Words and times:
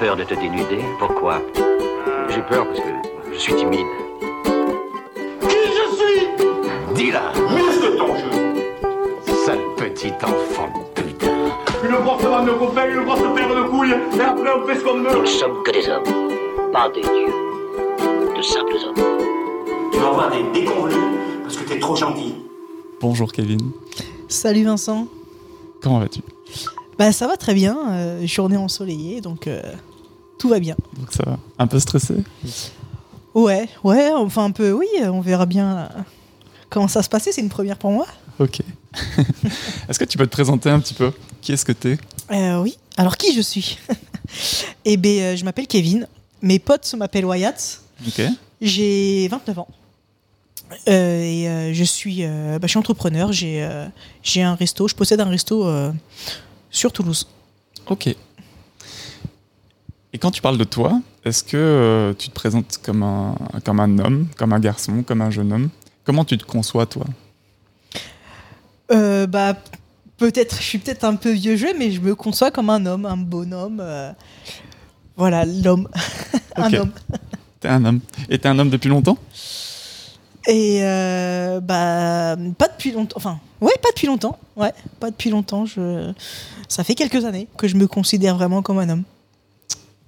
peur 0.00 0.16
de 0.16 0.24
te 0.24 0.34
dénuder 0.34 0.80
Pourquoi? 0.98 1.40
J'ai 2.30 2.42
peur 2.42 2.66
parce 2.66 2.80
que 2.80 3.32
je 3.34 3.38
suis 3.38 3.54
timide. 3.54 3.86
Qui 5.42 5.56
je 5.66 5.96
suis? 5.96 6.26
Dis-la 6.94 7.32
Muscle 7.54 7.96
ton 7.98 8.16
jeu 8.16 9.34
Sale 9.44 9.58
petit 9.76 10.12
enfant 10.24 10.72
de 10.96 11.02
putain 11.02 11.26
Une 11.84 11.96
grosse 12.04 12.22
vanne 12.22 12.46
de 12.46 12.52
copains, 12.52 12.88
une 12.88 13.04
grosse 13.04 13.20
paire 13.36 13.54
de 13.54 13.62
couilles, 13.68 13.94
et 14.16 14.20
après 14.20 14.50
on 14.56 14.66
fait 14.66 14.76
ce 14.76 14.84
qu'on 14.84 14.96
Nous 14.96 15.10
veut 15.10 15.20
ne 15.20 15.26
sommes 15.26 15.62
que 15.64 15.70
des 15.72 15.88
hommes, 15.88 16.72
pas 16.72 16.88
des 16.88 17.02
dieux. 17.02 17.34
De 18.36 18.42
simples 18.42 18.76
hommes. 18.86 19.90
Tu 19.92 19.98
vas 19.98 20.08
avoir 20.08 20.30
des 20.30 20.42
déconvenus 20.60 20.96
parce 21.42 21.56
que 21.56 21.68
t'es 21.68 21.78
trop 21.78 21.96
gentil. 21.96 22.34
Bonjour 23.00 23.30
Kevin, 23.32 23.72
Salut 24.28 24.64
Vincent. 24.64 25.06
comment 25.82 25.98
vas-tu? 26.00 26.20
Bah 26.98 27.12
ça 27.12 27.26
va 27.26 27.36
très 27.38 27.54
bien, 27.54 27.78
euh, 27.92 28.26
journée 28.26 28.58
ensoleillée, 28.58 29.22
donc 29.22 29.46
euh, 29.46 29.62
tout 30.40 30.48
va 30.48 30.58
bien. 30.58 30.74
Donc 30.98 31.12
ça 31.12 31.22
va 31.24 31.38
Un 31.58 31.66
peu 31.68 31.78
stressé 31.78 32.14
Ouais, 33.34 33.68
ouais, 33.84 34.10
enfin 34.12 34.44
un 34.46 34.50
peu, 34.50 34.72
oui, 34.72 34.88
on 35.02 35.20
verra 35.20 35.46
bien 35.46 35.78
euh, 35.78 35.88
comment 36.68 36.88
ça 36.88 37.02
se 37.02 37.08
passait, 37.08 37.30
c'est 37.30 37.40
une 37.42 37.48
première 37.48 37.76
pour 37.76 37.92
moi. 37.92 38.06
Ok. 38.40 38.60
Est-ce 39.88 39.98
que 40.00 40.04
tu 40.04 40.18
peux 40.18 40.26
te 40.26 40.32
présenter 40.32 40.68
un 40.70 40.80
petit 40.80 40.94
peu? 40.94 41.12
Qui 41.40 41.52
est-ce 41.52 41.64
que 41.64 41.70
t'es? 41.72 41.96
Euh, 42.32 42.60
oui, 42.60 42.76
alors 42.96 43.16
qui 43.16 43.32
je 43.34 43.40
suis? 43.40 43.78
Eh 44.84 44.96
bien, 44.96 45.22
euh, 45.22 45.36
je 45.36 45.44
m'appelle 45.44 45.66
Kevin, 45.66 46.06
mes 46.40 46.58
potes 46.60 46.94
m'appellent 46.96 47.24
Wyatt, 47.26 47.82
Ok. 48.06 48.22
j'ai 48.60 49.26
29 49.28 49.58
ans. 49.58 49.68
Euh, 50.88 51.22
et 51.22 51.48
euh, 51.48 51.74
je 51.74 51.82
suis, 51.84 52.22
bah, 52.22 52.58
je 52.62 52.68
suis 52.68 52.78
entrepreneur, 52.78 53.32
j'ai 53.32 53.62
un 53.62 54.54
resto, 54.54 54.86
je 54.88 54.94
possède 54.94 55.20
un 55.20 55.28
resto 55.28 55.66
sur 56.70 56.92
Toulouse. 56.92 57.26
Ok. 57.88 58.14
Et 60.12 60.18
quand 60.18 60.30
tu 60.30 60.42
parles 60.42 60.58
de 60.58 60.64
toi, 60.64 61.00
est-ce 61.24 61.44
que 61.44 61.56
euh, 61.56 62.14
tu 62.14 62.28
te 62.28 62.34
présentes 62.34 62.78
comme 62.82 63.02
un, 63.02 63.36
comme 63.64 63.78
un 63.78 63.98
homme, 63.98 64.26
comme 64.36 64.52
un 64.52 64.58
garçon, 64.58 65.04
comme 65.04 65.20
un 65.20 65.30
jeune 65.30 65.52
homme? 65.52 65.68
Comment 66.04 66.24
tu 66.24 66.36
te 66.36 66.44
conçois 66.44 66.86
toi? 66.86 67.04
Euh, 68.90 69.28
bah, 69.28 69.54
peut-être, 70.16 70.56
je 70.56 70.62
suis 70.62 70.78
peut-être 70.78 71.04
un 71.04 71.14
peu 71.14 71.30
vieux 71.30 71.54
jeu, 71.54 71.68
mais 71.78 71.92
je 71.92 72.00
me 72.00 72.16
conçois 72.16 72.50
comme 72.50 72.70
un 72.70 72.84
homme, 72.86 73.06
un 73.06 73.16
bonhomme. 73.16 73.78
euh, 73.80 74.10
voilà, 75.16 75.44
l'homme. 75.44 75.88
un 76.56 76.72
homme. 76.74 76.90
T'es 77.60 77.68
un 77.68 77.84
homme. 77.84 78.00
Et 78.28 78.38
t'es 78.38 78.48
un 78.48 78.58
homme 78.58 78.70
depuis 78.70 78.88
longtemps? 78.88 79.18
Et 80.48 80.80
bah, 81.62 82.36
pas 82.58 82.68
depuis 82.68 82.90
longtemps. 82.90 83.16
Enfin, 83.16 83.38
ouais, 83.60 83.74
pas 83.80 83.90
depuis 83.90 84.08
longtemps. 84.08 84.38
Ouais, 84.56 84.72
pas 84.98 85.10
depuis 85.10 85.30
longtemps. 85.30 85.66
Je... 85.66 86.12
Ça 86.66 86.82
fait 86.82 86.94
quelques 86.94 87.24
années 87.24 87.46
que 87.58 87.68
je 87.68 87.76
me 87.76 87.86
considère 87.86 88.36
vraiment 88.36 88.62
comme 88.62 88.78
un 88.78 88.88
homme. 88.88 89.04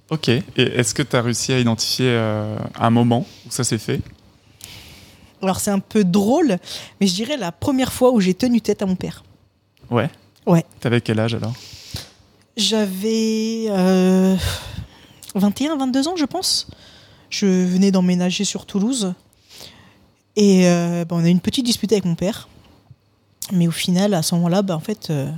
Ok. 0.09 0.29
Et 0.29 0.43
est-ce 0.57 0.93
que 0.93 1.01
tu 1.01 1.15
as 1.15 1.21
réussi 1.21 1.53
à 1.53 1.59
identifier 1.59 2.09
euh, 2.09 2.57
un 2.79 2.89
moment 2.89 3.25
où 3.47 3.51
ça 3.51 3.63
s'est 3.63 3.77
fait? 3.77 4.01
Alors, 5.41 5.59
c'est 5.59 5.71
un 5.71 5.79
peu 5.79 6.03
drôle, 6.03 6.57
mais 7.01 7.07
je 7.07 7.13
dirais 7.13 7.37
la 7.37 7.51
première 7.51 7.91
fois 7.91 8.11
où 8.11 8.21
j'ai 8.21 8.33
tenu 8.33 8.61
tête 8.61 8.81
à 8.81 8.85
mon 8.85 8.95
père. 8.95 9.23
Ouais. 9.89 10.09
Ouais. 10.45 10.65
T'avais 10.79 11.01
quel 11.01 11.19
âge 11.19 11.35
alors? 11.35 11.53
J'avais 12.55 13.65
euh, 13.69 14.35
21, 15.35 15.77
22 15.77 16.07
ans, 16.07 16.15
je 16.15 16.25
pense. 16.25 16.67
Je 17.29 17.45
venais 17.45 17.91
d'emménager 17.91 18.43
sur 18.43 18.65
Toulouse. 18.65 19.13
Et 20.35 20.67
euh, 20.67 21.05
bah, 21.05 21.15
on 21.17 21.23
a 21.23 21.27
eu 21.27 21.31
une 21.31 21.39
petite 21.39 21.65
dispute 21.65 21.91
avec 21.91 22.05
mon 22.05 22.15
père. 22.15 22.47
Mais 23.51 23.67
au 23.67 23.71
final, 23.71 24.13
à 24.13 24.21
ce 24.21 24.35
moment-là, 24.35 24.61
bah, 24.61 24.75
en 24.75 24.79
fait, 24.79 25.09
euh, 25.09 25.29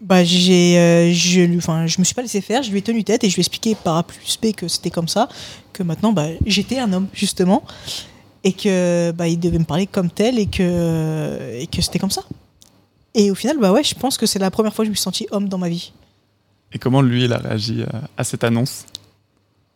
bah, 0.00 0.24
j'ai, 0.24 0.78
euh, 0.78 1.12
je, 1.12 1.40
lui- 1.40 1.56
enfin, 1.58 1.86
je 1.86 1.98
me 1.98 2.04
suis 2.04 2.14
pas 2.14 2.22
laissé 2.22 2.40
faire. 2.40 2.62
Je 2.62 2.70
lui 2.70 2.78
ai 2.78 2.82
tenu 2.82 3.02
tête 3.04 3.24
et 3.24 3.30
je 3.30 3.34
lui 3.34 3.40
ai 3.40 3.42
expliqué 3.42 3.74
par 3.74 3.96
A 3.96 4.02
plus 4.02 4.38
B 4.42 4.52
que 4.52 4.68
c'était 4.68 4.90
comme 4.90 5.08
ça. 5.08 5.28
Que 5.72 5.82
maintenant, 5.82 6.12
bah, 6.12 6.26
j'étais 6.44 6.78
un 6.78 6.92
homme, 6.92 7.08
justement. 7.12 7.62
Et 8.44 8.52
que 8.52 9.10
bah, 9.12 9.26
il 9.28 9.38
devait 9.40 9.58
me 9.58 9.64
parler 9.64 9.86
comme 9.86 10.10
tel 10.10 10.38
et 10.38 10.46
que, 10.46 11.52
et 11.58 11.66
que 11.66 11.82
c'était 11.82 11.98
comme 11.98 12.10
ça. 12.10 12.22
Et 13.14 13.30
au 13.30 13.34
final, 13.34 13.58
bah 13.58 13.72
ouais, 13.72 13.82
je 13.82 13.94
pense 13.94 14.18
que 14.18 14.26
c'est 14.26 14.38
la 14.38 14.50
première 14.50 14.74
fois 14.74 14.84
que 14.84 14.86
je 14.86 14.90
me 14.90 14.94
suis 14.94 15.02
senti 15.02 15.26
homme 15.30 15.48
dans 15.48 15.58
ma 15.58 15.68
vie. 15.70 15.92
Et 16.72 16.78
comment 16.78 17.00
lui, 17.00 17.24
il 17.24 17.32
a 17.32 17.38
réagi 17.38 17.82
à, 17.82 18.02
à 18.18 18.24
cette 18.24 18.44
annonce? 18.44 18.84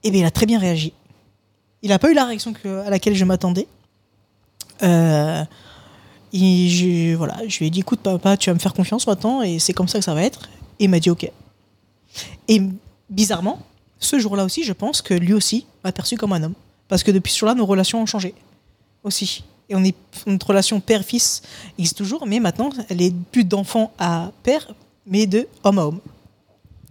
Eh 0.05 0.11
bien, 0.11 0.21
il 0.21 0.27
a 0.27 0.31
très 0.31 0.45
bien 0.47 0.59
réagi. 0.59 0.93
Il 1.83 1.89
n'a 1.89 1.99
pas 1.99 2.11
eu 2.11 2.15
la 2.15 2.27
réaction 2.27 2.53
que- 2.53 2.81
à 2.87 2.91
laquelle 2.91 3.15
je 3.15 3.25
m'attendais. 3.25 3.67
Euh, 4.83 5.43
et 6.33 6.69
je, 6.69 7.15
voilà, 7.17 7.37
je 7.49 7.59
lui 7.59 7.67
ai 7.67 7.71
dit, 7.71 7.81
écoute, 7.81 8.01
papa, 8.01 8.37
tu 8.37 8.51
vas 8.51 8.55
me 8.55 8.59
faire 8.59 8.75
confiance 8.75 9.07
maintenant, 9.07 9.43
et 9.43 9.59
c'est 9.59 9.73
comme 9.73 9.89
ça 9.89 9.99
que 9.99 10.05
ça 10.05 10.15
va 10.15 10.23
être. 10.23 10.49
Et 10.79 10.85
il 10.85 10.91
m'a 10.91 11.01
dit, 11.01 11.11
ok. 11.11 11.31
Et 12.49 12.63
bizarrement, 13.09 13.61
ce 13.99 14.19
jour-là 14.19 14.45
aussi, 14.45 14.65
je 14.65 14.73
pense 14.73 15.03
que 15.03 15.15
lui 15.15 15.33
aussi 15.33 15.67
m'a 15.85 15.93
perçu 15.93 16.17
comme 16.17 16.33
un 16.33 16.43
homme. 16.43 16.55
Parce 16.89 17.03
que 17.03 17.11
depuis 17.11 17.33
ce 17.33 17.39
jour-là, 17.39 17.55
nos 17.55 17.67
relations 17.67 18.03
ont 18.03 18.07
changé. 18.07 18.35
Aussi. 19.05 19.45
Et 19.69 19.77
on 19.77 19.85
est, 19.85 19.95
notre 20.27 20.49
relation 20.49 20.81
père-fils 20.81 21.43
existe 21.79 21.97
toujours, 21.97 22.27
mais 22.27 22.41
maintenant, 22.41 22.71
elle 22.89 23.01
est 23.01 23.15
plus 23.31 23.45
d'enfant 23.45 23.93
à 23.99 24.33
père, 24.43 24.67
mais 25.07 25.27
de 25.27 25.47
homme 25.63 25.79
à 25.79 25.87
homme. 25.87 26.01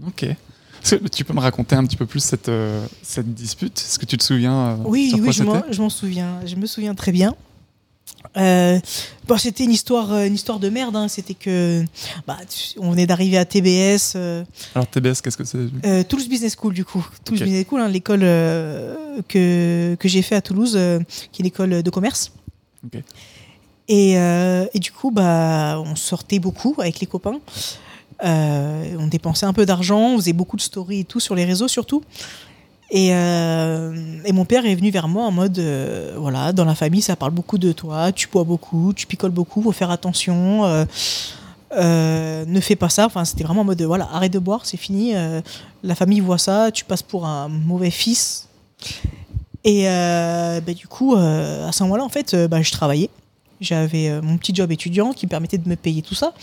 Ok. 0.08 0.26
Tu 1.12 1.26
peux 1.26 1.34
me 1.34 1.42
raconter 1.42 1.76
un 1.76 1.86
petit 1.86 1.98
peu 1.98 2.06
plus 2.06 2.22
cette, 2.22 2.48
euh, 2.48 2.86
cette 3.04 3.34
dispute? 3.34 3.78
Est-ce 3.78 4.00
que 4.00 4.06
tu 4.06 4.18
te 4.18 4.24
souviens 4.24 4.70
euh, 4.70 4.76
Oui, 4.86 5.10
sur 5.10 5.18
oui, 5.18 5.24
quoi 5.26 5.32
je 5.34 5.44
m'en, 5.44 5.64
je 5.70 5.82
m'en 5.82 5.90
souviens. 5.90 6.40
Je 6.46 6.56
me 6.56 6.66
souviens 6.66 6.96
très 6.96 7.12
bien. 7.12 7.36
Euh, 8.38 8.80
bon, 9.28 9.38
c'était 9.38 9.64
une 9.64 9.72
histoire, 9.72 10.12
euh, 10.14 10.26
une 10.28 10.36
histoire 10.36 10.60
de 10.60 10.70
merde. 10.70 10.96
hein. 10.96 11.08
C'était 11.08 11.34
que, 11.34 11.84
bah, 12.28 12.38
on 12.78 12.92
venait 12.92 13.08
d'arriver 13.08 13.38
à 13.38 13.46
TBS, 13.46 14.14
euh, 14.16 14.44
Alors 14.76 14.88
TBS, 14.88 15.22
qu'est-ce 15.22 15.38
que 15.38 15.44
c'est 15.44 15.58
euh, 15.86 16.04
Toulouse 16.04 16.28
Business 16.28 16.56
School 16.60 16.74
du 16.74 16.86
coup. 16.86 17.06
Toulouse. 17.24 17.42
Business 17.44 17.66
School, 17.68 17.82
hein, 17.82 17.88
l'école 17.88 18.20
que 19.28 19.96
que 20.00 20.08
j'ai 20.08 20.22
fait 20.22 20.36
à 20.36 20.42
Toulouse, 20.42 20.78
qui 21.32 21.42
est 21.42 21.44
l'école 21.44 21.82
de 21.84 21.90
commerce. 21.90 22.32
Et, 23.88 24.12
et 24.14 24.80
du 24.80 24.92
coup, 24.92 25.12
bah, 25.12 25.82
on 25.86 25.96
sortait 25.96 26.40
beaucoup 26.40 26.76
avec 26.80 27.00
les 27.00 27.08
copains. 27.08 27.40
On 28.22 29.08
dépensait 29.08 29.46
un 29.46 29.54
peu 29.54 29.66
d'argent, 29.66 30.00
on 30.14 30.18
faisait 30.18 30.34
beaucoup 30.34 30.58
de 30.58 30.62
stories 30.62 31.00
et 31.00 31.04
tout 31.06 31.20
sur 31.20 31.36
les 31.36 31.46
réseaux 31.46 31.68
surtout. 31.68 32.04
Et, 32.92 33.14
euh, 33.14 33.94
et 34.26 34.32
mon 34.32 34.46
père 34.46 34.66
est 34.66 34.74
venu 34.74 34.90
vers 34.90 35.08
moi 35.08 35.26
en 35.26 35.32
mode 35.32 35.60
euh, 35.60 36.16
voilà, 36.18 36.54
dans 36.54 36.66
la 36.66 36.74
famille, 36.74 37.02
ça 37.02 37.16
parle 37.16 37.32
beaucoup 37.32 37.60
de 37.60 37.72
toi, 37.72 38.12
tu 38.12 38.28
bois 38.28 38.44
beaucoup, 38.44 38.94
tu 38.96 39.06
picoles 39.06 39.32
beaucoup, 39.32 39.62
faut 39.62 39.72
faire 39.72 39.92
attention, 39.92 40.66
euh, 41.78 42.46
ne 42.46 42.60
fais 42.60 42.76
pas 42.76 42.90
ça. 42.90 43.06
Enfin, 43.06 43.26
c'était 43.26 43.44
vraiment 43.44 43.62
en 43.62 43.66
mode 43.66 43.82
voilà, 43.84 44.10
arrête 44.12 44.34
de 44.34 44.40
boire, 44.40 44.66
c'est 44.66 44.78
fini. 44.78 45.14
la 45.84 45.96
famille 45.96 46.20
voit 46.20 46.40
ça, 46.40 46.72
tu 46.72 46.84
passes 46.84 47.04
pour 47.04 47.28
un 47.28 47.48
mauvais 47.48 47.92
fils. 47.92 48.48
Et 49.64 49.84
bah, 49.86 50.74
du 50.74 50.88
coup, 50.88 51.16
à 51.16 51.72
ce 51.72 51.84
moment-là, 51.84 52.04
en 52.04 52.10
fait, 52.10 52.36
bah, 52.48 52.62
je 52.62 52.72
travaillais. 52.72 53.10
J'avais 53.62 54.20
mon 54.22 54.38
petit 54.38 54.56
job 54.56 54.72
étudiant 54.72 55.12
qui 55.12 55.26
me 55.26 55.30
permettait 55.30 55.58
de 55.58 55.68
me 55.70 55.76
payer 55.76 56.02
tout 56.02 56.16
ça. 56.16 56.34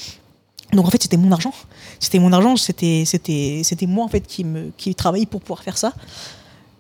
Donc 0.73 0.87
en 0.87 0.91
fait, 0.91 1.03
c'était 1.03 1.17
mon 1.17 1.33
argent. 1.33 1.53
C'était 1.99 2.19
mon 2.19 2.33
argent, 2.33 2.57
c'était 2.57 3.05
c'était 3.07 3.63
c'était 3.65 3.87
moi 3.87 4.05
en 4.05 4.09
fait 4.09 4.27
qui 4.27 4.45
me 4.45 4.71
qui 4.77 4.95
travaillais 4.95 5.27
pour 5.27 5.41
pouvoir 5.41 5.63
faire 5.63 5.79
ça. 5.79 5.93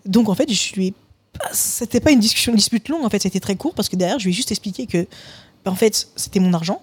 Donc 0.07 0.29
en 0.29 0.35
fait, 0.35 0.51
je 0.53 0.75
lui 0.75 0.89
ai 0.89 0.95
c'était 1.53 2.01
pas 2.01 2.13
une 2.13 2.21
discussion 2.21 2.53
une 2.53 2.57
dispute 2.57 2.89
longue 2.89 3.05
en 3.05 3.11
fait, 3.11 3.21
c'était 3.21 3.41
très 3.41 3.57
court 3.57 3.75
parce 3.75 3.89
que 3.89 3.97
derrière, 3.97 4.19
je 4.19 4.25
lui 4.25 4.33
ai 4.33 4.35
juste 4.35 4.51
expliqué 4.51 4.87
que 4.87 5.07
bah, 5.65 5.71
en 5.71 5.75
fait, 5.75 6.09
c'était 6.17 6.41
mon 6.41 6.53
argent 6.55 6.81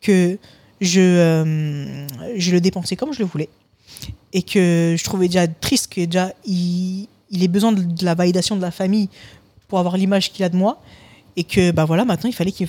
que 0.00 0.38
je 0.80 1.00
euh, 1.00 2.06
je 2.36 2.52
le 2.52 2.60
dépensais 2.60 2.96
comme 2.96 3.12
je 3.12 3.20
le 3.20 3.24
voulais 3.24 3.48
et 4.32 4.42
que 4.42 4.94
je 4.96 5.04
trouvais 5.04 5.26
déjà 5.26 5.46
triste 5.48 5.92
que 5.92 6.04
déjà 6.04 6.32
il, 6.44 7.08
il 7.30 7.42
ait 7.42 7.48
besoin 7.48 7.72
de, 7.72 8.04
la 8.04 8.14
validation 8.14 8.56
de 8.56 8.62
la 8.62 8.70
famille 8.70 9.08
pour 9.66 9.78
avoir 9.78 9.96
l'image 9.96 10.32
qu'il 10.32 10.44
a 10.44 10.48
de 10.48 10.56
moi 10.56 10.80
et 11.36 11.44
que 11.44 11.72
bah 11.72 11.84
voilà 11.84 12.04
maintenant 12.04 12.30
il 12.30 12.34
fallait 12.34 12.52
qu'il 12.52 12.68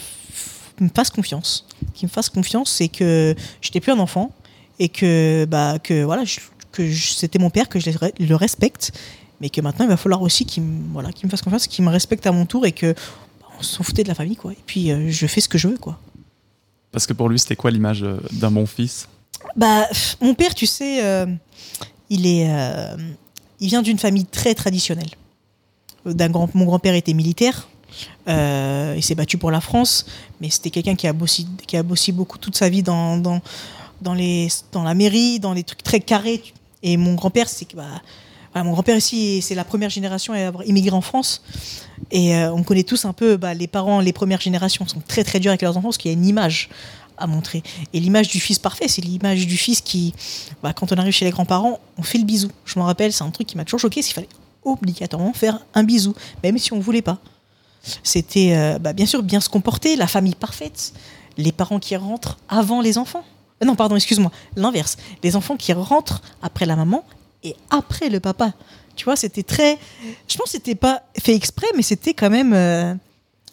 me 0.79 0.89
fasse 0.89 1.09
confiance. 1.09 1.67
Qu'il 1.93 2.07
me 2.07 2.11
fasse 2.11 2.29
confiance 2.29 2.81
et 2.81 2.89
que 2.89 3.35
j'étais 3.61 3.79
plus 3.79 3.91
un 3.91 3.99
enfant 3.99 4.31
et 4.79 4.89
que 4.89 5.45
bah 5.45 5.77
que 5.79 6.03
voilà 6.03 6.23
que 6.71 6.91
c'était 6.91 7.39
mon 7.39 7.49
père 7.49 7.69
que 7.69 7.79
je 7.79 7.91
le 8.19 8.35
respecte 8.35 8.91
mais 9.41 9.49
que 9.49 9.61
maintenant 9.61 9.85
il 9.85 9.89
va 9.89 9.97
falloir 9.97 10.21
aussi 10.21 10.45
qu'il 10.45 10.63
me, 10.63 10.93
voilà 10.93 11.11
qu'il 11.11 11.25
me 11.25 11.31
fasse 11.31 11.41
confiance 11.41 11.67
qu'il 11.67 11.85
me 11.85 11.89
respecte 11.89 12.25
à 12.27 12.31
mon 12.31 12.45
tour 12.45 12.65
et 12.65 12.71
que 12.71 12.93
bah, 13.41 13.47
on 13.59 13.63
s'en 13.63 13.83
foutait 13.83 14.03
de 14.03 14.09
la 14.09 14.15
famille 14.15 14.35
quoi 14.35 14.51
et 14.51 14.63
puis 14.65 14.91
euh, 14.91 15.09
je 15.09 15.27
fais 15.27 15.41
ce 15.41 15.49
que 15.49 15.57
je 15.57 15.67
veux 15.67 15.77
quoi 15.77 15.99
Parce 16.91 17.05
que 17.05 17.13
pour 17.13 17.29
lui, 17.29 17.37
c'était 17.39 17.55
quoi 17.55 17.71
l'image 17.71 18.03
euh, 18.03 18.17
d'un 18.31 18.51
bon 18.51 18.65
fils? 18.65 19.07
Bah, 19.55 19.87
mon 20.21 20.33
père, 20.33 20.53
tu 20.53 20.65
sais, 20.65 21.03
euh, 21.03 21.25
il 22.09 22.25
est, 22.25 22.47
euh, 22.49 22.97
il 23.59 23.69
vient 23.69 23.81
d'une 23.81 23.99
famille 23.99 24.25
très 24.25 24.55
traditionnelle. 24.55 25.09
D'un 26.05 26.29
grand, 26.29 26.53
mon 26.55 26.65
grand-père 26.65 26.95
était 26.95 27.13
militaire. 27.13 27.67
il 28.27 29.03
s'est 29.03 29.15
battu 29.15 29.37
pour 29.37 29.51
la 29.51 29.61
France, 29.61 30.05
mais 30.41 30.49
c'était 30.49 30.71
quelqu'un 30.71 30.95
qui 30.95 31.07
a 31.07 31.13
bossé, 31.13 31.45
qui 31.67 31.77
a 31.77 31.83
bossé 31.83 32.11
beaucoup 32.11 32.37
toute 32.37 32.55
sa 32.55 32.69
vie 32.69 32.83
dans, 32.83 33.17
dans, 33.17 33.41
dans, 34.01 34.13
les, 34.13 34.47
dans 34.71 34.83
la 34.83 34.93
mairie, 34.93 35.39
dans 35.39 35.53
les 35.53 35.63
trucs 35.63 35.83
très 35.83 35.99
carrés. 35.99 36.41
Et 36.81 36.97
mon 36.97 37.15
grand-père, 37.15 37.49
c'est 37.49 37.65
que 37.65 37.75
bah, 37.75 38.01
voilà, 38.59 38.67
mon 38.67 38.73
grand-père 38.73 38.97
ici, 38.97 39.41
c'est 39.41 39.55
la 39.55 39.63
première 39.63 39.89
génération 39.89 40.33
à 40.33 40.47
avoir 40.47 40.65
immigré 40.65 40.93
en 40.93 40.99
France. 40.99 41.41
Et 42.11 42.35
euh, 42.35 42.51
on 42.51 42.63
connaît 42.63 42.83
tous 42.83 43.05
un 43.05 43.13
peu 43.13 43.37
bah, 43.37 43.53
les 43.53 43.67
parents, 43.67 44.01
les 44.01 44.11
premières 44.11 44.41
générations 44.41 44.85
sont 44.85 45.01
très 45.07 45.23
très 45.23 45.39
durs 45.39 45.51
avec 45.51 45.61
leurs 45.61 45.77
enfants 45.77 45.87
parce 45.87 45.97
qu'il 45.97 46.11
y 46.11 46.13
a 46.13 46.17
une 46.17 46.25
image 46.25 46.67
à 47.17 47.25
montrer. 47.25 47.63
Et 47.93 48.01
l'image 48.01 48.27
du 48.27 48.41
fils 48.41 48.59
parfait, 48.59 48.89
c'est 48.89 49.01
l'image 49.01 49.47
du 49.47 49.55
fils 49.55 49.79
qui, 49.79 50.13
bah, 50.61 50.73
quand 50.73 50.91
on 50.91 50.97
arrive 50.97 51.13
chez 51.13 51.23
les 51.23 51.31
grands-parents, 51.31 51.79
on 51.97 52.03
fait 52.03 52.17
le 52.17 52.25
bisou. 52.25 52.49
Je 52.65 52.77
m'en 52.77 52.85
rappelle, 52.85 53.13
c'est 53.13 53.23
un 53.23 53.29
truc 53.29 53.47
qui 53.47 53.55
m'a 53.55 53.63
toujours 53.63 53.79
choqué, 53.79 54.01
qu'il 54.01 54.13
fallait 54.13 54.27
obligatoirement 54.65 55.31
faire 55.31 55.59
un 55.73 55.85
bisou, 55.85 56.13
même 56.43 56.57
si 56.57 56.73
on 56.73 56.79
voulait 56.79 57.01
pas. 57.01 57.19
C'était 58.03 58.57
euh, 58.57 58.77
bah, 58.77 58.91
bien 58.91 59.05
sûr 59.05 59.23
bien 59.23 59.39
se 59.39 59.47
comporter, 59.47 59.95
la 59.95 60.07
famille 60.07 60.35
parfaite, 60.35 60.91
les 61.37 61.53
parents 61.53 61.79
qui 61.79 61.95
rentrent 61.95 62.37
avant 62.49 62.81
les 62.81 62.97
enfants. 62.97 63.23
Euh, 63.63 63.65
non, 63.65 63.77
pardon, 63.77 63.95
excuse-moi, 63.95 64.31
l'inverse. 64.57 64.97
Les 65.23 65.37
enfants 65.37 65.55
qui 65.55 65.71
rentrent 65.71 66.21
après 66.41 66.65
la 66.65 66.75
maman 66.75 67.05
et 67.43 67.55
après 67.69 68.09
le 68.09 68.19
papa. 68.19 68.53
Tu 68.95 69.05
vois, 69.05 69.15
c'était 69.15 69.43
très. 69.43 69.77
Je 70.27 70.37
pense 70.37 70.47
que 70.47 70.51
c'était 70.51 70.75
pas 70.75 71.03
fait 71.17 71.33
exprès, 71.33 71.67
mais 71.75 71.83
c'était 71.83 72.13
quand 72.13 72.29
même 72.29 72.53
euh, 72.53 72.93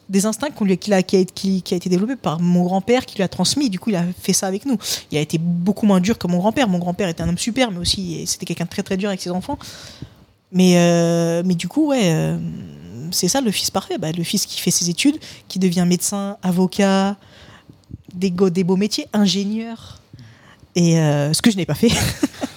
des 0.08 0.26
instincts 0.26 0.50
qu'on 0.50 0.64
lui, 0.64 0.76
qui, 0.76 0.92
a, 0.92 1.02
qui, 1.02 1.16
a 1.16 1.76
été 1.76 1.88
développé 1.88 2.16
par 2.16 2.40
mon 2.40 2.64
grand-père, 2.64 3.06
qui 3.06 3.16
lui 3.16 3.22
a 3.22 3.28
transmis. 3.28 3.70
Du 3.70 3.78
coup, 3.78 3.90
il 3.90 3.96
a 3.96 4.04
fait 4.20 4.32
ça 4.32 4.48
avec 4.48 4.66
nous. 4.66 4.76
Il 5.12 5.18
a 5.18 5.20
été 5.20 5.38
beaucoup 5.38 5.86
moins 5.86 6.00
dur 6.00 6.18
que 6.18 6.26
mon 6.26 6.38
grand-père. 6.38 6.68
Mon 6.68 6.78
grand-père 6.78 7.08
était 7.08 7.22
un 7.22 7.28
homme 7.28 7.38
super, 7.38 7.70
mais 7.70 7.78
aussi 7.78 8.26
c'était 8.26 8.44
quelqu'un 8.44 8.64
de 8.64 8.70
très 8.70 8.82
très 8.82 8.96
dur 8.96 9.08
avec 9.08 9.20
ses 9.20 9.30
enfants. 9.30 9.58
Mais, 10.50 10.78
euh, 10.78 11.42
mais 11.44 11.54
du 11.54 11.68
coup, 11.68 11.88
ouais, 11.88 12.12
euh, 12.12 12.38
c'est 13.12 13.28
ça 13.28 13.40
le 13.40 13.52
fils 13.52 13.70
parfait. 13.70 13.98
Bah, 13.98 14.10
le 14.10 14.24
fils 14.24 14.46
qui 14.46 14.60
fait 14.60 14.72
ses 14.72 14.90
études, 14.90 15.18
qui 15.46 15.60
devient 15.60 15.84
médecin, 15.86 16.38
avocat, 16.42 17.16
des, 18.14 18.30
des 18.30 18.64
beaux 18.64 18.76
métiers, 18.76 19.06
ingénieur. 19.12 20.00
Et 20.74 20.96
ce 20.96 21.40
que 21.40 21.50
je 21.50 21.56
n'ai 21.56 21.66
pas 21.66 21.74
fait. 21.74 21.88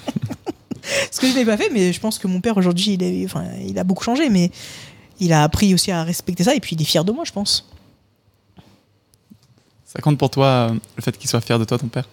ce 1.12 1.20
que 1.20 1.28
je 1.28 1.36
n'ai 1.36 1.46
pas 1.46 1.58
fait, 1.58 1.70
mais 1.72 1.94
je 1.94 2.00
pense 2.00 2.18
que 2.20 2.28
mon 2.28 2.42
père 2.42 2.58
aujourd'hui, 2.58 2.94
il, 2.94 3.04
est- 3.04 3.26
enfin, 3.26 3.46
il 3.66 3.78
a 3.80 3.84
beaucoup 3.84 4.04
changé, 4.04 4.30
mais 4.30 4.52
il 5.20 5.34
a 5.34 5.44
appris 5.44 5.74
aussi 5.74 5.92
à 5.92 6.04
respecter 6.04 6.44
ça 6.44 6.56
et 6.56 6.60
puis 6.60 6.76
il 6.76 6.82
est 6.82 6.86
fier 6.86 7.04
de 7.04 7.12
moi, 7.12 7.24
je 7.26 7.32
pense. 7.32 7.70
Ça 9.86 10.02
compte 10.02 10.18
pour 10.18 10.30
toi 10.30 10.46
euh, 10.72 10.74
le 10.96 11.02
fait 11.02 11.18
qu'il 11.18 11.30
soit 11.30 11.42
fier 11.42 11.58
de 11.60 11.66
toi, 11.66 11.78
ton 11.78 11.88
père? 11.88 12.08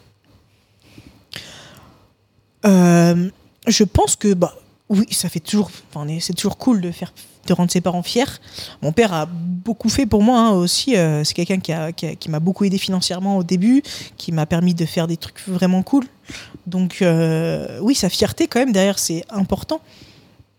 Euh, 2.64 3.31
je 3.67 3.84
pense 3.84 4.17
que 4.17 4.34
bah 4.34 4.56
oui, 4.88 5.06
ça 5.10 5.28
fait 5.28 5.40
toujours, 5.40 5.70
enfin, 5.92 6.06
c'est 6.20 6.32
toujours 6.34 6.58
cool 6.58 6.80
de 6.80 6.90
faire, 6.92 7.12
de 7.48 7.52
rendre 7.52 7.70
ses 7.72 7.80
parents 7.80 8.02
fiers. 8.02 8.24
Mon 8.82 8.92
père 8.92 9.12
a 9.12 9.26
beaucoup 9.26 9.88
fait 9.88 10.06
pour 10.06 10.22
moi 10.22 10.38
hein, 10.38 10.50
aussi. 10.52 10.96
euh, 10.96 11.24
c'est 11.24 11.34
quelqu'un 11.34 11.58
qui, 11.58 11.72
a- 11.72 11.92
qui, 11.92 12.16
qui 12.16 12.30
m'a 12.30 12.38
beaucoup 12.40 12.64
aidé 12.64 12.78
financièrement 12.78 13.36
au 13.36 13.42
début, 13.42 13.82
qui 14.16 14.30
m'a 14.32 14.46
permis 14.46 14.74
de 14.74 14.86
faire 14.86 15.06
des 15.08 15.16
trucs 15.16 15.40
vraiment 15.48 15.82
cool. 15.82 16.04
Donc 16.66 16.98
euh, 17.02 17.78
oui, 17.82 17.94
sa 17.94 18.08
fierté 18.08 18.46
quand 18.46 18.60
même 18.60 18.72
derrière, 18.72 18.98
c'est 18.98 19.24
important. 19.30 19.80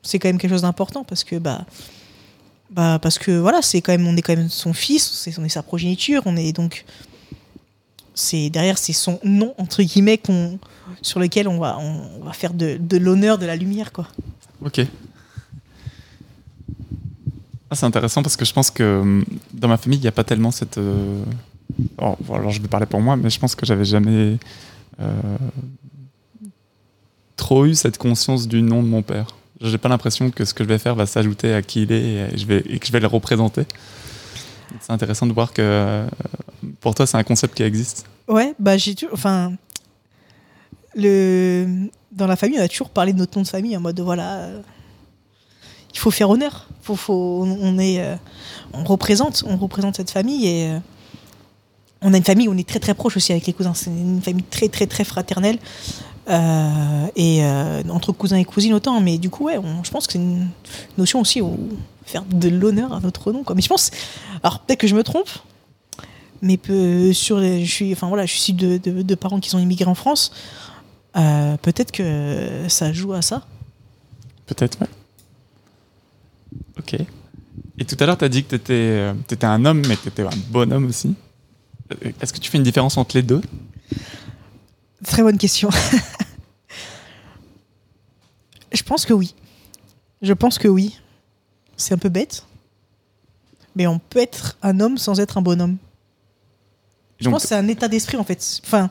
C'est 0.04 0.20
quand 0.20 0.28
même 0.30 0.38
quelque 0.38 0.52
chose 0.52 0.62
d'important 0.64 1.04
parce 1.04 1.24
que 1.24 1.38
bah 1.38 1.66
bah 2.70 3.00
parce 3.02 3.18
que 3.20 3.32
voilà, 3.32 3.62
c'est 3.62 3.82
quand 3.82 3.92
même 3.94 4.08
on 4.08 4.16
est 4.18 4.22
quand 4.22 4.36
même 4.36 4.50
son 4.50 4.74
fils, 4.74 5.10
c'est 5.10 5.38
on 5.40 5.44
est 5.46 5.50
sa 5.50 5.64
progéniture, 5.64 6.22
on 6.26 6.36
est 6.36 6.52
donc 6.52 6.86
c'est 8.18 8.50
derrière 8.50 8.78
c'est 8.78 8.94
son 8.94 9.20
nom 9.24 9.54
entre 9.58 9.84
guillemets 9.84 10.20
sur 11.02 11.20
lequel 11.20 11.48
on 11.48 11.60
va 11.60 12.34
faire 12.34 12.54
de, 12.54 12.98
l'honneur 12.98 13.38
de 13.38 13.46
la 13.46 13.56
lumière 13.56 13.92
quoi. 13.92 14.08
Ok. 14.66 14.82
Ah, 17.70 17.76
c'est 17.76 17.86
intéressant 17.86 18.24
parce 18.24 18.38
que 18.38 18.46
je 18.46 18.54
pense 18.54 18.72
que 18.72 19.02
hum, 19.02 19.26
dans 19.54 19.68
ma 19.68 19.78
famille, 19.78 20.00
il 20.00 20.02
n'y 20.02 20.08
a 20.08 20.14
pas 20.14 20.24
tellement 20.24 20.52
cette. 20.52 20.78
euh, 20.78 21.22
oh, 21.98 22.16
alors, 22.34 22.52
je 22.52 22.62
vais 22.62 22.68
parler 22.68 22.86
pour 22.86 23.02
moi, 23.02 23.18
mais 23.18 23.30
je 23.30 23.40
pense 23.40 23.56
que 23.56 23.66
j'avais 23.66 23.84
jamais 23.84 24.38
euh, 25.02 25.38
trop 27.36 27.66
eu 27.66 27.76
cette 27.76 27.98
conscience 27.98 28.48
du 28.48 28.62
nom 28.62 28.82
de 28.82 28.88
mon 28.88 29.02
père. 29.02 29.28
J'ai 29.60 29.78
pas 29.78 29.90
l'impression 29.90 30.32
que 30.32 30.46
ce 30.46 30.54
que 30.54 30.64
je 30.64 30.70
vais 30.70 30.78
faire 30.78 30.96
va 30.96 31.06
s'ajouter 31.06 31.54
à 31.54 31.62
qui 31.62 31.84
il 31.84 31.92
est 31.92 32.30
et 32.34 32.80
que 32.80 32.88
je 32.88 32.92
vais 32.92 33.00
le 33.00 33.08
représenter. 33.08 33.66
C'est 34.82 34.92
intéressant 34.92 35.28
de 35.28 35.34
voir 35.34 35.54
que 35.54 35.62
euh, 35.62 36.08
pour 36.82 36.96
toi, 36.96 37.08
c'est 37.08 37.18
un 37.18 37.24
concept 37.24 37.56
qui 37.56 37.64
existe. 37.64 38.06
Ouais, 38.28 38.54
bah 38.60 38.78
j'ai 38.78 38.96
toujours 38.96 39.14
enfin 39.14 39.54
le 40.96 41.88
dans 42.12 42.28
la 42.28 42.36
famille, 42.36 42.60
on 42.60 42.64
a 42.64 42.68
toujours 42.68 42.90
parlé 42.90 43.14
de 43.14 43.18
notre 43.18 43.38
nom 43.38 43.44
de 43.44 43.48
famille 43.48 43.78
en 43.78 43.80
mode 43.80 44.00
voilà 44.00 44.38
euh, 44.38 44.62
il 45.94 46.00
faut 46.00 46.12
faire 46.12 46.30
honneur. 46.30 46.68
Faut, 46.82 46.96
faut, 46.96 47.44
on, 47.44 47.80
est, 47.80 48.00
euh, 48.00 48.16
on 48.74 48.84
représente, 48.84 49.44
on 49.48 49.58
représente 49.58 49.96
cette 49.96 50.12
famille 50.12 50.48
et 50.48 50.78
on 52.02 52.14
a 52.14 52.18
une 52.18 52.24
famille 52.24 52.48
où 52.48 52.52
on 52.52 52.58
est 52.58 52.68
très 52.68 52.80
très 52.80 52.94
proche 52.94 53.18
aussi 53.18 53.32
avec 53.32 53.48
les 53.48 53.54
cousins. 53.54 53.74
C'est 53.74 53.90
une 53.90 54.22
famille 54.22 54.44
très 54.44 54.70
très 54.70 54.86
très 54.86 55.04
fraternelle 55.04 55.58
et 56.28 57.44
euh, 57.44 57.84
entre 57.90 58.12
cousins 58.12 58.38
et 58.38 58.46
cousines 58.46 58.74
autant. 58.74 59.00
Mais 59.00 59.18
du 59.18 59.30
coup, 59.30 59.46
ouais, 59.46 59.60
je 59.84 59.90
pense 59.90 60.08
que 60.08 60.14
c'est 60.14 60.20
une 60.20 60.48
notion 60.98 61.22
aussi 61.22 61.42
où 61.42 61.58
faire 62.06 62.24
de 62.24 62.50
l'honneur 62.50 62.94
à 62.94 63.00
notre 63.00 63.32
nom. 63.32 63.44
Quoi. 63.44 63.56
Mais 63.56 63.62
je 63.62 63.70
pense, 63.70 63.92
alors 64.44 64.60
peut-être 64.60 64.80
que 64.80 64.88
je 64.88 64.96
me 64.96 65.04
trompe, 65.04 65.30
mais 66.42 66.60
sur 67.14 67.40
je 67.40 67.66
suis, 67.66 67.92
enfin 67.94 68.08
voilà, 68.08 68.26
je 68.26 68.36
suis 68.36 68.54
de, 68.54 68.78
de, 68.78 69.16
parents 69.16 69.40
qui 69.40 69.50
sont 69.50 69.60
immigrés 69.60 69.90
en 69.90 69.96
France. 69.96 70.32
Euh, 71.16 71.58
peut-être 71.58 71.92
que 71.92 72.66
ça 72.68 72.94
joue 72.94 73.14
à 73.14 73.22
ça. 73.22 73.46
Peut-être, 74.46 74.80
ouais. 74.82 74.88
Ok. 76.78 76.96
Et 77.80 77.86
tout 77.86 77.96
à 78.00 78.06
l'heure, 78.06 78.18
tu 78.18 78.26
as 78.26 78.30
dit 78.30 78.44
que 78.44 78.56
tu 78.56 79.34
étais, 79.34 79.46
un 79.46 79.66
homme, 79.66 79.82
mais 79.88 79.96
que 79.96 80.04
tu 80.04 80.08
étais 80.10 80.24
un 80.24 80.30
bonhomme 80.50 80.88
aussi. 80.88 81.16
Euh, 81.92 82.12
Est-ce 82.22 82.34
que 82.34 82.40
tu 82.40 82.50
fais 82.50 82.58
une 82.58 82.64
différence 82.64 82.98
entre 82.98 83.16
les 83.16 83.24
deux? 83.24 83.42
Très 85.04 85.22
bonne 85.22 85.38
question. 85.38 85.70
je 88.74 88.84
pense 88.84 89.06
que 89.06 89.14
oui. 89.14 89.36
Je 90.22 90.34
pense 90.34 90.58
que 90.58 90.68
oui. 90.68 90.98
C'est 91.76 91.94
un 91.94 91.98
peu 91.98 92.10
bête. 92.10 92.46
Mais 93.76 93.86
on 93.86 94.00
peut 94.00 94.20
être 94.20 94.58
un 94.64 94.80
homme 94.80 94.98
sans 94.98 95.20
être 95.20 95.38
un 95.38 95.42
bonhomme. 95.42 95.78
Je 97.20 97.26
Donc, 97.26 97.34
pense 97.34 97.44
que 97.44 97.50
c'est 97.50 97.56
un 97.56 97.68
état 97.68 97.88
d'esprit 97.88 98.18
en 98.18 98.24
fait. 98.24 98.62
Enfin, 98.66 98.90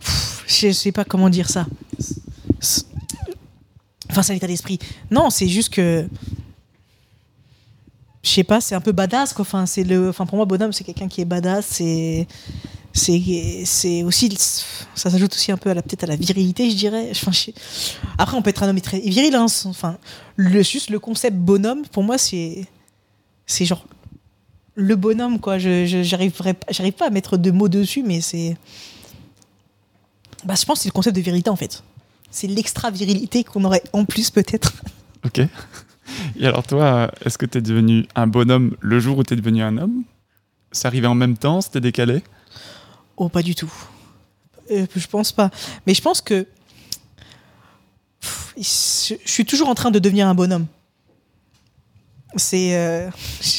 pff, 0.00 0.44
je 0.48 0.72
sais 0.72 0.92
pas 0.92 1.04
comment 1.04 1.30
dire 1.30 1.48
ça. 1.48 1.66
Enfin, 4.10 4.22
c'est 4.22 4.32
un 4.32 4.36
état 4.36 4.46
d'esprit. 4.46 4.78
Non, 5.10 5.30
c'est 5.30 5.48
juste 5.48 5.72
que. 5.72 6.08
Je 8.22 8.28
sais 8.28 8.44
pas, 8.44 8.60
c'est 8.60 8.74
un 8.74 8.80
peu 8.80 8.92
badass 8.92 9.32
quoi. 9.32 9.42
Enfin, 9.42 9.66
c'est 9.66 9.84
le. 9.84 10.10
Enfin, 10.10 10.26
pour 10.26 10.36
moi, 10.36 10.44
bonhomme, 10.44 10.72
c'est 10.72 10.84
quelqu'un 10.84 11.08
qui 11.08 11.20
est 11.20 11.24
badass. 11.24 11.66
C'est. 11.66 12.26
C'est 12.92 13.62
c'est 13.64 14.02
aussi. 14.02 14.36
Ça 15.00 15.08
s'ajoute 15.10 15.32
aussi 15.34 15.50
un 15.50 15.56
peu 15.56 15.70
à 15.70 15.74
la 15.74 15.82
peut-être 15.82 16.04
à 16.04 16.06
la 16.06 16.16
virilité, 16.16 16.70
je 16.70 16.76
dirais. 16.76 17.08
Enfin, 17.12 17.32
je 17.32 17.38
sais- 17.38 17.54
Après, 18.18 18.36
on 18.36 18.42
peut 18.42 18.50
être 18.50 18.62
un 18.62 18.68
homme 18.68 18.80
très 18.80 19.00
viril. 19.00 19.34
Hein. 19.34 19.46
Enfin, 19.64 19.96
le, 20.36 20.62
juste 20.62 20.90
le 20.90 20.98
concept 20.98 21.36
bonhomme, 21.36 21.82
pour 21.86 22.02
moi, 22.02 22.18
c'est. 22.18 22.66
C'est 23.46 23.64
genre 23.64 23.84
le 24.76 24.94
bonhomme 24.96 25.40
quoi 25.40 25.58
je 25.58 25.84
j'arriverai 26.04 26.54
pas- 26.54 26.66
j'arrive 26.70 26.92
pas 26.92 27.06
à 27.08 27.10
mettre 27.10 27.36
de 27.36 27.50
mots 27.50 27.68
dessus 27.68 28.02
mais 28.04 28.20
c'est 28.20 28.56
bah 30.44 30.54
je 30.58 30.64
pense 30.64 30.78
que 30.78 30.82
c'est 30.84 30.88
le 30.88 30.92
concept 30.92 31.16
de 31.16 31.20
vérité 31.20 31.50
en 31.50 31.56
fait 31.56 31.82
c'est 32.30 32.46
l'extra 32.46 32.90
virilité 32.92 33.42
qu'on 33.44 33.64
aurait 33.64 33.82
en 33.92 34.04
plus 34.04 34.30
peut-être 34.30 34.72
Ok. 35.26 35.40
Et 36.38 36.46
alors, 36.46 36.66
toi, 36.66 37.10
est-ce 37.24 37.36
que 37.36 37.44
tu 37.44 37.58
es 37.58 37.60
devenu 37.60 38.06
un 38.14 38.26
bonhomme 38.26 38.74
le 38.80 39.00
jour 39.00 39.18
où 39.18 39.22
tu 39.24 39.34
es 39.34 39.36
devenu 39.36 39.62
un 39.62 39.76
homme? 39.76 40.02
C'est 40.72 40.86
arrivé 40.86 41.06
en 41.06 41.14
même 41.14 41.36
temps 41.36 41.60
C'était 41.60 41.80
décalé? 41.80 42.22
Oh 43.18 43.28
pas 43.28 43.42
du 43.42 43.54
tout 43.54 43.70
Euh, 44.70 44.86
je 44.94 45.06
pense 45.06 45.32
pas. 45.32 45.50
Mais 45.86 45.94
je 45.94 46.02
pense 46.02 46.20
que 46.20 46.46
Pff, 48.20 48.54
je 48.56 49.14
je 49.24 49.30
suis 49.30 49.44
toujours 49.44 49.68
en 49.68 49.74
train 49.74 49.90
de 49.90 49.98
devenir 49.98 50.26
un 50.26 50.34
bonhomme. 50.34 50.66
C'est 52.36 52.76
euh, 52.76 53.08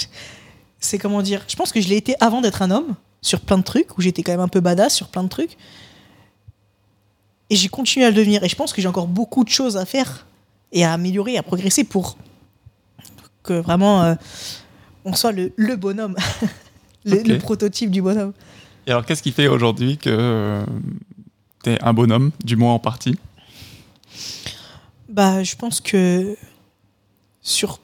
c'est 0.80 0.98
comment 0.98 1.22
dire 1.22 1.44
je 1.48 1.56
pense 1.56 1.72
que 1.72 1.82
je 1.82 1.90
l'ai 1.90 1.98
été 1.98 2.16
avant 2.20 2.42
d'être 2.42 2.62
un 2.62 2.72
homme 2.72 2.96
sur 3.22 3.42
plein 3.42 3.58
de 3.58 3.64
trucs 3.64 3.98
où 3.98 4.02
j'étais 4.02 4.24
quand 4.24 4.32
même 4.32 4.42
un 4.42 4.48
peu 4.48 4.62
badass 4.62 4.94
sur 4.94 5.08
plein 5.08 5.24
de 5.24 5.30
trucs. 5.30 5.58
Et 7.50 7.56
j'ai 7.56 7.68
continué 7.68 8.06
à 8.06 8.10
le 8.10 8.16
devenir. 8.16 8.44
Et 8.44 8.50
je 8.50 8.56
pense 8.56 8.72
que 8.72 8.82
j'ai 8.82 8.88
encore 8.88 9.08
beaucoup 9.08 9.44
de 9.44 9.50
choses 9.50 9.76
à 9.76 9.86
faire 9.86 10.26
et 10.72 10.86
à 10.86 10.94
améliorer 10.94 11.38
à 11.38 11.44
progresser 11.44 11.84
pour 11.84 12.18
que 13.44 13.54
vraiment 13.54 14.04
euh, 14.04 14.16
on 15.04 15.14
soit 15.14 15.32
le, 15.34 15.52
le 15.56 15.76
bonhomme. 15.76 16.16
Le 17.04 17.40
prototype 17.40 17.90
du 17.90 18.00
bonhomme 18.00 18.32
Alors, 18.92 19.06
qu'est-ce 19.06 19.24
qui 19.24 19.32
fait 19.32 19.48
aujourd'hui 19.48 19.98
que 19.98 20.66
tu 21.64 21.70
es 21.70 21.82
un 21.82 21.94
bonhomme, 21.94 22.32
du 22.44 22.58
moins 22.58 22.74
en 22.74 22.80
partie? 22.80 23.18
Bah, 25.08 25.44
je 25.44 25.56
pense 25.56 25.80
que 25.80 26.36
sur 27.42 27.80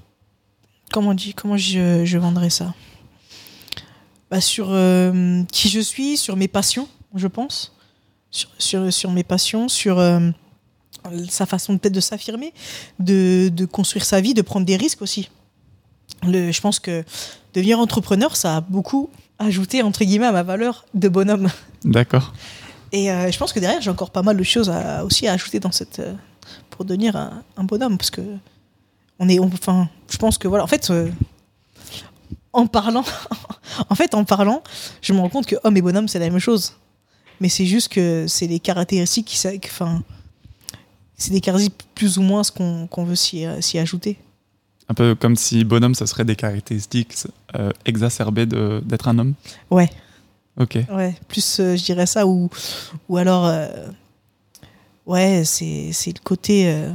comment 0.91 1.13
dit 1.13 1.33
comment 1.33 1.55
je, 1.55 2.03
je 2.03 2.17
vendrais 2.17 2.49
ça? 2.49 2.73
Bah, 4.29 4.41
sur 4.41 4.67
euh, 4.71 5.43
qui 5.49 5.69
je 5.69 5.79
suis, 5.79 6.17
sur 6.17 6.35
mes 6.35 6.49
passions, 6.49 6.89
je 7.15 7.27
pense, 7.27 7.73
sur 8.29 8.49
sur, 8.57 8.91
sur 8.91 9.11
mes 9.11 9.23
passions, 9.23 9.69
sur 9.69 9.99
euh, 9.99 10.29
sa 11.29 11.45
façon 11.45 11.77
peut-être 11.77 11.95
de 11.95 12.01
s'affirmer, 12.01 12.53
de, 12.99 13.47
de 13.47 13.65
construire 13.65 14.03
sa 14.03 14.19
vie, 14.19 14.33
de 14.33 14.41
prendre 14.41 14.65
des 14.65 14.75
risques 14.75 15.01
aussi. 15.01 15.29
Je 16.23 16.59
pense 16.59 16.81
que 16.81 17.05
devenir 17.53 17.79
entrepreneur, 17.79 18.35
ça 18.35 18.57
a 18.57 18.61
beaucoup 18.61 19.09
ajouté 19.39 19.83
entre 19.83 20.03
guillemets 20.03 20.25
à 20.27 20.31
ma 20.31 20.43
valeur 20.43 20.85
de 20.93 21.09
bonhomme. 21.09 21.49
D'accord. 21.83 22.33
Et 22.91 23.11
euh, 23.11 23.31
je 23.31 23.37
pense 23.37 23.51
que 23.53 23.59
derrière, 23.59 23.81
j'ai 23.81 23.89
encore 23.89 24.11
pas 24.11 24.21
mal 24.23 24.37
de 24.37 24.43
choses 24.43 24.69
à, 24.69 25.03
aussi 25.03 25.27
à 25.27 25.33
ajouter 25.33 25.59
dans 25.59 25.71
cette, 25.71 25.99
euh, 25.99 26.13
pour 26.69 26.85
devenir 26.85 27.15
un, 27.15 27.43
un 27.57 27.63
bonhomme. 27.63 27.97
Parce 27.97 28.09
que 28.11 28.21
on 29.19 29.27
est, 29.29 29.39
on- 29.39 29.45
enfin, 29.53 29.89
je 30.09 30.17
pense 30.17 30.37
que 30.37 30.47
voilà, 30.47 30.63
en 30.63 30.67
fait, 30.67 30.89
euh, 30.89 31.09
en 32.53 32.65
parlant, 32.67 33.03
en 33.89 33.95
fait, 33.95 34.13
en 34.15 34.23
parlant, 34.23 34.63
je 35.01 35.13
me 35.13 35.19
rends 35.19 35.29
compte 35.29 35.45
que 35.45 35.55
homme 35.63 35.77
et 35.77 35.81
bonhomme, 35.81 36.07
c'est 36.07 36.19
la 36.19 36.29
même 36.29 36.39
chose. 36.39 36.73
Mais 37.39 37.49
c'est 37.49 37.65
juste 37.65 37.89
que 37.91 38.25
c'est 38.27 38.47
des 38.47 38.59
caractéristiques 38.59 39.27
qui, 39.27 39.47
enfin, 39.65 40.01
c'est 41.17 41.31
des 41.31 41.41
caractéristiques 41.41 41.87
plus 41.93 42.17
ou 42.17 42.21
moins 42.23 42.43
ce 42.43 42.51
qu'on 42.51 43.03
veut 43.03 43.15
s'y 43.15 43.45
ajouter. 43.77 44.17
Un 44.89 44.93
peu 44.93 45.15
comme 45.15 45.35
si 45.35 45.63
bonhomme, 45.65 45.95
ça 45.95 46.07
serait 46.07 46.25
des 46.25 46.35
caractéristiques 46.35 47.13
euh, 47.55 47.71
exacerbées 47.85 48.45
d'être 48.45 49.07
un 49.07 49.19
homme. 49.19 49.33
Ouais. 49.69 49.89
Ok. 50.59 50.79
Ouais, 50.91 51.15
plus 51.27 51.59
euh, 51.59 51.75
je 51.75 51.83
dirais 51.83 52.07
ça 52.07 52.25
ou 52.25 52.49
ou 53.09 53.17
alors 53.17 53.45
euh, 53.45 53.67
ouais, 55.05 55.43
c'est 55.45 55.91
le 56.07 56.23
côté 56.23 56.71
euh, 56.71 56.91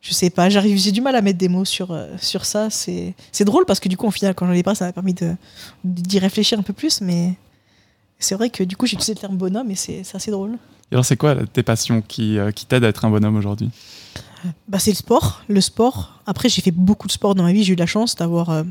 je 0.00 0.14
sais 0.14 0.30
pas, 0.30 0.48
j'arrive 0.48 0.78
j'ai 0.78 0.90
du 0.90 1.02
mal 1.02 1.14
à 1.16 1.20
mettre 1.20 1.38
des 1.38 1.48
mots 1.48 1.66
sur 1.66 1.94
sur 2.18 2.46
ça, 2.46 2.70
c'est 2.70 3.14
drôle 3.40 3.66
parce 3.66 3.78
que 3.78 3.90
du 3.90 3.96
coup 3.98 4.06
au 4.06 4.10
final 4.10 4.34
quand 4.34 4.46
j'en 4.46 4.52
ai 4.52 4.62
parlé 4.62 4.78
ça 4.78 4.86
m'a 4.86 4.92
permis 4.92 5.14
d'y 5.84 6.18
réfléchir 6.18 6.58
un 6.58 6.62
peu 6.62 6.72
plus 6.72 7.02
mais 7.02 7.34
c'est 8.18 8.34
vrai 8.34 8.48
que 8.48 8.64
du 8.64 8.76
coup 8.76 8.86
j'ai 8.86 8.94
utilisé 8.94 9.12
le 9.12 9.20
terme 9.20 9.36
bonhomme 9.36 9.70
et 9.70 9.74
c'est 9.74 10.02
assez 10.14 10.30
drôle. 10.30 10.52
Et 10.90 10.94
alors, 10.94 11.04
c'est 11.04 11.16
quoi 11.16 11.34
tes 11.46 11.62
passions 11.62 12.02
qui, 12.02 12.38
qui 12.54 12.66
t'aident 12.66 12.84
à 12.84 12.88
être 12.88 13.04
un 13.04 13.10
bonhomme 13.10 13.36
aujourd'hui? 13.36 13.70
Bah, 14.68 14.78
c'est 14.78 14.90
le 14.90 14.96
sport, 14.96 15.42
le 15.48 15.60
sport. 15.60 16.20
Après, 16.26 16.48
j'ai 16.48 16.62
fait 16.62 16.70
beaucoup 16.70 17.06
de 17.06 17.12
sport 17.12 17.34
dans 17.34 17.42
ma 17.42 17.52
vie. 17.52 17.64
J'ai 17.64 17.72
eu 17.72 17.76
la 17.76 17.86
chance 17.86 18.14
d'avoir 18.14 18.50
euh, 18.50 18.62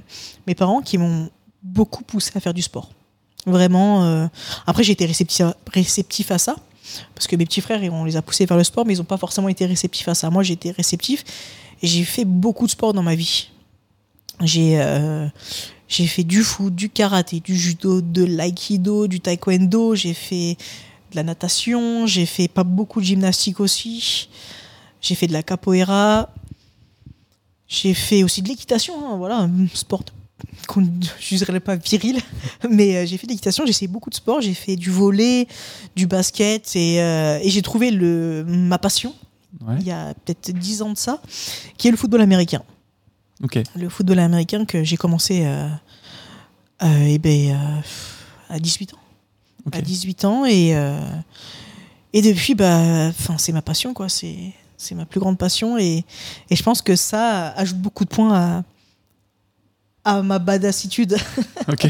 mes 0.47 0.55
parents 0.55 0.81
qui 0.81 0.97
m'ont 0.97 1.29
beaucoup 1.61 2.03
poussé 2.03 2.31
à 2.35 2.39
faire 2.39 2.53
du 2.53 2.61
sport. 2.61 2.89
Vraiment. 3.45 4.03
euh, 4.05 4.27
Après, 4.67 4.83
j'ai 4.83 4.93
été 4.93 5.05
réceptif 5.05 5.41
à, 5.41 5.55
réceptif 5.71 6.31
à 6.31 6.37
ça. 6.37 6.55
Parce 7.15 7.27
que 7.27 7.35
mes 7.35 7.45
petits 7.45 7.61
frères, 7.61 7.81
on 7.93 8.03
les 8.03 8.17
a 8.17 8.21
poussés 8.21 8.45
vers 8.45 8.57
le 8.57 8.63
sport, 8.63 8.85
mais 8.85 8.93
ils 8.93 8.97
n'ont 8.97 9.05
pas 9.05 9.17
forcément 9.17 9.49
été 9.49 9.65
réceptifs 9.65 10.07
à 10.07 10.15
ça. 10.15 10.29
Moi, 10.29 10.43
j'ai 10.43 10.53
été 10.53 10.71
réceptif 10.71 11.23
et 11.81 11.87
j'ai 11.87 12.03
fait 12.03 12.25
beaucoup 12.25 12.65
de 12.65 12.71
sport 12.71 12.93
dans 12.93 13.03
ma 13.03 13.15
vie. 13.15 13.49
J'ai 14.41 14.81
euh, 14.81 15.27
j'ai 15.87 16.07
fait 16.07 16.23
du 16.23 16.43
foot, 16.43 16.73
du 16.73 16.89
karaté, 16.89 17.39
du 17.39 17.55
judo, 17.55 18.01
de 18.01 18.23
l'aïkido, 18.23 19.07
du 19.07 19.19
taekwondo. 19.21 19.95
J'ai 19.95 20.13
fait 20.13 20.57
de 21.11 21.15
la 21.15 21.23
natation. 21.23 22.05
J'ai 22.07 22.25
fait 22.25 22.47
pas 22.47 22.63
beaucoup 22.63 22.99
de 22.99 23.05
gymnastique 23.05 23.59
aussi. 23.59 24.27
J'ai 25.03 25.13
fait 25.13 25.27
de 25.27 25.33
la 25.33 25.43
capoeira. 25.43 26.33
J'ai 27.67 27.93
fait 27.93 28.23
aussi 28.23 28.41
de 28.41 28.47
l'équitation, 28.49 28.93
hein, 29.05 29.17
voilà, 29.17 29.37
un 29.37 29.67
sport 29.73 30.03
qu'on 30.67 30.87
je 31.19 31.35
dirais 31.35 31.59
pas 31.59 31.75
viril, 31.75 32.19
mais 32.69 32.95
euh, 32.95 33.05
j'ai 33.05 33.17
fait 33.17 33.27
de 33.27 33.31
l'équitation, 33.31 33.65
j'ai 33.65 33.71
essayé 33.71 33.87
beaucoup 33.87 34.09
de 34.09 34.15
sports, 34.15 34.41
j'ai 34.41 34.53
fait 34.53 34.75
du 34.75 34.89
volet, 34.91 35.47
du 35.95 36.05
basket 36.07 36.75
et, 36.75 37.01
euh, 37.01 37.39
et 37.41 37.49
j'ai 37.49 37.61
trouvé 37.61 37.91
le, 37.91 38.43
ma 38.47 38.77
passion 38.77 39.13
Ouais. 39.61 39.75
il 39.79 39.85
y 39.85 39.91
a 39.91 40.15
peut-être 40.15 40.51
10 40.51 40.81
ans 40.81 40.89
de 40.89 40.97
ça, 40.97 41.21
qui 41.77 41.87
est 41.87 41.91
le 41.91 41.95
football 41.95 42.21
américain. 42.21 42.63
Le 43.75 43.87
football 43.87 44.17
américain 44.17 44.65
que 44.65 44.83
j'ai 44.83 44.97
commencé 44.97 45.45
euh, 45.45 45.69
euh, 46.81 47.05
eh 47.07 47.19
ben, 47.19 47.83
à 48.49 48.59
18 48.59 48.95
ans. 48.95 48.99
Ok. 49.67 49.75
À 49.75 49.81
18 49.81 50.25
ans 50.25 50.45
et, 50.45 50.69
et 52.13 52.21
depuis, 52.23 52.55
bah, 52.55 53.11
c'est 53.37 53.51
ma 53.51 53.61
passion, 53.61 53.93
quoi. 53.93 54.09
C'est, 54.09 54.53
c'est 54.83 54.95
ma 54.95 55.05
plus 55.05 55.19
grande 55.19 55.37
passion 55.37 55.77
et, 55.77 56.03
et 56.49 56.55
je 56.55 56.63
pense 56.63 56.81
que 56.81 56.95
ça 56.95 57.49
ajoute 57.51 57.77
beaucoup 57.79 58.03
de 58.05 58.09
points 58.09 58.63
à, 60.03 60.13
à 60.17 60.21
ma 60.21 60.39
badassitude. 60.39 61.17
Ok. 61.67 61.87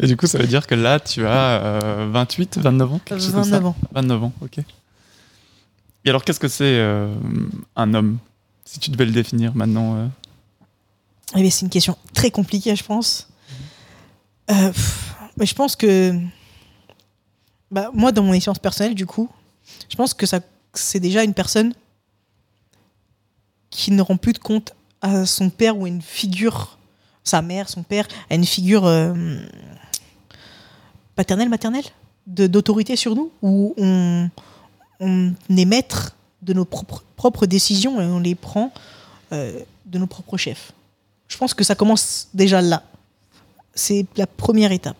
Et 0.00 0.06
du 0.08 0.16
coup, 0.16 0.26
ça 0.26 0.38
veut 0.38 0.46
dire 0.48 0.66
que 0.66 0.74
là, 0.74 0.98
tu 0.98 1.24
as 1.26 1.62
euh, 1.62 2.08
28, 2.10 2.58
29 2.58 2.92
ans 2.92 3.00
quelque 3.04 3.20
chose 3.20 3.32
comme 3.32 3.44
ça 3.44 3.60
29 3.60 3.66
ans. 3.66 3.76
29 3.92 4.24
ans, 4.24 4.32
ok. 4.40 4.58
Et 6.04 6.08
alors, 6.10 6.24
qu'est-ce 6.24 6.40
que 6.40 6.48
c'est 6.48 6.64
euh, 6.64 7.14
un 7.76 7.94
homme 7.94 8.18
Si 8.64 8.80
tu 8.80 8.90
devais 8.90 9.04
le 9.04 9.12
définir 9.12 9.54
maintenant. 9.54 9.94
euh, 9.96 10.06
Eh 11.36 11.48
c'est 11.50 11.64
une 11.64 11.70
question 11.70 11.96
très 12.12 12.30
compliquée, 12.32 12.74
je 12.74 12.82
pense. 12.82 13.28
Euh, 14.50 14.72
pff, 14.72 15.14
mais 15.36 15.46
je 15.46 15.54
pense 15.54 15.76
que. 15.76 16.12
Bah, 17.70 17.90
moi, 17.94 18.10
dans 18.12 18.22
mon 18.24 18.32
expérience 18.32 18.58
personnelle, 18.58 18.94
du 18.96 19.06
coup, 19.06 19.28
je 19.88 19.94
pense 19.96 20.12
que 20.12 20.26
ça, 20.26 20.40
c'est 20.74 21.00
déjà 21.00 21.24
une 21.24 21.34
personne 21.34 21.74
qui 23.70 23.90
ne 23.90 24.02
rend 24.02 24.16
plus 24.16 24.32
de 24.32 24.38
compte 24.38 24.74
à 25.00 25.26
son 25.26 25.50
père 25.50 25.78
ou 25.78 25.84
à 25.84 25.88
une 25.88 26.02
figure, 26.02 26.78
sa 27.24 27.42
mère, 27.42 27.68
son 27.68 27.82
père, 27.82 28.06
à 28.30 28.34
une 28.34 28.44
figure 28.44 28.86
euh, 28.86 29.14
paternelle, 31.16 31.48
maternelle, 31.48 31.84
d'autorité 32.26 32.96
sur 32.96 33.16
nous, 33.16 33.32
où 33.42 33.74
on, 33.76 34.30
est 35.50 35.64
maître 35.64 36.14
de 36.42 36.52
nos 36.52 36.64
propres, 36.64 37.46
décisions 37.46 38.00
et 38.00 38.04
on 38.04 38.20
les 38.20 38.34
prend 38.34 38.72
euh, 39.32 39.60
de 39.86 39.98
nos 39.98 40.06
propres 40.06 40.36
chefs. 40.36 40.72
Je 41.28 41.36
pense 41.38 41.54
que 41.54 41.64
ça 41.64 41.74
commence 41.74 42.28
déjà 42.34 42.60
là. 42.60 42.82
C'est 43.74 44.06
la 44.16 44.26
première 44.26 44.70
étape. 44.70 44.96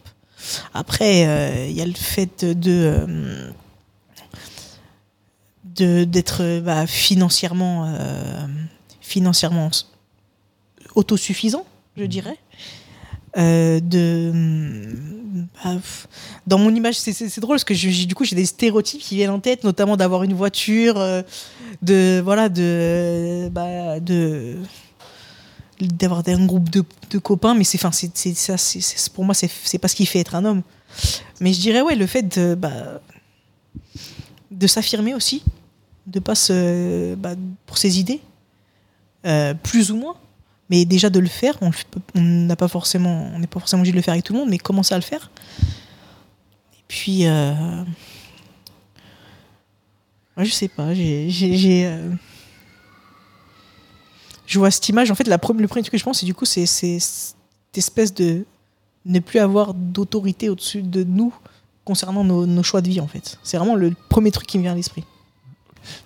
Après, 0.75 1.27
euh, 1.27 1.67
il 1.69 1.77
y 1.77 1.83
a 1.83 1.87
le 1.87 1.93
fait 1.93 2.45
de- 2.45 3.53
d'être 5.77 6.61
bah, 6.61 6.87
financièrement 6.87 7.87
euh, 7.87 8.47
financièrement 9.01 9.71
autosuffisant, 10.95 11.65
je 11.97 12.05
dirais. 12.05 12.39
Euh, 13.39 13.81
de 13.81 14.31
bah, 15.65 15.77
dans 16.47 16.59
mon 16.59 16.75
image, 16.75 16.97
c'est- 16.99 17.41
drôle 17.41 17.57
parce 17.57 17.65
que 17.65 17.73
je- 17.75 18.07
du 18.07 18.15
coup 18.15 18.25
j'ai 18.25 18.37
des 18.37 18.45
stéréotypes 18.45 19.01
qui 19.01 19.15
viennent 19.17 19.31
en 19.31 19.41
tête, 19.41 19.65
notamment 19.65 19.97
d'avoir 19.97 20.23
une 20.25 20.35
voiture, 20.35 20.99
euh, 20.99 21.23
de 21.81 22.21
voilà 22.23 22.51
de 22.51 23.49
bah, 23.51 24.01
de 24.01 24.57
d'avoir 25.81 26.23
un 26.29 26.45
groupe 26.47 26.69
de, 26.69 26.85
de 27.11 27.19
copains 27.19 27.55
mais 27.55 27.65
c'est 27.65 27.79
enfin 27.79 27.91
c'est 27.91 28.15
ça 28.37 28.57
c'est 28.59 29.13
pour 29.13 29.25
moi 29.25 29.35
c'est 29.35 29.51
c'est 29.65 29.79
pas 29.79 29.89
ce 29.89 29.97
qui 29.97 30.07
fait 30.07 30.21
être 30.21 30.35
un 30.37 30.45
homme 30.45 30.63
mais 31.41 31.53
je 31.53 31.61
dirais 31.61 31.81
ouais 31.81 31.97
le 31.97 32.07
fait 32.07 32.23
de 32.23 32.55
bah, 32.55 33.01
de 34.53 34.67
s'affirmer 34.69 35.15
aussi 35.15 35.43
de 36.07 36.21
pas 36.21 36.35
se 36.35 37.15
bah, 37.15 37.35
pour 37.67 37.79
ses 37.79 37.99
idées 37.99 38.21
euh, 39.27 39.55
plus 39.55 39.91
ou 39.91 39.97
moins 39.97 40.17
mais 40.69 40.85
déjà 40.85 41.11
de 41.11 41.21
le 41.21 41.29
faire 41.29 41.59
on 41.63 42.21
n'a 42.21 42.57
pas 42.57 42.69
forcément 42.69 43.31
on 43.35 43.39
n'est 43.39 43.47
pas 43.47 43.61
forcément 43.61 43.81
obligé 43.81 43.93
de 43.93 43.97
le 43.97 44.03
faire 44.03 44.13
avec 44.13 44.25
tout 44.25 44.33
le 44.33 44.41
monde 44.41 44.49
mais 44.49 44.59
commencer 44.59 44.95
à 44.95 44.99
le 44.99 45.03
faire 45.03 45.31
et 46.75 46.85
puis 46.89 47.27
euh, 47.27 47.85
ouais, 50.37 50.45
je 50.45 50.53
sais 50.53 50.69
pas 50.69 50.93
j'ai 50.95 51.87
euh, 51.87 52.11
je 54.53 54.59
vois 54.59 54.71
cette 54.71 54.89
image. 54.89 55.11
En 55.11 55.15
fait, 55.15 55.27
la 55.27 55.37
le 55.37 55.39
premier 55.41 55.67
truc 55.67 55.91
que 55.91 55.99
je 55.99 56.05
pense, 56.05 56.21
c'est 56.21 56.27
du 56.27 56.35
coup, 56.35 56.45
c'est 56.45 56.67
cette 56.67 57.35
espèce 57.75 58.13
de 58.13 58.45
ne 59.07 59.19
plus 59.19 59.39
avoir 59.39 59.73
d'autorité 59.75 60.51
au-dessus 60.51 60.83
de 60.83 61.05
nous 61.05 61.35
concernant 61.85 62.23
nos, 62.23 62.47
nos 62.47 62.63
choix 62.63 62.83
de 62.83 62.89
vie, 62.89 63.01
en 63.01 63.09
fait. 63.09 63.39
C'est 63.43 63.57
vraiment 63.57 63.75
le 63.75 63.95
premier 64.09 64.31
truc 64.31 64.47
qui 64.47 64.59
me 64.59 64.63
vient 64.63 64.73
à 64.73 64.77
l'esprit. 64.77 65.05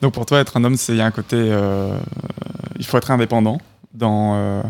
Donc, 0.02 0.14
pour 0.14 0.26
toi, 0.26 0.40
être 0.40 0.56
un 0.56 0.64
homme, 0.64 0.76
c'est 0.76 1.00
un 1.00 1.10
côté. 1.10 1.36
euh, 1.36 1.98
il 2.78 2.84
faut 2.84 2.96
être 2.98 3.10
indépendant 3.10 3.58
dans, 3.94 4.34
euh, 4.36 4.62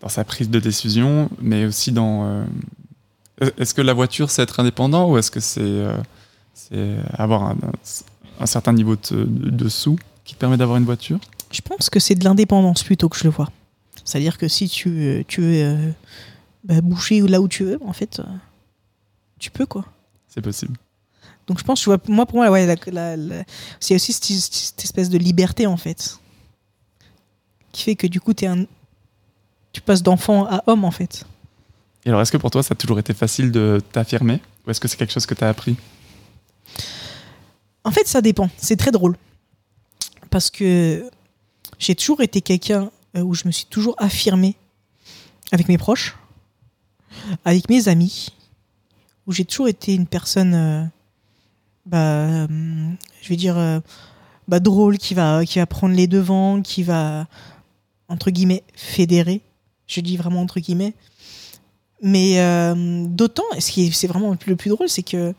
dans 0.00 0.08
sa 0.08 0.24
prise 0.24 0.50
de 0.50 0.60
décision, 0.60 1.30
mais 1.40 1.64
aussi 1.64 1.92
dans. 1.92 2.24
euh, 2.24 3.50
est-ce 3.58 3.74
que 3.74 3.82
la 3.82 3.94
voiture, 3.94 4.30
c'est 4.30 4.42
être 4.42 4.60
indépendant 4.60 5.10
ou 5.10 5.18
est-ce 5.18 5.30
que 5.30 5.40
c'est 5.40 5.84
c'est 6.54 6.96
avoir 7.14 7.42
un, 7.42 7.56
un 8.40 8.46
certain 8.46 8.72
niveau 8.72 8.94
de, 8.94 9.24
de, 9.24 9.50
de 9.50 9.68
sous 9.68 9.98
qui 10.24 10.34
te 10.34 10.40
permet 10.40 10.56
d'avoir 10.56 10.78
une 10.78 10.84
voiture? 10.84 11.18
Je 11.50 11.60
pense 11.60 11.90
que 11.90 11.98
c'est 11.98 12.14
de 12.14 12.24
l'indépendance 12.24 12.84
plutôt 12.84 13.08
que 13.08 13.18
je 13.18 13.24
le 13.24 13.30
vois. 13.30 13.50
C'est-à-dire 14.04 14.38
que 14.38 14.46
si 14.48 14.68
tu, 14.68 15.24
tu 15.26 15.40
veux 15.40 15.92
bah, 16.62 16.80
bouger 16.80 17.20
là 17.22 17.40
où 17.40 17.48
tu 17.48 17.64
veux, 17.64 17.78
en 17.84 17.92
fait, 17.92 18.20
tu 19.38 19.50
peux, 19.50 19.66
quoi. 19.66 19.84
C'est 20.28 20.40
possible. 20.42 20.76
Donc 21.46 21.58
je 21.58 21.64
pense, 21.64 21.80
tu 21.80 21.86
vois, 21.90 21.98
moi 22.08 22.24
pour 22.26 22.36
moi, 22.36 22.50
ouais, 22.50 22.66
la- 22.66 22.76
la- 22.92 23.16
la- 23.16 23.44
c'est 23.80 23.94
aussi 23.94 24.12
cette, 24.12 24.24
cette 24.24 24.84
espèce 24.84 25.10
de 25.10 25.18
liberté 25.18 25.66
en 25.66 25.76
fait, 25.76 26.18
qui 27.72 27.82
fait 27.82 27.96
que 27.96 28.06
du 28.06 28.20
coup 28.20 28.32
es 28.40 28.46
un, 28.46 28.64
tu 29.72 29.80
passes 29.80 30.02
d'enfant 30.02 30.46
à 30.46 30.62
homme 30.66 30.84
en 30.84 30.90
fait. 30.90 31.26
Et 32.06 32.08
alors, 32.10 32.20
est-ce 32.20 32.32
que 32.32 32.36
pour 32.36 32.50
toi, 32.50 32.62
ça 32.62 32.72
a 32.72 32.76
toujours 32.76 32.98
été 32.98 33.14
facile 33.14 33.50
de 33.50 33.80
t'affirmer 33.92 34.40
ou 34.66 34.70
est-ce 34.70 34.80
que 34.80 34.88
c'est 34.88 34.96
quelque 34.96 35.12
chose 35.12 35.26
que 35.26 35.34
tu 35.34 35.42
as 35.44 35.48
appris? 35.48 35.76
En 37.82 37.90
fait, 37.90 38.06
ça 38.06 38.20
dépend. 38.22 38.48
C'est 38.56 38.76
très 38.76 38.90
drôle 38.90 39.16
parce 40.30 40.50
que 40.50 41.08
j'ai 41.78 41.94
toujours 41.94 42.20
été 42.22 42.40
quelqu'un 42.40 42.90
euh, 43.16 43.20
où 43.22 43.34
je 43.34 43.42
me 43.46 43.52
suis 43.52 43.66
toujours 43.66 43.94
affirmé 43.98 44.56
avec 45.52 45.68
mes 45.68 45.78
proches, 45.78 46.16
avec 47.44 47.68
mes 47.68 47.88
amis, 47.88 48.28
où 49.26 49.32
j'ai 49.32 49.44
toujours 49.44 49.68
été 49.68 49.94
une 49.94 50.06
personne, 50.06 50.54
euh, 50.54 50.84
bah, 51.86 52.44
hum, 52.44 52.96
je 53.22 53.28
vais 53.28 53.36
dire, 53.36 53.56
euh, 53.58 53.80
bah, 54.48 54.60
drôle, 54.60 54.98
qui 54.98 55.14
va, 55.14 55.44
qui 55.44 55.58
va 55.58 55.66
prendre 55.66 55.94
les 55.94 56.06
devants, 56.06 56.62
qui 56.62 56.82
va, 56.82 57.26
entre 58.08 58.30
guillemets, 58.30 58.62
fédérer. 58.74 59.40
Je 59.86 60.00
dis 60.00 60.16
vraiment 60.16 60.40
entre 60.40 60.60
guillemets. 60.60 60.94
Mais 62.02 62.40
euh, 62.40 63.04
d'autant, 63.06 63.44
ce 63.58 63.70
qui 63.70 63.86
est, 63.86 63.92
c'est 63.92 64.06
vraiment 64.06 64.36
le 64.46 64.56
plus 64.56 64.70
drôle, 64.70 64.88
c'est 64.88 65.02
que 65.02 65.34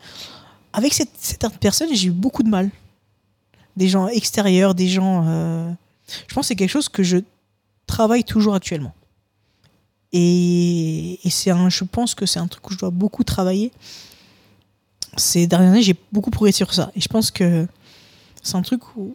avec 0.72 0.92
cette, 0.94 1.10
cette 1.18 1.46
personne, 1.58 1.88
j'ai 1.92 2.08
eu 2.08 2.12
beaucoup 2.12 2.42
de 2.42 2.48
mal. 2.48 2.70
Des 3.76 3.88
gens 3.88 4.08
extérieurs, 4.08 4.74
des 4.74 4.88
gens. 4.88 5.24
euh, 5.26 5.70
Je 6.28 6.34
pense 6.34 6.44
que 6.44 6.48
c'est 6.48 6.56
quelque 6.56 6.70
chose 6.70 6.88
que 6.88 7.02
je 7.02 7.18
travaille 7.86 8.24
toujours 8.24 8.54
actuellement. 8.54 8.94
Et, 10.12 11.18
et 11.24 11.30
c'est 11.30 11.50
un, 11.50 11.68
je 11.68 11.84
pense 11.84 12.14
que 12.14 12.26
c'est 12.26 12.38
un 12.38 12.46
truc 12.46 12.68
où 12.68 12.72
je 12.72 12.78
dois 12.78 12.90
beaucoup 12.90 13.22
travailler. 13.24 13.72
Ces 15.16 15.46
dernières 15.46 15.72
années, 15.72 15.82
j'ai 15.82 15.96
beaucoup 16.12 16.30
progressé 16.30 16.58
sur 16.58 16.72
ça. 16.74 16.90
Et 16.94 17.00
je 17.00 17.08
pense 17.08 17.30
que 17.30 17.66
c'est 18.42 18.56
un 18.56 18.62
truc 18.62 18.96
où 18.96 19.14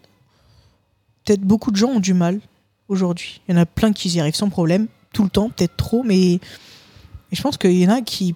peut-être 1.23 1.41
beaucoup 1.41 1.71
de 1.71 1.77
gens 1.77 1.89
ont 1.89 1.99
du 1.99 2.13
mal 2.13 2.39
aujourd'hui. 2.87 3.41
Il 3.47 3.55
y 3.55 3.57
en 3.57 3.61
a 3.61 3.65
plein 3.65 3.93
qui 3.93 4.09
y 4.09 4.19
arrivent 4.19 4.35
sans 4.35 4.49
problème, 4.49 4.87
tout 5.13 5.23
le 5.23 5.29
temps, 5.29 5.49
peut-être 5.49 5.77
trop, 5.77 6.03
mais 6.03 6.39
et 7.31 7.35
je 7.35 7.41
pense 7.41 7.57
qu'il 7.57 7.77
y 7.77 7.87
en 7.87 7.91
a 7.91 8.01
qui 8.01 8.35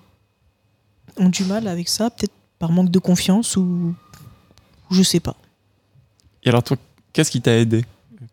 ont 1.18 1.30
du 1.30 1.44
mal 1.44 1.68
avec 1.68 1.90
ça, 1.90 2.10
peut-être 2.10 2.34
par 2.60 2.72
manque 2.72 2.90
de 2.90 3.00
confiance 3.00 3.58
ou, 3.58 3.94
ou 4.90 4.94
je 4.94 5.04
sais 5.04 5.20
pas. 5.20 5.36
Et 6.44 6.50
alors 6.50 6.64
toi, 6.64 6.78
qu'est-ce 7.12 7.32
qui 7.32 7.42
t'a 7.42 7.58
aidé? 7.58 7.84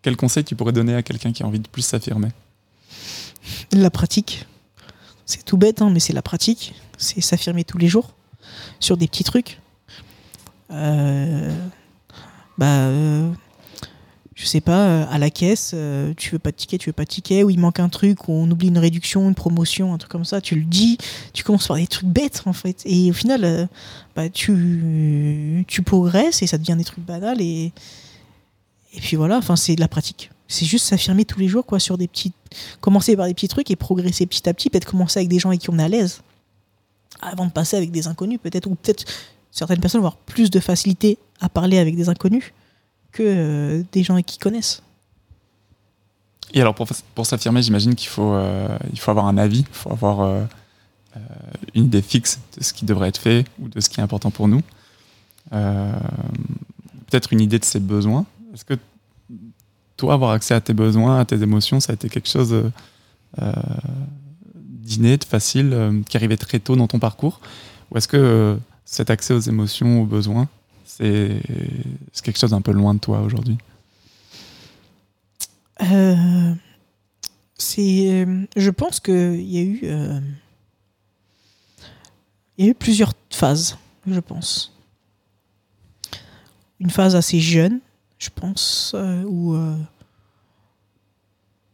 Quel 0.03 0.17
conseil 0.17 0.45
tu 0.45 0.55
pourrais 0.55 0.73
donner 0.73 0.95
à 0.95 1.03
quelqu'un 1.03 1.33
qui 1.33 1.43
a 1.43 1.47
envie 1.47 1.59
de 1.59 1.69
plus 1.69 1.83
s'affirmer? 1.83 2.29
La 3.73 3.91
pratique. 3.91 4.47
C'est 5.27 5.45
tout 5.45 5.57
bête, 5.57 5.83
hein, 5.83 5.91
mais 5.91 6.01
c'est 6.01 6.13
la 6.13 6.23
pratique. 6.23 6.75
C'est 6.99 7.21
s'affirmer 7.21 7.65
tous 7.65 7.79
les 7.79 7.89
jours 7.89 8.13
sur 8.81 8.97
des 8.97 9.07
petits 9.07 9.25
trucs. 9.25 9.61
Euh, 10.71 11.55
bah, 12.59 12.87
euh, 12.87 13.31
je 14.35 14.47
sais 14.47 14.61
pas, 14.61 14.87
euh, 14.87 15.07
à 15.11 15.19
la 15.19 15.31
caisse, 15.31 15.75
tu 16.17 16.31
veux 16.31 16.39
pas 16.39 16.51
de 16.51 16.57
ticket, 16.57 16.79
tu 16.79 16.89
veux 16.89 16.95
pas 16.95 17.05
de 17.05 17.09
ticket, 17.09 17.45
ou 17.45 17.51
il 17.51 17.59
manque 17.59 17.81
un 17.81 17.89
truc, 17.89 18.29
ou 18.29 18.33
on 18.33 18.51
oublie 18.51 18.69
une 18.69 18.79
réduction, 18.79 19.29
une 19.29 19.35
promotion, 19.35 19.93
un 19.93 19.99
truc 19.99 20.11
comme 20.11 20.25
ça, 20.25 20.41
tu 20.41 20.55
le 20.55 20.65
dis, 20.65 20.99
tu 21.33 21.45
commences 21.45 21.67
par 21.69 21.77
des 21.77 21.87
trucs 21.87 22.09
bêtes 22.09 22.43
en 22.47 22.53
fait. 22.53 22.83
Et 22.85 23.11
au 23.11 23.15
final, 23.15 23.69
bah, 24.17 24.29
tu, 24.29 25.65
tu 25.69 25.83
progresses 25.83 26.43
et 26.43 26.47
ça 26.47 26.59
devient 26.59 26.77
des 26.77 26.85
trucs 26.85 27.05
banals. 27.05 27.41
Et, 27.41 27.73
et 28.95 29.01
puis 29.01 29.17
voilà, 29.17 29.39
enfin, 29.39 29.57
c'est 29.57 29.75
de 29.75 29.81
la 29.81 29.89
pratique. 29.89 30.31
C'est 30.49 30.67
juste 30.67 30.87
s'affirmer 30.87 31.25
tous 31.25 31.41
les 31.41 31.49
jours, 31.49 31.65
quoi, 31.65 31.79
sur 31.79 31.97
des 31.97 32.09
petits. 32.09 32.33
Commencer 32.81 33.17
par 33.17 33.27
des 33.27 33.33
petits 33.33 33.49
trucs 33.49 33.71
et 33.71 33.77
progresser 33.77 34.27
petit 34.27 34.47
à 34.49 34.55
petit, 34.55 34.69
peut-être 34.69 34.85
commencer 34.85 35.21
avec 35.21 35.31
des 35.31 35.39
gens 35.39 35.49
avec 35.49 35.63
qui 35.63 35.71
on 35.71 35.79
est 35.79 35.83
à 35.83 35.89
l'aise, 35.89 36.23
avant 37.23 37.47
de 37.47 37.53
passer 37.53 37.77
avec 37.77 37.91
des 37.91 38.09
inconnus, 38.09 38.39
peut-être, 38.43 38.67
ou 38.67 38.75
peut-être 38.75 39.05
certaines 39.51 39.81
personnes 39.81 40.01
vont 40.01 40.09
avoir 40.09 40.21
plus 40.21 40.51
de 40.51 40.61
facilité 40.61 41.19
à 41.41 41.49
parler 41.49 41.79
avec 41.79 41.97
des 41.97 42.09
inconnus 42.09 42.53
que 43.13 43.23
euh, 43.23 43.83
des 43.93 44.03
gens 44.03 44.21
qui 44.23 44.39
connaissent. 44.39 44.83
Et 46.55 46.61
alors 46.61 46.75
pour, 46.75 46.89
pour 47.15 47.25
s'affirmer, 47.27 47.63
j'imagine 47.63 47.95
qu'il 47.95 48.09
faut, 48.09 48.35
euh, 48.35 48.77
faut 48.97 49.11
avoir 49.11 49.27
un 49.27 49.39
avis, 49.39 49.61
il 49.61 49.75
faut 49.75 49.91
avoir 49.91 50.21
euh, 50.21 50.45
une 51.75 51.85
idée 51.85 52.03
fixe 52.03 52.41
de 52.59 52.65
ce 52.65 52.73
qui 52.73 52.85
devrait 52.85 53.09
être 53.09 53.19
fait 53.19 53.47
ou 53.61 53.69
de 53.69 53.81
ce 53.81 53.89
qui 53.89 54.01
est 54.01 54.03
important 54.03 54.31
pour 54.31 54.49
nous. 54.49 54.63
Peut-être 55.51 57.33
une 57.33 57.41
idée 57.41 57.59
de 57.59 57.65
ses 57.65 57.81
besoins. 57.81 58.25
Est-ce 58.55 58.65
que 58.65 58.75
toi, 59.99 60.15
avoir 60.15 60.31
accès 60.31 60.55
à 60.55 60.61
tes 60.61 60.73
besoins, 60.73 61.21
à 61.21 61.25
tes 61.27 61.43
émotions, 61.43 61.79
ça 61.79 61.93
a 61.93 61.95
été 61.95 62.09
quelque 62.09 62.29
chose 62.29 62.55
euh, 64.83 64.89
euh, 64.89 64.89
d'inné, 64.89 65.17
de 65.17 65.25
facile, 65.25 65.73
euh, 65.73 66.03
qui 66.09 66.17
arrivait 66.17 66.37
très 66.37 66.59
tôt 66.59 66.77
dans 66.77 66.87
ton 66.87 66.99
parcours 66.99 67.41
Ou 67.91 67.99
est-ce 67.99 68.09
que 68.09 68.17
euh, 68.17 68.57
cet 68.85 69.11
accès 69.11 69.35
aux 69.35 69.41
émotions, 69.41 70.03
aux 70.03 70.07
besoins, 70.07 70.49
c'est 70.85 71.41
quelque 72.23 72.39
chose 72.39 72.51
d'un 72.51 72.61
peu 72.61 72.73
loin 72.73 72.95
de 72.95 73.01
toi 73.01 73.21
aujourd'hui? 73.21 73.59
Euh, 75.83 76.55
c'est, 77.57 78.27
je 78.57 78.71
pense 78.71 79.01
qu'il 79.01 79.43
y 79.43 79.59
a 79.59 79.63
eu, 79.63 79.81
y 82.59 82.65
a 82.65 82.71
eu 82.71 82.75
plusieurs 82.75 83.15
phases, 83.31 83.79
je 84.07 84.21
pense. 84.21 84.73
Une 86.79 86.91
phase 86.91 87.17
assez 87.17 87.41
jeune, 87.41 87.81
je 88.19 88.29
pense, 88.35 88.95
où, 89.27 89.57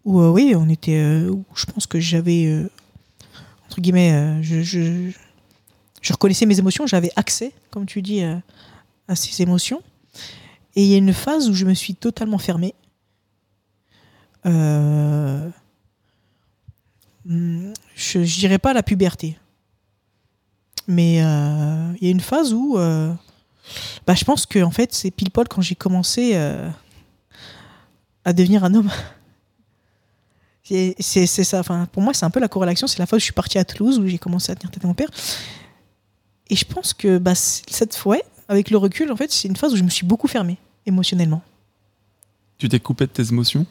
où 0.04 0.20
oui, 0.20 0.54
on 0.56 0.68
était, 0.68 1.26
je 1.54 1.66
pense 1.66 1.86
que 1.86 1.98
j'avais, 1.98 2.68
euh, 3.76 4.42
je, 4.42 4.62
je, 6.02 6.12
reconnaissais 6.12 6.46
mes 6.46 6.58
émotions, 6.58 6.86
j'avais 6.86 7.10
accès, 7.16 7.52
comme 7.70 7.86
tu 7.86 8.02
dis, 8.02 8.22
euh, 8.22 8.36
à 9.08 9.14
ces 9.14 9.42
émotions. 9.42 9.82
Et 10.76 10.82
il 10.82 10.88
y 10.88 10.94
a 10.94 10.98
une 10.98 11.12
phase 11.12 11.48
où 11.48 11.54
je 11.54 11.64
me 11.64 11.74
suis 11.74 11.94
totalement 11.94 12.38
fermé. 12.38 12.74
Euh, 14.46 15.48
je, 17.26 18.24
je 18.24 18.38
dirais 18.38 18.58
pas 18.58 18.72
la 18.72 18.82
puberté. 18.82 19.36
Mais 20.86 21.16
il 21.16 22.04
y 22.04 22.08
a 22.08 22.10
une 22.10 22.20
phase 22.20 22.54
où 22.54 22.76
bah, 22.76 24.14
je 24.14 24.24
pense 24.24 24.46
que 24.46 24.62
en 24.62 24.70
fait 24.70 24.94
c'est 24.94 25.10
pile 25.10 25.30
poil 25.30 25.46
quand 25.46 25.60
j'ai 25.60 25.74
commencé 25.74 26.34
à 26.34 28.32
devenir 28.32 28.64
un 28.64 28.72
homme. 28.72 28.90
C'est 30.68 31.26
ça. 31.26 31.60
Enfin, 31.60 31.86
pour 31.92 32.02
moi, 32.02 32.12
c'est 32.14 32.26
un 32.26 32.30
peu 32.30 32.40
la 32.40 32.48
corrélation. 32.48 32.86
C'est 32.86 32.98
la 32.98 33.06
fois 33.06 33.16
où 33.16 33.18
je 33.18 33.24
suis 33.24 33.32
parti 33.32 33.58
à 33.58 33.64
Toulouse 33.64 33.98
où 33.98 34.06
j'ai 34.06 34.18
commencé 34.18 34.52
à 34.52 34.54
tenir 34.54 34.70
tête 34.70 34.84
à 34.84 34.88
mon 34.88 34.94
père. 34.94 35.08
Et 36.50 36.56
je 36.56 36.64
pense 36.64 36.94
que 36.94 37.18
bah, 37.18 37.34
cette 37.34 37.94
fois, 37.96 38.18
avec 38.48 38.70
le 38.70 38.76
recul, 38.78 39.10
en 39.12 39.16
fait, 39.16 39.30
c'est 39.32 39.48
une 39.48 39.56
phase 39.56 39.72
où 39.72 39.76
je 39.76 39.82
me 39.82 39.90
suis 39.90 40.06
beaucoup 40.06 40.28
fermé 40.28 40.58
émotionnellement. 40.86 41.42
Tu 42.58 42.68
t'es 42.68 42.80
coupé 42.80 43.06
de 43.06 43.12
tes 43.12 43.28
émotions? 43.28 43.66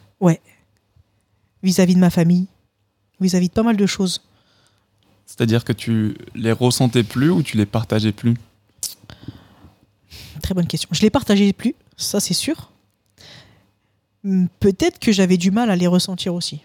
Vis-à-vis 1.64 1.96
de 1.96 2.00
ma 2.00 2.12
famille, 2.12 2.46
vis-à-vis 3.20 3.50
de 3.50 3.54
pas 3.54 3.64
mal 3.64 3.76
de 3.78 3.86
choses. 3.88 4.22
C'est-à-dire 5.26 5.66
que 5.66 5.74
tu 5.74 6.16
les 6.36 6.52
ressentais 6.52 7.04
plus 7.04 7.32
ou 7.32 7.42
tu 7.44 7.58
les 7.58 7.66
partageais 7.66 8.12
plus? 8.12 8.36
Très 10.42 10.54
bonne 10.54 10.68
question. 10.68 10.88
Je 10.92 11.02
les 11.02 11.10
partageais 11.10 11.52
plus, 11.52 11.74
ça 11.98 12.20
c'est 12.20 12.36
sûr. 12.36 12.72
Hum, 14.24 14.48
Peut-être 14.60 15.00
que 15.00 15.12
j'avais 15.12 15.38
du 15.38 15.50
mal 15.52 15.72
à 15.72 15.76
les 15.76 15.88
ressentir 15.88 16.36
aussi. 16.36 16.62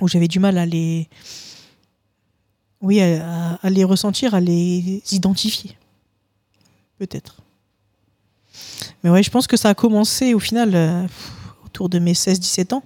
Ou 0.00 0.08
j'avais 0.08 0.28
du 0.28 0.38
mal 0.38 0.56
à 0.58 0.66
les. 0.66 1.08
Oui, 2.80 3.00
à, 3.00 3.58
les 3.64 3.84
ressentir, 3.84 4.34
à 4.34 4.40
les 4.40 5.02
identifier. 5.12 5.76
Peut-être. 6.98 7.36
Mais 9.02 9.10
ouais, 9.10 9.22
je 9.22 9.30
pense 9.30 9.46
que 9.46 9.56
ça 9.58 9.68
a 9.68 9.74
commencé 9.74 10.32
au 10.34 10.38
final 10.38 10.74
euh, 10.74 11.06
autour 11.66 11.88
de 11.90 11.98
mes 11.98 12.14
16-17 12.14 12.74
ans. 12.74 12.82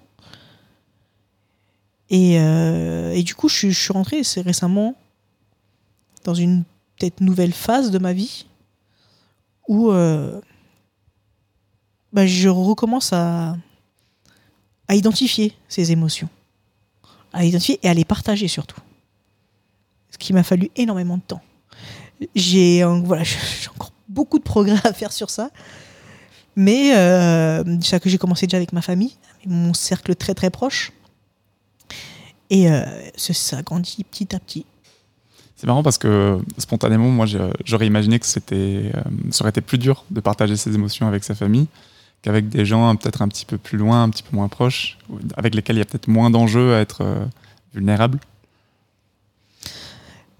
Et, 2.10 2.38
euh, 2.40 3.12
et 3.12 3.22
du 3.22 3.34
coup, 3.34 3.48
je, 3.48 3.54
suis- 3.54 3.72
je 3.72 3.80
suis 3.80 3.92
rentré 3.92 4.22
c'est 4.24 4.40
récemment 4.42 4.94
dans 6.24 6.34
une 6.34 6.64
peut-être 6.98 7.20
nouvelle 7.20 7.52
phase 7.52 7.90
de 7.90 7.98
ma 7.98 8.12
vie 8.12 8.46
où 9.68 9.90
euh, 9.90 10.40
bah, 12.12 12.26
je 12.26 12.48
recommence 12.48 13.12
à, 13.12 13.56
à 14.88 14.94
identifier 14.94 15.54
ces 15.68 15.92
émotions, 15.92 16.28
à 17.34 17.44
identifier 17.44 17.78
et 17.82 17.88
à 17.88 17.94
les 17.94 18.04
partager 18.04 18.48
surtout. 18.48 18.80
Ce 20.10 20.16
qui 20.16 20.32
m'a 20.32 20.42
fallu 20.42 20.70
énormément 20.76 21.16
de 21.16 21.22
temps. 21.22 21.42
J'ai 22.34 22.78
j'ai 22.78 23.68
encore 23.68 23.92
beaucoup 24.08 24.38
de 24.38 24.44
progrès 24.44 24.80
à 24.84 24.92
faire 24.92 25.12
sur 25.12 25.28
ça. 25.28 25.50
Mais 26.56 26.96
euh, 26.96 27.80
ça 27.80 27.98
que 27.98 28.08
j'ai 28.08 28.18
commencé 28.18 28.46
déjà 28.46 28.58
avec 28.58 28.72
ma 28.72 28.80
famille, 28.80 29.16
mon 29.44 29.74
cercle 29.74 30.14
très 30.14 30.34
très 30.34 30.50
proche. 30.50 30.92
Et 32.50 32.70
euh, 32.70 32.84
ça, 33.16 33.62
grandit 33.62 34.04
petit 34.04 34.34
à 34.34 34.38
petit. 34.38 34.64
C'est 35.56 35.66
marrant 35.66 35.82
parce 35.82 35.98
que 35.98 36.38
spontanément, 36.58 37.08
moi, 37.08 37.26
j'aurais 37.64 37.86
imaginé 37.86 38.20
que 38.20 38.26
euh, 38.52 38.90
ça 39.30 39.42
aurait 39.42 39.50
été 39.50 39.60
plus 39.60 39.78
dur 39.78 40.04
de 40.10 40.20
partager 40.20 40.56
ses 40.56 40.72
émotions 40.74 41.08
avec 41.08 41.24
sa 41.24 41.34
famille 41.34 41.66
qu'avec 42.24 42.48
des 42.48 42.64
gens 42.64 42.88
hein, 42.88 42.96
peut-être 42.96 43.20
un 43.20 43.28
petit 43.28 43.44
peu 43.44 43.58
plus 43.58 43.76
loin, 43.76 44.02
un 44.02 44.08
petit 44.08 44.22
peu 44.22 44.34
moins 44.34 44.48
proches, 44.48 44.96
avec 45.36 45.54
lesquels 45.54 45.76
il 45.76 45.80
y 45.80 45.82
a 45.82 45.84
peut-être 45.84 46.08
moins 46.08 46.30
d'enjeux 46.30 46.74
à 46.74 46.80
être 46.80 47.02
euh, 47.02 47.26
vulnérable. 47.74 48.18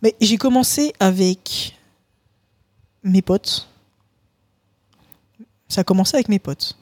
Mais 0.03 0.15
j'ai 0.19 0.39
commencé 0.39 0.95
avec 0.99 1.77
mes 3.03 3.21
potes. 3.21 3.69
Ça 5.69 5.83
a 5.83 5.85
commencé 5.85 6.17
avec 6.17 6.31
mes 6.31 6.39
potes. 6.39 6.79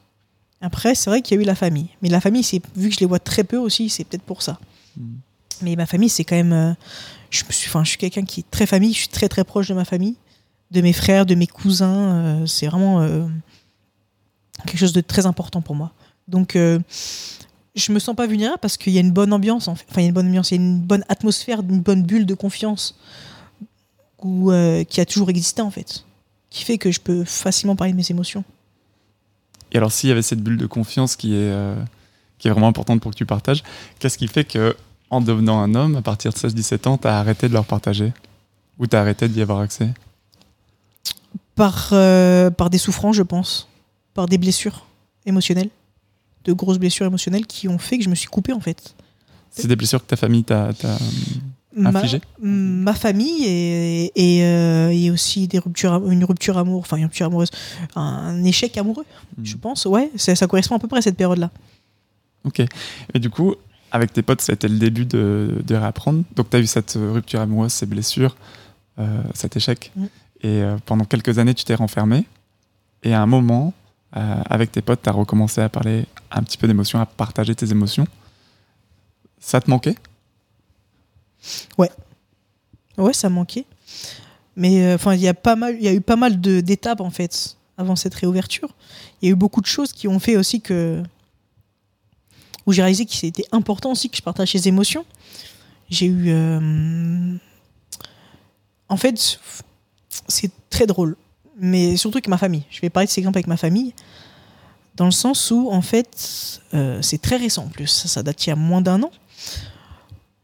Après, 0.61 0.95
c'est 0.95 1.09
vrai 1.09 1.21
qu'il 1.21 1.35
y 1.35 1.39
a 1.39 1.43
eu 1.43 1.45
la 1.45 1.55
famille. 1.55 1.89
Mais 2.01 2.07
la 2.07 2.21
famille, 2.21 2.43
c'est 2.43 2.61
vu 2.77 2.87
que 2.87 2.95
je 2.95 3.01
les 3.01 3.05
vois 3.05 3.19
très 3.19 3.43
peu 3.43 3.57
aussi, 3.57 3.89
c'est 3.89 4.05
peut-être 4.05 4.23
pour 4.23 4.41
ça. 4.41 4.57
Mhm. 4.95 5.17
Mais 5.63 5.75
ma 5.75 5.85
famille, 5.85 6.09
c'est 6.09 6.23
quand 6.23 6.37
même. 6.37 6.53
euh, 6.53 6.73
je, 7.29 7.43
suis, 7.49 7.67
enfin, 7.67 7.83
je 7.83 7.89
suis 7.89 7.97
quelqu'un 7.97 8.23
qui 8.23 8.39
est 8.41 8.49
très 8.49 8.65
famille. 8.65 8.93
Je 8.93 8.99
suis 8.99 9.09
très 9.09 9.27
très 9.27 9.43
proche 9.43 9.67
de 9.67 9.73
ma 9.73 9.83
famille, 9.83 10.15
de 10.71 10.79
mes 10.79 10.93
frères, 10.93 11.25
de 11.25 11.35
mes 11.35 11.47
cousins. 11.47 12.15
euh, 12.15 12.45
c'est 12.45 12.67
vraiment 12.67 13.01
quelque 14.65 14.79
chose 14.79 14.93
de 14.93 15.01
très 15.01 15.25
important 15.25 15.61
pour 15.61 15.75
moi. 15.75 15.91
Donc, 16.27 16.55
euh, 16.55 16.79
je 17.75 17.91
me 17.91 17.99
sens 17.99 18.15
pas 18.15 18.27
vulnérable 18.27 18.59
parce 18.61 18.77
qu'il 18.77 18.93
y 18.93 18.97
a 18.97 19.01
une 19.01 19.11
bonne 19.11 19.33
ambiance. 19.33 19.67
Enfin, 19.67 19.83
il 19.97 20.01
y 20.01 20.05
a 20.05 20.07
une 20.07 20.13
bonne 20.13 20.27
ambiance, 20.27 20.51
il 20.51 20.55
y 20.55 20.59
a 20.59 20.63
une 20.63 20.79
bonne 20.79 21.03
atmosphère, 21.09 21.61
une 21.61 21.81
bonne 21.81 22.03
bulle 22.03 22.25
de 22.25 22.35
confiance 22.35 22.95
où, 24.21 24.51
euh, 24.51 24.83
qui 24.83 25.01
a 25.01 25.05
toujours 25.05 25.29
existé 25.29 25.61
en 25.61 25.71
fait, 25.71 26.05
qui 26.49 26.63
fait 26.63 26.77
que 26.77 26.91
je 26.91 26.99
peux 26.99 27.23
facilement 27.23 27.75
parler 27.75 27.93
de 27.93 27.97
mes 27.97 28.09
émotions. 28.09 28.43
Et 29.71 29.77
alors, 29.77 29.91
s'il 29.91 30.09
y 30.09 30.11
avait 30.11 30.21
cette 30.21 30.41
bulle 30.41 30.57
de 30.57 30.67
confiance 30.67 31.15
qui 31.15 31.33
est, 31.33 31.51
euh, 31.51 31.75
qui 32.37 32.47
est 32.47 32.51
vraiment 32.51 32.67
importante 32.67 33.01
pour 33.01 33.11
que 33.11 33.17
tu 33.17 33.25
partages, 33.25 33.63
qu'est-ce 33.99 34.17
qui 34.17 34.27
fait 34.27 34.43
que, 34.43 34.75
en 35.09 35.19
devenant 35.19 35.59
un 35.59 35.73
homme, 35.73 35.95
à 35.95 36.01
partir 36.01 36.31
de 36.31 36.37
16-17 36.37 36.87
ans, 36.87 36.97
tu 36.97 37.07
as 37.07 37.17
arrêté 37.17 37.47
de 37.47 37.53
leur 37.53 37.65
partager? 37.65 38.13
Ou 38.79 38.87
tu 38.87 38.95
as 38.95 39.01
arrêté 39.01 39.27
d'y 39.27 39.41
avoir 39.41 39.59
accès? 39.59 39.89
Par, 41.55 41.89
euh, 41.91 42.49
par 42.51 42.69
des 42.69 42.77
souffrances, 42.77 43.15
je 43.15 43.23
pense, 43.23 43.67
par 44.13 44.27
des 44.27 44.37
blessures 44.37 44.85
émotionnelles, 45.25 45.69
de 46.45 46.53
grosses 46.53 46.77
blessures 46.79 47.05
émotionnelles 47.05 47.45
qui 47.45 47.67
ont 47.67 47.77
fait 47.77 47.97
que 47.97 48.03
je 48.03 48.09
me 48.09 48.15
suis 48.15 48.27
coupé 48.27 48.53
en 48.53 48.59
fait. 48.59 48.95
C'est 49.51 49.67
des 49.67 49.75
blessures 49.75 50.01
que 50.01 50.07
ta 50.09 50.15
famille 50.15 50.43
t'a. 50.43 50.73
t'a- 50.73 50.97
ma, 51.75 52.93
famille 52.93 53.45
et, 53.45 54.11
et, 54.15 54.43
euh, 54.45 54.89
et 54.91 55.09
aussi 55.09 55.47
des 55.47 55.57
ruptures, 55.59 55.93
am- 55.93 56.11
une 56.11 56.23
rupture 56.23 56.57
amoureuse, 56.57 56.81
enfin 56.85 56.97
une 56.97 57.05
rupture 57.05 57.25
amoureuse, 57.27 57.49
un 57.95 58.43
échec 58.43 58.77
amoureux, 58.77 59.05
Mhm. 59.37 59.45
je 59.45 59.55
pense. 59.57 59.85
Ouais, 59.85 60.11
ça, 60.15 60.35
ça 60.35 60.45
correspond 60.47 60.75
à 60.75 60.79
peu 60.79 60.87
près 60.87 60.99
à 60.99 61.01
cette 61.01 61.17
période-là. 61.17 61.49
Ok. 62.45 62.61
Et 63.13 63.19
du 63.19 63.29
coup, 63.29 63.55
avec 63.91 64.13
tes 64.13 64.21
potes, 64.21 64.41
ça 64.41 64.51
a 64.51 64.55
été 64.55 64.67
le 64.67 64.77
début 64.77 65.05
de, 65.05 65.61
de 65.65 65.75
réapprendre. 65.75 66.23
Donc, 66.35 66.49
tu 66.49 66.57
as 66.57 66.59
eu 66.59 66.67
cette 66.67 66.97
rupture 66.99 67.39
amoureuse, 67.41 67.71
ces 67.71 67.85
blessures, 67.85 68.35
euh, 68.99 69.21
cet 69.33 69.55
échec. 69.57 69.91
Mm. 69.95 70.03
Et 70.05 70.61
euh, 70.61 70.77
pendant 70.85 71.05
quelques 71.05 71.39
années, 71.39 71.53
tu 71.53 71.63
t'es 71.63 71.75
renfermé. 71.75 72.25
Et 73.03 73.13
à 73.13 73.21
un 73.21 73.25
moment, 73.27 73.73
euh, 74.15 74.41
avec 74.49 74.71
tes 74.71 74.81
potes, 74.81 75.01
tu 75.01 75.09
as 75.09 75.13
recommencé 75.13 75.61
à 75.61 75.69
parler 75.69 76.05
un 76.31 76.43
petit 76.43 76.57
peu 76.57 76.67
d'émotions, 76.67 76.99
à 76.99 77.05
partager 77.05 77.55
tes 77.55 77.71
émotions. 77.71 78.07
Ça 79.39 79.59
te 79.59 79.69
manquait? 79.69 79.95
Ouais, 82.97 83.13
ça 83.13 83.29
manquait. 83.29 83.65
Mais 84.55 84.85
euh, 84.85 84.97
il 85.13 85.19
y 85.19 85.27
a 85.27 85.33
y 85.79 85.87
a 85.87 85.93
eu 85.93 86.01
pas 86.01 86.15
mal 86.15 86.39
d'étapes 86.39 87.01
en 87.01 87.09
fait 87.09 87.57
avant 87.77 87.95
cette 87.95 88.13
réouverture. 88.13 88.69
Il 89.21 89.25
y 89.25 89.29
a 89.29 89.31
eu 89.31 89.35
beaucoup 89.35 89.61
de 89.61 89.65
choses 89.65 89.91
qui 89.91 90.07
ont 90.07 90.19
fait 90.19 90.37
aussi 90.37 90.61
que 90.61 91.01
où 92.65 92.71
j'ai 92.71 92.81
réalisé 92.81 93.05
que 93.05 93.13
c'était 93.13 93.45
important 93.51 93.91
aussi 93.91 94.09
que 94.09 94.15
je 94.15 94.21
partage 94.21 94.51
ces 94.51 94.67
émotions. 94.67 95.05
J'ai 95.89 96.05
eu, 96.05 96.29
euh, 96.29 97.35
en 98.87 98.97
fait, 98.97 99.39
c'est 100.27 100.51
très 100.69 100.87
drôle, 100.87 101.17
mais 101.57 101.97
surtout 101.97 102.17
avec 102.17 102.27
ma 102.27 102.37
famille. 102.37 102.63
Je 102.69 102.81
vais 102.81 102.89
parler 102.89 103.07
de 103.07 103.11
ces 103.11 103.19
exemples 103.19 103.37
avec 103.37 103.47
ma 103.47 103.57
famille, 103.57 103.93
dans 104.95 105.05
le 105.05 105.11
sens 105.11 105.51
où 105.51 105.69
en 105.71 105.81
fait, 105.81 106.61
euh, 106.73 107.01
c'est 107.01 107.21
très 107.21 107.37
récent 107.37 107.65
en 107.65 107.69
plus. 107.69 107.87
Ça, 107.87 108.23
date 108.23 108.45
il 108.45 108.49
y 108.49 108.53
a 108.53 108.55
moins 108.55 108.81
d'un 108.81 109.03
an 109.03 109.11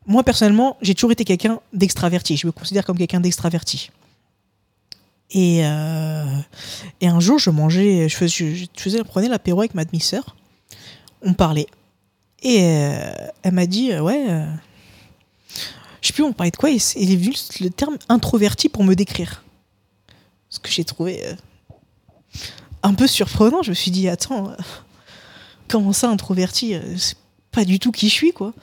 moi 0.09 0.23
personnellement, 0.23 0.75
j'ai 0.81 0.95
toujours 0.95 1.11
été 1.11 1.23
quelqu'un 1.23 1.59
d'extraverti. 1.71 2.35
Je 2.35 2.47
me 2.47 2.51
considère 2.51 2.83
comme 2.83 2.97
quelqu'un 2.97 3.19
d'extraverti. 3.19 3.91
Et, 5.29 5.63
euh, 5.63 6.25
et 6.99 7.07
un 7.07 7.19
jour, 7.19 7.37
je 7.37 7.51
mangeais, 7.51 8.09
je 8.09 8.17
faisais, 8.17 8.55
je, 8.55 9.03
prenais 9.03 9.29
l'apéro 9.29 9.59
avec 9.59 9.75
ma 9.75 9.85
demi-sœur. 9.85 10.35
On 11.21 11.33
parlait. 11.33 11.67
Et 12.41 12.63
euh, 12.63 13.11
elle 13.43 13.51
m'a 13.51 13.67
dit, 13.67 13.93
ouais, 13.99 14.25
je 16.01 16.07
sais 16.07 16.13
plus, 16.13 16.23
on 16.23 16.33
parlait 16.33 16.49
de 16.49 16.57
quoi. 16.57 16.71
Et 16.71 16.79
il 16.95 17.11
est 17.11 17.15
venu 17.15 17.35
le 17.59 17.69
terme 17.69 17.97
introverti 18.09 18.67
pour 18.67 18.83
me 18.83 18.95
décrire. 18.95 19.43
Ce 20.49 20.59
que 20.59 20.69
j'ai 20.69 20.83
trouvé 20.83 21.25
euh, 21.25 21.33
un 22.83 22.93
peu 22.93 23.07
surprenant. 23.07 23.61
Je 23.61 23.69
me 23.69 23.75
suis 23.75 23.91
dit, 23.91 24.09
attends, 24.09 24.49
euh, 24.49 24.55
comment 25.67 25.93
ça, 25.93 26.09
introverti 26.09 26.73
euh, 26.73 26.97
C'est 26.97 27.17
pas 27.51 27.65
du 27.65 27.79
tout 27.79 27.91
qui 27.91 28.09
je 28.09 28.13
suis, 28.13 28.31
quoi. 28.31 28.53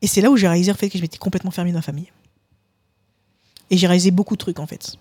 Et 0.00 0.06
c'est 0.06 0.20
là 0.20 0.30
où 0.30 0.36
j'ai 0.36 0.46
réalisé 0.46 0.70
en 0.70 0.76
fait 0.76 0.88
que 0.88 0.96
je 0.96 1.02
m'étais 1.02 1.18
complètement 1.18 1.50
fermé 1.50 1.72
dans 1.72 1.78
ma 1.78 1.82
famille. 1.82 2.10
Et 3.70 3.76
j'ai 3.76 3.86
réalisé 3.88 4.12
beaucoup 4.12 4.34
de 4.34 4.38
trucs 4.38 4.60
en 4.60 4.66
fait. 4.66 4.96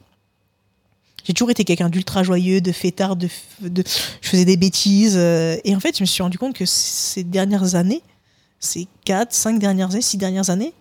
J'ai 1.24 1.34
toujours 1.34 1.52
été 1.52 1.64
quelqu'un 1.66 1.90
d'ultra 1.90 2.24
joyeux, 2.24 2.62
de 2.62 2.72
fêtard, 2.72 3.16
de, 3.16 3.30
je 3.62 3.82
faisais 4.22 4.46
des 4.46 4.58
bêtises. 4.58 5.16
et 5.18 5.76
en 5.76 5.80
fait, 5.80 5.98
je 5.98 6.04
me 6.04 6.08
suis 6.08 6.24
rendu 6.24 6.40
compte 6.40 6.56
que 6.56 6.66
ces 6.66 7.24
dernières 7.24 7.76
années, 7.76 8.02
ces 8.60 8.88
4, 9.06 9.34
5 9.34 9.60
dernières 9.60 9.92
années, 9.92 10.02
6 10.02 10.18
dernières 10.18 10.50
années, 10.50 10.74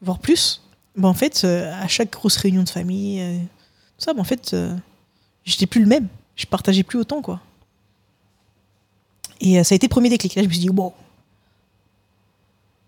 voire 0.00 0.18
plus, 0.18 0.62
ben 0.96 1.08
en 1.08 1.14
fait, 1.14 1.42
euh, 1.44 1.72
à 1.82 1.88
chaque 1.88 2.12
grosse 2.12 2.36
réunion 2.36 2.62
de 2.62 2.68
famille, 2.68 3.20
euh, 3.20 3.38
tout 3.38 4.04
ça, 4.04 4.12
ben 4.14 4.20
en 4.20 4.24
fait, 4.24 4.52
euh, 4.54 4.76
j'étais 5.44 5.66
plus 5.66 5.80
le 5.80 5.86
même. 5.86 6.08
Je 6.36 6.46
partageais 6.46 6.82
plus 6.82 6.98
autant, 6.98 7.22
quoi. 7.22 7.40
Et 9.40 9.62
ça 9.64 9.74
a 9.74 9.76
été 9.76 9.86
le 9.86 9.90
premier 9.90 10.08
déclic. 10.08 10.34
Là, 10.34 10.42
je 10.42 10.48
me 10.48 10.52
suis 10.52 10.60
dit, 10.60 10.68
bon, 10.70 10.92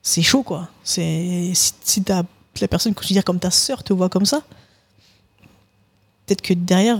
c'est 0.03 0.23
chaud 0.23 0.43
quoi. 0.43 0.69
C'est 0.85 1.51
si, 1.55 2.03
t'as- 2.05 2.23
la 2.61 2.69
personne 2.69 2.95
que 2.95 3.05
tu 3.05 3.21
comme 3.23 3.41
ta 3.41 3.51
sœur 3.51 3.83
te 3.83 3.93
voit 3.93 4.09
comme 4.09 4.27
ça, 4.27 4.43
peut-être 6.27 6.43
que 6.43 6.55
derrière, 6.55 6.99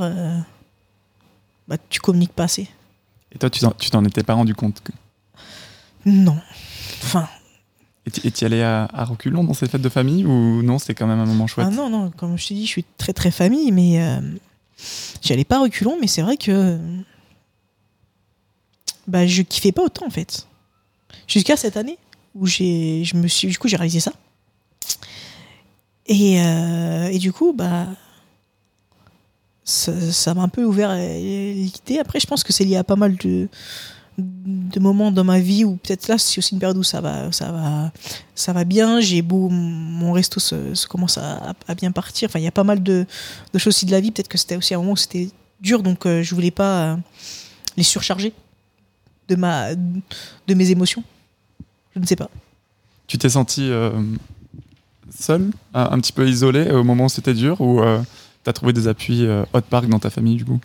bah, 1.69 1.77
tu 1.89 2.01
communiques 2.01 2.33
pas 2.33 2.45
assez. 2.45 2.69
Et 3.33 3.39
toi, 3.39 3.51
tu 3.51 3.61
t'en- 3.61 3.73
tu 3.73 3.91
t'en 3.91 4.05
étais 4.05 4.23
pas 4.23 4.35
rendu 4.35 4.55
compte 4.55 4.81
que... 4.83 4.93
Non. 6.05 6.39
Enfin, 7.03 7.29
Et 8.07 8.31
tu- 8.31 8.45
allais 8.45 8.63
à, 8.63 8.85
à 8.93 9.05
reculons 9.05 9.45
dans 9.45 9.55
ces 9.55 9.67
fêtes 9.67 9.81
de 9.81 9.89
famille 9.89 10.27
ou 10.27 10.63
non 10.63 10.79
C'était 10.79 10.95
quand 10.95 11.07
même 11.07 11.21
un 11.21 11.25
moment 11.27 11.47
chouette 11.47 11.67
ah 11.71 11.75
non, 11.75 11.89
non, 11.89 12.11
comme 12.11 12.37
je 12.37 12.49
te 12.49 12.55
dis, 12.55 12.67
je 12.67 12.71
suis 12.71 12.85
très 12.99 13.15
très 13.15 13.31
famille, 13.31 13.73
mais 13.73 14.03
euh, 14.03 14.21
j'allais 15.23 15.45
pas 15.45 15.59
reculons, 15.61 15.97
mais 16.01 16.07
c'est 16.07 16.21
vrai 16.23 16.37
que 16.37 16.79
bah, 19.07 19.27
je 19.27 19.43
kiffais 19.43 19.73
pas 19.73 19.83
autant 19.83 20.07
en 20.07 20.11
fait. 20.11 20.47
Jusqu'à 21.27 21.57
cette 21.57 21.77
année 21.79 21.99
où 22.35 22.47
j'ai, 22.47 23.05
je 23.05 23.17
me 23.17 23.27
suis, 23.29 23.49
du 23.49 23.59
coup, 23.59 23.69
j'ai 23.69 23.77
réalisé 23.77 24.01
ça. 24.01 24.13
Et, 26.07 26.43
euh, 26.43 27.07
et 27.07 27.19
du 27.19 27.33
coup, 27.33 27.55
bah, 27.55 27.87
ça 29.65 30.35
m'a 30.35 30.43
un 30.43 30.49
peu 30.49 30.65
ouvert 30.65 30.95
l'idée. 30.95 31.99
Après, 31.99 32.21
je 32.21 32.27
pense 32.27 32.43
que 32.45 32.53
c'est 32.53 32.65
lié 32.65 32.77
à 32.77 32.85
pas 32.85 32.97
mal 32.97 33.17
de, 33.17 33.49
de 34.19 34.81
moments 34.81 35.11
dans 35.11 35.25
ma 35.25 35.41
vie 35.41 35.65
où 35.65 35.77
peut-être 35.77 36.09
là, 36.09 36.19
c'est 36.19 36.39
aussi 36.39 36.55
une 36.55 36.61
période 36.61 36.77
où 36.77 36.83
ça 36.83 37.01
va, 37.01 37.33
ça 37.33 37.51
va, 37.51 37.93
ça 38.35 38.53
va 38.53 38.65
bien. 38.65 39.01
J'ai 39.01 39.23
beau, 39.23 39.49
mon 39.49 40.13
resto 40.13 40.41
se, 40.41 40.87
commence 40.87 41.19
à, 41.19 41.55
bien 41.77 41.93
partir. 41.93 42.29
Enfin, 42.29 42.39
il 42.39 42.45
y 42.45 42.49
a 42.49 42.53
pas 42.53 42.65
mal 42.65 42.83
de, 42.83 43.07
choses 43.55 43.69
aussi 43.69 43.87
de 43.87 43.91
la 43.91 44.01
vie. 44.01 44.11
Peut-être 44.11 44.29
que 44.29 44.39
c'était 44.39 44.57
aussi 44.57 44.75
un 44.75 44.79
moment 44.79 44.93
où 44.93 44.97
c'était 44.97 45.31
dur, 45.61 45.83
donc 45.83 46.07
euh, 46.07 46.23
je 46.23 46.35
voulais 46.35 46.51
pas 46.51 46.93
euh, 46.93 46.97
les 47.77 47.83
surcharger 47.83 48.33
de 49.29 49.37
ma, 49.37 49.75
de 49.75 50.55
mes 50.55 50.71
émotions. 50.71 51.03
Je 51.95 52.01
ne 52.01 52.07
sais 52.07 52.17
pas. 52.17 52.31
Tu 53.07 53.19
t'es 53.19 53.29
senti 53.29 53.71
euh, 53.71 53.91
seul, 55.17 55.51
un, 55.75 55.99
petit 56.01 56.13
peu 56.13 56.29
isolé 56.29 56.71
au 56.71 56.85
moment 56.85 57.05
où 57.05 57.09
c'était 57.09 57.35
dur 57.35 57.61
ou 57.61 57.81
euh, 57.81 58.01
t'as 58.43 58.53
trouvé 58.53 58.73
des 58.73 58.89
appuis 58.89 59.25
euh, 59.25 59.45
hot 59.53 59.61
park 59.63 59.89
dans 59.89 59.99
ta 59.99 60.11
famille 60.11 60.37
du 60.37 60.45
coup? 60.45 60.61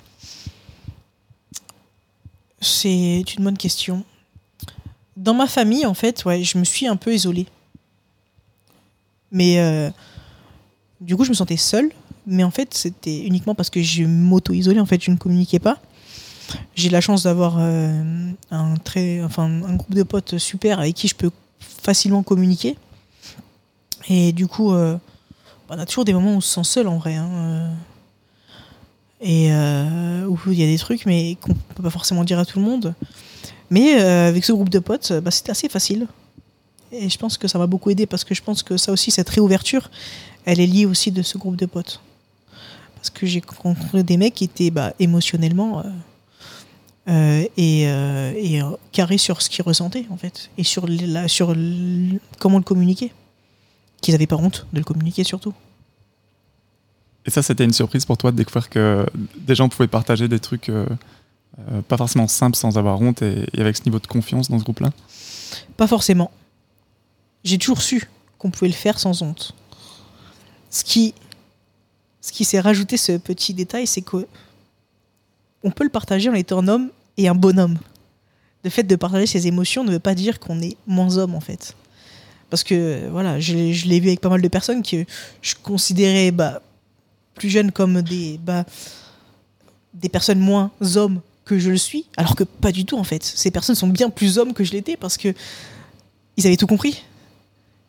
C'est 2.62 3.24
une 3.38 3.44
bonne 3.44 3.58
question. 3.58 4.04
Dans 5.16 5.34
ma 5.34 5.48
famille, 5.48 5.86
en 5.86 5.94
fait, 5.94 6.26
ouais, 6.26 6.44
je 6.44 6.58
me 6.58 6.64
suis 6.64 6.88
un 6.88 6.96
peu 6.96 7.14
isolée. 7.14 7.48
Mais 9.32 9.60
euh, 9.60 9.90
du 11.02 11.16
coup, 11.16 11.24
je 11.24 11.30
me 11.30 11.36
sentais 11.36 11.58
seule. 11.58 11.92
Mais 12.26 12.44
en 12.44 12.52
fait, 12.52 12.74
c'était 12.74 13.26
uniquement 13.26 13.56
parce 13.56 13.70
que 13.70 13.82
je 13.82 14.04
m'auto-isolais. 14.04 14.80
En 14.80 14.86
fait, 14.86 15.04
je 15.04 15.12
ne 15.12 15.16
communiquais 15.16 15.60
pas. 15.60 15.80
J'ai 16.76 16.90
la 16.90 17.02
chance 17.02 17.24
d'avoir 17.24 17.58
euh, 17.60 18.32
un, 18.52 18.76
groupe 19.76 19.94
de 19.94 20.04
potes 20.04 20.38
super 20.38 20.80
avec 20.80 20.96
qui 20.96 21.08
je 21.08 21.16
peux 21.16 21.32
facilement 21.60 22.24
communiquer. 22.24 22.78
Et 24.10 24.32
du 24.32 24.48
coup, 24.48 24.74
euh, 24.74 24.98
bah, 25.68 25.76
on 25.78 25.80
a 25.80 25.86
toujours 25.86 26.06
des 26.06 26.14
moments 26.14 26.34
où 26.34 26.38
on 26.38 26.42
se 26.42 26.54
sent 26.54 26.64
seul 26.64 26.88
en 26.88 26.98
vrai. 26.98 27.16
hein. 27.16 27.72
Et 29.22 29.52
euh, 29.52 30.26
où 30.26 30.38
il 30.48 30.60
y 30.60 30.64
a 30.64 30.68
des 30.68 30.78
trucs, 30.78 31.06
mais 31.06 31.38
qu'on 31.42 31.54
peut 31.54 31.84
pas 31.84 31.90
forcément 31.90 32.24
dire 32.24 32.40
à 32.40 32.46
tout 32.46 32.60
le 32.60 32.66
monde. 32.66 32.94
Mais 33.70 34.02
euh, 34.02 34.30
avec 34.30 34.46
ce 34.46 34.52
groupe 34.52 34.70
de 34.70 34.80
potes, 34.80 35.14
bah, 35.14 35.32
c'était 35.32 35.52
assez 35.52 35.70
facile. 35.70 36.08
Et 36.92 37.10
je 37.10 37.18
pense 37.18 37.38
que 37.38 37.48
ça 37.48 37.60
m'a 37.60 37.68
beaucoup 37.68 37.90
aidé 37.92 38.06
parce 38.06 38.24
que 38.24 38.34
je 38.34 38.42
pense 38.42 38.64
que 38.64 38.78
ça 38.78 38.92
aussi, 38.92 39.12
cette 39.12 39.30
réouverture, 39.30 39.92
elle 40.46 40.60
est 40.60 40.66
liée 40.66 40.86
aussi 40.86 41.12
de 41.12 41.22
ce 41.22 41.38
groupe 41.38 41.56
de 41.56 41.66
potes. 41.66 42.02
Parce 42.96 43.10
que 43.12 43.28
j'ai 43.28 43.42
rencontré 43.64 44.04
des 44.04 44.18
mecs 44.18 44.34
qui 44.34 44.46
étaient 44.46 44.72
bah, 44.72 44.94
émotionnellement 45.00 45.80
euh, 45.80 45.84
euh, 47.10 47.44
et, 47.58 47.88
euh, 47.88 48.34
euh, 48.36 48.78
carrés 48.92 49.18
sur 49.18 49.42
ce 49.42 49.50
qu'ils 49.50 49.64
ressentaient 49.64 50.06
en 50.12 50.18
fait 50.18 50.52
et 50.60 50.64
sur, 50.64 50.86
la, 50.88 51.28
sur 51.28 51.56
comment 52.38 52.58
le 52.58 52.64
communiquer. 52.64 53.12
Qu'ils 54.02 54.14
n'avaient 54.14 54.28
pas 54.28 54.36
honte 54.36 54.68
de 54.74 54.80
le 54.80 54.86
communiquer 54.86 55.24
surtout. 55.24 55.54
Et 57.30 57.32
ça, 57.32 57.44
c'était 57.44 57.64
une 57.64 57.74
surprise 57.74 58.06
pour 58.06 58.18
toi 58.18 58.32
de 58.32 58.38
découvrir 58.38 58.72
que 58.72 59.06
des 59.38 59.54
gens 59.54 59.70
pouvaient 59.70 59.88
partager 59.88 60.28
des 60.28 60.40
trucs 60.40 60.70
euh, 60.70 60.88
euh, 61.72 61.84
pas 61.84 61.96
forcément 61.96 62.28
simples 62.28 62.58
sans 62.58 62.80
avoir 62.80 63.00
honte 63.00 63.22
et, 63.22 63.46
avec 63.56 63.78
ce 63.78 63.84
niveau 63.84 64.00
de 64.00 64.08
confiance 64.08 64.50
dans 64.50 64.58
ce 64.58 64.64
groupe-là? 64.64 64.90
Pas 65.78 65.86
forcément. 65.86 66.32
J'ai 67.44 67.60
toujours 67.60 67.84
su 67.84 68.10
qu'on 68.40 68.50
pouvait 68.50 68.70
le 68.70 68.74
faire 68.74 69.00
sans 69.00 69.22
honte. 69.22 69.54
Ce 70.72 70.84
qui, 70.84 71.14
ce 72.20 72.32
qui 72.32 72.46
s'est 72.46 72.60
rajouté 72.60 72.98
ce 72.98 73.12
petit 73.18 73.54
détail, 73.54 73.86
c'est 73.86 74.02
que 74.02 74.26
on 75.64 75.70
peut 75.70 75.84
le 75.84 75.92
partager 75.92 76.30
en 76.30 76.34
étant 76.34 76.64
un 76.64 76.68
homme 76.68 76.90
et 77.18 77.28
un 77.28 77.36
bonhomme. 77.36 77.78
Le 78.64 78.72
fait 78.72 78.82
de 78.82 78.96
partager 78.96 79.28
ses 79.28 79.46
émotions 79.46 79.84
ne 79.84 79.92
veut 79.92 80.00
pas 80.00 80.16
dire 80.16 80.40
qu'on 80.40 80.64
est 80.64 80.78
moins 80.88 81.18
homme 81.18 81.36
en 81.36 81.42
fait. 81.42 81.76
Parce 82.50 82.64
que 82.64 83.08
voilà, 83.12 83.40
je, 83.40 83.72
je 83.72 83.88
l'ai 83.88 84.00
vu 84.00 84.08
avec 84.08 84.20
pas 84.20 84.30
mal 84.30 84.42
de 84.42 84.48
personnes 84.48 84.82
que 84.82 85.06
je 85.44 85.54
considérais 85.62 86.32
bah, 86.32 86.64
plus 87.40 87.50
jeunes 87.50 87.72
comme 87.72 88.02
des, 88.04 88.38
bah, 88.38 88.66
des 89.96 90.10
personnes 90.10 90.40
moins 90.40 90.72
hommes 90.96 91.22
que 91.46 91.58
je 91.58 91.72
le 91.72 91.78
suis, 91.78 92.06
alors 92.18 92.36
que 92.36 92.44
pas 92.44 92.72
du 92.72 92.86
tout 92.86 92.98
en 92.98 93.04
fait. 93.04 93.24
Ces 93.24 93.50
personnes 93.50 93.76
sont 93.76 93.88
bien 93.88 94.12
plus 94.12 94.38
hommes 94.38 94.54
que 94.54 94.64
je 94.64 94.74
l'étais 94.74 94.98
parce 94.98 95.18
que 95.18 95.34
ils 96.38 96.46
avaient 96.46 96.58
tout 96.58 96.68
compris. 96.68 97.04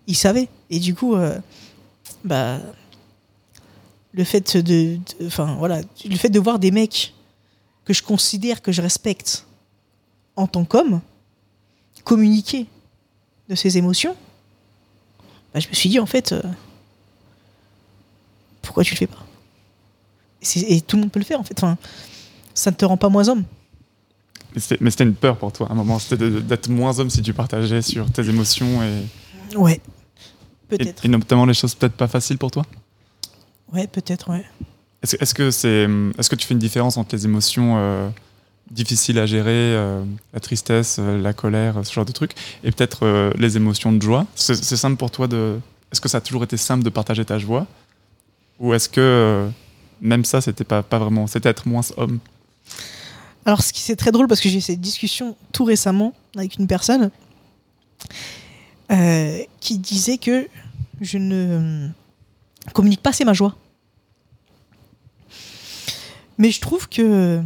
Ils 0.07 0.17
savaient. 0.17 0.49
Et 0.71 0.79
du 0.79 0.95
coup, 0.95 1.15
euh, 1.15 1.39
bah, 2.25 2.59
le 4.13 4.25
fait 4.25 4.57
de, 4.57 4.99
enfin 5.27 5.57
voilà, 5.59 5.83
le 6.05 6.17
fait 6.17 6.31
de 6.31 6.41
voir 6.41 6.59
des 6.59 6.71
mecs 6.71 7.15
que 7.85 7.93
je 7.93 8.03
considère, 8.03 8.63
que 8.63 8.73
je 8.73 8.81
respecte 8.81 9.45
en 10.37 10.47
tant 10.47 10.65
qu'homme, 10.65 11.01
communiquer 12.05 12.67
de 13.49 13.55
ses 13.55 13.77
émotions, 13.77 14.17
bah, 15.53 15.61
je 15.61 15.69
me 15.69 15.75
suis 15.75 15.89
dit, 15.89 15.99
en 15.99 16.07
fait, 16.07 16.33
euh, 16.33 16.43
pourquoi 18.63 18.85
tu 18.85 18.95
le 18.95 18.99
fais 18.99 19.07
pas? 19.07 19.25
Et, 20.57 20.81
tout 20.81 20.97
le 20.97 21.03
monde 21.03 21.13
peut 21.13 21.21
le 21.21 21.25
faire, 21.25 21.41
en 21.41 21.45
fait. 21.45 21.59
Enfin, 21.59 21.77
ça 22.55 22.71
ne 22.71 22.77
te 22.77 22.85
rend 22.85 22.97
pas 22.97 23.09
moins 23.09 23.29
homme. 23.29 23.45
Mais 24.81 24.91
c'était 24.91 25.05
une 25.05 25.15
peur 25.15 25.37
pour 25.37 25.53
toi, 25.53 25.69
à 25.69 25.73
un 25.73 25.75
moment. 25.75 25.99
C'était 25.99 26.29
d'être 26.41 26.69
moins 26.69 26.99
homme 26.99 27.11
si 27.11 27.23
tu 27.23 27.33
partageais 27.33 27.83
sur 27.83 28.11
tes 28.11 28.29
émotions 28.29 28.83
et, 28.83 29.57
Ouais. 29.57 29.81
Peut-être. 30.69 31.05
et 31.05 31.09
notamment 31.09 31.47
les 31.47 31.55
choses 31.55 31.75
peut-être 31.75 31.95
pas 31.95 32.07
faciles 32.07 32.39
pour 32.39 32.51
toi? 32.51 32.65
Ouais, 33.73 33.87
peut-être, 33.87 34.31
ouais. 34.31 34.45
Est-ce 35.03 35.35
que, 35.35 35.51
c'est, 35.51 35.89
est-ce 36.19 36.29
que 36.29 36.37
tu 36.37 36.47
fais 36.47 36.55
une 36.55 36.61
différence 36.61 36.97
entre 36.97 37.15
les 37.15 37.25
émotions 37.25 37.77
euh, 37.79 38.09
difficiles 38.71 39.19
à 39.19 39.27
gérer, 39.27 39.51
euh, 39.51 40.05
la 40.35 40.41
tristesse, 40.41 40.99
euh, 40.99 41.21
la 41.21 41.33
colère, 41.33 41.81
ce 41.85 41.93
genre 41.93 42.05
de 42.05 42.13
trucs, 42.13 42.33
et 42.63 42.71
peut-être 42.71 43.33
les 43.39 43.57
émotions 43.57 43.93
de 43.93 44.03
joie? 44.03 44.27
C'est 44.35 44.55
simple 44.55 44.97
pour 44.97 45.11
toi 45.11 45.27
de. 45.27 45.59
Est-ce 45.91 46.01
que 46.01 46.09
ça 46.09 46.19
a 46.19 46.21
toujours 46.21 46.45
été 46.45 46.57
simple 46.57 46.85
de 46.85 46.91
partager 46.91 47.25
ta 47.25 47.39
joie? 47.39 47.67
Ou 48.61 48.75
est-ce 48.75 48.89
que 48.89 49.49
même 50.01 50.25
ça, 50.25 50.41
c'était 50.41 50.65
pas, 50.65 50.83
pas 50.83 50.99
vraiment. 50.99 51.27
C'était 51.27 51.49
être 51.49 51.67
moins 51.69 51.83
homme 51.97 52.19
Alors, 53.45 53.63
ce 53.63 53.73
qui 53.73 53.81
c'est 53.81 53.97
très 53.97 54.13
drôle 54.13 54.29
parce 54.29 54.41
que 54.41 54.49
j'ai 54.49 54.59
eu 54.59 54.63
cette 54.63 54.81
discussion 54.81 55.37
tout 55.53 55.65
récemment 55.65 56.15
avec 56.37 56.57
une 56.57 56.67
personne 56.67 57.11
euh, 58.91 59.43
qui 59.61 59.79
disait 59.79 60.19
que 60.19 60.49
je 61.01 61.19
ne 61.19 61.35
euh, 61.35 61.89
communique 62.73 63.03
pas 63.03 63.11
assez 63.11 63.25
ma 63.25 63.35
joie. 63.35 63.57
Mais 66.39 66.51
je 66.51 66.61
trouve 66.61 66.89
que 66.89 67.43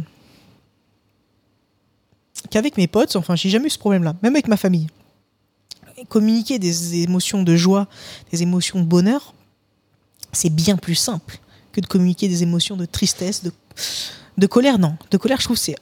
qu'avec 2.49 2.77
mes 2.77 2.87
potes, 2.87 3.15
enfin, 3.17 3.35
j'ai 3.35 3.49
jamais 3.49 3.67
eu 3.67 3.71
ce 3.71 3.79
problème-là, 3.79 4.15
même 4.23 4.35
avec 4.35 4.47
ma 4.47 4.57
famille. 4.57 4.87
Communiquer 6.07 6.59
des 6.59 7.01
émotions 7.03 7.43
de 7.43 7.55
joie, 7.55 7.87
des 8.31 8.43
émotions 8.43 8.79
de 8.79 8.85
bonheur, 8.85 9.33
c'est 10.31 10.49
bien 10.49 10.77
plus 10.77 10.95
simple 10.95 11.39
que 11.75 11.81
de 11.81 11.87
communiquer 11.87 12.29
des 12.29 12.41
émotions 12.41 12.77
de 12.77 12.85
tristesse, 12.85 13.43
de 14.37 14.47
colère, 14.47 14.79
non. 14.79 14.97
De 15.11 15.17
colère, 15.17 15.39
je 15.39 15.43
trouve, 15.43 15.57
c'est. 15.57 15.75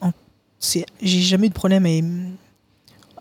j'ai 1.00 1.20
jamais 1.20 1.46
eu 1.46 1.50
de 1.50 1.54
problème 1.54 2.36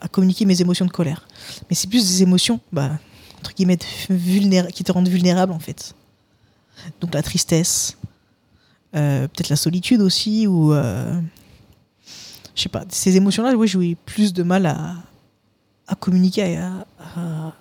à, 0.01 0.07
communiquer 0.07 0.45
mes 0.45 0.59
émotions 0.59 0.85
de 0.85 0.91
colère. 0.91 1.27
Mais 1.69 1.75
c'est 1.75 1.87
plus 1.87 2.05
des 2.05 2.23
émotions, 2.23 2.59
bah, 2.71 2.99
entre 3.39 3.53
guillemets, 3.53 3.77
qui 4.73 4.83
te 4.83 4.91
rendent 4.91 5.07
vulnérable, 5.07 5.53
en 5.53 5.59
fait. 5.59 5.93
Donc 6.99 7.13
la 7.13 7.21
tristesse, 7.21 7.97
euh, 8.95 9.27
peut-être 9.27 9.49
la 9.49 9.55
solitude 9.55 10.01
aussi, 10.01 10.47
ou. 10.47 10.73
euh, 10.73 11.21
je 12.55 12.61
sais 12.61 12.69
pas, 12.69 12.85
ces 12.89 13.15
émotions-là, 13.15 13.55
oui, 13.55 13.67
j'ai 13.67 13.91
eu 13.91 13.95
plus 13.95 14.33
de 14.33 14.43
mal 14.43 14.65
à, 14.65 15.95
communiquer, 15.99 16.57
à, 16.57 17.53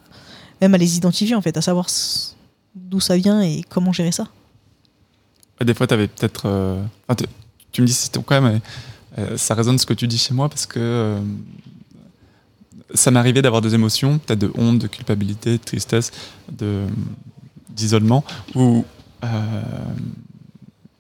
même 0.61 0.75
à 0.75 0.79
les 0.79 0.97
identifier, 0.97 1.35
en 1.35 1.43
fait, 1.43 1.57
à 1.57 1.63
savoir 1.63 1.87
d'où 2.75 3.01
ça 3.01 3.17
vient 3.17 3.43
et 3.43 3.63
comment 3.69 3.93
gérer 3.93 4.13
ça. 4.13 4.29
Des 5.65 5.75
fois, 5.75 5.87
tu 5.87 5.95
avais 5.95 6.09
peut-être. 6.09 6.43
euh, 6.47 6.83
tu- 7.73 7.83
me 7.83 7.87
dis 7.87 8.11
ton 8.11 8.23
cas, 8.23 8.41
mais 8.41 8.61
euh, 9.19 9.37
ça 9.37 9.55
résonne 9.55 9.79
ce 9.79 9.87
que 9.87 9.95
tu 9.95 10.07
dis 10.07 10.19
chez 10.19 10.35
moi 10.35 10.49
parce 10.49 10.67
que 10.67 10.79
euh, 10.81 11.21
ça 12.95 13.11
m'arrivait 13.11 13.43
d'avoir 13.43 13.63
des 13.63 13.75
émotions, 13.75 14.19
peut-être 14.19 14.39
de 14.41 14.53
honte, 14.57 14.79
de 14.79 14.87
culpabilité, 14.87 15.53
de 15.53 15.63
tristesse, 15.63 16.11
d'isolement, 17.71 18.25
où 18.55 18.85
euh, 19.25 19.63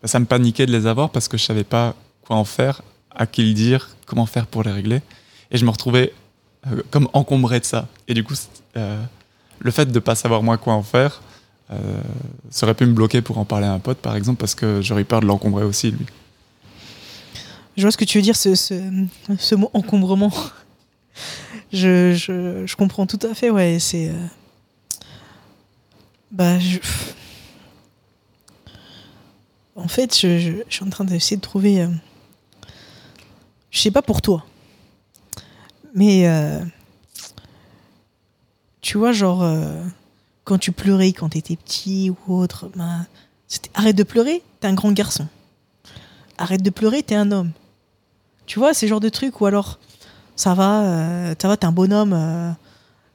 ça 0.05 0.19
me 0.19 0.25
paniquait 0.25 0.67
de 0.67 0.73
les 0.73 0.87
avoir 0.87 1.11
parce 1.11 1.29
que 1.29 1.37
je 1.37 1.45
savais 1.45 1.65
pas 1.65 1.95
quoi 2.27 2.37
en 2.37 2.45
faire, 2.45 2.83
à 3.15 3.27
qui 3.27 3.45
le 3.45 3.53
dire, 3.53 3.91
comment 4.07 4.27
faire 4.27 4.47
pour 4.47 4.63
les 4.63 4.73
régler. 4.73 5.03
Et 5.51 5.59
je 5.59 5.65
me 5.65 5.71
retrouvais 5.71 6.13
euh, 6.67 6.81
comme 6.91 7.09
encombré 7.13 7.61
de 7.61 7.65
ça. 7.65 7.89
Et 8.09 8.15
du 8.15 8.25
coup, 8.25 8.35
c'est- 8.35 8.49
euh, 8.77 9.03
le 9.59 9.71
fait 9.71 9.87
de 9.93 9.99
pas 9.99 10.15
savoir 10.15 10.43
moi 10.43 10.57
quoi 10.59 10.75
en 10.75 10.83
faire, 10.83 11.21
euh, 11.21 11.32
ça 12.51 12.67
aurait 12.67 12.75
pu 12.75 12.87
me 12.87 12.93
bloquer 12.93 13.23
pour 13.23 13.39
en 13.39 13.45
parler 13.45 13.67
à 13.67 13.73
un 13.73 13.79
pote, 13.79 13.99
par 13.99 14.17
exemple, 14.17 14.39
parce 14.39 14.55
que 14.55 14.81
j'aurais 14.83 15.03
eu 15.03 15.05
peur 15.07 15.21
de 15.21 15.27
l'encombrer 15.27 15.65
aussi, 15.65 15.91
lui. 15.91 16.07
Je 17.77 17.83
vois 17.83 17.91
ce 17.91 17.97
que 17.97 18.05
tu 18.05 18.19
veux 18.19 18.23
dire, 18.23 18.37
ce, 18.37 18.55
ce, 18.55 18.75
ce 19.39 19.55
mot 19.55 19.71
encombrement. 19.73 20.31
je, 21.73 22.13
je, 22.15 22.65
je 22.67 22.77
comprends 22.77 23.07
tout 23.07 23.19
à 23.23 23.35
fait, 23.35 23.51
ouais. 23.51 23.79
C'est. 23.79 24.11
euh, 24.11 24.27
Bah, 26.31 26.59
je. 26.59 26.79
En 29.75 29.89
fait, 29.89 30.15
je 30.21 30.63
suis 30.69 30.85
en 30.85 30.91
train 30.91 31.05
d'essayer 31.05 31.37
de 31.37 31.43
trouver. 31.43 31.81
euh, 31.83 31.89
Je 33.71 33.79
sais 33.81 33.91
pas 33.91 34.03
pour 34.03 34.21
toi. 34.21 34.45
Mais. 35.95 36.29
euh, 36.29 36.61
Tu 38.83 38.99
vois, 38.99 39.13
genre. 39.13 39.43
Quand 40.45 40.59
tu 40.59 40.73
pleurais 40.73 41.13
quand 41.13 41.31
t'étais 41.31 41.57
petit 41.57 42.11
ou 42.11 42.35
autre, 42.35 42.71
c'était 43.47 43.71
arrête 43.75 43.97
de 43.97 44.03
pleurer, 44.03 44.43
t'es 44.61 44.67
un 44.67 44.75
grand 44.75 44.93
garçon. 44.93 45.27
Arrête 46.39 46.63
de 46.63 46.71
pleurer, 46.71 47.03
t'es 47.03 47.15
un 47.15 47.31
homme. 47.31 47.53
Tu 48.47 48.59
vois, 48.59 48.75
ces 48.75 48.89
genres 48.89 49.01
de 49.01 49.09
trucs, 49.09 49.41
ou 49.41 49.47
alors, 49.47 49.79
ça 50.35 50.55
va, 50.55 50.83
euh, 50.83 51.35
ça 51.41 51.49
va, 51.49 51.57
t'es 51.57 51.67
un 51.67 51.73
bonhomme, 51.73 52.13
euh, 52.13 52.51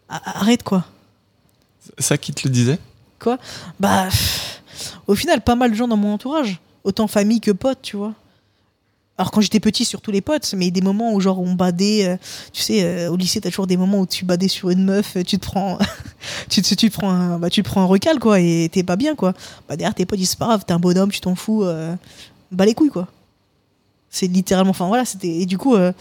arrête 0.10 0.64
quoi. 0.64 0.86
Ça 2.00 2.18
qui 2.18 2.34
te 2.34 2.48
le 2.48 2.54
disait? 2.54 2.80
Quoi? 3.20 3.38
Bah, 3.80 4.06
pff, 4.06 4.62
au 5.08 5.16
final, 5.16 5.42
pas 5.42 5.56
mal 5.56 5.72
de 5.72 5.76
gens 5.76 5.88
dans 5.88 5.98
mon 5.98 6.14
entourage, 6.14 6.60
autant 6.84 7.08
famille 7.08 7.42
que 7.42 7.52
potes, 7.52 7.82
tu 7.82 7.98
vois. 7.98 8.14
Alors 9.20 9.32
quand 9.32 9.42
j'étais 9.42 9.60
petit, 9.60 9.84
surtout 9.84 10.12
les 10.12 10.22
potes, 10.22 10.54
mais 10.56 10.70
des 10.70 10.82
moments 10.82 11.12
où 11.14 11.20
genre 11.20 11.40
on 11.40 11.54
badait, 11.54 12.08
euh, 12.08 12.18
tu 12.54 12.62
sais, 12.62 12.84
euh, 12.84 13.10
au 13.10 13.18
lycée 13.18 13.42
t'as 13.42 13.50
toujours 13.50 13.66
des 13.66 13.78
moments 13.78 14.02
où 14.02 14.06
tu 14.06 14.26
badais 14.26 14.48
sur 14.48 14.70
une 14.70 14.84
meuf, 14.84 15.18
euh, 15.18 15.24
tu 15.24 15.40
te 15.40 15.46
prends, 15.46 15.80
tu 16.50 16.62
te, 16.62 16.76
tu 16.76 16.92
te 16.92 16.96
prends 16.96 17.10
un, 17.10 17.40
bah, 17.40 17.50
tu 17.50 17.64
te 17.64 17.68
prends 17.68 17.82
un 17.82 17.86
recal 17.86 18.20
quoi, 18.20 18.40
et 18.40 18.70
t'es 18.72 18.84
pas 18.84 18.96
bien 18.96 19.16
quoi. 19.16 19.34
Bah 19.68 19.76
derrière 19.76 19.96
tes 19.96 20.06
potes 20.06 20.20
ils 20.20 20.28
c'est 20.28 20.38
pas 20.38 20.46
grave, 20.46 20.66
t'es 20.66 20.74
un 20.74 20.80
bonhomme, 20.80 21.12
tu 21.12 21.20
t'en 21.20 21.34
fous, 21.34 21.64
euh, 21.64 21.96
bah 22.52 22.68
les 22.68 22.76
couilles 22.76 22.92
quoi. 22.92 23.08
C'est 24.12 24.28
littéralement, 24.28 24.70
enfin 24.70 24.88
voilà, 24.88 25.04
c'était 25.04 25.30
et 25.30 25.48
du 25.48 25.58
coup, 25.58 25.76
bah 25.76 25.94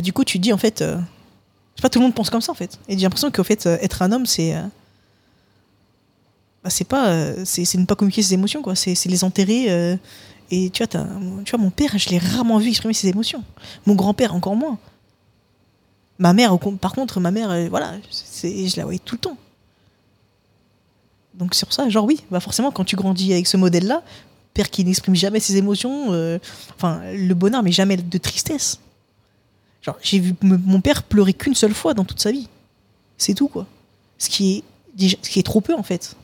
du 0.00 0.14
coup 0.14 0.24
tu 0.24 0.38
dis 0.38 0.54
en 0.54 0.58
fait, 0.58 0.78
je 0.80 0.86
sais 0.86 1.82
pas 1.82 1.90
tout 1.90 1.98
le 1.98 2.04
monde 2.04 2.14
pense 2.14 2.30
comme 2.30 2.40
ça 2.40 2.50
en 2.50 2.56
fait, 2.56 2.78
et 2.88 2.96
j'ai 2.96 3.02
l'impression 3.02 3.30
qu'en 3.30 3.44
fait 3.44 3.66
être 3.66 4.00
un 4.00 4.10
homme 4.10 4.24
c'est, 4.24 4.54
bah, 6.64 6.70
c'est 6.70 6.84
pas, 6.84 7.44
c'est 7.44 7.74
ne 7.74 7.84
pas 7.84 7.94
communiquer 7.94 8.22
ses 8.22 8.32
émotions 8.32 8.62
quoi, 8.62 8.74
c'est 8.74 9.04
les 9.04 9.22
enterrer. 9.22 9.98
Et 10.54 10.70
tu 10.70 10.84
vois, 10.84 11.04
tu 11.44 11.50
vois, 11.50 11.58
mon 11.58 11.70
père, 11.70 11.96
je 11.98 12.08
l'ai 12.10 12.18
rarement 12.18 12.58
vu 12.58 12.68
exprimer 12.68 12.94
ses 12.94 13.08
émotions. 13.08 13.42
Mon 13.86 13.94
grand-père, 13.94 14.34
encore 14.34 14.56
moins. 14.56 14.78
Ma 16.18 16.32
mère, 16.32 16.56
par 16.80 16.92
contre, 16.92 17.20
ma 17.20 17.30
mère, 17.30 17.50
euh, 17.50 17.68
voilà, 17.68 17.94
c'est, 18.10 18.68
je 18.68 18.76
la 18.76 18.84
voyais 18.84 19.00
tout 19.04 19.16
le 19.16 19.20
temps. 19.20 19.36
Donc 21.34 21.54
sur 21.54 21.72
ça, 21.72 21.88
genre 21.88 22.04
oui, 22.04 22.20
bah 22.30 22.38
forcément, 22.38 22.70
quand 22.70 22.84
tu 22.84 22.94
grandis 22.94 23.32
avec 23.32 23.46
ce 23.48 23.56
modèle-là, 23.56 24.02
père 24.52 24.70
qui 24.70 24.84
n'exprime 24.84 25.16
jamais 25.16 25.40
ses 25.40 25.56
émotions, 25.56 26.12
euh, 26.12 26.38
enfin, 26.76 27.00
le 27.12 27.34
bonheur, 27.34 27.62
mais 27.64 27.72
jamais 27.72 27.96
de 27.96 28.18
tristesse. 28.18 28.78
Genre, 29.82 29.96
j'ai 30.00 30.20
vu 30.20 30.34
mon 30.42 30.80
père 30.80 31.02
pleurer 31.02 31.34
qu'une 31.34 31.54
seule 31.54 31.74
fois 31.74 31.92
dans 31.92 32.04
toute 32.04 32.20
sa 32.20 32.30
vie. 32.30 32.48
C'est 33.18 33.34
tout, 33.34 33.48
quoi. 33.48 33.66
Ce 34.18 34.28
qui 34.28 34.56
est, 34.56 34.62
déjà, 34.94 35.16
ce 35.20 35.28
qui 35.28 35.40
est 35.40 35.42
trop 35.42 35.60
peu, 35.60 35.74
en 35.74 35.82
fait. 35.82 36.16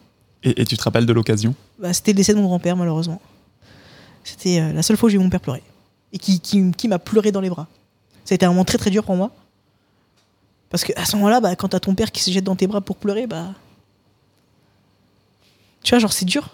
et, 0.44 0.62
et 0.62 0.64
tu 0.64 0.76
te 0.76 0.82
rappelles 0.82 1.06
de 1.06 1.12
l'occasion? 1.12 1.54
Bah, 1.78 1.92
c'était 1.92 2.12
le 2.12 2.16
décès 2.16 2.32
de 2.32 2.38
mon 2.38 2.46
grand-père, 2.46 2.76
malheureusement. 2.76 3.20
C'était 4.24 4.60
euh, 4.60 4.72
la 4.72 4.82
seule 4.82 4.96
fois 4.96 5.06
où 5.06 5.10
j'ai 5.10 5.18
vu 5.18 5.24
mon 5.24 5.30
père 5.30 5.40
pleurer. 5.40 5.62
Et 6.12 6.18
qui, 6.18 6.40
qui, 6.40 6.70
qui 6.72 6.88
m'a 6.88 6.98
pleuré 6.98 7.32
dans 7.32 7.40
les 7.40 7.50
bras. 7.50 7.66
Ça 8.24 8.32
a 8.32 8.36
été 8.36 8.44
un 8.46 8.50
moment 8.50 8.64
très 8.64 8.78
très 8.78 8.90
dur 8.90 9.04
pour 9.04 9.16
moi. 9.16 9.30
Parce 10.68 10.84
que 10.84 10.92
à 10.96 11.04
ce 11.04 11.16
moment-là, 11.16 11.40
bah, 11.40 11.56
quand 11.56 11.68
t'as 11.68 11.80
ton 11.80 11.94
père 11.94 12.12
qui 12.12 12.22
se 12.22 12.30
jette 12.30 12.44
dans 12.44 12.56
tes 12.56 12.66
bras 12.66 12.80
pour 12.80 12.96
pleurer, 12.96 13.26
bah. 13.26 13.54
Tu 15.82 15.90
vois, 15.90 15.98
genre, 15.98 16.12
c'est 16.12 16.24
dur. 16.24 16.48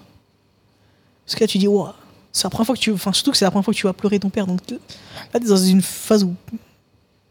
Parce 1.25 1.35
que 1.35 1.41
là, 1.45 1.49
tu 1.49 1.59
dis, 1.59 1.67
ouah, 1.69 1.97
c'est 2.33 2.45
la 2.45 2.51
première 2.51 2.67
fois 2.67 2.75
que 2.77 2.81
tu. 2.81 2.93
Enfin, 2.93 3.13
surtout 3.13 3.33
que 3.33 3.37
c'est 3.37 3.45
la 3.45 3.51
première 3.51 3.65
fois 3.65 3.75
que 3.75 3.79
tu 3.79 3.87
vas 3.87 3.93
pleurer 3.93 4.19
ton 4.21 4.31
père. 4.31 4.47
Donc 4.47 4.61
là, 4.71 4.77
t'es 5.33 5.41
dans 5.41 5.57
une 5.57 5.83
phase 5.83 6.23
où. 6.25 6.35
Tu 6.51 6.57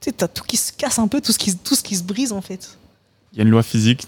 sais, 0.02 0.12
t'as 0.12 0.28
tout 0.28 0.44
qui 0.44 0.58
se 0.58 0.74
casse 0.74 1.00
un 1.00 1.08
peu, 1.08 1.22
tout 1.22 1.32
ce 1.32 1.38
qui, 1.38 1.52
se- 1.52 1.58
tout 1.58 1.76
ce 1.76 1.82
qui 1.84 1.96
se 1.96 2.04
brise, 2.04 2.32
en 2.34 2.42
fait. 2.42 2.78
Il 3.32 3.38
y 3.38 3.42
a 3.42 3.44
une 3.44 3.50
loi 3.50 3.64
physique. 3.64 4.06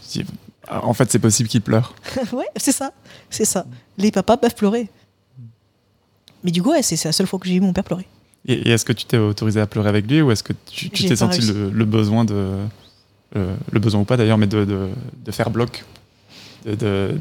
En 0.70 0.94
fait, 0.94 1.10
c'est 1.12 1.20
possible 1.20 1.48
qu'il 1.50 1.62
pleure. 1.62 1.96
ouais, 2.34 2.48
c'est 2.58 2.72
ça. 2.74 2.92
C'est 3.30 3.46
ça. 3.46 3.66
Les 3.98 4.12
papas 4.12 4.38
peuvent 4.38 4.56
pleurer. 4.56 4.90
Mais 6.48 6.52
du 6.52 6.64
coup, 6.64 6.72
ouais, 6.72 6.82
c'est 6.82 7.04
la 7.04 7.12
seule 7.12 7.28
fois 7.28 7.38
que 7.40 7.46
j'ai 7.48 7.56
vu 7.56 7.60
mon 7.60 7.74
père 7.74 7.84
pleurer. 7.84 8.08
Et, 8.48 8.54
et 8.54 8.70
est-ce 8.70 8.86
que 8.86 8.94
tu 8.94 9.04
t'es 9.04 9.18
autorisé 9.18 9.60
à 9.60 9.68
pleurer 9.68 9.90
avec 9.90 10.10
lui 10.10 10.22
ou 10.22 10.32
est-ce 10.32 10.42
que 10.44 10.54
tu 10.66 10.90
t'es 10.90 11.16
senti 11.18 11.42
le, 11.42 11.70
le 11.70 11.86
besoin 11.86 12.24
de. 12.24 12.56
euh, 13.36 13.56
le 13.70 13.80
besoin 13.82 14.00
ou 14.00 14.06
pas 14.06 14.16
d'ailleurs, 14.16 14.38
mais 14.38 14.48
de, 14.48 14.64
de, 14.64 14.88
de 15.26 15.32
faire 15.32 15.50
bloc 15.50 15.84
de, 16.66 17.20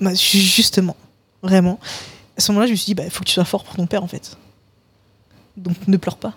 Bah, 0.00 0.12
ju- 0.12 0.40
justement, 0.40 0.96
vraiment. 1.40 1.78
À 2.36 2.40
ce 2.40 2.50
moment-là, 2.50 2.66
je 2.66 2.72
me 2.72 2.76
suis 2.76 2.86
dit, 2.86 2.94
bah, 2.94 3.04
il 3.04 3.10
faut 3.10 3.20
que 3.20 3.28
tu 3.28 3.34
sois 3.34 3.44
fort 3.44 3.62
pour 3.62 3.76
ton 3.76 3.86
père, 3.86 4.02
en 4.02 4.08
fait. 4.08 4.36
Donc 5.56 5.76
ne 5.86 5.96
pleure 5.96 6.16
pas. 6.16 6.34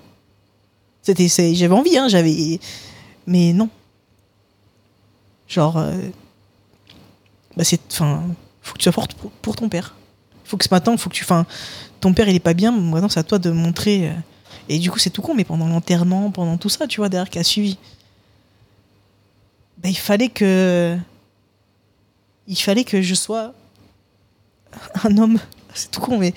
C'était, 1.02 1.28
j'avais 1.56 1.74
envie, 1.74 1.98
hein, 1.98 2.08
j'avais, 2.08 2.60
mais 3.26 3.52
non. 3.54 3.70
Genre, 5.48 5.78
euh, 5.78 5.92
bah 7.58 7.64
c'est, 7.64 7.80
enfin, 7.92 8.24
faut 8.62 8.74
que 8.74 8.78
tu 8.80 8.84
sois 8.84 8.92
forte 8.92 9.14
pour, 9.16 9.32
pour 9.32 9.56
ton 9.56 9.70
père. 9.70 9.96
Faut 10.54 10.58
que 10.58 10.66
ce 10.66 10.70
matin, 10.70 10.96
faut 10.98 11.10
que 11.10 11.16
tu, 11.16 11.24
enfin, 11.24 11.48
ton 12.00 12.14
père 12.14 12.30
il 12.30 12.36
est 12.36 12.40
pas 12.40 12.54
bien, 12.54 12.72
maintenant 12.72 13.10
c'est 13.10 13.20
à 13.20 13.24
toi 13.24 13.40
de 13.40 13.50
montrer. 13.50 14.10
euh, 14.10 14.14
et 14.70 14.78
du 14.78 14.92
coup, 14.92 15.00
c'est 15.00 15.10
tout 15.10 15.24
con, 15.24 15.34
mais 15.34 15.44
pendant 15.46 15.66
l'enterrement, 15.68 16.30
pendant 16.30 16.58
tout 16.58 16.70
ça, 16.70 16.86
tu 16.86 16.98
vois, 17.02 17.10
derrière 17.10 17.28
qui 17.32 17.40
a 17.40 17.44
suivi. 17.44 17.76
bah, 19.82 19.90
il 19.90 19.98
fallait 19.98 20.30
que 20.30 20.96
il 22.48 22.56
fallait 22.56 22.84
que 22.84 23.02
je 23.02 23.16
sois 23.16 23.56
un 25.04 25.18
homme 25.18 25.40
c'est 25.74 25.90
tout 25.90 26.02
con 26.02 26.20
mais 26.20 26.36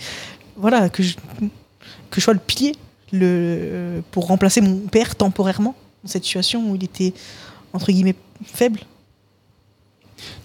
voilà 0.57 0.89
que 0.89 1.03
je 1.03 1.15
que 2.11 2.19
je 2.19 2.21
sois 2.21 2.33
le 2.33 2.41
pilier 2.41 2.75
le 3.13 4.03
pour 4.13 4.29
remplacer 4.29 4.63
mon 4.63 4.79
père 4.87 5.15
temporairement 5.15 5.75
dans 6.03 6.09
cette 6.09 6.25
situation 6.25 6.71
où 6.71 6.75
il 6.77 6.85
était 6.85 7.13
entre 7.75 7.93
guillemets 7.93 8.17
faible 8.47 8.81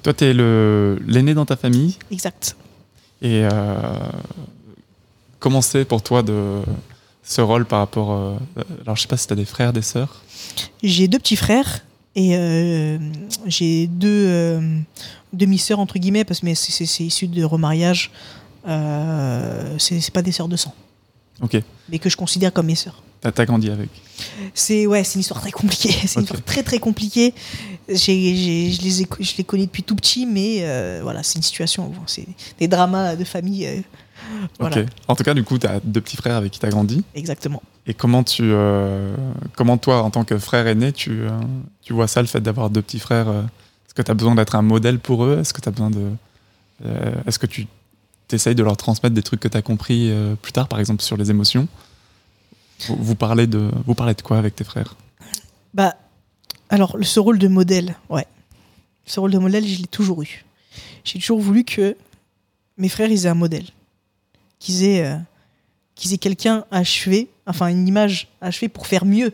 Toi, 0.03 0.13
tu 0.13 0.25
es 0.25 0.33
l'aîné 0.33 1.33
dans 1.33 1.45
ta 1.45 1.55
famille? 1.55 1.97
exact 2.11 2.57
Et 3.21 3.43
euh, 3.43 3.49
comment 5.39 5.61
c'est 5.61 5.85
pour 5.85 6.01
toi 6.01 6.23
de 6.23 6.61
ce 7.23 7.41
rôle 7.41 7.65
par 7.65 7.79
rapport. 7.79 8.11
euh, 8.11 8.35
alors, 8.83 8.95
je 8.95 9.03
sais 9.03 9.07
pas 9.07 9.17
si 9.17 9.27
tu 9.27 9.33
as 9.33 9.35
des 9.35 9.45
frères, 9.45 9.73
des 9.73 9.81
sœurs? 9.83 10.23
J'ai 10.81 11.07
deux 11.07 11.19
petits 11.19 11.35
frères 11.35 11.81
et 12.15 12.35
euh, 12.35 12.97
j'ai 13.45 13.87
deux 13.87 14.25
euh, 14.27 14.77
demi-sœurs 15.33 15.79
entre 15.79 15.99
guillemets 15.99 16.25
parce 16.25 16.39
que 16.41 16.53
c'est- 16.55 17.03
issu 17.03 17.27
de 17.27 17.43
remariage. 17.43 18.11
C'est 18.65 19.99
c'est 20.01 20.11
pas 20.13 20.21
des 20.21 20.31
sœurs 20.31 20.47
de 20.47 20.55
sang, 20.55 20.73
Ok. 21.41 21.57
mais 21.89 21.97
que 21.99 22.09
je 22.09 22.17
considère 22.17 22.53
comme 22.53 22.67
mes 22.67 22.75
sœurs. 22.75 23.01
T'as 23.21 23.31
as 23.37 23.45
grandi 23.45 23.69
avec. 23.69 23.89
C'est 24.53 24.87
ouais, 24.87 25.03
c'est 25.03 25.15
une 25.15 25.21
histoire 25.21 25.39
très 25.41 25.51
compliquée. 25.51 25.91
C'est 26.07 26.15
une 26.15 26.23
histoire 26.23 26.43
très 26.43 26.63
très 26.63 26.79
compliquée. 26.79 27.33
J'ai- 27.87 28.35
j'ai- 28.35 28.71
je 28.71 28.81
les 28.81 29.01
ai, 29.03 29.07
je 29.19 29.33
les 29.37 29.43
connais 29.43 29.65
depuis 29.65 29.83
tout 29.83 29.95
petit, 29.95 30.25
mais 30.25 30.59
euh, 30.61 30.99
voilà, 31.03 31.23
c'est 31.23 31.35
une 31.35 31.41
situation. 31.43 31.91
c'est 32.07 32.25
des 32.59 32.67
dramas 32.67 33.15
de 33.15 33.23
famille. 33.23 33.65
euh, 33.67 33.81
voilà, 34.59 34.79
Ok. 34.81 34.85
En 35.07 35.15
tout 35.15 35.23
cas, 35.23 35.33
du 35.33 35.43
coup, 35.43 35.57
tu 35.57 35.67
as 35.67 35.79
deux 35.83 35.99
petits 36.01 36.15
frères 36.17 36.35
avec 36.37 36.51
qui 36.51 36.59
tu 36.59 36.65
as 36.65 36.69
grandi. 36.69 37.03
exactement. 37.15 37.61
Et 37.87 37.93
comment 37.95 38.23
tu, 38.23 38.43
euh, 38.45 39.15
comment 39.55 39.77
toi, 39.77 40.03
en 40.03 40.11
tant 40.11 40.23
que 40.23 40.37
frère 40.37 40.67
aîné, 40.67 40.91
tu, 40.93 41.21
tu 41.81 41.93
vois 41.93 42.07
ça, 42.07 42.21
le 42.21 42.27
fait 42.27 42.39
d'avoir 42.41 42.69
deux 42.69 42.81
petits 42.83 42.99
frères 42.99 43.27
Est-ce 43.29 43.93
que 43.95 44.01
tu 44.03 44.11
as 44.11 44.13
besoin 44.13 44.35
d'être 44.35 44.55
un 44.55 44.61
modèle 44.61 44.99
pour 44.99 45.25
eux? 45.25 45.39
Est-ce 45.41 45.51
que 45.53 45.61
tu 45.61 45.67
as 45.67 45.71
besoin 45.71 45.89
de, 45.89 46.09
est-ce 47.27 47.39
que 47.39 47.47
tu 47.47 47.67
essayes 48.31 48.55
de 48.55 48.63
leur 48.63 48.77
transmettre 48.77 49.13
des 49.15 49.23
trucs 49.23 49.39
que 49.41 49.47
tu 49.47 49.57
as 49.57 49.61
compris 49.63 50.11
plus 50.41 50.51
tard, 50.53 50.67
par 50.67 50.79
exemple 50.79 51.01
sur 51.03 51.17
les 51.17 51.29
émotions? 51.31 51.67
Vous, 52.89 53.15
parlez 53.15 53.47
de, 53.47 53.71
vous 53.85 53.95
parlez 53.95 54.13
de 54.13 54.21
quoi 54.21 54.37
avec 54.37 54.55
tes 54.55 54.63
frères? 54.63 54.95
Bah, 55.73 55.95
alors, 56.69 56.97
ce 57.01 57.19
rôle 57.19 57.39
de 57.39 57.47
modèle, 57.47 57.95
ouais. 58.09 58.25
Ce 59.05 59.19
rôle 59.19 59.31
de 59.31 59.37
modèle, 59.37 59.65
je 59.65 59.79
l'ai 59.79 59.87
toujours 59.87 60.23
eu. 60.23 60.45
J'ai 61.03 61.19
toujours 61.19 61.39
voulu 61.39 61.63
que 61.63 61.97
mes 62.77 62.89
frères, 62.89 63.09
ils 63.09 63.25
aient 63.25 63.29
un 63.29 63.33
modèle. 63.33 63.65
Qu'ils 64.59 64.83
aient, 64.83 65.05
euh, 65.05 65.17
qu'ils 65.95 66.13
aient 66.13 66.17
quelqu'un 66.17 66.65
achevé, 66.71 67.29
enfin, 67.45 67.67
une 67.67 67.87
image 67.87 68.27
achevée 68.41 68.69
pour 68.69 68.87
faire 68.87 69.05
mieux 69.05 69.33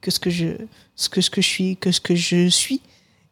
que 0.00 0.10
ce 0.10 0.18
que 0.18 0.30
je, 0.30 0.56
ce 0.96 1.08
que, 1.08 1.20
ce 1.20 1.30
que 1.30 1.40
je 1.40 1.48
suis, 1.48 1.76
que 1.76 1.92
ce 1.92 2.00
que 2.00 2.14
je 2.14 2.48
suis 2.48 2.80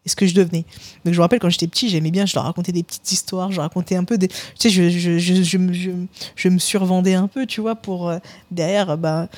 et 0.05 0.09
ce 0.09 0.17
que 0.17 0.27
je 0.27 0.35
devenais. 0.35 0.65
Donc, 1.05 1.15
je 1.15 1.19
me 1.19 1.23
rappelle 1.23 1.39
quand 1.39 1.51
j'étais 1.51 1.69
petit, 1.69 1.89
j'aimais 1.89 2.11
bien, 2.11 2.27
je 2.27 2.35
leur 2.35 2.45
racontais 2.45 2.73
des 2.73 2.83
petites 2.83 3.13
histoires, 3.13 3.53
je 3.53 3.61
racontais 3.61 3.97
un 3.97 4.05
peu 4.05 4.19
des. 4.19 4.29
Tu 4.29 4.37
sais, 4.59 4.71
je, 4.71 4.89
je, 4.91 5.19
je, 5.19 5.43
je, 5.43 5.91
je, 6.37 6.49
me 6.49 6.59
survendais 6.59 7.15
un 7.15 7.29
peu, 7.29 7.47
tu 7.47 7.61
vois, 7.61 7.77
pour 7.77 8.09
euh, 8.09 8.19
derrière, 8.51 8.91
euh, 8.91 8.97
bah, 8.97 9.29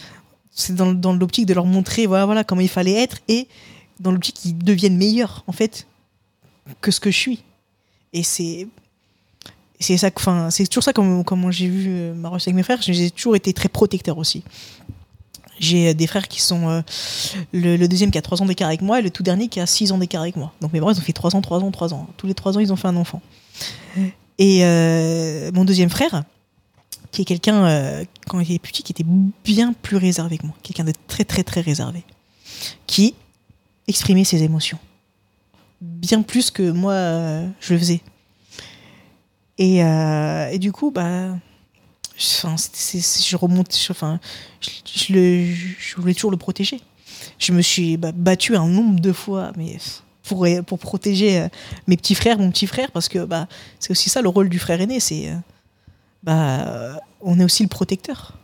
c'est 0.54 0.74
dans, 0.74 0.92
dans 0.94 1.12
l'optique 1.12 1.46
de 1.46 1.54
leur 1.54 1.66
montrer 1.66 2.06
voilà, 2.06 2.24
voilà 2.26 2.44
comment 2.44 2.60
il 2.60 2.68
fallait 2.68 2.94
être 2.94 3.18
et 3.28 3.48
dans 4.00 4.12
l'optique 4.12 4.36
qu'ils 4.36 4.56
deviennent 4.56 4.96
meilleurs 4.96 5.44
en 5.46 5.52
fait 5.52 5.86
que 6.80 6.90
ce 6.90 7.00
que 7.00 7.10
je 7.10 7.18
suis 7.18 7.42
et 8.12 8.22
c'est 8.22 8.68
c'est 9.80 9.96
ça 9.96 10.10
enfin 10.14 10.50
c'est 10.50 10.66
toujours 10.66 10.84
ça 10.84 10.92
comme 10.92 11.24
comment 11.24 11.50
j'ai 11.50 11.68
vu 11.68 11.86
euh, 11.88 12.14
ma 12.14 12.28
relation 12.28 12.50
avec 12.50 12.56
mes 12.56 12.62
frères 12.62 12.80
j'ai 12.80 13.10
toujours 13.10 13.36
été 13.36 13.52
très 13.52 13.68
protecteur 13.68 14.16
aussi 14.16 14.44
j'ai 15.58 15.90
euh, 15.90 15.94
des 15.94 16.06
frères 16.06 16.28
qui 16.28 16.40
sont 16.40 16.68
euh, 16.68 16.82
le, 17.52 17.86
deuxième 17.86 18.10
qui 18.10 18.18
a 18.18 18.22
3 18.22 18.42
ans 18.42 18.46
d'écart 18.46 18.68
avec 18.68 18.82
moi 18.82 18.98
et 18.98 19.02
le 19.02 19.10
tout 19.10 19.22
dernier 19.22 19.48
qui 19.48 19.60
a 19.60 19.66
6 19.66 19.92
ans 19.92 19.98
d'écart 19.98 20.22
avec 20.22 20.36
moi 20.36 20.52
donc 20.60 20.72
mes 20.72 20.80
parents 20.80 20.92
ils 20.92 20.98
ont 20.98 21.02
fait 21.02 21.12
3 21.12 21.36
ans 21.36 21.40
3 21.40 21.60
ans 21.60 21.70
3 21.70 21.94
ans 21.94 22.08
tous 22.16 22.26
les 22.26 22.34
3 22.34 22.56
ans 22.56 22.60
ils 22.60 22.72
ont 22.72 22.76
fait 22.76 22.88
un 22.88 22.96
enfant 22.96 23.22
et 24.38 24.64
euh, 24.64 25.50
mon 25.52 25.64
deuxième 25.64 25.90
frère 25.90 26.24
qui 27.12 27.22
est 27.22 27.24
quelqu'un, 27.24 28.02
quand 28.26 28.40
il 28.40 28.50
était 28.50 28.58
petit, 28.58 28.82
qui 28.82 28.90
était 28.90 29.06
bien 29.44 29.72
plus 29.72 29.98
réservé 29.98 30.36
que 30.36 30.46
moi. 30.46 30.56
Quelqu'un 30.64 30.82
de 30.82 30.92
très, 31.06 31.24
très, 31.24 31.44
très 31.44 31.60
réservé. 31.60 32.02
Qui 32.88 33.14
exprimait 33.86 34.24
ses 34.24 34.42
émotions. 34.42 34.80
Bien 35.80 36.22
plus 36.22 36.50
que 36.50 36.72
moi, 36.72 36.94
je 37.60 37.72
le 37.72 37.78
faisais. 37.78 38.00
Et 39.58 40.58
du 40.58 40.72
coup, 40.72 40.90
bah, 40.90 41.36
enfin, 42.18 42.56
je 42.56 43.36
remonte, 43.36 43.76
je- 43.76 43.92
enfin, 43.92 44.20
je, 44.60 45.96
voulais 45.96 46.14
toujours 46.14 46.30
le 46.30 46.36
protéger. 46.36 46.80
Je 47.38 47.52
me 47.52 47.62
suis 47.62 47.96
bah, 47.96 48.12
battu 48.12 48.56
un 48.56 48.66
nombre 48.68 49.00
de 49.00 49.12
fois, 49.12 49.52
mais 49.56 49.76
pour, 50.22 50.46
pour 50.66 50.78
protéger 50.78 51.40
euh, 51.40 51.48
mes 51.86 51.96
petits 51.96 52.14
frères, 52.14 52.38
mon 52.38 52.50
petit 52.50 52.66
frère, 52.66 52.90
parce 52.92 53.08
que 53.08 53.24
bah, 53.24 53.46
c'est 53.78 53.90
aussi 53.90 54.10
ça 54.10 54.22
le 54.22 54.28
rôle 54.28 54.48
du 54.48 54.58
frère 54.58 54.80
aîné, 54.80 55.00
c'est 55.00 55.28
euh, 55.30 55.34
bah, 56.22 57.00
on 57.20 57.38
est 57.40 57.44
aussi 57.44 57.62
le 57.62 57.68
protecteur. 57.68 58.34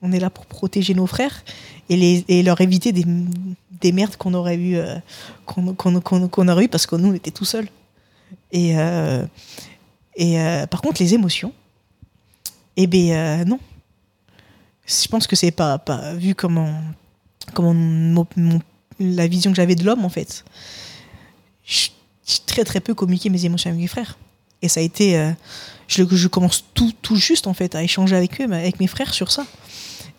On 0.00 0.12
est 0.12 0.20
là 0.20 0.30
pour 0.30 0.46
protéger 0.46 0.94
nos 0.94 1.06
frères 1.06 1.42
et, 1.88 1.96
les, 1.96 2.24
et 2.28 2.42
leur 2.44 2.60
éviter 2.60 2.92
des, 2.92 3.04
des 3.80 3.90
merdes 3.92 4.16
qu'on 4.16 4.32
aurait 4.34 4.56
eu, 4.56 4.76
euh, 4.76 4.94
qu'on, 5.44 5.74
qu'on- 5.74 6.00
qu'on 6.28 6.48
aurait 6.48 6.64
eu 6.66 6.68
parce 6.68 6.86
que 6.86 6.94
nous, 6.94 7.08
on 7.10 7.14
était 7.14 7.32
tout 7.32 7.44
seuls. 7.44 7.68
Et, 8.52 8.78
euh, 8.78 9.24
et 10.14 10.36
par 10.70 10.82
contre, 10.82 11.02
les 11.02 11.14
émotions, 11.14 11.52
eh 12.80 12.86
ben 12.86 13.10
euh, 13.10 13.44
non. 13.44 13.58
Je 14.86 15.08
pense 15.08 15.26
que 15.26 15.36
c'est 15.36 15.50
pas, 15.50 15.78
pas 15.78 16.14
vu 16.14 16.34
comment, 16.34 16.80
comment 17.52 17.74
la 19.00 19.26
vision 19.26 19.50
que 19.50 19.56
j'avais 19.56 19.74
de 19.74 19.84
l'homme, 19.84 20.04
en 20.04 20.08
fait. 20.08 20.44
J'ai 21.64 21.90
très 22.46 22.64
très 22.64 22.80
peu 22.80 22.94
communiqué 22.94 23.30
mes 23.30 23.44
émotions 23.44 23.70
avec 23.70 23.80
mes 23.80 23.88
frères. 23.88 24.16
Et 24.62 24.68
ça 24.68 24.80
a 24.80 24.82
été. 24.82 25.18
euh, 25.18 25.32
je, 25.88 26.28
commence 26.28 26.64
tout, 26.72 26.92
tout 27.02 27.16
juste 27.16 27.46
en 27.46 27.54
fait 27.54 27.74
à 27.74 27.82
échanger 27.82 28.16
avec 28.16 28.40
eux, 28.40 28.44
avec 28.44 28.78
mes 28.80 28.86
frères 28.86 29.12
sur 29.12 29.30
ça. 29.32 29.44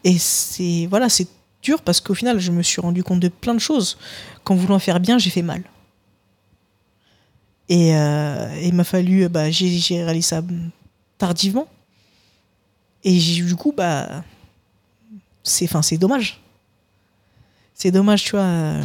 Et 0.04 0.18
c'est 0.18 0.86
voilà, 0.90 1.08
c'est 1.10 1.28
dur 1.62 1.82
parce 1.82 2.02
qu'au 2.02 2.14
final, 2.14 2.40
je 2.40 2.52
me 2.52 2.62
suis 2.62 2.82
rendu 2.82 3.04
compte 3.04 3.22
de 3.22 3.30
plein 3.30 3.54
de 3.54 3.60
choses. 3.60 3.98
Qu'en 4.44 4.56
voulant 4.56 4.80
faire 4.80 5.00
bien, 5.00 5.18
j'ai 5.18 5.30
fait 5.30 5.42
mal. 5.42 5.64
Et 7.70 7.96
euh, 7.96 8.62
il 8.64 8.74
m'a 8.74 8.84
fallu, 8.84 9.30
bah, 9.30 9.50
j'ai 9.50 10.04
réalisé 10.04 10.28
ça 10.28 10.44
tardivement. 11.18 11.68
Et 13.04 13.18
du 13.18 13.56
coup, 13.56 13.74
bah, 13.76 14.24
c'est, 15.44 15.70
c'est 15.82 15.98
dommage. 15.98 16.42
C'est 17.74 17.92
dommage, 17.92 18.24
tu 18.24 18.32
vois. 18.32 18.42
euh, 18.42 18.84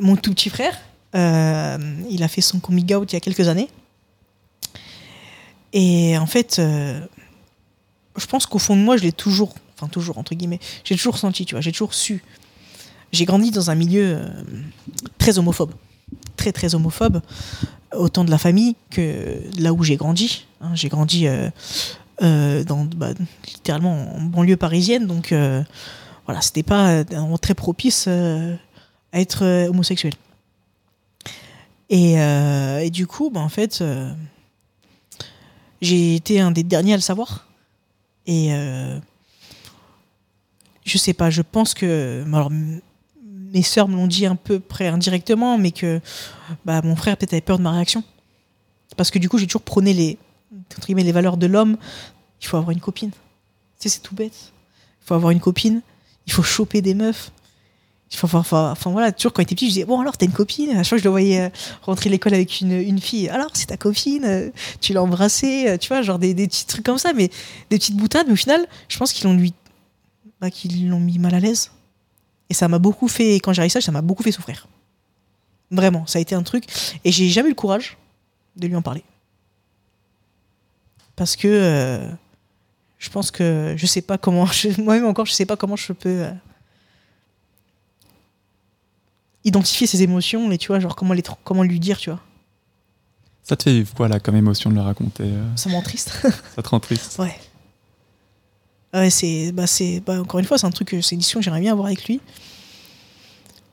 Mon 0.00 0.16
tout 0.16 0.32
petit 0.34 0.50
frère, 0.50 0.76
euh, 1.14 1.78
il 2.10 2.22
a 2.22 2.28
fait 2.28 2.40
son 2.40 2.58
coming 2.58 2.92
out 2.94 3.12
il 3.12 3.14
y 3.14 3.16
a 3.16 3.20
quelques 3.20 3.48
années. 3.48 3.68
Et 5.72 6.18
en 6.18 6.26
fait, 6.26 6.58
euh, 6.58 7.00
je 8.16 8.26
pense 8.26 8.46
qu'au 8.46 8.58
fond 8.58 8.76
de 8.76 8.82
moi, 8.82 8.96
je 8.96 9.02
l'ai 9.04 9.12
toujours, 9.12 9.54
enfin 9.76 9.86
toujours 9.86 10.18
entre 10.18 10.34
guillemets, 10.34 10.58
j'ai 10.82 10.96
toujours 10.96 11.16
senti, 11.16 11.44
tu 11.46 11.54
vois, 11.54 11.60
j'ai 11.60 11.70
toujours 11.70 11.94
su. 11.94 12.24
J'ai 13.12 13.24
grandi 13.24 13.50
dans 13.52 13.70
un 13.70 13.74
milieu 13.76 14.20
très 15.18 15.38
homophobe, 15.38 15.72
très 16.36 16.52
très 16.52 16.74
homophobe, 16.74 17.22
autant 17.92 18.24
de 18.24 18.30
la 18.30 18.38
famille 18.38 18.74
que 18.90 19.40
là 19.58 19.72
où 19.72 19.82
j'ai 19.84 19.96
grandi. 19.96 20.46
hein. 20.60 20.70
j'ai 20.74 20.88
grandi 20.88 21.26
dans, 22.20 22.84
bah, 22.84 23.10
littéralement 23.46 24.14
en 24.16 24.20
banlieue 24.20 24.56
parisienne, 24.56 25.06
donc 25.06 25.32
euh, 25.32 25.62
voilà, 26.26 26.40
c'était 26.40 26.62
pas 26.62 26.90
euh, 26.90 27.36
très 27.40 27.54
propice 27.54 28.04
euh, 28.08 28.54
à 29.12 29.20
être 29.20 29.44
euh, 29.44 29.68
homosexuel. 29.68 30.14
Et, 31.88 32.20
euh, 32.20 32.88
du 32.90 33.06
coup, 33.06 33.30
bah, 33.30 33.40
en 33.40 33.48
fait. 33.48 33.80
euh, 33.80 34.12
j'ai 35.82 36.14
été 36.14 36.40
un 36.40 36.50
des 36.50 36.62
derniers 36.62 36.92
à 36.92 36.96
le 36.96 37.02
savoir. 37.02 37.46
Et 38.26 38.52
euh, 38.52 38.98
je 40.84 40.98
sais 40.98 41.14
pas, 41.14 41.30
je 41.30 41.42
pense 41.42 41.72
que. 41.74 42.22
Alors, 42.26 42.48
m- 42.52 42.80
mes 43.52 43.62
sœurs 43.62 43.88
me 43.88 43.96
l'ont 43.96 44.06
dit 44.06 44.26
un 44.26 44.36
peu 44.36 44.60
près 44.60 44.88
indirectement, 44.88 45.56
mais 45.58 45.72
que 45.72 46.00
bah, 46.66 46.82
mon 46.84 46.94
frère 46.96 47.16
peut-être 47.16 47.32
avait 47.32 47.40
peur 47.40 47.56
de 47.58 47.62
ma 47.62 47.72
réaction. 47.72 48.04
Parce 48.96 49.10
que 49.10 49.18
du 49.18 49.28
coup, 49.28 49.38
j'ai 49.38 49.46
toujours 49.46 49.62
prôné 49.62 49.92
les, 49.94 50.18
entre 50.54 50.86
guillemets, 50.86 51.04
les 51.04 51.12
valeurs 51.12 51.36
de 51.36 51.46
l'homme. 51.46 51.76
Il 52.40 52.46
faut 52.46 52.56
avoir 52.56 52.70
une 52.70 52.80
copine. 52.80 53.10
Tu 53.78 53.88
c'est 53.88 54.00
tout 54.00 54.14
bête. 54.14 54.52
Il 55.02 55.06
faut 55.06 55.14
avoir 55.14 55.30
une 55.30 55.40
copine. 55.40 55.82
Il 56.26 56.32
faut 56.32 56.42
choper 56.42 56.82
des 56.82 56.94
meufs. 56.94 57.32
Avoir, 58.22 58.40
enfin, 58.40 58.72
enfin, 58.72 58.90
voilà, 58.90 59.12
toujours 59.12 59.32
quand 59.32 59.40
il 59.40 59.44
était 59.44 59.54
petit, 59.54 59.66
je 59.66 59.74
disais, 59.74 59.84
bon 59.84 60.00
alors 60.00 60.16
t'as 60.16 60.26
une 60.26 60.32
copine. 60.32 60.70
À 60.70 60.82
chaque 60.82 60.88
fois 60.88 60.98
je 60.98 61.04
le 61.04 61.10
voyais 61.10 61.42
euh, 61.42 61.48
rentrer 61.82 62.08
à 62.08 62.10
l'école 62.10 62.34
avec 62.34 62.60
une, 62.60 62.72
une 62.72 63.00
fille, 63.00 63.28
alors 63.28 63.50
c'est 63.54 63.66
ta 63.66 63.76
copine, 63.76 64.24
euh, 64.24 64.50
tu 64.80 64.92
l'as 64.92 65.02
embrassée, 65.02 65.68
euh, 65.68 65.78
tu 65.78 65.88
vois, 65.88 66.02
genre 66.02 66.18
des, 66.18 66.34
des 66.34 66.48
petits 66.48 66.66
trucs 66.66 66.84
comme 66.84 66.98
ça, 66.98 67.12
mais 67.12 67.30
des 67.70 67.78
petites 67.78 67.96
boutades, 67.96 68.26
mais 68.26 68.32
au 68.32 68.36
final, 68.36 68.66
je 68.88 68.98
pense 68.98 69.12
qu'ils 69.12 69.26
l'ont 69.26 69.34
lui, 69.34 69.54
bah, 70.40 70.50
qu'ils 70.50 70.88
l'ont 70.88 70.98
mis 70.98 71.20
mal 71.20 71.36
à 71.36 71.40
l'aise. 71.40 71.70
Et 72.50 72.54
ça 72.54 72.66
m'a 72.66 72.80
beaucoup 72.80 73.06
fait, 73.06 73.36
quand 73.36 73.52
j'ai 73.52 73.68
ça, 73.68 73.80
ça 73.80 73.92
m'a 73.92 74.02
beaucoup 74.02 74.24
fait 74.24 74.32
souffrir. 74.32 74.66
Vraiment, 75.70 76.04
ça 76.06 76.18
a 76.18 76.20
été 76.20 76.34
un 76.34 76.42
truc, 76.42 76.64
et 77.04 77.12
j'ai 77.12 77.28
jamais 77.28 77.48
eu 77.48 77.52
le 77.52 77.56
courage 77.56 77.96
de 78.56 78.66
lui 78.66 78.74
en 78.74 78.82
parler. 78.82 79.04
Parce 81.20 81.36
que 81.36 81.48
euh, 81.48 82.08
je 82.98 83.10
pense 83.10 83.30
que 83.30 83.74
je 83.76 83.84
sais 83.84 84.00
pas 84.00 84.16
comment, 84.16 84.46
moi-même 84.78 85.04
encore, 85.04 85.26
je 85.26 85.32
sais 85.32 85.44
pas 85.44 85.54
comment 85.54 85.76
je 85.76 85.92
peux 85.92 86.08
euh, 86.08 86.32
identifier 89.44 89.86
ses 89.86 90.02
émotions 90.02 90.50
et 90.50 90.56
tu 90.56 90.68
vois, 90.68 90.80
genre 90.80 90.96
comment, 90.96 91.12
les, 91.12 91.22
comment 91.44 91.62
lui 91.62 91.78
dire, 91.78 91.98
tu 91.98 92.08
vois. 92.08 92.20
Ça 93.42 93.54
te 93.54 93.64
fait 93.64 93.72
vivre 93.72 93.92
quoi 93.94 94.08
là 94.08 94.18
comme 94.18 94.34
émotion 94.36 94.70
de 94.70 94.76
le 94.76 94.80
raconter 94.80 95.24
euh, 95.24 95.56
Ça 95.56 95.68
me 95.68 95.74
rend 95.74 95.82
triste. 95.82 96.10
Ça 96.56 96.62
te 96.62 96.68
rend 96.70 96.80
triste 96.80 97.18
Ouais. 97.18 97.34
Ouais, 98.94 99.10
c'est, 99.10 99.52
bah, 99.52 99.66
c'est, 99.66 100.00
bah, 100.00 100.18
encore 100.22 100.40
une 100.40 100.46
fois, 100.46 100.56
c'est 100.56 100.66
un 100.66 100.70
truc, 100.70 100.88
c'est 101.02 101.12
une 101.12 101.18
discussion 101.18 101.40
que 101.40 101.44
j'aimerais 101.44 101.60
bien 101.60 101.72
avoir 101.72 101.86
avec 101.88 102.06
lui. 102.06 102.18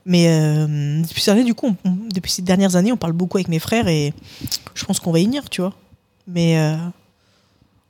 Mais 0.04 0.28
euh, 0.28 1.00
depuis 1.00 1.22
ces 1.22 1.30
années, 1.30 1.44
du 1.44 1.54
coup, 1.54 1.68
on- 1.84 1.88
on- 1.88 1.96
depuis 2.14 2.30
ces 2.30 2.42
dernières 2.42 2.76
années, 2.76 2.92
on 2.92 2.98
parle 2.98 3.14
beaucoup 3.14 3.38
avec 3.38 3.48
mes 3.48 3.58
frères 3.58 3.88
et 3.88 4.12
je 4.74 4.84
pense 4.84 5.00
qu'on 5.00 5.12
va 5.12 5.18
y 5.20 5.24
venir, 5.24 5.48
tu 5.48 5.62
vois. 5.62 5.72
Mais 6.26 6.58
euh, 6.58 6.76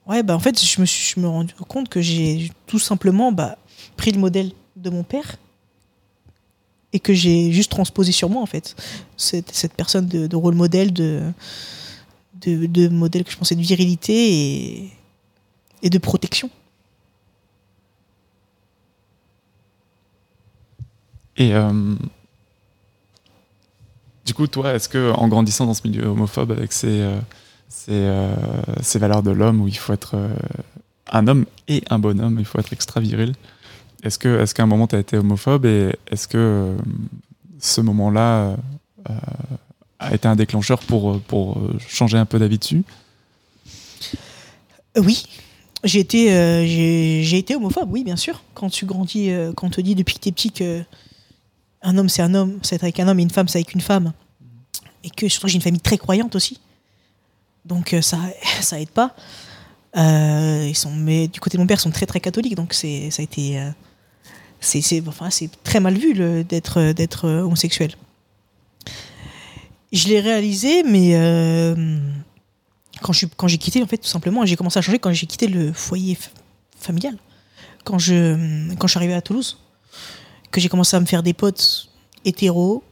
ouais, 0.09 0.23
bah 0.23 0.35
en 0.35 0.41
fait, 0.41 0.63
je 0.63 0.81
me 0.81 0.87
suis, 0.87 1.15
je 1.15 1.21
me 1.21 1.29
rendu 1.29 1.55
compte 1.69 1.89
que 1.89 2.01
j'ai 2.01 2.51
tout 2.67 2.79
simplement 2.79 3.31
bah, 3.33 3.57
pris 3.97 4.11
le 4.11 4.19
modèle 4.19 4.53
de 4.77 4.91
mon 4.91 5.03
père 5.03 5.37
et 6.93 7.01
que 7.01 7.13
j'ai 7.13 7.53
juste 7.53 7.71
transposé 7.71 8.13
sur 8.13 8.31
moi, 8.31 8.43
en 8.43 8.47
fait. 8.47 8.75
Cette, 9.17 9.75
personne 9.75 10.07
de, 10.07 10.37
rôle 10.37 10.55
modèle, 10.55 10.93
de, 10.93 11.33
modèle 12.89 13.25
que 13.25 13.31
je 13.31 13.37
pensais 13.37 13.55
de 13.55 13.61
virilité 13.61 14.15
et, 14.15 14.91
et 15.83 15.91
de 15.91 15.99
protection. 15.99 16.51
Et 21.37 21.55
euh, 21.55 21.95
du 24.27 24.35
coup, 24.35 24.47
toi, 24.47 24.75
est-ce 24.75 24.89
que 24.89 25.13
en 25.13 25.29
grandissant 25.29 25.67
dans 25.67 25.75
ce 25.75 25.87
milieu 25.87 26.07
homophobe 26.07 26.51
avec 26.51 26.73
ces, 26.73 27.01
euh, 27.01 27.21
ces, 27.69 27.93
euh, 27.93 28.35
ces 28.83 28.99
valeurs 28.99 29.23
de 29.23 29.31
l'homme 29.31 29.61
où 29.61 29.69
il 29.69 29.77
faut 29.77 29.93
être 29.93 30.15
euh, 30.15 30.35
un 31.11 31.27
homme 31.29 31.45
et 31.69 31.83
un 31.91 31.99
bonhomme, 31.99 32.39
il 32.39 32.45
faut 32.45 32.59
être 32.59 32.73
extra 32.73 33.01
viril, 33.01 33.35
est-ce 34.03 34.19
que 34.19 34.41
est-ce 34.41 34.55
qu'à 34.55 34.63
un 34.63 34.67
moment 34.67 34.87
tu 34.87 34.97
as 34.97 34.99
été 34.99 35.17
homophobe 35.17 35.67
et 35.67 35.95
est-ce 36.11 36.29
que 36.29 36.39
euh, 36.39 36.77
ce 37.61 37.81
moment-là 37.81 38.57
a 39.99 40.15
été 40.15 40.29
un 40.29 40.37
déclencheur 40.37 40.81
pour, 40.81 41.21
pour 41.21 41.61
changer 41.89 42.19
un 42.19 42.27
peu 42.27 42.39
d'avis 42.39 42.59
dessus? 42.59 42.85
Oui, 44.97 45.25
j'ai 45.83 46.01
été, 46.01 46.27
été 47.37 47.57
homophobe, 47.57 47.91
oui, 47.91 48.05
bien 48.05 48.17
sûr. 48.17 48.43
Quand 48.55 48.69
tu 48.69 48.85
grandis, 48.87 49.31
quand 49.57 49.69
on 49.69 49.71
te 49.71 49.81
dit 49.81 49.95
depuis 49.95 50.15
que 50.15 50.21
t'es 50.21 50.33
petit 50.33 50.53
que 50.53 50.85
un 51.83 51.97
homme 51.99 52.09
c'est 52.09 52.23
un 52.23 52.35
homme, 52.35 52.59
c'est 52.63 52.83
avec 52.83 53.01
un 53.01 53.09
homme 53.09 53.19
et 53.19 53.23
une 53.23 53.31
femme 53.31 53.49
c'est 53.49 53.59
avec 53.59 53.75
une 53.75 53.81
femme, 53.81 54.13
et 55.03 55.11
que 55.11 55.29
surtout 55.29 55.49
j'ai 55.49 55.57
une 55.57 55.63
famille 55.63 55.81
très 55.81 55.99
croyante 55.99 56.37
aussi, 56.37 56.61
donc 57.69 57.93
euh, 57.93 58.03
ça, 58.03 58.19
ça 58.61 58.81
aide 58.81 58.91
pas. 58.91 59.15
Euh, 59.97 60.67
ils 60.69 60.77
sont, 60.77 60.91
mais 60.91 61.29
du 61.29 61.41
côté 61.41 61.57
de 61.57 61.63
mon 61.63 61.67
père, 61.67 61.79
ils 61.79 61.83
sont 61.83 61.91
très 61.91 62.07
très 62.07 62.21
catholiques, 62.21 62.55
donc 62.55 62.75
c'est, 62.75 63.11
ça 63.11 63.21
a 63.21 63.25
été, 63.25 63.59
euh, 63.59 63.71
c'est, 64.61 65.07
enfin, 65.07 65.31
c'est 65.31 65.51
très 65.63 65.81
mal 65.81 65.95
vu 65.95 66.15
d'être, 66.45 66.93
d'être 66.93 67.29
homosexuel. 67.29 67.93
Je 69.93 70.09
l'ai 70.09 70.21
réalisé, 70.21 70.83
mais 70.83 71.13
quand, 73.01 73.15
je, 73.15 73.27
quand 73.37 73.49
j'ai 73.49 73.57
quitté, 73.57 73.83
en 73.83 73.87
fait, 73.87 73.97
tout 73.97 74.09
simplement, 74.09 74.45
j'ai 74.45 74.57
commencé 74.57 74.79
à 74.79 74.83
changer 74.83 74.99
quand 74.99 75.13
j'ai 75.13 75.27
quitté 75.27 75.47
le 75.47 75.73
foyer 75.73 76.19
familial. 76.79 77.17
Quand 77.85 77.99
je, 77.99 78.75
quand 78.75 78.87
je 78.87 78.91
suis 78.91 78.99
arrivé 78.99 79.15
à 79.15 79.23
Toulouse, 79.23 79.59
que 80.51 80.61
j'ai 80.61 80.69
commencé 80.69 80.95
à 80.97 81.01
me 81.01 81.07
faire 81.07 81.23
des 81.23 81.33
potes 81.33 81.89
hétéros, 82.27 82.83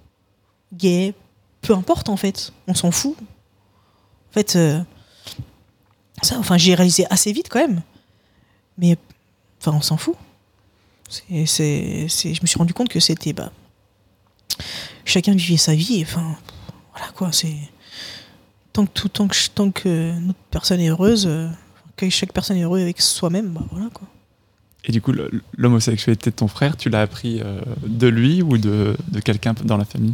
gays, 0.73 1.15
peu 1.61 1.75
importe 1.75 2.09
en 2.09 2.17
fait, 2.17 2.53
on 2.67 2.75
s'en 2.75 2.91
fout. 2.91 3.17
En 4.31 4.33
fait, 4.35 4.57
euh, 4.57 4.81
ça, 6.23 6.39
enfin, 6.39 6.57
j'ai 6.59 6.75
réalisé 6.75 7.07
assez 7.11 7.33
vite 7.33 7.49
quand 7.51 7.61
même. 7.61 7.83
Mais, 8.79 8.97
enfin, 9.61 9.73
on 9.77 9.81
s'en 9.81 9.97
fout. 9.97 10.15
C'est, 11.09 11.47
c'est, 11.47 12.07
c'est- 12.09 12.35
je 12.35 12.43
me 12.43 12.47
suis 12.47 12.59
rendu 12.59 12.75
compte 12.75 12.89
que 12.89 13.01
c'était, 13.01 13.33
bah, 13.33 13.53
chacun 15.05 15.35
vivait 15.35 15.57
sa 15.57 15.75
vie, 15.75 16.03
enfin, 16.03 16.37
voilà 16.95 17.11
quoi, 17.13 17.33
c'est 17.33 17.55
tant 18.73 18.85
que 18.87 18.91
tout 18.93 19.09
tant 19.09 19.29
que 19.29 19.37
tant 19.55 19.71
que 19.71 20.13
notre 20.19 20.39
personne 20.51 20.81
est 20.81 20.89
heureuse 20.89 21.27
euh, 21.27 21.49
que 21.97 22.11
chaque 22.11 22.33
personne 22.35 22.59
est 22.59 22.63
heureuse 22.65 22.83
avec 22.83 23.01
soi-même 23.01 23.49
bah 23.55 23.63
voilà 23.71 23.89
quoi 23.91 24.07
Et 24.85 24.93
du 24.93 25.01
coup, 25.01 25.13
l'homosexualité 25.57 26.31
de 26.31 26.37
ton 26.37 26.47
frère, 26.49 26.77
tu 26.77 26.91
l'as 26.91 27.01
appris 27.01 27.41
euh, 27.41 27.61
de 27.87 28.07
lui 28.07 28.43
ou 28.43 28.59
de, 28.59 28.95
de 29.09 29.21
quelqu'un 29.21 29.55
dans 29.65 29.79
la 29.79 29.87
famille? 29.87 30.13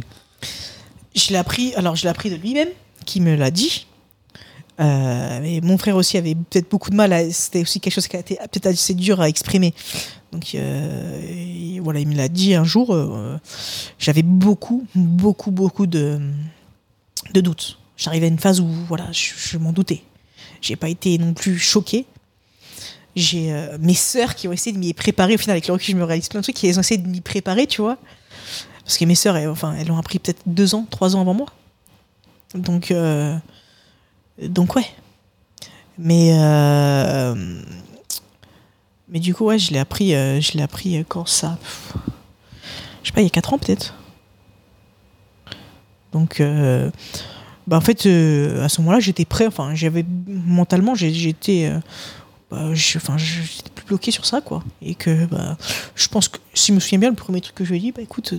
Je 1.15 1.29
l'ai 1.29 1.35
appris 1.37 1.73
alors 1.75 1.95
je 1.97 2.03
l'ai 2.03 2.09
appris 2.09 2.29
de 2.29 2.35
lui-même 2.35 2.69
qui 3.05 3.19
me 3.19 3.35
l'a 3.35 3.51
dit 3.51 3.85
Euh, 4.79 5.39
mais 5.41 5.61
mon 5.61 5.77
frère 5.77 5.95
aussi 5.95 6.17
avait 6.17 6.33
peut-être 6.33 6.69
beaucoup 6.69 6.89
de 6.89 6.95
mal 6.95 7.31
c'était 7.31 7.61
aussi 7.61 7.79
quelque 7.79 7.93
chose 7.93 8.07
qui 8.07 8.15
a 8.15 8.19
été 8.19 8.37
peut-être 8.37 8.67
assez 8.67 8.95
dur 8.95 9.21
à 9.21 9.29
exprimer. 9.29 9.73
Donc 10.31 10.55
euh, 10.55 11.79
voilà 11.81 11.99
il 11.99 12.07
me 12.07 12.15
l'a 12.15 12.27
dit 12.27 12.55
un 12.55 12.63
jour 12.63 12.91
euh, 12.91 13.37
j'avais 13.99 14.23
beaucoup 14.23 14.85
beaucoup 14.95 15.51
beaucoup 15.51 15.85
de 15.85 16.19
de 17.33 17.41
doutes. 17.41 17.77
J'arrivais 17.97 18.25
à 18.25 18.29
une 18.29 18.39
phase 18.39 18.59
où 18.59 18.67
voilà 18.87 19.07
je, 19.11 19.57
m'en 19.59 19.71
doutais. 19.71 20.01
J'ai 20.61 20.75
pas 20.75 20.89
été 20.89 21.19
non 21.19 21.33
plus 21.33 21.59
choqué. 21.59 22.05
J'ai 23.15 23.53
mes 23.79 23.93
sœurs 23.93 24.33
qui 24.33 24.47
ont 24.47 24.53
essayé 24.53 24.73
de 24.73 24.79
m'y 24.79 24.95
préparer 24.95 25.35
au 25.35 25.37
final 25.37 25.53
avec 25.53 25.67
le 25.67 25.73
recul 25.73 25.93
je 25.93 25.99
me 25.99 26.03
réalise 26.03 26.29
plein 26.29 26.39
de 26.39 26.43
trucs 26.43 26.55
qui 26.55 26.65
ont 26.65 26.79
essayé 26.79 26.99
de 26.99 27.07
m'y 27.07 27.21
préparer 27.21 27.67
tu 27.67 27.81
vois. 27.81 27.99
Parce 28.83 28.97
que 28.97 29.05
mes 29.05 29.13
sœurs 29.13 29.37
elles, 29.37 29.49
enfin 29.49 29.75
elles 29.77 29.91
ont 29.91 29.99
appris 29.99 30.17
peut-être 30.17 30.41
deux 30.47 30.73
ans 30.73 30.87
trois 30.89 31.15
ans 31.15 31.21
avant 31.21 31.35
moi. 31.35 31.47
Donc 32.55 32.91
donc 34.41 34.75
ouais. 34.75 34.85
Mais 35.97 36.31
euh, 36.33 37.35
mais 39.07 39.19
du 39.19 39.35
coup 39.35 39.45
ouais 39.45 39.59
je 39.59 39.71
l'ai 39.71 39.79
appris 39.79 40.15
euh, 40.15 40.41
je 40.41 40.53
l'ai 40.53 40.63
appris 40.63 40.97
euh, 40.97 41.03
quand 41.07 41.27
ça 41.27 41.59
je 43.03 43.09
sais 43.09 43.13
pas 43.13 43.21
il 43.21 43.25
y 43.25 43.27
a 43.27 43.29
quatre 43.29 43.53
ans 43.53 43.57
peut-être. 43.59 43.93
Donc 46.11 46.41
bah 47.65 47.77
en 47.77 47.81
fait 47.81 48.05
à 48.05 48.69
ce 48.69 48.81
moment-là 48.81 48.99
j'étais 48.99 49.25
prêt 49.25 49.47
enfin 49.47 49.73
j'avais 49.73 50.05
mentalement 50.27 50.93
j'étais 50.93 51.71
bah, 52.51 52.69
enfin 52.95 53.17
j'étais 53.17 53.71
plus 53.73 53.85
bloqué 53.85 54.11
sur 54.11 54.25
ça 54.25 54.41
quoi. 54.41 54.63
Et 54.81 54.95
que 54.95 55.25
bah 55.25 55.57
je 55.95 56.07
pense 56.07 56.27
que 56.27 56.37
si 56.53 56.71
je 56.71 56.75
me 56.75 56.79
souviens 56.79 56.99
bien 56.99 57.09
le 57.09 57.15
premier 57.15 57.41
truc 57.41 57.55
que 57.55 57.65
je 57.65 57.71
lui 57.71 57.77
ai 57.77 57.81
dit 57.81 57.91
bah 57.91 58.01
écoute 58.01 58.33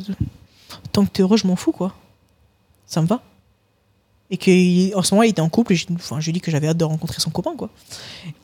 tant 0.92 1.04
que 1.04 1.10
t'es 1.10 1.22
heureux 1.22 1.36
je 1.36 1.46
m'en 1.46 1.56
fous 1.56 1.72
quoi. 1.72 1.94
Ça 2.86 3.02
me 3.02 3.06
va 3.06 3.22
et 4.34 4.90
qu'en 4.92 5.02
ce 5.02 5.14
moment 5.14 5.22
il 5.22 5.30
était 5.30 5.40
en 5.40 5.48
couple 5.48 5.72
et 5.74 5.76
je, 5.76 5.86
enfin, 5.94 6.18
je 6.20 6.24
lui 6.26 6.30
ai 6.30 6.32
dit 6.32 6.40
que 6.40 6.50
j'avais 6.50 6.68
hâte 6.68 6.76
de 6.76 6.84
rencontrer 6.84 7.20
son 7.20 7.30
copain 7.30 7.54
quoi 7.56 7.70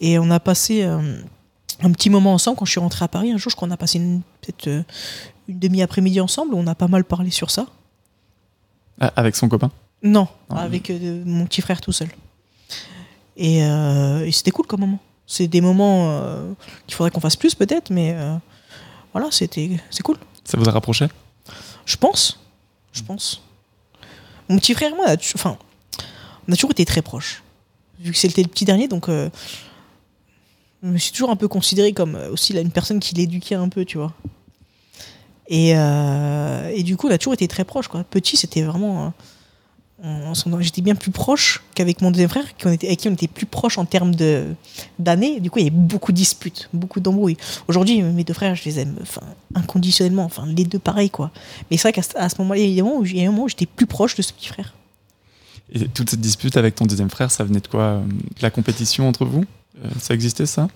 et 0.01 0.19
on 0.19 0.31
a 0.31 0.39
passé 0.41 0.83
euh, 0.83 1.21
un 1.83 1.91
petit 1.93 2.11
moment 2.11 2.33
ensemble 2.35 2.57
quand 2.59 2.65
je 2.65 2.71
suis 2.71 2.81
rentré 2.81 3.05
à 3.05 3.09
Paris 3.09 3.33
un 3.33 3.37
jour 3.39 3.51
je 3.51 3.57
crois 3.57 3.67
qu'on 3.69 3.75
a 3.75 3.77
passé 3.77 3.99
peut-être 4.41 4.67
euh, 4.69 4.83
une 5.49 5.59
demi 5.59 5.83
après-midi 5.83 6.21
ensemble 6.21 6.55
on 6.55 6.67
a 6.67 6.75
pas 6.75 6.89
mal 6.89 7.05
parlé 7.05 7.31
sur 7.31 7.51
ça 7.51 7.67
Ah, 9.01 9.13
Avec 9.17 9.35
son 9.37 9.49
copain? 9.49 9.71
Non, 10.03 10.29
avec 10.49 10.91
euh, 10.91 11.23
mon 11.27 11.45
petit 11.45 11.61
frère 11.61 11.81
tout 11.81 11.93
seul. 11.93 12.09
Et, 13.37 13.59
et 13.59 14.33
c'était 14.33 14.51
cool 14.51 14.67
comme 14.67 14.81
moment. 14.81 14.99
C'est 15.27 15.47
des 15.47 15.61
moments 15.61 16.23
qu'il 16.87 16.95
faudrait 16.97 17.11
qu'on 17.11 17.21
fasse 17.21 17.37
plus 17.37 17.55
peut-être, 17.55 17.91
mais 17.91 18.17
voilà, 19.13 19.29
c'était 19.31 19.71
c'est 19.91 20.03
cool. 20.03 20.17
Ça 20.45 20.57
vous 20.59 20.69
a 20.69 20.73
rapproché? 20.73 21.07
Je 21.87 21.97
pense. 21.97 22.39
Je 22.93 23.03
pense. 23.03 23.43
Mon 24.49 24.59
petit 24.59 24.75
frère 24.75 24.95
moi, 24.97 25.07
enfin, 25.35 25.57
on 26.51 26.53
a 26.53 26.57
toujours 26.57 26.73
été 26.73 26.85
très 26.85 27.01
proches. 27.01 27.43
Vu 28.01 28.11
que 28.13 28.19
c'était 28.19 28.43
le 28.43 28.49
petit 28.49 28.65
dernier, 28.65 28.89
donc 28.89 29.09
euh, 29.09 29.31
je 30.83 30.89
me 30.89 30.99
suis 30.99 31.13
toujours 31.13 31.31
un 31.31 31.37
peu 31.37 31.47
considéré 31.47 31.93
comme 31.93 32.17
euh, 32.17 32.31
aussi 32.33 32.53
une 32.55 32.71
personne 32.73 32.99
qui 32.99 33.15
l'éduquait 33.15 33.55
un 33.55 33.69
peu, 33.69 33.85
tu 33.85 33.99
vois. 33.99 34.13
Et, 35.47 35.73
euh, 35.77 36.73
et 36.75 36.83
du 36.83 36.97
coup, 36.97 37.07
on 37.09 37.11
a 37.11 37.19
toujours 37.19 37.35
été 37.35 37.47
très 37.47 37.65
proches. 37.65 37.87
Quoi. 37.89 38.03
Petit, 38.05 38.37
c'était 38.37 38.63
vraiment. 38.63 39.13
J'étais 40.61 40.81
bien 40.81 40.95
plus 40.95 41.11
proche 41.11 41.63
qu'avec 41.75 42.01
mon 42.01 42.11
deuxième 42.11 42.31
frère, 42.31 42.57
qui 42.57 42.67
était, 42.69 42.87
avec 42.87 43.01
qui 43.01 43.09
on 43.09 43.13
était 43.13 43.29
plus 43.29 43.45
proche 43.47 43.77
en 43.77 43.85
termes 43.85 44.15
d'années. 44.99 45.41
Du 45.41 45.51
coup, 45.51 45.59
il 45.59 45.65
y 45.65 45.69
avait 45.69 45.77
beaucoup 45.77 46.11
de 46.11 46.17
disputes, 46.17 46.71
beaucoup 46.73 47.01
d'embrouilles. 47.01 47.37
Aujourd'hui, 47.69 48.01
mes 48.03 48.25
deux 48.25 48.33
frères, 48.33 48.55
je 48.55 48.65
les 48.65 48.81
aime 48.81 48.97
enfin, 49.03 49.21
inconditionnellement. 49.55 50.25
Enfin, 50.25 50.47
les 50.47 50.65
deux 50.65 50.79
pareils, 50.79 51.11
quoi. 51.11 51.31
Mais 51.71 51.77
c'est 51.77 51.83
vrai 51.83 51.93
qu'à 51.93 52.03
ce- 52.03 52.39
moment-là, 52.39 52.61
où 52.61 53.05
il 53.05 53.19
y 53.19 53.21
a 53.21 53.29
un 53.29 53.31
moment 53.31 53.45
où 53.45 53.49
j'étais 53.49 53.67
plus 53.67 53.87
proche 53.87 54.17
de 54.17 54.23
ce 54.23 54.33
petit 54.33 54.49
frère. 54.49 54.73
Et 55.73 55.89
toute 55.89 56.11
cette 56.11 56.21
dispute 56.21 56.57
avec 56.57 56.75
ton 56.75 56.87
deuxième 56.87 57.11
frère, 57.11 57.31
ça 57.31 57.45
venait 57.45 57.61
de 57.61 57.69
quoi 57.69 57.83
euh, 57.83 58.01
De 58.05 58.43
la 58.43 58.51
compétition 58.51 59.09
entre 59.09 59.25
vous? 59.25 59.45
Euh, 59.85 59.89
Ça 60.01 60.15
existait 60.15 60.47
ça? 60.47 60.69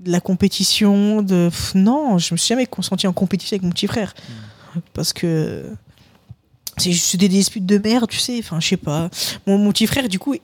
De 0.00 0.10
la 0.10 0.20
compétition, 0.20 1.22
de. 1.22 1.48
pff, 1.50 1.74
non, 1.74 2.18
je 2.18 2.34
me 2.34 2.38
suis 2.38 2.48
jamais 2.48 2.66
consenti 2.66 3.06
en 3.06 3.12
compétition 3.12 3.54
avec 3.54 3.62
mon 3.62 3.70
petit 3.70 3.86
frère. 3.86 4.14
Parce 4.94 5.12
que. 5.12 5.70
C'est 6.76 6.92
juste 6.92 7.16
des 7.16 7.28
disputes 7.28 7.66
de 7.66 7.76
merde, 7.76 8.08
tu 8.08 8.18
sais. 8.18 8.38
Enfin, 8.38 8.58
je 8.60 8.68
sais 8.68 8.76
pas. 8.78 9.10
Mon, 9.46 9.58
mon 9.58 9.70
petit 9.70 9.86
frère, 9.86 10.08
du 10.08 10.18
coup, 10.18 10.34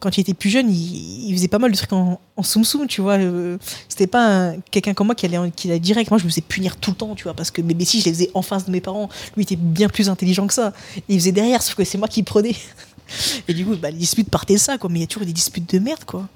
quand 0.00 0.16
il 0.16 0.20
était 0.20 0.34
plus 0.34 0.50
jeune, 0.50 0.70
il, 0.70 1.32
faisait 1.34 1.48
pas 1.48 1.58
mal 1.58 1.72
de 1.72 1.76
trucs 1.76 1.92
en, 1.92 2.20
en 2.36 2.42
soum 2.42 2.64
soum, 2.64 2.86
tu 2.86 3.00
vois. 3.00 3.14
euh, 3.14 3.58
C'était 3.88 4.06
pas 4.06 4.50
un- 4.50 4.60
quelqu'un 4.70 4.94
comme 4.94 5.08
moi 5.08 5.16
qui 5.16 5.26
allait, 5.26 5.78
direct. 5.80 6.10
Moi, 6.10 6.18
je 6.18 6.24
me 6.24 6.30
faisais 6.30 6.40
punir 6.40 6.76
tout 6.76 6.90
le 6.90 6.96
temps, 6.96 7.14
tu 7.14 7.24
vois. 7.24 7.34
Parce 7.34 7.50
que 7.50 7.60
mes 7.62 7.74
bêtises, 7.74 8.02
je 8.02 8.06
les 8.06 8.12
faisais 8.12 8.30
en 8.34 8.42
face 8.42 8.64
de 8.66 8.70
mes 8.70 8.80
parents. 8.80 9.08
Lui, 9.36 9.38
il 9.38 9.42
était 9.42 9.56
bien 9.56 9.88
plus 9.88 10.08
intelligent 10.08 10.46
que 10.46 10.54
ça. 10.54 10.72
Il 11.08 11.18
faisait 11.18 11.32
derrière, 11.32 11.62
sauf 11.62 11.74
que 11.74 11.84
c'est 11.84 11.98
moi 11.98 12.08
qui 12.08 12.22
prenais. 12.22 12.54
Et 13.48 13.54
du 13.54 13.64
coup, 13.66 13.74
bah, 13.76 13.90
les 13.90 13.98
disputes 13.98 14.30
partaient 14.30 14.54
de 14.54 14.60
ça, 14.60 14.78
quoi. 14.78 14.88
Mais 14.88 15.00
il 15.00 15.02
y 15.02 15.04
a 15.04 15.08
toujours 15.08 15.26
des 15.26 15.32
disputes 15.32 15.68
de 15.72 15.78
merde, 15.78 16.04
quoi. 16.04 16.28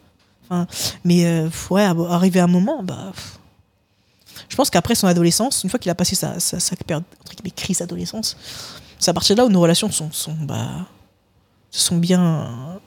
Mais 1.04 1.24
euh, 1.24 1.48
ouais, 1.70 1.82
arrivé 1.82 2.40
à 2.40 2.44
un 2.44 2.48
moment, 2.48 2.82
bah. 2.82 3.12
Je 4.48 4.56
pense 4.56 4.70
qu'après 4.70 4.94
son 4.94 5.06
adolescence, 5.06 5.62
une 5.64 5.70
fois 5.70 5.78
qu'il 5.78 5.90
a 5.90 5.94
passé 5.94 6.14
sa, 6.14 6.38
sa, 6.40 6.76
période, 6.76 7.04
crise 7.56 7.78
d'adolescence, 7.78 8.36
c'est 8.98 9.10
à 9.10 9.14
partir 9.14 9.34
de 9.34 9.40
là 9.40 9.46
où 9.46 9.50
nos 9.50 9.60
relations 9.60 9.90
sont, 9.90 10.10
sont, 10.10 10.34
bah, 10.42 10.86
sont 11.74 11.96
bien, 11.96 12.78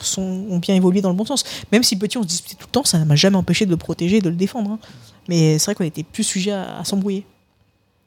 sont, 0.00 0.22
ont 0.22 0.58
bien 0.58 0.74
évolué 0.74 1.00
dans 1.02 1.10
le 1.10 1.16
bon 1.16 1.24
sens. 1.24 1.44
Même 1.72 1.82
si 1.82 1.96
petit, 1.96 2.16
on 2.16 2.22
se 2.22 2.28
disputait 2.28 2.54
tout 2.54 2.66
le 2.68 2.72
temps, 2.72 2.84
ça 2.84 2.98
ne 2.98 3.04
m'a 3.04 3.16
jamais 3.16 3.36
empêché 3.36 3.66
de 3.66 3.70
le 3.70 3.76
protéger, 3.76 4.20
de 4.20 4.28
le 4.30 4.36
défendre. 4.36 4.70
hein. 4.70 4.78
Mais 5.28 5.58
c'est 5.58 5.66
vrai 5.66 5.74
qu'on 5.74 5.84
était 5.84 6.04
plus 6.04 6.22
sujet 6.24 6.52
à, 6.52 6.78
à 6.78 6.84
s'embrouiller. 6.84 7.26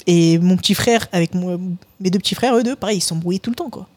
Et 0.08 0.40
mon 0.40 0.56
petit 0.56 0.74
frère, 0.74 1.08
avec 1.12 1.36
moi, 1.36 1.58
mes 2.00 2.10
deux 2.10 2.20
petits 2.20 2.34
frères, 2.36 2.56
eux 2.56 2.64
deux, 2.64 2.76
pareil, 2.78 2.98
ils 2.98 3.02
s'embrouillaient 3.02 3.40
tout 3.40 3.50
le 3.52 3.56
temps, 3.58 3.70
quoi. 3.70 3.88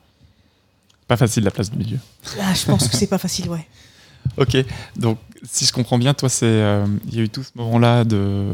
Pas 1.07 1.17
facile 1.17 1.45
la 1.45 1.51
place 1.53 1.71
du 1.71 1.79
milieu. 1.79 1.99
Ah, 2.41 2.53
je 2.53 2.65
pense 2.67 2.89
que 2.89 2.97
c'est 2.97 3.07
pas 3.07 3.19
facile, 3.19 3.49
ouais. 3.49 3.67
Ok, 4.37 4.57
donc 4.97 5.19
si 5.43 5.65
je 5.67 5.73
comprends 5.73 5.99
bien, 5.99 6.15
toi, 6.15 6.29
c'est 6.29 6.47
euh, 6.47 6.87
il 7.09 7.17
y 7.17 7.21
a 7.21 7.23
eu 7.25 7.29
tout 7.29 7.43
ce 7.43 7.51
moment-là 7.57 8.05
de 8.05 8.47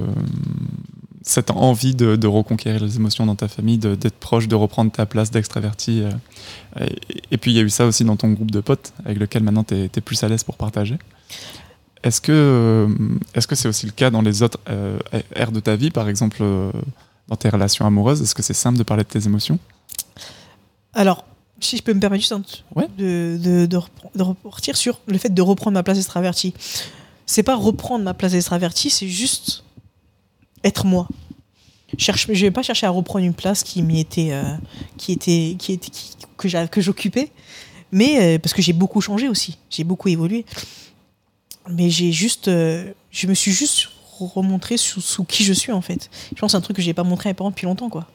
cette 1.28 1.50
envie 1.50 1.94
de, 1.94 2.16
de 2.16 2.26
reconquérir 2.26 2.82
les 2.82 2.96
émotions 2.96 3.26
dans 3.26 3.34
ta 3.36 3.48
famille, 3.48 3.78
d'être 3.78 4.18
proche, 4.18 4.48
de 4.48 4.54
reprendre 4.54 4.90
ta 4.90 5.04
place 5.06 5.30
d'extraverti. 5.30 6.02
euh, 6.02 6.10
et, 6.80 6.96
et 7.32 7.36
puis 7.36 7.50
il 7.52 7.56
y 7.56 7.60
a 7.60 7.62
eu 7.62 7.70
ça 7.70 7.86
aussi 7.86 8.04
dans 8.04 8.16
ton 8.16 8.30
groupe 8.30 8.50
de 8.50 8.60
potes, 8.60 8.92
avec 9.04 9.18
lequel 9.18 9.42
maintenant 9.42 9.64
tu 9.64 9.74
es, 9.74 9.88
plus 10.00 10.22
à 10.24 10.28
l'aise 10.28 10.42
pour 10.42 10.56
partager. 10.56 10.96
Est-ce 12.02 12.20
que 12.20 12.32
euh, 12.32 12.88
c'est 13.54 13.68
aussi 13.68 13.86
le 13.86 13.92
cas 13.92 14.10
dans 14.10 14.22
les 14.22 14.42
autres 14.42 14.58
euh, 14.70 14.98
aires 15.34 15.52
de 15.52 15.60
ta 15.60 15.76
vie, 15.76 15.90
par 15.90 16.08
exemple 16.08 16.38
euh, 16.40 16.70
dans 17.28 17.36
tes 17.36 17.48
relations 17.50 17.84
amoureuses? 17.84 18.22
Est-ce 18.22 18.34
que 18.34 18.42
c'est 18.42 18.54
simple 18.54 18.78
de 18.78 18.84
parler 18.84 19.02
de 19.04 19.08
tes 19.08 19.26
émotions? 19.26 19.58
Alors, 20.94 21.24
si 21.60 21.76
je 21.76 21.82
peux 21.82 21.92
me 21.92 22.00
permettre 22.00 22.22
juste 22.22 22.32
un- 22.32 22.42
Ouais. 22.74 22.88
de, 22.96 23.36
de, 23.42 23.66
de, 23.66 23.78
de 24.14 24.22
repartir 24.22 24.76
sur 24.76 25.00
le 25.06 25.18
fait 25.18 25.28
de 25.34 25.42
reprendre 25.42 25.74
ma 25.74 25.82
place 25.82 25.96
d'extraverti. 25.98 26.54
C'est 27.26 27.42
pas 27.42 27.56
reprendre 27.56 28.04
ma 28.04 28.14
place 28.14 28.32
d'extraverti, 28.32 28.88
c'est 28.90 29.08
juste 29.08 29.64
être 30.64 30.84
moi. 30.84 31.08
Cherche, 31.96 32.26
je 32.30 32.40
vais 32.44 32.50
pas 32.50 32.62
chercher 32.62 32.86
à 32.86 32.90
reprendre 32.90 33.24
une 33.24 33.34
place 33.34 33.62
qui 33.62 33.82
m'y 33.82 34.00
était, 34.00 34.32
euh, 34.32 34.42
qui 34.98 35.12
était, 35.12 35.56
qui 35.58 35.72
était, 35.72 35.90
qui- 35.90 36.10
que 36.36 36.66
que 36.66 36.80
j'occupais, 36.80 37.30
mais 37.90 38.36
euh, 38.36 38.38
parce 38.38 38.52
que 38.52 38.62
j'ai 38.62 38.72
beaucoup 38.74 39.00
changé 39.00 39.28
aussi, 39.28 39.58
j'ai 39.70 39.84
beaucoup 39.84 40.08
évolué. 40.08 40.44
Mais 41.70 41.90
j'ai 41.90 42.12
juste, 42.12 42.48
euh, 42.48 42.92
je 43.10 43.26
me 43.26 43.34
suis 43.34 43.52
juste 43.52 43.88
remontré 44.18 44.76
sous, 44.76 45.24
qui 45.24 45.44
je 45.44 45.52
suis 45.52 45.72
en 45.72 45.80
fait. 45.80 46.10
Je 46.34 46.40
pense 46.40 46.48
que 46.48 46.50
c'est 46.52 46.56
un 46.56 46.60
truc 46.60 46.76
que 46.76 46.82
j'ai 46.82 46.94
pas 46.94 47.04
montré 47.04 47.28
à 47.28 47.32
mes 47.32 47.34
parents 47.34 47.50
depuis 47.50 47.66
longtemps 47.66 47.88
quoi 47.90 48.06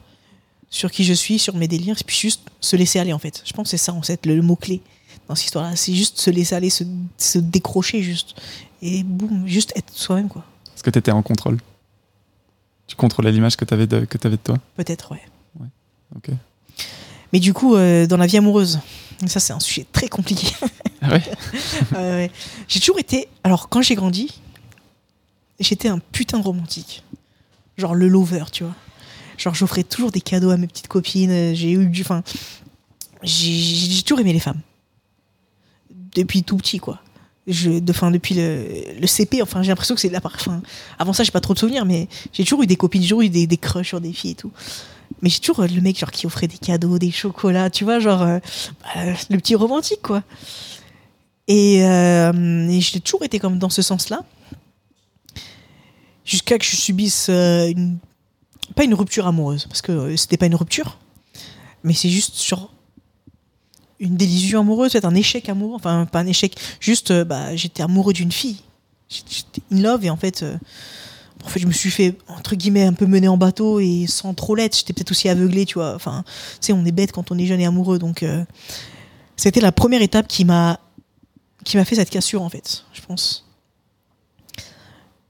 sur 0.70 0.90
qui 0.92 1.04
je 1.04 1.14
suis, 1.14 1.38
sur 1.38 1.56
mes 1.56 1.68
délires, 1.68 1.96
puis 2.06 2.18
juste 2.18 2.42
se 2.60 2.76
laisser 2.76 2.98
aller 2.98 3.14
en 3.14 3.20
fait. 3.20 3.44
Je 3.46 3.54
pense 3.54 3.66
que 3.66 3.78
c'est 3.78 3.78
ça 3.86 3.94
en 3.94 4.02
le, 4.26 4.36
le 4.36 4.42
mot-clé 4.42 4.82
dans 5.28 5.36
cette 5.36 5.46
histoire-là. 5.46 5.76
C'est 5.76 5.94
juste 5.94 6.20
se 6.20 6.32
laisser 6.32 6.56
aller, 6.56 6.72
se, 6.72 6.84
se 7.16 7.38
décrocher 7.38 8.02
juste. 8.02 8.34
Et 8.82 9.04
boum, 9.04 9.48
juste 9.48 9.72
être 9.76 9.94
soi-même 9.94 10.30
quoi. 10.30 10.44
Est-ce 10.76 10.82
que 10.82 10.90
tu 10.90 10.98
étais 10.98 11.12
en 11.12 11.22
contrôle? 11.22 11.60
Tu 12.88 12.96
contrôlais 12.96 13.32
l'image 13.32 13.56
que 13.56 13.66
tu 13.66 13.74
avais, 13.74 13.88
de, 13.88 14.06
que 14.06 14.18
avais 14.28 14.38
de 14.38 14.42
toi 14.42 14.58
Peut-être, 14.76 15.12
ouais. 15.12 15.22
Ok. 16.16 16.30
Mais 17.32 17.40
du 17.40 17.54
coup, 17.54 17.76
euh, 17.76 18.06
dans 18.06 18.18
la 18.18 18.28
vie 18.28 18.38
amoureuse, 18.38 18.80
ça 19.26 19.40
c'est 19.40 19.54
un 19.54 19.60
sujet 19.60 19.86
très 19.92 20.08
compliqué. 20.08 20.48
Ah 21.02 21.10
ouais 21.14 21.24
Euh, 21.96 22.18
ouais. 22.18 22.32
J'ai 22.68 22.80
toujours 22.80 23.00
été. 23.00 23.28
Alors, 23.44 23.70
quand 23.70 23.82
j'ai 23.82 23.96
grandi, 23.96 24.40
j'étais 25.60 25.88
un 25.88 26.00
putain 26.00 26.40
de 26.40 26.44
romantique. 26.44 27.04
Genre 27.78 27.96
le 27.96 28.08
lover, 28.08 28.46
tu 28.52 28.64
vois. 28.64 28.76
Genre, 29.38 29.56
j'offrais 29.56 29.84
toujours 29.84 30.12
des 30.12 30.22
cadeaux 30.22 30.52
à 30.52 30.58
mes 30.58 30.68
petites 30.68 30.88
copines. 30.88 31.32
euh, 31.32 31.54
J'ai 31.56 31.72
eu 31.72 31.88
du. 31.88 32.02
Enfin. 32.02 32.22
J'ai 33.24 33.52
j'ai 33.54 34.04
toujours 34.04 34.20
aimé 34.20 34.34
les 34.34 34.40
femmes. 34.40 34.60
Depuis 36.14 36.44
tout 36.44 36.58
petit, 36.58 36.78
quoi. 36.80 37.00
Je, 37.46 37.72
de, 37.72 38.12
depuis 38.12 38.36
le, 38.36 39.06
CP, 39.06 39.42
enfin, 39.42 39.62
j'ai 39.64 39.70
l'impression 39.70 39.96
que 39.96 40.02
c'est 40.02 40.10
là. 40.10 40.22
par- 40.22 40.34
Enfin, 40.36 40.62
avant 40.98 41.12
ça, 41.14 41.24
j'ai 41.24 41.32
pas 41.32 41.42
trop 41.42 41.54
de 41.54 41.60
souvenirs, 41.60 41.86
mais 41.86 42.08
j'ai 42.32 42.44
toujours 42.44 42.64
eu 42.64 42.68
des 42.68 42.78
copines, 42.78 43.02
j'ai 43.02 43.10
toujours 43.10 43.22
eu 43.22 43.30
des, 43.30 43.48
des 43.48 43.58
crushs 43.58 43.88
sur 43.90 44.00
des 44.02 44.14
filles 44.14 44.32
et 44.32 44.36
tout. 44.36 44.52
Mais 45.22 45.30
j'ai 45.30 45.40
toujours 45.40 45.60
euh, 45.62 45.68
le 45.68 45.82
mec 45.82 46.00
genre 46.00 46.12
qui 46.12 46.26
offrait 46.26 46.48
des 46.48 46.58
cadeaux, 46.58 46.98
des 47.00 47.12
chocolats, 47.12 47.70
tu 47.70 47.84
vois, 47.84 48.00
genre 48.00 48.22
euh, 48.22 48.40
bah, 48.96 49.02
le 49.30 49.38
petit 49.38 49.56
romantique, 49.56 50.02
quoi. 50.02 50.24
Et, 51.50 51.84
euh, 51.84 52.80
j'ai 52.80 53.02
toujours 53.02 53.24
été 53.24 53.40
comme 53.40 53.60
dans 53.60 53.70
ce 53.70 53.82
sens-là. 53.82 54.24
Jusqu'à 56.26 56.58
que 56.58 56.64
je 56.66 56.76
subisse 56.76 57.28
euh, 57.30 57.68
une. 57.68 57.98
Pas 58.76 58.86
une 58.86 58.94
rupture 58.94 59.28
amoureuse, 59.28 59.66
parce 59.66 59.82
que 59.82 59.92
euh, 59.92 60.18
c'était 60.18 60.38
pas 60.38 60.46
une 60.46 60.56
rupture, 60.56 60.98
mais 61.84 61.94
c'est 61.94 62.10
juste 62.10 62.36
sur 62.36 62.72
une 64.04 64.16
désillusion 64.18 64.60
amoureuse, 64.60 64.92
peut-être 64.92 65.06
un 65.06 65.16
échec 65.16 65.50
amoureux, 65.50 65.76
enfin 65.76 66.06
pas 66.06 66.20
un 66.20 66.28
échec, 66.28 66.56
juste 66.80 67.12
euh, 67.12 67.24
bah, 67.26 67.56
j'étais 67.56 67.82
amoureux 67.84 68.14
d'une 68.14 68.32
fille. 68.32 68.58
J'étais 69.10 69.62
in 69.72 69.82
love 69.82 70.06
et 70.06 70.10
en 70.10 70.18
fait, 70.18 70.44
euh, 70.44 70.58
en 71.44 71.48
fait 71.48 71.60
je 71.60 71.68
me 71.68 71.72
suis 71.72 71.92
fait 71.92 72.16
entre 72.28 72.56
guillemets 72.56 72.84
un 72.84 72.94
peu 72.94 73.06
mener 73.06 73.28
en 73.28 73.38
bateau 73.38 73.80
et 73.80 74.06
sans 74.08 74.34
trop 74.34 74.56
l'être, 74.56 74.78
j'étais 74.78 74.94
peut-être 74.94 75.12
aussi 75.12 75.30
aveuglé, 75.30 75.66
tu 75.66 75.76
vois. 75.76 75.96
Enfin, 75.96 76.24
tu 76.26 76.68
sais, 76.68 76.74
on 76.74 76.86
est 76.86 76.92
bête 76.92 77.12
quand 77.12 77.32
on 77.32 77.38
est 77.38 77.46
jeune 77.46 77.60
et 77.60 77.66
amoureux, 77.66 78.00
donc 78.00 78.24
euh, 78.24 78.44
c'était 79.38 79.62
la 79.62 79.72
première 79.72 80.02
étape 80.02 80.28
qui 80.28 80.46
m'a 80.46 80.80
qui 81.64 81.78
m'a 81.78 81.86
fait 81.86 81.96
cette 81.96 82.10
cassure 82.10 82.42
en 82.42 82.50
fait, 82.50 82.84
je 82.94 83.02
pense. 83.02 83.46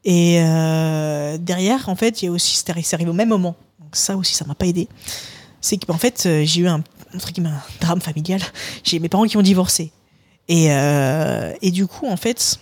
Et 0.06 0.36
derrière, 1.40 1.88
en 1.88 1.96
fait, 1.96 2.22
y 2.24 2.28
a 2.28 2.32
aussi, 2.32 2.58
c'est 2.58 2.70
arri- 2.70 2.84
c'est 2.84 2.96
arrivé 2.96 3.10
au 3.10 3.14
même 3.14 3.30
moment. 3.30 3.56
Donc 3.80 3.96
ça 3.96 4.18
aussi, 4.18 4.36
ça 4.36 4.44
m'a 4.44 4.54
pas 4.54 4.66
aidé. 4.66 4.90
C'est 5.62 5.78
qu'en 5.78 5.98
fait, 5.98 6.28
j'ai 6.44 6.60
eu 6.62 6.68
un, 6.68 6.84
un 7.14 7.62
drame 7.82 8.02
familial. 8.02 8.42
J'ai 8.84 9.00
mes 9.00 9.10
parents 9.10 9.26
qui 9.26 9.38
ont 9.38 9.42
divorcé. 9.42 9.92
Et, 10.48 10.72
euh, 10.72 11.54
du 11.62 11.88
coup, 11.88 12.08
en 12.08 12.18
fait, 12.18 12.60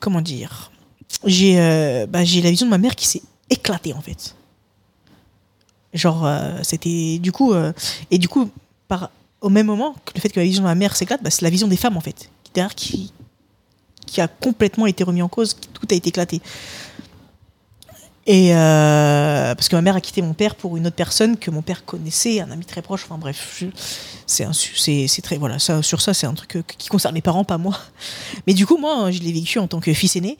comment 0.00 0.20
dire, 0.20 0.70
j'ai 1.24 1.58
euh, 1.58 2.06
bah, 2.06 2.24
j'ai 2.24 2.42
la 2.42 2.50
vision 2.50 2.66
de 2.66 2.70
ma 2.70 2.78
mère 2.78 2.94
qui 2.94 3.06
s'est 3.06 3.22
éclatée 3.50 3.92
en 3.92 4.00
fait. 4.00 4.34
Genre, 5.94 6.26
euh, 6.26 6.58
c'était 6.62 7.18
du 7.18 7.32
coup, 7.32 7.54
et 8.10 8.18
du 8.18 8.28
coup, 8.28 8.50
par, 8.86 9.10
au 9.40 9.48
même 9.48 9.66
moment 9.66 9.94
que 10.04 10.12
le 10.14 10.20
fait 10.20 10.28
que 10.28 10.38
la 10.38 10.44
vision 10.46 10.62
de 10.62 10.68
ma 10.68 10.74
mère 10.74 10.94
s'éclate, 10.94 11.22
bah, 11.22 11.30
c'est 11.30 11.42
la 11.42 11.50
vision 11.50 11.66
des 11.66 11.76
femmes 11.76 11.96
en 11.96 12.00
fait, 12.00 12.30
derrière, 12.54 12.74
qui, 12.74 13.12
qui 14.06 14.20
a 14.20 14.28
complètement 14.28 14.86
été 14.86 15.02
remis 15.02 15.22
en 15.22 15.28
cause, 15.28 15.56
tout 15.72 15.86
a 15.90 15.94
été 15.94 16.10
éclaté. 16.10 16.40
Et 18.30 18.54
euh, 18.54 19.54
parce 19.54 19.70
que 19.70 19.76
ma 19.76 19.80
mère 19.80 19.96
a 19.96 20.02
quitté 20.02 20.20
mon 20.20 20.34
père 20.34 20.54
pour 20.54 20.76
une 20.76 20.86
autre 20.86 20.94
personne 20.94 21.38
que 21.38 21.50
mon 21.50 21.62
père 21.62 21.86
connaissait, 21.86 22.42
un 22.42 22.50
ami 22.50 22.66
très 22.66 22.82
proche. 22.82 23.04
Enfin 23.04 23.16
bref, 23.16 23.64
c'est 24.26 25.22
très 25.22 25.38
voilà 25.38 25.58
sur 25.58 26.02
ça 26.02 26.12
c'est 26.12 26.26
un 26.26 26.34
truc 26.34 26.56
euh, 26.56 26.62
qui 26.76 26.90
concerne 26.90 27.14
mes 27.14 27.22
parents, 27.22 27.44
pas 27.44 27.56
moi. 27.56 27.80
Mais 28.46 28.52
du 28.52 28.66
coup 28.66 28.76
moi 28.76 29.10
je 29.10 29.20
l'ai 29.20 29.32
vécu 29.32 29.58
en 29.58 29.66
tant 29.66 29.80
que 29.80 29.94
fils 29.94 30.14
aîné, 30.14 30.36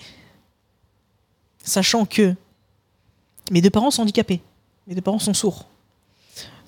sachant 1.65 2.05
que 2.05 2.35
mes 3.51 3.63
deux 3.63 3.71
parents 3.71 3.91
sont 3.91 4.03
handicapés, 4.03 4.43
mes 4.87 4.95
deux 4.95 5.01
parents 5.01 5.19
sont 5.19 5.33
sourds. 5.33 5.65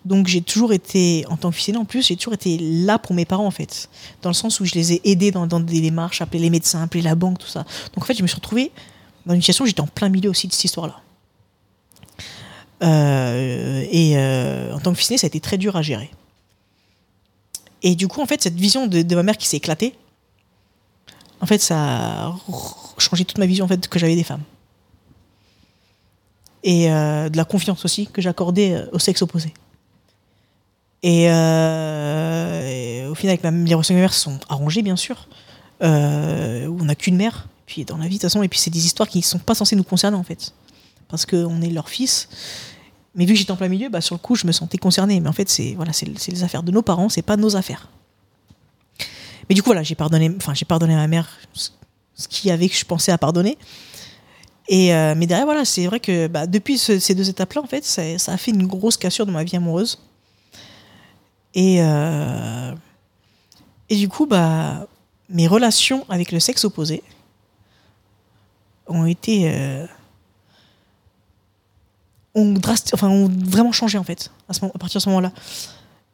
Donc 0.07 0.27
j'ai 0.27 0.41
toujours 0.41 0.73
été, 0.73 1.27
en 1.29 1.37
tant 1.37 1.51
que 1.51 1.57
fils 1.57 1.69
aîné 1.69 1.77
en 1.77 1.85
plus, 1.85 2.07
j'ai 2.07 2.17
toujours 2.17 2.33
été 2.33 2.57
là 2.59 2.99
pour 2.99 3.15
mes 3.15 3.27
parents 3.27 3.47
en 3.47 3.51
fait. 3.51 3.91
Dans 4.23 4.31
le 4.31 4.35
sens 4.35 4.59
où 4.61 4.65
je 4.65 4.75
les 4.75 4.95
ai 4.95 5.03
aidés 5.05 5.33
dans, 5.33 5.47
des 5.47 5.83
démarches, 5.83 6.23
appelé 6.23 6.39
les 6.39 6.49
médecins, 6.49 6.83
appelé 6.83 7.03
la 7.03 7.15
banque, 7.15 7.41
tout 7.41 7.47
ça. 7.47 7.67
Donc 7.95 8.05
en 8.05 8.07
fait 8.07 8.15
je 8.15 8.23
me 8.23 8.27
suis 8.27 8.37
retrouvée 8.37 8.73
dans 9.27 9.35
une 9.35 9.43
situation 9.43 9.67
j'étais 9.67 9.83
en 9.83 9.87
plein 9.87 10.09
milieu 10.09 10.31
aussi 10.31 10.49
de 10.49 10.55
cette 10.55 10.65
histoire-là. 10.65 11.03
Euh, 12.83 13.85
et 13.91 14.17
euh, 14.17 14.75
en 14.75 14.81
tant 14.81 14.93
que 14.93 14.99
fils 14.99 15.11
aîné, 15.11 15.19
ça 15.19 15.27
a 15.27 15.29
été 15.29 15.41
très 15.41 15.59
dur 15.59 15.77
à 15.77 15.83
gérer. 15.83 16.11
Et 17.83 17.95
du 17.95 18.09
coup, 18.09 18.21
en 18.21 18.27
fait, 18.27 18.43
cette 18.43 18.55
vision 18.55 18.87
de, 18.87 19.03
de 19.03 19.15
ma 19.15 19.23
mère 19.23 19.37
qui 19.37 19.47
s'est 19.47 19.57
éclatée, 19.59 19.95
en 21.41 21.47
fait, 21.47 21.59
ça 21.59 22.27
a 22.27 22.37
changé 22.99 23.25
toute 23.25 23.39
ma 23.39 23.47
vision 23.47 23.65
en 23.65 23.69
fait, 23.69 23.89
que 23.89 23.99
j'avais 23.99 24.17
des 24.17 24.25
femmes. 24.25 24.43
Et 26.63 26.93
euh, 26.93 27.31
de 27.31 27.37
la 27.39 27.45
confiance 27.45 27.85
aussi 27.87 28.07
que 28.07 28.21
j'accordais 28.21 28.85
au 28.93 28.99
sexe 28.99 29.23
opposé. 29.23 29.55
Et, 31.03 31.29
au 33.09 33.15
final, 33.15 33.31
avec 33.31 33.43
ma, 33.43 33.51
les 33.51 33.75
relations 33.75 33.95
avec 33.95 34.03
ma 34.03 34.03
mère 34.03 34.13
se 34.13 34.21
sont 34.21 34.39
arrangées, 34.51 34.83
bien 34.83 34.97
sûr. 34.97 35.29
On 35.81 36.85
n'a 36.85 36.95
qu'une 36.95 37.17
mère, 37.17 37.49
puis 37.65 37.87
dans 37.87 37.97
la 37.97 38.05
vie, 38.05 38.17
de 38.17 38.21
toute 38.21 38.23
façon, 38.23 38.43
et 38.43 38.49
puis 38.49 38.59
c'est 38.59 38.69
des 38.71 38.85
histoires 38.85 39.09
qui 39.09 39.19
ne 39.19 39.25
sont 39.25 39.39
pas 39.39 39.55
censées 39.55 39.77
nous 39.77 39.85
concerner, 39.85 40.19
en 40.19 40.23
fait. 40.23 40.53
Parce 41.09 41.25
qu'on 41.25 41.63
est 41.63 41.71
leur 41.71 41.89
fils. 41.89 42.29
Mais 43.15 43.25
vu 43.25 43.33
que 43.33 43.39
j'étais 43.39 43.51
en 43.51 43.57
plein 43.57 43.69
milieu, 43.69 43.89
bah, 43.89 44.01
sur 44.01 44.15
le 44.15 44.21
coup, 44.21 44.37
je 44.37 44.47
me 44.47 44.53
sentais 44.53 44.79
concernée. 44.79 45.19
Mais 45.21 45.29
en 45.29 45.33
fait, 45.33 45.49
c'est 45.49 45.75
voilà, 45.75 45.93
c'est 45.93 46.07
les 46.29 46.45
affaires 46.45 46.63
de 46.63 46.71
nos 46.71 46.83
parents, 46.83 47.09
c'est 47.09 47.23
pas 47.23 47.37
nos 47.37 47.57
affaires. 47.57 47.89
Mais 49.49 49.55
du 49.55 49.63
coup, 49.63 49.67
voilà, 49.71 49.83
j'ai 49.83 49.97
pardonné, 49.97 50.31
enfin, 50.37 50.55
j'ai 50.55 50.65
pardonné 50.65 50.95
à 50.95 50.99
ma 50.99 51.09
mère 51.09 51.29
ce 52.15 52.29
qu'il 52.29 52.49
y 52.49 52.53
avait 52.53 52.69
que 52.69 52.77
je 52.77 52.85
pensais 52.85 53.11
à 53.11 53.19
pardonner. 53.19 53.59
Et 54.69 54.95
euh, 54.95 55.15
mais 55.17 55.27
derrière, 55.27 55.47
voilà, 55.47 55.65
c'est 55.65 55.87
vrai 55.87 55.99
que 55.99 56.29
bah, 56.29 56.47
depuis 56.47 56.79
ce- 56.79 57.01
ces 57.01 57.17
deux 57.17 57.29
étapes-là, 57.29 57.63
en 57.63 57.67
fait, 57.67 57.85
ça, 57.85 58.03
a 58.33 58.37
fait 58.37 58.53
une 58.53 58.67
grosse 58.69 58.97
cassure 58.97 59.27
dans 59.27 59.33
ma 59.33 59.43
vie 59.43 59.57
amoureuse. 59.57 59.99
Et, 61.55 61.79
euh, 61.83 62.73
et 63.89 63.97
du 63.97 64.09
coup, 64.09 64.27
bah, 64.27 64.87
mes 65.29 65.49
relations 65.49 66.05
avec 66.09 66.31
le 66.31 66.39
sexe 66.39 66.65
opposé 66.65 67.03
ont 68.87 69.07
été. 69.07 69.51
euh, 69.53 69.87
ont, 72.35 72.55
vraiment 73.45 73.73
changé, 73.73 73.99
en 73.99 74.05
fait, 74.05 74.31
à, 74.49 74.79
partir 74.79 74.99
de 74.99 75.03
ce 75.03 75.09
moment-là. 75.09 75.33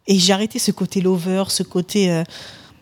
Et 0.07 0.19
j'ai 0.19 0.33
arrêté 0.33 0.59
ce 0.59 0.71
côté 0.71 1.01
lover, 1.01 1.45
ce 1.49 1.63
côté. 1.63 2.11
euh, 2.11 2.23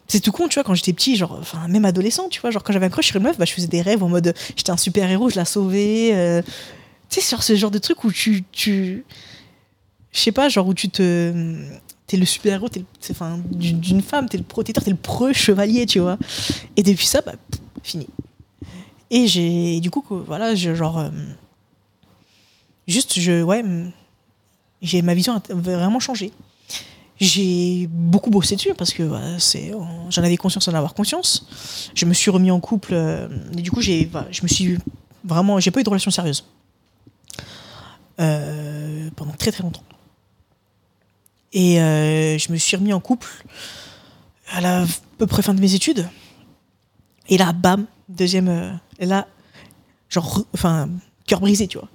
C'est 0.07 0.21
tout 0.21 0.33
con, 0.33 0.49
tu 0.49 0.55
vois, 0.55 0.65
quand 0.65 0.75
j'étais 0.75 0.93
petit, 0.93 1.17
genre, 1.17 1.39
enfin, 1.41 1.67
même 1.69 1.85
adolescent, 1.85 2.29
tu 2.29 2.41
vois, 2.41 2.51
genre, 2.51 2.63
quand 2.63 2.73
j'avais 2.73 2.87
un 2.87 2.91
crush 2.91 3.07
sur 3.07 3.17
une 3.17 3.23
meuf, 3.23 3.39
bah, 3.39 3.45
je 3.47 3.53
faisais 3.53 3.67
des 3.67 3.81
rêves 3.83 4.03
en 4.03 4.09
mode, 4.09 4.35
j'étais 4.57 4.71
un 4.71 4.77
super 4.77 5.11
héros, 5.11 5.31
je 5.31 5.37
la 5.37 5.45
sauvais. 5.45 6.11
euh, 6.15 6.43
tu 7.09 7.21
sais, 7.21 7.27
sur 7.27 7.43
ce 7.43 7.55
genre 7.57 7.71
de 7.71 7.79
truc 7.79 8.05
où 8.05 8.13
tu. 8.13 8.45
tu 8.53 9.05
je 10.13 10.21
sais 10.21 10.33
pas, 10.33 10.49
genre, 10.49 10.67
où 10.69 10.75
tu 10.75 10.89
te. 10.89 11.33
T'es 12.07 12.19
le 12.19 12.27
super 12.27 12.55
héros, 12.55 12.69
t'es 12.69 12.81
le- 12.81 12.87
enfin, 13.11 13.41
d'une 13.51 14.03
femme, 14.03 14.29
t'es 14.29 14.37
le 14.37 14.45
protecteur, 14.45 14.85
t'es 14.85 14.91
le 14.91 14.97
preux 14.97 15.33
chevalier, 15.33 15.87
tu 15.87 15.99
vois. 16.01 16.19
Et 16.77 16.83
depuis 16.83 17.07
ça, 17.07 17.23
bah, 17.23 17.33
fini. 17.83 18.07
Et 19.11 19.27
j'ai. 19.27 19.81
Du 19.81 19.91
coup, 19.91 20.05
voilà, 20.27 20.55
je, 20.55 20.75
genre. 20.75 20.99
euh, 20.99 21.09
juste, 22.87 23.19
je. 23.19 23.43
Ouais. 23.43 23.65
J'ai 24.83 25.01
ma 25.03 25.15
vision 25.15 25.35
a 25.37 25.43
vraiment 25.55 26.01
changé. 26.01 26.31
J'ai 27.19 27.87
beaucoup 27.91 28.29
bossé 28.31 28.57
dessus 28.57 28.75
parce 28.75 28.93
que 28.93 29.09
c'est, 29.39 29.73
j'en 30.11 30.23
avais 30.23 30.37
conscience 30.37 30.69
d'en 30.69 30.75
avoir 30.75 30.95
conscience. 30.95 31.91
Je 31.95 32.05
me 32.07 32.13
suis 32.13 32.31
remis 32.31 32.51
en 32.51 32.61
couple 32.61 32.91
euh, 32.93 33.29
et 33.57 33.63
du 33.63 33.71
coup 33.71 33.81
j'ai, 33.81 34.05
voilà, 34.07 34.27
je 34.31 34.43
me 34.43 34.79
vraiment, 35.25 35.59
j'ai 35.61 35.71
pas 35.71 35.81
eu 35.81 35.85
de 35.85 35.89
relation 35.89 36.11
sérieuse 36.11 36.45
Euh, 38.21 39.11
pendant 39.17 39.33
très 39.33 39.53
très 39.53 39.63
longtemps. 39.63 39.83
Et 41.53 41.81
euh, 41.81 42.37
je 42.37 42.53
me 42.53 42.59
suis 42.59 42.77
remis 42.77 42.93
en 42.93 43.01
couple 43.01 43.29
à 44.53 44.61
la 44.61 44.85
peu 45.19 45.27
près 45.27 45.43
fin 45.43 45.55
de 45.55 45.61
mes 45.61 45.75
études. 45.75 46.09
Et 47.29 47.39
là, 47.39 47.53
bam, 47.53 47.87
deuxième, 48.09 48.79
là, 48.99 49.29
genre, 50.11 50.41
re- 50.41 50.47
enfin, 50.53 50.91
cœur 51.27 51.41
brisé, 51.41 51.69
tu 51.69 51.79
vois. 51.79 51.89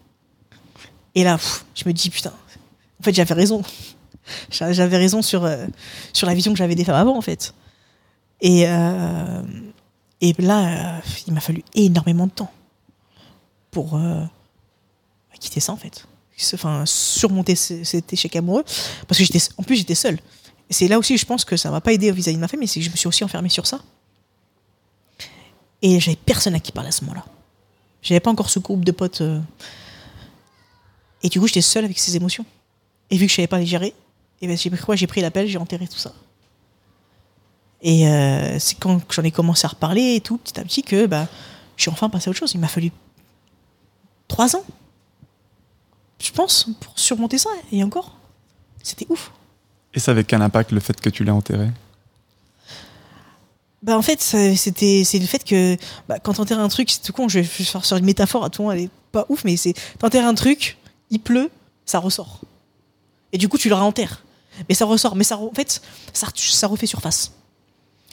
Et 1.19 1.23
là, 1.25 1.37
je 1.75 1.83
me 1.85 1.91
dis 1.91 2.09
putain, 2.09 2.31
en 2.99 3.03
fait 3.03 3.13
j'avais 3.13 3.33
raison. 3.33 3.61
J'a- 4.51 4.71
J'avais 4.71 4.97
raison 4.97 5.21
sur, 5.23 5.43
euh, 5.43 5.65
sur 6.13 6.27
la 6.27 6.35
vision 6.35 6.51
que 6.53 6.57
j'avais 6.59 6.75
des 6.75 6.85
femmes 6.85 6.95
avant, 7.01 7.17
en 7.17 7.21
fait. 7.21 7.53
Et, 8.41 8.65
euh, 8.67 9.41
et 10.21 10.33
là, 10.37 10.97
euh, 10.97 10.99
il 11.25 11.33
m'a 11.33 11.41
fallu 11.41 11.63
énormément 11.73 12.27
de 12.27 12.31
temps 12.31 12.51
pour 13.71 13.99
quitter 15.39 15.59
ça, 15.59 15.73
en 15.73 15.77
fait. 15.77 16.05
Enfin, 16.53 16.83
surmonter 16.85 17.55
ce- 17.55 17.83
cet 17.83 18.13
échec 18.13 18.35
amoureux. 18.35 18.63
Parce 19.07 19.17
que 19.17 19.23
j'étais, 19.25 19.39
en 19.57 19.63
plus, 19.63 19.77
j'étais 19.77 19.95
seule. 19.95 20.19
C'est 20.69 20.87
là 20.87 20.99
aussi, 20.99 21.17
je 21.17 21.25
pense 21.25 21.43
que 21.43 21.57
ça 21.57 21.71
m'a 21.71 21.81
pas 21.81 21.91
aidé 21.93 22.11
vis-à-vis 22.11 22.37
de 22.37 22.41
ma 22.41 22.47
famille, 22.47 22.67
c'est 22.67 22.79
que 22.79 22.85
je 22.85 22.91
me 22.91 22.95
suis 22.97 23.07
aussi 23.07 23.23
enfermée 23.23 23.49
sur 23.49 23.65
ça. 23.65 23.79
Et 25.81 25.99
j'avais 25.99 26.17
personne 26.17 26.53
à 26.53 26.59
qui 26.59 26.71
parler 26.71 26.89
à 26.89 26.91
ce 26.91 27.01
moment-là. 27.05 27.25
J'avais 28.03 28.19
pas 28.19 28.29
encore 28.31 28.49
ce 28.51 28.59
groupe 28.59 28.85
de 28.85 28.91
potes. 28.91 29.23
Et 31.23 31.29
du 31.29 31.39
coup, 31.39 31.47
j'étais 31.47 31.61
seule 31.61 31.85
avec 31.85 31.99
ces 31.99 32.15
émotions. 32.15 32.45
Et 33.09 33.17
vu 33.17 33.25
que 33.25 33.31
je 33.31 33.35
savais 33.35 33.47
pas 33.47 33.59
les 33.59 33.65
gérer, 33.65 33.93
et 34.41 34.47
ben, 34.47 34.57
j'ai 34.57 34.69
pris 34.69 34.79
quoi? 34.79 34.95
J'ai 34.95 35.07
pris 35.07 35.21
l'appel, 35.21 35.47
j'ai 35.47 35.57
enterré 35.57 35.87
tout 35.87 35.97
ça. 35.97 36.13
Et 37.81 38.07
euh, 38.07 38.59
c'est 38.59 38.77
quand 38.77 39.01
j'en 39.11 39.23
ai 39.23 39.31
commencé 39.31 39.65
à 39.65 39.69
reparler 39.69 40.15
et 40.15 40.21
tout, 40.21 40.37
petit 40.37 40.59
à 40.59 40.63
petit, 40.63 40.83
que 40.83 41.05
bah, 41.05 41.27
je 41.75 41.83
suis 41.83 41.91
enfin 41.91 42.09
passé 42.09 42.27
à 42.27 42.31
autre 42.31 42.39
chose. 42.39 42.51
Il 42.53 42.59
m'a 42.59 42.67
fallu 42.67 42.91
trois 44.27 44.55
ans, 44.55 44.63
je 46.21 46.31
pense, 46.31 46.69
pour 46.79 46.97
surmonter 46.97 47.37
ça. 47.37 47.49
Et 47.71 47.83
encore, 47.83 48.15
c'était 48.83 49.07
ouf. 49.09 49.31
Et 49.93 49.99
ça 49.99 50.11
avait 50.11 50.23
quel 50.23 50.41
impact 50.41 50.71
le 50.71 50.79
fait 50.79 50.99
que 50.99 51.09
tu 51.09 51.23
l'aies 51.23 51.31
enterré? 51.31 51.69
Bah 53.81 53.97
en 53.97 54.01
fait, 54.01 54.21
c'était 54.21 55.03
c'est 55.05 55.19
le 55.19 55.25
fait 55.25 55.45
que 55.45 55.77
bah, 56.09 56.19
quand 56.19 56.33
t'enterres 56.33 56.59
un 56.59 56.67
truc, 56.67 56.89
c'est 56.89 57.01
tout 57.01 57.13
con, 57.13 57.29
je 57.29 57.39
vais 57.39 57.45
faire 57.45 57.85
sur 57.85 57.95
une 57.95 58.03
métaphore 58.03 58.43
à 58.43 58.49
tout 58.49 58.61
le 58.61 58.67
monde, 58.67 58.77
elle 58.77 58.83
est 58.83 58.89
pas 59.13 59.25
ouf, 59.29 59.45
mais 59.45 59.55
c'est 59.55 59.73
t'enterres 59.99 60.27
un 60.27 60.35
truc, 60.35 60.77
il 61.09 61.19
pleut, 61.19 61.49
ça 61.85 61.99
ressort. 61.99 62.41
Et 63.31 63.37
du 63.37 63.47
coup, 63.49 63.57
tu 63.57 63.69
le 63.69 63.75
réenterres. 63.75 64.23
Mais 64.67 64.75
ça 64.75 64.85
ressort, 64.85 65.15
mais 65.15 65.23
ça, 65.23 65.37
en 65.37 65.51
fait, 65.53 65.81
ça, 66.13 66.27
ça 66.35 66.67
refait 66.67 66.85
surface. 66.85 67.31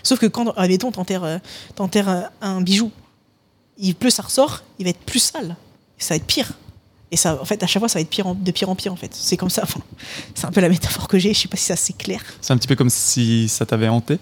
Sauf 0.02 0.18
que 0.20 0.26
quand, 0.26 0.50
admettons, 0.56 0.92
t'enterres 0.92 1.24
euh, 1.24 1.38
t'enterres 1.74 2.08
un, 2.08 2.30
un 2.40 2.60
bijou, 2.60 2.92
il 3.78 3.94
pleut, 3.94 4.10
ça 4.10 4.22
ressort, 4.22 4.62
il 4.78 4.84
va 4.84 4.90
être 4.90 5.00
plus 5.00 5.18
sale. 5.18 5.56
Et 5.98 6.02
ça 6.02 6.14
va 6.14 6.16
être 6.16 6.26
pire. 6.26 6.52
Et 7.10 7.16
ça, 7.16 7.40
en 7.40 7.44
fait, 7.44 7.62
à 7.62 7.66
chaque 7.66 7.80
fois, 7.80 7.88
ça 7.88 7.98
va 7.98 8.02
être 8.02 8.10
pire 8.10 8.26
en- 8.26 8.34
de 8.34 8.50
pire 8.50 8.68
en 8.68 8.74
pire, 8.76 8.92
en 8.92 8.96
fait. 8.96 9.14
C'est 9.14 9.36
comme 9.36 9.50
ça. 9.50 9.62
Enfin, 9.64 9.80
c'est 10.34 10.44
un 10.46 10.50
peu 10.52 10.60
la 10.60 10.68
métaphore 10.68 11.08
que 11.08 11.18
j'ai. 11.18 11.32
Je 11.34 11.40
sais 11.40 11.48
pas 11.48 11.56
si 11.56 11.64
ça 11.64 11.76
c'est 11.76 11.92
clair. 11.96 12.22
C'est 12.40 12.52
un 12.52 12.56
petit 12.58 12.68
peu 12.68 12.76
comme 12.76 12.90
si 12.90 13.48
ça 13.48 13.64
t'avait 13.66 13.88
hanté 13.88 14.18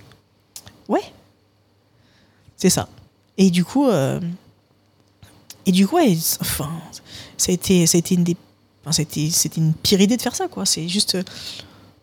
Ouais. 0.89 1.03
C'est 2.57 2.70
ça. 2.70 2.89
Et 3.37 3.51
du 3.51 3.64
coup, 3.64 3.87
euh, 3.89 4.20
et 5.66 5.72
du 5.72 5.87
coup, 5.87 5.97
ouais, 5.97 6.16
enfin, 6.41 6.70
ça 7.37 7.51
a 7.51 7.55
été, 7.55 7.87
ça 7.87 7.97
a 7.97 7.99
été 7.99 8.14
une 8.14 8.25
des, 8.25 8.37
a 8.91 9.03
été- 9.03 9.30
c'était 9.30 9.61
une 9.61 9.72
pire 9.74 10.01
idée 10.01 10.16
de 10.16 10.22
faire 10.22 10.35
ça, 10.35 10.49
quoi. 10.49 10.66
C'est 10.66 10.89
juste, 10.89 11.16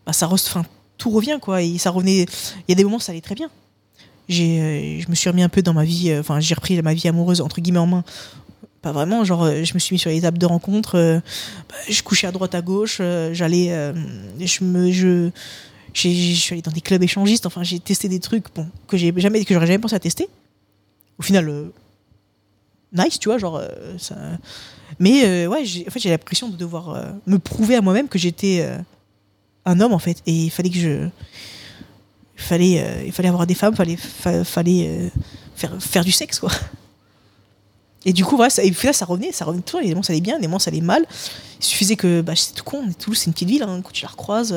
bah, 0.06 0.14
ça, 0.14 0.28
re- 0.28 0.34
enfin, 0.34 0.66
tout 0.98 1.10
revient, 1.10 1.38
quoi. 1.42 1.62
Et 1.62 1.78
ça 1.78 1.90
revenait. 1.92 2.22
Il 2.24 2.70
y 2.70 2.72
a 2.72 2.76
des 2.76 2.84
moments, 2.84 3.00
ça 3.00 3.12
allait 3.12 3.22
très 3.22 3.36
bien. 3.36 3.50
J'ai, 4.30 4.62
euh, 4.62 5.02
je 5.02 5.10
me 5.10 5.16
suis 5.16 5.30
remis 5.30 5.44
un 5.44 5.50
peu 5.50 5.62
dans 5.62 5.74
ma 5.74 5.84
vie, 5.84 6.10
euh, 6.12 6.22
enfin, 6.22 6.40
j'ai 6.40 6.54
repris 6.56 6.82
ma 6.82 6.94
vie 6.94 7.08
amoureuse 7.08 7.42
entre 7.42 7.60
guillemets 7.60 7.80
en 7.80 7.88
main. 7.88 8.04
Pas 8.82 8.92
vraiment, 8.94 9.24
genre, 9.26 9.44
euh, 9.44 9.64
je 9.64 9.74
me 9.74 9.80
suis 9.80 9.94
mis 9.96 10.00
sur 10.00 10.10
les 10.10 10.22
tables 10.22 10.38
de 10.38 10.46
rencontre. 10.46 10.96
euh, 10.98 11.20
bah, 11.70 11.76
je 11.90 12.02
couchais 12.02 12.28
à 12.28 12.32
droite, 12.32 12.56
à 12.56 12.62
gauche. 12.62 12.98
euh, 13.02 13.34
j'allais, 13.34 13.72
euh, 13.72 13.94
je 14.40 14.64
me, 14.64 14.92
je, 14.92 15.30
je 15.94 16.08
suis 16.10 16.54
allé 16.54 16.62
dans 16.62 16.72
des 16.72 16.82
clubs 16.82 17.04
échangistes. 17.04 17.46
Enfin, 17.46 17.64
j'ai 17.64 17.80
testé 17.80 18.08
des 18.10 18.20
trucs, 18.20 18.46
bon, 18.56 18.68
que 18.88 18.96
j'ai 18.98 19.14
jamais, 19.18 19.44
que 19.44 19.54
j'aurais 19.54 19.68
jamais 19.68 19.80
pensé 19.80 19.96
à 19.96 20.00
tester. 20.00 20.28
Au 21.20 21.24
final, 21.24 21.48
nice, 22.94 23.20
tu 23.20 23.30
vois, 23.30 23.38
genre, 23.38 23.58
euh. 23.58 23.96
Mais 25.00 25.26
euh, 25.26 25.48
ouais, 25.48 25.64
j'ai- 25.66 25.88
en 25.88 25.92
fait, 25.92 26.00
j'ai 26.00 26.10
l'impression 26.10 26.50
de 26.50 26.56
devoir 26.58 26.90
euh, 26.90 27.06
me 27.26 27.40
prouver 27.40 27.76
à 27.76 27.82
moi-même 27.82 28.08
que 28.08 28.20
j'étais 28.20 28.68
un 29.66 29.80
homme, 29.80 29.94
en 29.94 30.00
fait, 30.00 30.18
et 30.26 30.32
il 30.34 30.50
fallait 30.50 30.70
que 30.70 30.78
je, 30.80 31.08
il 32.38 32.42
fallait, 32.44 33.04
il 33.06 33.12
fallait 33.12 33.30
avoir 33.30 33.46
des 33.48 33.54
femmes, 33.56 33.76
fallait, 33.76 33.96
fa- 33.98 34.44
fallait 34.44 35.12
faire, 35.56 35.76
faire 35.82 36.04
du 36.04 36.12
sexe, 36.12 36.40
quoi. 36.40 36.52
Et 38.04 38.14
du 38.14 38.26
coup, 38.26 38.36
voilà, 38.36 38.50
ça, 38.50 38.64
et 38.64 38.72
puis 38.72 38.92
ça 38.94 39.06
revenait, 39.06 39.32
ça 39.32 39.46
revenait 39.46 39.62
toujours. 39.62 39.82
Les 39.82 39.90
moments, 39.90 40.02
ça 40.02 40.12
allait 40.12 40.22
bien, 40.22 40.40
les 40.40 40.48
moments, 40.48 40.58
ça 40.58 40.72
allait 40.72 40.82
mal. 40.82 41.06
Il 41.60 41.64
suffisait 41.64 41.96
que, 41.96 42.22
bah, 42.22 42.34
c'est 42.36 42.54
tout 42.56 42.64
con, 42.64 42.84
c'est 43.14 43.28
une 43.28 43.34
petite 43.34 43.48
ville, 43.48 43.62
hein, 43.62 43.80
quand 43.84 43.92
tu 43.92 44.02
la 44.04 44.10
recroises, 44.10 44.56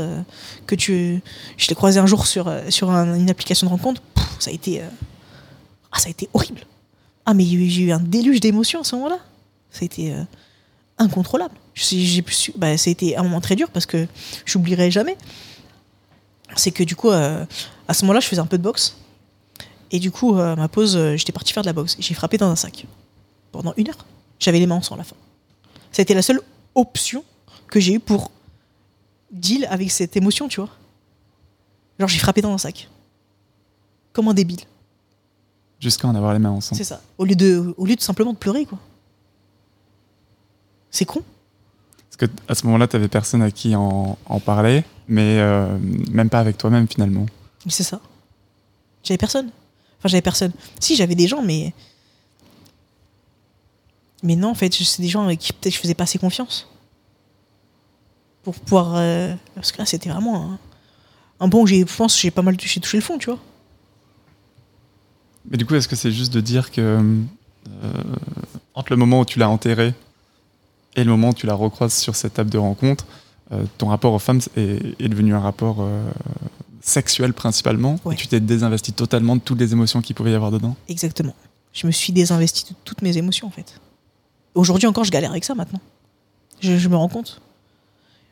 que 0.67 0.75
tu. 0.75 1.21
Je 1.59 1.69
l'ai 1.69 1.75
croisé 1.75 2.01
un 2.01 2.07
jour 2.07 2.27
sur, 2.27 2.51
sur 2.71 2.91
un- 2.91 3.15
une 3.15 3.29
application 3.29 3.67
de 3.67 3.71
rencontre, 3.71 4.01
ça 4.39 4.51
a 4.51 4.55
été. 4.55 4.81
Ah, 5.93 5.99
ça 5.99 6.07
a 6.07 6.11
été 6.11 6.31
horrible. 6.33 6.61
Ah, 7.27 7.35
mais 7.35 7.45
j'ai 7.45 7.83
eu 7.83 7.93
un 7.93 8.01
déluge 8.01 8.41
d'émotions 8.41 8.81
à 8.81 8.85
ce 8.85 8.95
moment-là. 8.97 9.19
Ça 9.71 9.87
euh, 9.99 10.25
incontrôlable. 10.99 11.55
J'ai 11.75 12.23
bah, 12.57 12.69
un 12.69 13.23
moment 13.23 13.41
très 13.41 13.57
dur 13.57 13.71
parce 13.71 13.87
que 13.87 14.07
j'oublierai 14.45 14.91
jamais. 14.91 15.17
C'est 16.57 16.71
que 16.71 16.85
du 16.85 16.95
coup, 16.95 17.11
euh, 17.11 17.45
à 17.89 17.95
ce 17.95 18.05
moment-là, 18.05 18.21
je 18.21 18.29
faisais 18.29 18.41
un 18.41 18.47
peu 18.47 18.59
de 18.59 18.63
boxe. 18.63 18.97
Et 19.91 19.99
du 19.99 20.11
coup, 20.11 20.37
euh, 20.37 20.55
ma 20.55 20.69
pause, 20.69 20.99
j'étais 21.17 21.33
parti 21.33 21.53
faire 21.53 21.63
de 21.63 21.69
la 21.69 21.73
boxe. 21.73 21.97
J'ai 21.99 22.15
frappé 22.15 22.37
dans 22.37 22.49
un 22.49 22.57
sac 22.57 22.87
pendant 23.53 23.73
une 23.77 23.89
heure. 23.89 24.07
J'avais 24.39 24.59
les 24.59 24.67
mains 24.67 24.77
en 24.77 24.83
sang 24.83 24.95
à 24.95 24.99
la 24.99 25.05
fin. 25.05 25.17
Ça 25.93 26.01
a 26.01 26.03
été 26.03 26.15
la 26.15 26.23
seule 26.23 26.41
option 26.75 27.25
que 27.69 27.81
j'ai 27.81 27.95
eue 27.95 28.01
pour 28.01 28.31
deal 29.31 29.67
avec 29.71 29.91
cette 29.91 30.17
émotion, 30.17 30.49
tu 30.49 30.61
vois. 30.61 30.71
Genre, 31.99 32.09
j'ai 32.09 32.19
frappé 32.19 32.43
dans 32.43 32.53
un 32.53 32.59
sac. 32.59 32.89
Comme 34.13 34.29
un 34.29 34.35
débile. 34.35 34.61
Jusqu'à 35.85 36.09
en 36.09 36.15
avoir 36.15 36.33
les 36.33 36.39
mains 36.39 36.51
ensemble. 36.51 36.79
C'est 36.79 36.85
ça. 36.85 37.01
Au 37.19 37.25
lieu, 37.27 37.37
de, 37.37 37.75
au 37.77 37.85
lieu 37.85 37.95
de 37.95 38.01
simplement 38.01 38.33
de 38.33 38.39
pleurer, 38.39 38.65
quoi. 38.65 38.79
C'est 40.91 41.05
con. 41.05 41.23
Parce 42.09 42.17
que 42.17 42.37
à 42.49 42.55
ce 42.55 42.65
moment-là, 42.67 42.89
tu 42.89 42.97
avais 42.97 43.09
personne 43.09 43.43
à 43.43 43.51
qui 43.51 43.77
en, 43.77 44.17
en 44.25 44.41
parler, 44.41 44.83
mais 45.09 45.39
euh, 45.41 45.77
même 46.11 46.31
pas 46.31 46.41
avec 46.41 46.57
toi-même 46.57 46.89
finalement. 46.89 47.27
C'est 47.69 47.83
ça. 47.83 48.01
J'avais 49.03 49.19
personne. 49.19 49.51
Enfin, 49.99 50.09
j'avais 50.09 50.23
personne. 50.23 50.53
Si, 50.81 50.97
j'avais 50.97 51.15
des 51.15 51.29
gens, 51.29 51.43
mais. 51.43 51.75
Mais 54.23 54.37
non, 54.37 54.51
en 54.51 54.55
fait, 54.55 54.73
c'est 54.73 55.03
des 55.03 55.09
gens 55.09 55.25
avec 55.25 55.39
qui 55.41 55.53
peut-être 55.53 55.75
je 55.75 55.79
faisais 55.81 55.95
pas 55.95 56.05
assez 56.05 56.19
confiance. 56.19 56.67
Pour 58.43 58.55
pouvoir. 58.55 58.95
euh, 58.97 59.35
Parce 59.55 59.71
que 59.73 59.79
là, 59.79 59.85
c'était 59.87 60.09
vraiment 60.09 60.53
un, 60.53 60.59
un 61.41 61.49
bon 61.49 61.63
où 61.65 61.67
j'ai, 61.67 61.81
je 61.81 61.95
pense, 61.97 62.15
que 62.15 62.23
j'ai 62.23 62.31
pas 62.31 62.41
mal 62.43 62.57
touché, 62.57 62.81
touché 62.81 62.97
le 62.97 63.03
fond, 63.03 63.19
tu 63.19 63.29
vois. 63.29 63.39
Mais 65.51 65.57
du 65.57 65.67
coup, 65.67 65.75
est-ce 65.75 65.89
que 65.89 65.97
c'est 65.97 66.13
juste 66.13 66.33
de 66.33 66.41
dire 66.41 66.71
que 66.71 66.81
euh, 66.81 68.03
entre 68.75 68.91
le 68.93 68.97
moment 68.97 69.21
où 69.21 69.25
tu 69.25 69.39
l'as 69.39 69.49
enterré 69.49 69.95
et 70.97 71.05
le 71.05 71.11
moment 71.11 71.31
où 71.31 71.35
tu 71.35 71.47
la 71.47 71.55
recroises 71.55 71.93
sur 71.95 72.17
cette 72.17 72.35
table 72.35 72.51
de 72.51 72.59
rencontre, 72.59 73.05
euh, 73.53 73.65
ton 73.79 73.89
rapport 73.89 74.13
aux 74.13 74.19
femmes 74.19 74.41
est, 74.57 75.01
est 75.01 75.09
devenu 75.09 75.35
un 75.35 75.41
rapport 75.41 75.79
euh, 75.81 76.03
sexuel 76.81 77.33
principalement 77.35 77.99
Ouais. 78.05 78.15
et 78.15 78.17
tu 78.17 78.27
t'es 78.27 78.41
désinvesti 78.41 78.93
totalement 78.93 79.37
de 79.37 79.41
toutes 79.41 79.59
les 79.61 79.73
émotions 79.73 80.01
qu'il 80.03 80.15
pouvait 80.15 80.33
y 80.33 80.35
avoir 80.35 80.51
dedans? 80.51 80.77
Exactement. 80.89 81.35
Je 81.73 81.87
me 81.87 81.93
suis 81.93 82.13
désinvesti 82.13 82.73
de 82.73 82.77
toutes 82.85 83.03
mes 83.03 83.17
émotions, 83.19 83.47
en 83.49 83.51
fait. 83.51 83.81
Aujourd'hui 84.55 84.87
encore, 84.87 85.05
je 85.05 85.11
galère 85.11 85.31
avec 85.33 85.45
ça 85.45 85.55
maintenant. 85.55 85.81
Je, 86.61 86.79
je 86.79 86.89
me 86.89 86.97
rends 86.97 87.09
compte. 87.09 87.41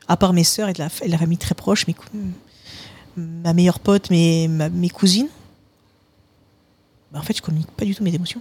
À 0.09 0.17
part 0.17 0.33
mes 0.33 0.45
sœurs 0.45 0.69
et 0.69 0.73
de 0.73 0.79
la, 0.79 0.89
de 0.89 1.11
la 1.11 1.19
famille 1.19 1.39
très 1.39 1.55
proche, 1.55 1.87
mes 1.87 1.97
ma 3.17 3.53
meilleure 3.53 3.81
pote, 3.81 4.11
mes, 4.11 4.49
ma- 4.49 4.69
mes 4.71 4.89
cousines, 4.89 5.29
bah, 7.13 7.19
en 7.19 7.23
fait, 7.23 7.37
je 7.37 7.43
communique 7.43 7.71
pas 7.73 7.85
du 7.85 7.95
tout 7.95 8.03
mes 8.03 8.15
émotions. 8.15 8.41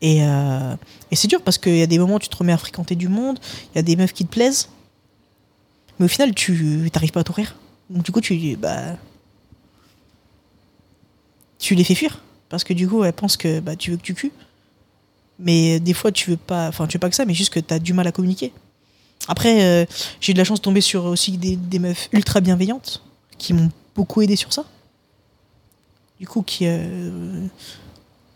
Et, 0.00 0.24
euh, 0.24 0.74
et 1.12 1.16
c'est 1.16 1.28
dur 1.28 1.40
parce 1.42 1.58
qu'il 1.58 1.76
y 1.76 1.82
a 1.82 1.86
des 1.86 1.98
moments 1.98 2.16
où 2.16 2.18
tu 2.18 2.28
te 2.28 2.36
remets 2.36 2.52
à 2.52 2.58
fréquenter 2.58 2.96
du 2.96 3.08
monde, 3.08 3.38
il 3.72 3.76
y 3.76 3.78
a 3.78 3.82
des 3.82 3.94
meufs 3.94 4.12
qui 4.12 4.24
te 4.24 4.32
plaisent, 4.32 4.68
mais 5.98 6.06
au 6.06 6.08
final, 6.08 6.34
tu 6.34 6.90
n'arrives 6.92 7.12
pas 7.12 7.20
à 7.20 7.24
t'ouvrir. 7.24 7.56
Donc 7.88 8.02
du 8.04 8.10
coup, 8.10 8.20
tu 8.20 8.56
bah, 8.56 8.96
tu 11.58 11.74
les 11.76 11.84
fais 11.84 11.94
fuir. 11.94 12.20
Parce 12.48 12.64
que 12.64 12.74
du 12.74 12.88
coup, 12.88 13.04
elles 13.04 13.12
pensent 13.12 13.36
que 13.36 13.60
bah, 13.60 13.76
tu 13.76 13.92
veux 13.92 13.96
que 13.96 14.02
tu 14.02 14.14
cues. 14.14 14.32
Mais 15.38 15.80
des 15.80 15.94
fois, 15.94 16.10
tu 16.12 16.30
veux 16.30 16.36
pas, 16.36 16.68
enfin, 16.68 16.86
tu 16.86 16.96
veux 16.96 17.00
pas 17.00 17.08
que 17.08 17.16
ça, 17.16 17.24
mais 17.24 17.34
juste 17.34 17.52
que 17.52 17.60
tu 17.60 17.72
as 17.72 17.78
du 17.78 17.92
mal 17.92 18.06
à 18.06 18.12
communiquer. 18.12 18.52
Après, 19.28 19.62
euh, 19.62 19.86
j'ai 20.20 20.32
eu 20.32 20.34
de 20.34 20.38
la 20.38 20.44
chance 20.44 20.58
de 20.58 20.64
tomber 20.64 20.80
sur 20.80 21.04
aussi 21.04 21.38
des, 21.38 21.56
des 21.56 21.78
meufs 21.78 22.08
ultra 22.12 22.40
bienveillantes 22.40 23.02
qui 23.38 23.52
m'ont 23.52 23.70
beaucoup 23.94 24.22
aidé 24.22 24.36
sur 24.36 24.52
ça. 24.52 24.64
Du 26.22 26.28
coup, 26.28 26.42
qui, 26.42 26.66
euh, 26.68 27.48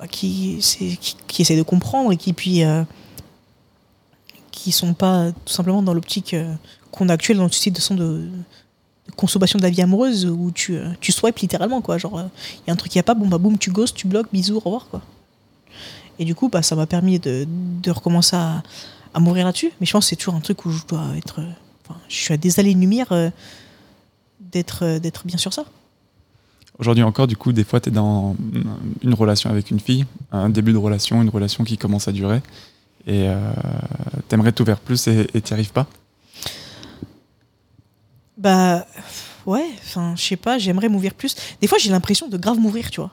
bah, 0.01 0.09
qui, 0.09 0.59
de 0.59 1.63
comprendre 1.63 2.11
et 2.11 2.17
qui 2.17 2.33
puis 2.33 2.65
euh, 2.65 2.83
qui 4.51 4.73
sont 4.73 4.93
pas 4.93 5.31
tout 5.45 5.53
simplement 5.53 5.83
dans 5.83 5.95
l'optique 5.95 6.35
euh, 6.35 6.53
qu'on 6.91 7.09
a 7.09 7.13
actuelle 7.13 7.37
dans 7.37 7.45
le 7.45 7.53
style 7.53 7.73
de 7.73 7.81
son 7.81 7.95
de, 7.95 8.03
de 9.07 9.13
consommation 9.15 9.61
de 9.61 9.63
la 9.63 9.71
vie 9.71 9.83
amoureuse 9.83 10.27
où 10.27 10.51
tu, 10.51 10.77
tu 11.01 11.13
swipes 11.13 11.39
littéralement 11.39 11.81
quoi. 11.81 11.97
Genre, 11.97 12.23
il 12.55 12.67
y 12.67 12.71
a 12.71 12.73
un 12.73 12.77
truc 12.77 12.91
qui 12.91 12.99
a 12.99 13.05
pas, 13.05 13.15
bon 13.15 13.29
bah 13.29 13.39
boum, 13.39 13.57
tu 13.57 13.71
ghostes, 13.71 13.95
tu 13.95 14.09
bloques, 14.09 14.33
bisous, 14.33 14.57
au 14.57 14.61
revoir 14.61 14.89
quoi. 14.89 15.03
Et 16.19 16.25
du 16.25 16.35
coup, 16.35 16.49
bah, 16.49 16.63
ça 16.63 16.75
m'a 16.75 16.89
permis 16.89 17.21
de, 17.21 17.47
de 17.49 17.91
recommencer 17.93 18.35
à, 18.35 18.65
m'ouvrir 19.21 19.47
là-dessus. 19.47 19.71
Mais 19.79 19.87
je 19.87 19.93
pense 19.93 20.07
que 20.07 20.09
c'est 20.09 20.17
toujours 20.17 20.35
un 20.35 20.41
truc 20.41 20.67
où 20.67 20.73
je 20.73 20.85
dois 20.89 21.17
être. 21.17 21.41
je 22.09 22.17
suis 22.17 22.35
à 22.35 22.37
des 22.37 22.59
années-lumière 22.59 23.13
euh, 23.13 23.31
d'être 24.41 24.85
euh, 24.85 24.99
d'être 24.99 25.25
bien 25.25 25.39
sur 25.39 25.53
ça. 25.53 25.67
Aujourd'hui 26.79 27.03
encore, 27.05 27.27
du 27.27 27.37
coup, 27.37 27.53
des 27.53 27.65
fois, 27.65 27.81
tu 27.81 27.89
es 27.89 27.93
dans 27.93 28.37
une 29.03 29.15
relation 29.15 29.49
avec 29.51 29.71
une 29.71 29.81
fille, 29.81 30.05
un 30.31 30.51
début 30.51 30.73
de 30.73 30.79
relation, 30.79 31.23
une 31.23 31.31
relation 31.31 31.65
qui 31.65 31.79
commence 31.79 32.07
à 32.07 32.13
durer, 32.13 32.43
et 33.07 33.29
euh, 33.29 33.51
t'aimerais 34.29 34.53
t'ouvrir 34.53 34.79
plus 34.81 35.07
et 35.09 35.27
t'y 35.41 35.55
arrives 35.55 35.73
pas? 35.73 35.87
Bah 38.37 38.87
ouais, 39.47 39.67
enfin 39.79 40.15
je 40.17 40.23
sais 40.23 40.37
pas, 40.37 40.59
j'aimerais 40.59 40.91
m'ouvrir 40.91 41.15
plus. 41.15 41.35
Des 41.63 41.67
fois 41.67 41.79
j'ai 41.79 41.91
l'impression 41.91 42.29
de 42.29 42.37
grave 42.37 42.59
m'ouvrir, 42.59 42.91
tu 42.91 43.01
vois. 43.01 43.11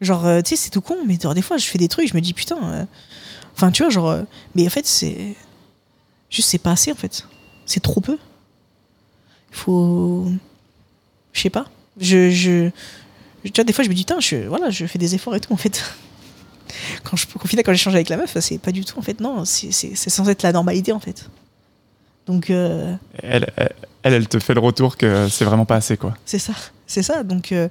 Genre 0.00 0.24
euh, 0.26 0.40
tu 0.42 0.50
sais 0.50 0.56
c'est 0.56 0.70
tout 0.70 0.80
con, 0.80 0.96
mais 1.06 1.18
genre, 1.20 1.34
des 1.34 1.42
fois 1.42 1.56
je 1.56 1.66
fais 1.66 1.78
des 1.78 1.88
trucs, 1.88 2.08
je 2.08 2.14
me 2.14 2.20
dis 2.20 2.32
putain. 2.32 2.58
euh, 2.62 2.84
Enfin 3.56 3.72
tu 3.72 3.82
vois 3.82 3.90
genre, 3.90 4.10
euh, 4.10 4.22
mais 4.54 4.64
en 4.66 4.70
fait 4.70 4.86
c'est 4.86 5.34
juste 6.30 6.48
c'est 6.50 6.58
pas 6.58 6.70
assez 6.70 6.92
en 6.92 6.94
fait, 6.94 7.26
c'est 7.66 7.80
trop 7.80 8.00
peu. 8.00 8.16
Il 9.50 9.56
faut, 9.56 10.28
je 11.32 11.40
sais 11.40 11.50
pas. 11.50 11.66
Je 12.00 12.30
je 12.30 12.70
tu 13.44 13.52
vois 13.56 13.64
des 13.64 13.72
fois 13.72 13.84
je 13.84 13.88
me 13.90 13.94
dis 13.94 14.02
putain 14.02 14.20
je 14.20 14.36
voilà 14.48 14.70
je 14.70 14.86
fais 14.86 14.98
des 14.98 15.14
efforts 15.14 15.34
et 15.36 15.40
tout 15.40 15.52
en 15.52 15.56
fait. 15.56 15.82
Quand 17.04 17.16
je 17.16 17.26
au 17.34 17.46
final 17.46 17.64
quand 17.64 17.72
j'échange 17.72 17.94
avec 17.94 18.08
la 18.08 18.16
meuf 18.16 18.36
c'est 18.40 18.58
pas 18.58 18.72
du 18.72 18.84
tout 18.84 18.98
en 18.98 19.02
fait 19.02 19.20
non 19.20 19.44
c'est 19.44 19.70
censé 19.72 20.30
être 20.30 20.42
la 20.42 20.52
normalité 20.52 20.92
en 20.92 21.00
fait. 21.00 21.28
Donc 22.26 22.50
euh, 22.50 22.94
Elle, 23.22 23.50
elle, 24.04 24.28
te 24.28 24.38
fait 24.38 24.54
le 24.54 24.60
retour 24.60 24.96
que 24.96 25.28
c'est 25.28 25.44
vraiment 25.44 25.64
pas 25.64 25.76
assez, 25.76 25.96
quoi. 25.96 26.16
C'est 26.24 26.38
ça, 26.38 26.52
c'est 26.86 27.02
ça. 27.02 27.24
Donc, 27.24 27.50
euh, 27.50 27.68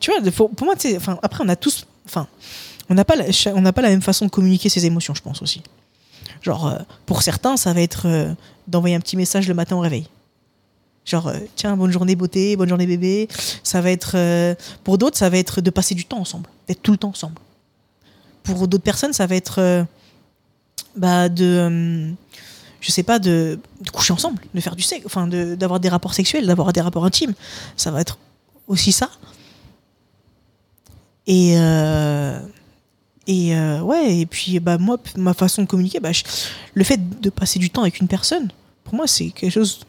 tu 0.00 0.10
vois, 0.12 0.20
pour, 0.32 0.50
pour 0.50 0.66
moi, 0.66 0.74
enfin, 0.96 1.18
après, 1.22 1.42
on 1.44 1.48
a 1.48 1.56
tous, 1.56 1.86
enfin, 2.04 2.26
on 2.90 2.94
n'a 2.94 3.06
pas, 3.06 3.16
la- 3.16 3.24
on 3.54 3.62
n'a 3.62 3.72
pas 3.72 3.80
la 3.80 3.88
même 3.88 4.02
façon 4.02 4.26
de 4.26 4.30
communiquer 4.30 4.68
ses 4.68 4.84
émotions, 4.84 5.14
je 5.14 5.22
pense 5.22 5.40
aussi. 5.40 5.62
Genre, 6.42 6.66
euh, 6.66 6.78
pour 7.06 7.22
certains, 7.22 7.56
ça 7.56 7.72
va 7.72 7.80
être 7.80 8.34
d'envoyer 8.68 8.96
un 8.96 9.00
petit 9.00 9.16
message 9.16 9.48
le 9.48 9.54
matin 9.54 9.76
au 9.76 9.80
réveil. 9.80 10.06
Genre, 11.04 11.28
euh, 11.28 11.38
tiens, 11.54 11.76
bonne 11.76 11.90
journée 11.90 12.16
beauté, 12.16 12.56
bonne 12.56 12.68
journée 12.68 12.86
bébé. 12.86 13.28
Ça 13.62 13.80
va 13.80 13.90
être, 13.90 14.12
euh, 14.14 14.54
pour 14.84 14.98
d'autres, 14.98 15.18
ça 15.18 15.28
va 15.28 15.36
être 15.36 15.60
de 15.60 15.70
passer 15.70 15.94
du 15.94 16.04
temps 16.06 16.18
ensemble, 16.18 16.48
d'être 16.66 16.82
tout 16.82 16.92
le 16.92 16.98
temps 16.98 17.10
ensemble. 17.10 17.36
Pour 18.42 18.68
d'autres 18.68 18.84
personnes, 18.84 19.12
ça 19.12 19.26
va 19.26 19.36
être, 19.36 19.60
euh, 19.60 19.84
bah, 20.96 21.28
de, 21.28 21.44
euh, 21.44 22.10
je 22.80 22.90
sais 22.90 23.02
pas, 23.02 23.18
de, 23.18 23.58
coucher 23.92 24.14
ensemble, 24.14 24.40
de 24.54 24.60
faire 24.60 24.76
du 24.76 24.82
sexe, 24.82 25.04
enfin, 25.04 25.26
d'avoir 25.26 25.78
des 25.78 25.90
rapports 25.90 26.14
sexuels, 26.14 26.46
d'avoir 26.46 26.72
des 26.72 26.80
rapports 26.80 27.04
intimes. 27.04 27.34
Ça 27.76 27.90
va 27.90 28.00
être 28.00 28.18
aussi 28.66 28.92
ça. 28.92 29.10
Et, 31.26 31.54
et 33.26 33.56
ouais, 33.56 34.18
et 34.18 34.26
puis 34.26 34.60
bah, 34.60 34.76
moi, 34.76 34.98
ma 35.16 35.32
façon 35.32 35.62
de 35.62 35.66
communiquer, 35.66 36.00
bah, 36.00 36.10
le 36.74 36.84
fait 36.84 37.20
de 37.20 37.30
passer 37.30 37.58
du 37.58 37.70
temps 37.70 37.82
avec 37.82 38.00
une 38.00 38.08
personne, 38.08 38.50
pour 38.84 38.94
moi, 38.94 39.06
c'est 39.06 39.30
quelque 39.30 39.52
chose. 39.52 39.80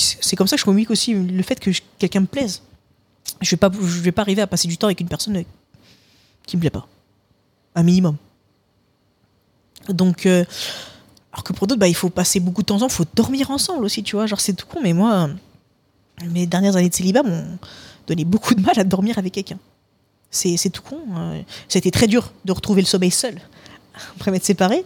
C'est 0.00 0.36
comme 0.36 0.46
ça 0.46 0.56
que 0.56 0.60
je 0.60 0.64
communique 0.64 0.90
aussi 0.90 1.14
le 1.14 1.42
fait 1.42 1.58
que 1.58 1.70
quelqu'un 1.98 2.20
me 2.20 2.26
plaise. 2.26 2.62
Je 3.40 3.50
vais 3.50 3.56
pas, 3.56 3.70
je 3.72 4.00
vais 4.00 4.12
pas 4.12 4.22
arriver 4.22 4.42
à 4.42 4.46
passer 4.46 4.68
du 4.68 4.78
temps 4.78 4.86
avec 4.86 5.00
une 5.00 5.08
personne 5.08 5.36
euh, 5.36 5.42
qui 6.46 6.56
me 6.56 6.60
plaît 6.60 6.70
pas. 6.70 6.86
Un 7.74 7.82
minimum. 7.82 8.16
Donc, 9.88 10.26
euh, 10.26 10.44
alors 11.32 11.44
que 11.44 11.52
pour 11.52 11.66
d'autres, 11.66 11.80
bah, 11.80 11.88
il 11.88 11.94
faut 11.94 12.10
passer 12.10 12.40
beaucoup 12.40 12.62
de 12.62 12.66
temps 12.66 12.76
ensemble, 12.76 12.92
il 12.92 12.96
faut 12.96 13.06
dormir 13.14 13.50
ensemble 13.50 13.84
aussi, 13.84 14.02
tu 14.02 14.16
vois. 14.16 14.26
Genre, 14.26 14.40
c'est 14.40 14.54
tout 14.54 14.66
con, 14.66 14.80
mais 14.82 14.92
moi, 14.92 15.30
mes 16.24 16.46
dernières 16.46 16.76
années 16.76 16.88
de 16.88 16.94
célibat 16.94 17.22
m'ont 17.22 17.58
donné 18.06 18.24
beaucoup 18.24 18.54
de 18.54 18.60
mal 18.60 18.78
à 18.78 18.84
dormir 18.84 19.18
avec 19.18 19.34
quelqu'un. 19.34 19.58
C'est 20.30 20.70
tout 20.70 20.82
con. 20.82 21.00
euh, 21.16 21.42
a 21.42 21.78
été 21.78 21.90
très 21.90 22.06
dur 22.06 22.32
de 22.44 22.52
retrouver 22.52 22.82
le 22.82 22.86
sommeil 22.86 23.10
seul 23.10 23.40
après 24.16 24.30
m'être 24.30 24.44
séparé. 24.44 24.84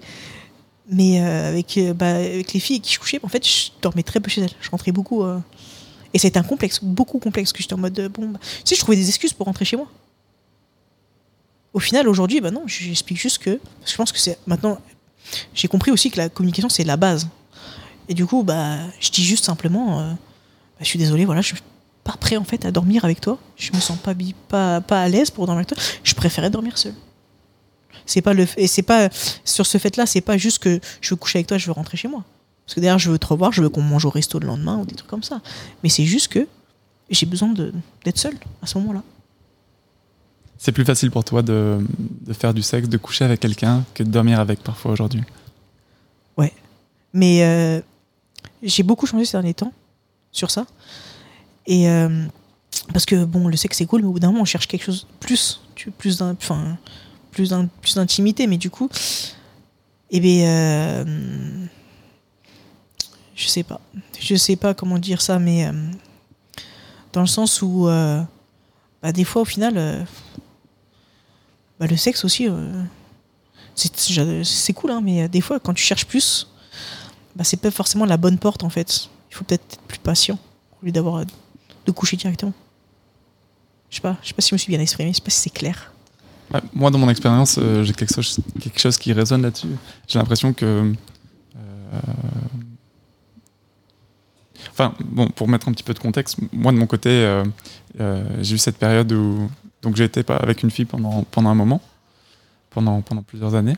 Mais 0.93 1.20
euh, 1.20 1.49
avec, 1.49 1.78
euh, 1.78 1.95
bah, 1.95 2.16
avec 2.16 2.53
les 2.53 2.61
filles 2.61 2.80
qui 2.80 2.93
je 2.93 3.01
couchais, 3.01 3.18
en 3.22 3.28
fait, 3.28 3.47
je 3.47 3.70
dormais 3.80 4.03
très 4.03 4.20
peu 4.20 4.30
chez 4.30 4.43
elles. 4.43 4.51
Je 4.61 4.70
rentrais 4.70 4.93
beaucoup. 4.93 5.24
euh, 5.24 5.38
Et 6.12 6.18
c'était 6.18 6.38
un 6.38 6.43
complexe, 6.43 6.80
beaucoup 6.82 7.18
complexe, 7.18 7.53
que 7.53 7.62
j'étais 7.62 7.74
en 7.74 7.78
mode 7.78 8.11
bon. 8.14 8.28
bah, 8.28 8.38
sais, 8.64 8.74
je 8.74 8.80
trouvais 8.80 8.97
des 8.97 9.09
excuses 9.09 9.32
pour 9.32 9.47
rentrer 9.47 9.64
chez 9.64 9.76
moi. 9.76 9.88
Au 11.72 11.80
final, 11.80 12.07
aujourd'hui, 12.07 12.43
bah 12.43 12.51
non, 12.51 12.64
j'explique 12.66 13.18
juste 13.18 13.38
que. 13.38 13.59
je 13.86 13.97
pense 13.97 14.12
que 14.12 14.18
c'est. 14.18 14.38
Maintenant, 14.47 14.78
j'ai 15.55 15.68
compris 15.68 15.90
aussi 15.90 16.11
que 16.11 16.18
la 16.18 16.28
communication, 16.28 16.68
c'est 16.68 16.84
la 16.84 16.99
base. 16.99 17.28
Et 18.11 18.14
du 18.14 18.26
coup, 18.26 18.43
bah, 18.43 18.76
je 19.01 19.11
dis 19.11 19.24
juste 19.24 19.47
simplement 19.47 20.01
bah, 20.01 20.16
je 20.80 20.84
suis 20.84 20.99
désolé, 20.99 21.24
voilà, 21.24 21.40
je 21.40 21.47
suis 21.47 21.62
pas 22.05 22.16
prêt 22.20 22.36
en 22.36 22.45
fait 22.45 22.66
à 22.66 22.70
dormir 22.70 23.07
avec 23.07 23.22
toi. 23.22 23.38
Je 23.57 23.72
me 23.72 23.80
sens 23.80 23.97
pas, 23.97 24.12
pas, 24.49 24.82
pas 24.82 25.03
à 25.03 25.09
l'aise 25.09 25.30
pour 25.30 25.47
dormir 25.47 25.61
avec 25.61 25.68
toi. 25.68 25.78
Je 26.05 26.14
préférais 26.14 26.51
dormir 26.51 26.76
seul. 26.76 26.95
C'est 28.07 28.22
pas 28.22 28.34
le 28.34 28.47
et 28.57 28.66
c'est 28.66 28.82
pas 28.82 29.09
sur 29.45 29.66
ce 29.66 29.78
fait-là, 29.78 30.07
c'est 30.07 30.20
pas 30.20 30.36
juste 30.38 30.59
que 30.61 30.80
je 31.01 31.11
veux 31.11 31.16
coucher 31.16 31.38
avec 31.38 31.47
toi, 31.47 31.59
je 31.59 31.66
veux 31.66 31.72
rentrer 31.72 31.97
chez 31.97 32.09
moi. 32.09 32.24
Parce 32.66 32.74
que 32.74 32.80
derrière, 32.80 32.99
je 32.99 33.11
veux 33.11 33.18
te 33.18 33.26
revoir, 33.26 33.53
je 33.53 33.62
veux 33.62 33.68
qu'on 33.68 33.82
mange 33.82 34.05
au 34.05 34.11
resto 34.11 34.38
le 34.38 34.47
lendemain 34.47 34.78
ou 34.78 34.84
des 34.84 34.95
trucs 34.95 35.09
comme 35.11 35.22
ça. 35.22 35.40
Mais 35.82 35.88
c'est 35.88 36.05
juste 36.05 36.28
que 36.28 36.47
j'ai 37.11 37.26
besoin 37.26 37.53
d'être 38.05 38.18
seul 38.18 38.34
à 38.62 38.66
ce 38.66 38.78
moment-là. 38.78 39.03
C'est 40.59 40.72
plus 40.72 40.84
facile 40.84 41.11
pour 41.11 41.24
toi 41.24 41.43
de, 41.43 41.78
de 42.24 42.32
faire 42.32 42.55
du 42.55 42.62
sexe, 42.62 42.88
de 42.88 42.97
coucher 42.97 43.24
avec 43.24 43.40
quelqu'un 43.40 43.84
que 43.95 44.05
de 44.05 44.09
dormir 44.11 44.38
avec 44.40 44.61
parfois 44.62 44.93
aujourd'hui? 44.93 45.22
Mais 47.14 47.45
euh, 47.45 47.82
j'ai 48.62 48.82
beaucoup 48.82 49.05
changé 49.05 49.26
ces 49.26 49.32
derniers 49.32 49.53
temps 49.53 49.74
sur 50.30 50.51
ça. 50.51 50.64
Et 51.66 51.86
euh, 51.90 52.24
parce 52.90 53.05
que 53.05 53.26
bon, 53.26 53.49
le 53.49 53.57
sexe 53.59 53.76
c'est 53.76 53.84
cool, 53.84 54.01
mais 54.01 54.09
au 54.09 54.12
bout 54.12 54.18
d'un 54.18 54.28
moment 54.28 54.40
on 54.40 54.47
cherche 54.47 54.66
quelque 54.66 54.84
chose 54.84 55.03
de 55.07 55.26
plus, 55.26 55.61
tu- 55.74 55.90
plus 55.90 56.16
d'un, 56.16 56.32
enfin, 56.32 56.78
plus 57.32 57.52
plus 57.80 57.94
d'intimité. 57.96 58.46
Mais 58.46 58.58
du 58.58 58.70
coup, 58.70 58.88
eh 60.10 60.20
bien, 60.20 60.46
euh, 60.46 61.64
je 63.34 63.48
sais 63.48 63.64
pas, 63.64 63.80
je 64.20 64.36
sais 64.36 64.56
pas 64.56 64.74
comment 64.74 64.98
dire 64.98 65.20
ça, 65.20 65.38
mais 65.38 65.66
euh, 65.66 65.72
dans 67.12 67.22
le 67.22 67.26
sens 67.26 67.62
où, 67.62 67.88
euh, 67.88 68.22
bah, 69.02 69.12
des 69.12 69.24
fois 69.24 69.42
au 69.42 69.46
final, 69.46 70.06
bah, 71.80 71.86
le 71.86 71.96
sexe 71.96 72.24
aussi. 72.24 72.46
c'est 73.74 74.44
c'est 74.44 74.72
cool, 74.74 74.90
hein, 74.92 75.00
mais 75.02 75.28
des 75.28 75.40
fois, 75.40 75.58
quand 75.58 75.74
tu 75.74 75.82
cherches 75.82 76.06
plus, 76.06 76.46
bah, 77.34 77.42
c'est 77.42 77.56
pas 77.56 77.70
forcément 77.70 78.04
la 78.04 78.18
bonne 78.18 78.38
porte 78.38 78.62
en 78.62 78.70
fait. 78.70 79.08
Il 79.30 79.34
faut 79.34 79.44
peut-être 79.44 79.64
être 79.72 79.80
plus 79.82 79.98
patient 79.98 80.38
au 80.82 80.86
lieu 80.86 80.92
d'avoir 80.92 81.24
de 81.24 81.90
coucher 81.90 82.18
directement. 82.18 82.52
Je 83.88 83.96
sais 83.96 84.02
pas, 84.02 84.16
je 84.22 84.28
sais 84.28 84.34
pas 84.34 84.42
si 84.42 84.50
je 84.50 84.54
me 84.54 84.58
suis 84.58 84.70
bien 84.70 84.80
exprimé, 84.80 85.10
je 85.10 85.16
sais 85.16 85.22
pas 85.22 85.30
si 85.30 85.40
c'est 85.40 85.50
clair. 85.50 85.91
Ouais, 86.53 86.61
Moi, 86.74 86.90
dans 86.90 86.98
mon 86.98 87.09
expérience, 87.09 87.59
euh, 87.61 87.82
j'ai 87.84 87.92
quelque 87.94 88.14
chose, 88.14 88.38
quelque 88.61 88.78
chose 88.80 88.98
qui 88.98 89.12
résonne 89.12 89.42
là-dessus. 89.42 89.68
J'ai 90.09 90.18
l'impression 90.18 90.53
que. 90.53 90.92
euh, 91.57 92.00
Enfin, 94.70 94.94
bon, 95.05 95.28
pour 95.28 95.48
mettre 95.48 95.68
un 95.68 95.72
petit 95.72 95.82
peu 95.82 95.92
de 95.92 95.98
contexte, 95.98 96.36
moi, 96.53 96.72
de 96.72 96.78
mon 96.78 96.86
côté, 96.86 97.11
euh, 97.11 97.44
j'ai 98.40 98.55
eu 98.55 98.59
cette 98.59 98.78
période 98.78 99.11
où. 99.12 99.50
Donc, 99.82 99.96
j'ai 99.96 100.05
été 100.05 100.22
avec 100.28 100.62
une 100.62 100.70
fille 100.70 100.84
pendant, 100.84 101.24
pendant 101.30 101.50
un 101.50 101.55
moment, 101.55 101.80
pendant, 102.70 103.00
pendant 103.03 103.22
plusieurs 103.22 103.55
années. 103.57 103.76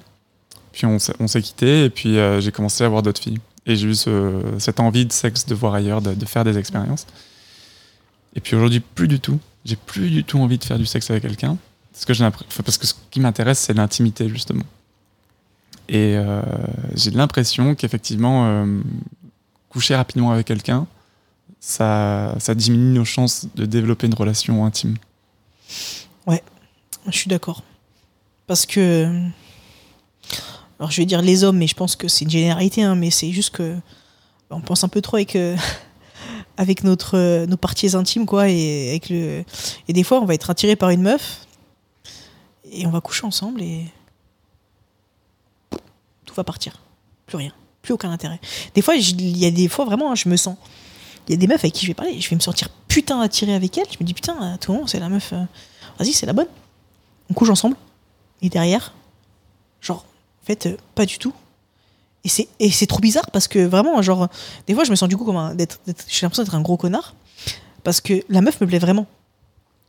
Puis, 0.72 0.84
on 0.86 0.98
s'est 0.98 1.40
quitté, 1.42 1.84
et 1.84 1.90
puis 1.90 2.16
j'ai 2.40 2.52
commencé 2.52 2.84
à 2.84 2.88
voir 2.88 3.02
d'autres 3.02 3.22
filles. 3.22 3.38
Et 3.66 3.76
j'ai 3.76 3.88
eu 3.88 3.94
ce- 3.94 4.42
cette 4.58 4.78
envie 4.80 5.06
de 5.06 5.12
sexe, 5.12 5.46
de 5.46 5.54
voir 5.54 5.72
ailleurs, 5.74 6.02
de 6.02 6.26
faire 6.26 6.44
des 6.44 6.58
expériences. 6.58 7.06
Et 8.36 8.40
puis 8.40 8.54
aujourd'hui, 8.56 8.80
plus 8.80 9.08
du 9.08 9.20
tout. 9.20 9.38
J'ai 9.64 9.76
plus 9.76 10.10
du 10.10 10.24
tout 10.24 10.38
envie 10.38 10.58
de 10.58 10.64
faire 10.64 10.78
du 10.78 10.84
sexe 10.84 11.08
avec 11.10 11.22
quelqu'un. 11.22 11.56
Parce 11.94 12.78
que, 12.78 12.86
ce 12.86 12.94
qui 13.10 13.20
m'intéresse, 13.20 13.60
c'est 13.60 13.74
l'intimité, 13.74 14.28
justement. 14.28 14.64
Et 15.88 16.16
euh, 16.16 16.42
j'ai 16.94 17.10
l'impression 17.10 17.74
qu'effectivement, 17.74 18.46
euh, 18.46 18.80
coucher 19.68 19.94
rapidement 19.94 20.32
avec 20.32 20.46
quelqu'un, 20.46 20.86
ça, 21.60 22.36
diminue 22.56 22.98
nos 22.98 23.04
chances 23.04 23.46
de 23.54 23.64
développer 23.64 24.06
une 24.06 24.14
relation 24.14 24.64
intime. 24.64 24.96
Je 27.08 27.18
suis 27.18 27.28
d'accord. 27.28 27.62
Parce 28.46 28.66
que. 28.66 29.08
Alors 30.78 30.90
je 30.90 31.00
vais 31.00 31.06
dire 31.06 31.22
les 31.22 31.44
hommes, 31.44 31.58
mais 31.58 31.66
je 31.66 31.74
pense 31.74 31.96
que 31.96 32.08
c'est 32.08 32.24
une 32.24 32.30
généralité, 32.30 32.82
hein, 32.82 32.94
mais 32.94 33.10
c'est 33.10 33.30
juste 33.30 33.50
que. 33.50 33.76
On 34.50 34.60
pense 34.60 34.84
un 34.84 34.88
peu 34.88 35.00
trop 35.00 35.16
avec, 35.16 35.36
euh, 35.36 35.56
avec 36.56 36.84
notre, 36.84 37.44
nos 37.46 37.56
parties 37.56 37.96
intimes, 37.96 38.26
quoi. 38.26 38.48
Et 38.48 39.00
des 39.88 40.04
fois, 40.04 40.20
on 40.20 40.24
va 40.24 40.34
être 40.34 40.50
attiré 40.50 40.76
par 40.76 40.90
une 40.90 41.02
meuf 41.02 41.43
et 42.74 42.86
on 42.86 42.90
va 42.90 43.00
coucher 43.00 43.24
ensemble 43.24 43.62
et 43.62 43.86
tout 46.24 46.34
va 46.34 46.44
partir. 46.44 46.80
Plus 47.26 47.36
rien. 47.36 47.52
Plus 47.82 47.94
aucun 47.94 48.10
intérêt. 48.10 48.40
Des 48.74 48.82
fois, 48.82 48.96
il 48.96 49.36
y 49.38 49.46
a 49.46 49.50
des 49.50 49.68
fois, 49.68 49.84
vraiment, 49.84 50.10
hein, 50.10 50.14
je 50.14 50.28
me 50.28 50.36
sens. 50.36 50.56
Il 51.26 51.32
y 51.32 51.34
a 51.34 51.36
des 51.38 51.46
meufs 51.46 51.62
avec 51.62 51.72
qui 51.74 51.82
je 51.86 51.90
vais 51.90 51.94
parler, 51.94 52.20
je 52.20 52.28
vais 52.28 52.36
me 52.36 52.40
sentir 52.40 52.68
putain 52.88 53.20
attiré 53.20 53.54
avec 53.54 53.76
elle. 53.78 53.86
Je 53.90 53.96
me 54.00 54.04
dis, 54.04 54.14
putain, 54.14 54.54
à 54.54 54.58
tout 54.58 54.72
moment, 54.72 54.86
c'est 54.86 55.00
la 55.00 55.08
meuf. 55.08 55.32
euh, 55.32 55.42
Vas-y, 55.98 56.12
c'est 56.12 56.26
la 56.26 56.32
bonne. 56.32 56.48
On 57.30 57.34
couche 57.34 57.50
ensemble. 57.50 57.76
Et 58.42 58.48
derrière, 58.48 58.94
genre, 59.80 60.04
en 60.42 60.46
fait, 60.46 60.66
euh, 60.66 60.76
pas 60.94 61.06
du 61.06 61.18
tout. 61.18 61.32
Et 62.24 62.28
c'est, 62.28 62.48
et 62.58 62.70
c'est 62.70 62.86
trop 62.86 63.00
bizarre 63.00 63.30
parce 63.30 63.48
que 63.48 63.58
vraiment, 63.58 64.00
genre, 64.02 64.28
des 64.66 64.74
fois, 64.74 64.84
je 64.84 64.90
me 64.90 64.96
sens 64.96 65.08
du 65.08 65.16
coup 65.16 65.24
comme 65.24 65.36
un, 65.36 65.54
j'ai 65.56 66.22
l'impression 66.22 66.42
d'être 66.42 66.54
un 66.54 66.62
gros 66.62 66.76
connard. 66.76 67.14
Parce 67.82 68.00
que 68.00 68.24
la 68.30 68.40
meuf 68.40 68.60
me 68.60 68.66
plaît 68.66 68.78
vraiment. 68.78 69.06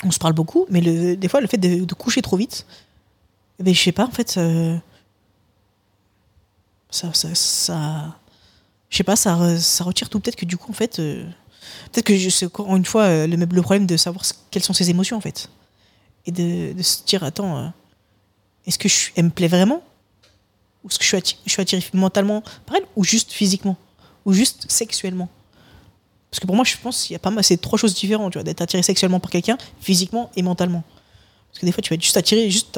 On 0.03 0.11
se 0.11 0.19
parle 0.19 0.33
beaucoup, 0.33 0.65
mais 0.69 0.81
le, 0.81 1.15
des 1.15 1.27
fois, 1.27 1.41
le 1.41 1.47
fait 1.47 1.57
de, 1.57 1.93
coucher 1.93 2.21
trop 2.21 2.37
vite, 2.37 2.65
eh 3.59 3.63
ben, 3.63 3.73
je 3.73 3.81
sais 3.81 3.91
pas, 3.91 4.05
en 4.05 4.11
fait, 4.11 4.35
euh, 4.37 4.77
ça, 6.89 7.13
ça, 7.13 7.33
ça- 7.33 8.15
je 8.89 8.97
sais 8.97 9.03
pas, 9.03 9.15
ça, 9.15 9.35
re- 9.35 9.59
ça 9.59 9.83
retire 9.83 10.09
tout. 10.09 10.19
Peut-être 10.19 10.35
que 10.35 10.45
du 10.45 10.57
coup, 10.57 10.71
en 10.71 10.75
fait, 10.75 10.99
euh, 10.99 11.23
peut-être 11.91 12.05
que 12.05 12.29
c'est 12.29 12.45
encore 12.45 12.75
une 12.75 12.85
fois 12.85 13.03
euh, 13.03 13.27
le, 13.27 13.61
problème 13.61 13.85
de 13.85 13.97
savoir 13.97 14.23
quelles 14.51 14.63
sont 14.63 14.73
ses 14.73 14.89
émotions, 14.89 15.17
en 15.17 15.21
fait. 15.21 15.49
Et 16.25 16.31
de, 16.31 16.81
se 16.81 17.03
dire, 17.05 17.23
attends, 17.23 17.73
est-ce 18.65 18.77
que 18.77 18.89
je, 18.89 19.11
elle 19.15 19.25
me 19.25 19.29
plaît 19.29 19.47
vraiment? 19.47 19.81
Ou 20.83 20.89
est-ce 20.89 20.97
que 20.99 21.03
je 21.03 21.09
suis, 21.09 21.17
attiré, 21.17 21.41
je 21.45 21.51
suis 21.51 21.61
attiré 21.61 21.83
mentalement 21.93 22.43
par 22.65 22.77
elle? 22.77 22.85
Ou 22.95 23.03
juste 23.03 23.31
physiquement? 23.31 23.77
Ou 24.25 24.33
juste 24.33 24.69
sexuellement? 24.69 25.29
Parce 26.35 26.41
que 26.41 26.47
pour 26.47 26.55
moi, 26.57 26.65
je 26.65 26.75
pense 26.75 27.03
qu'il 27.03 27.13
y 27.13 27.15
a 27.15 27.19
pas 27.19 27.31
mal, 27.31 27.45
c'est 27.45 27.55
trois 27.55 27.79
choses 27.79 27.93
différentes, 27.93 28.33
tu 28.33 28.37
vois, 28.37 28.43
d'être 28.43 28.59
attiré 28.59 28.83
sexuellement 28.83 29.21
par 29.21 29.31
quelqu'un, 29.31 29.57
physiquement 29.79 30.31
et 30.35 30.41
mentalement. 30.41 30.83
Parce 31.47 31.61
que 31.61 31.65
des 31.65 31.71
fois, 31.71 31.81
tu 31.81 31.91
vas 31.91 31.93
être 31.93 32.01
juste 32.01 32.17
attiré, 32.17 32.49
juste. 32.49 32.77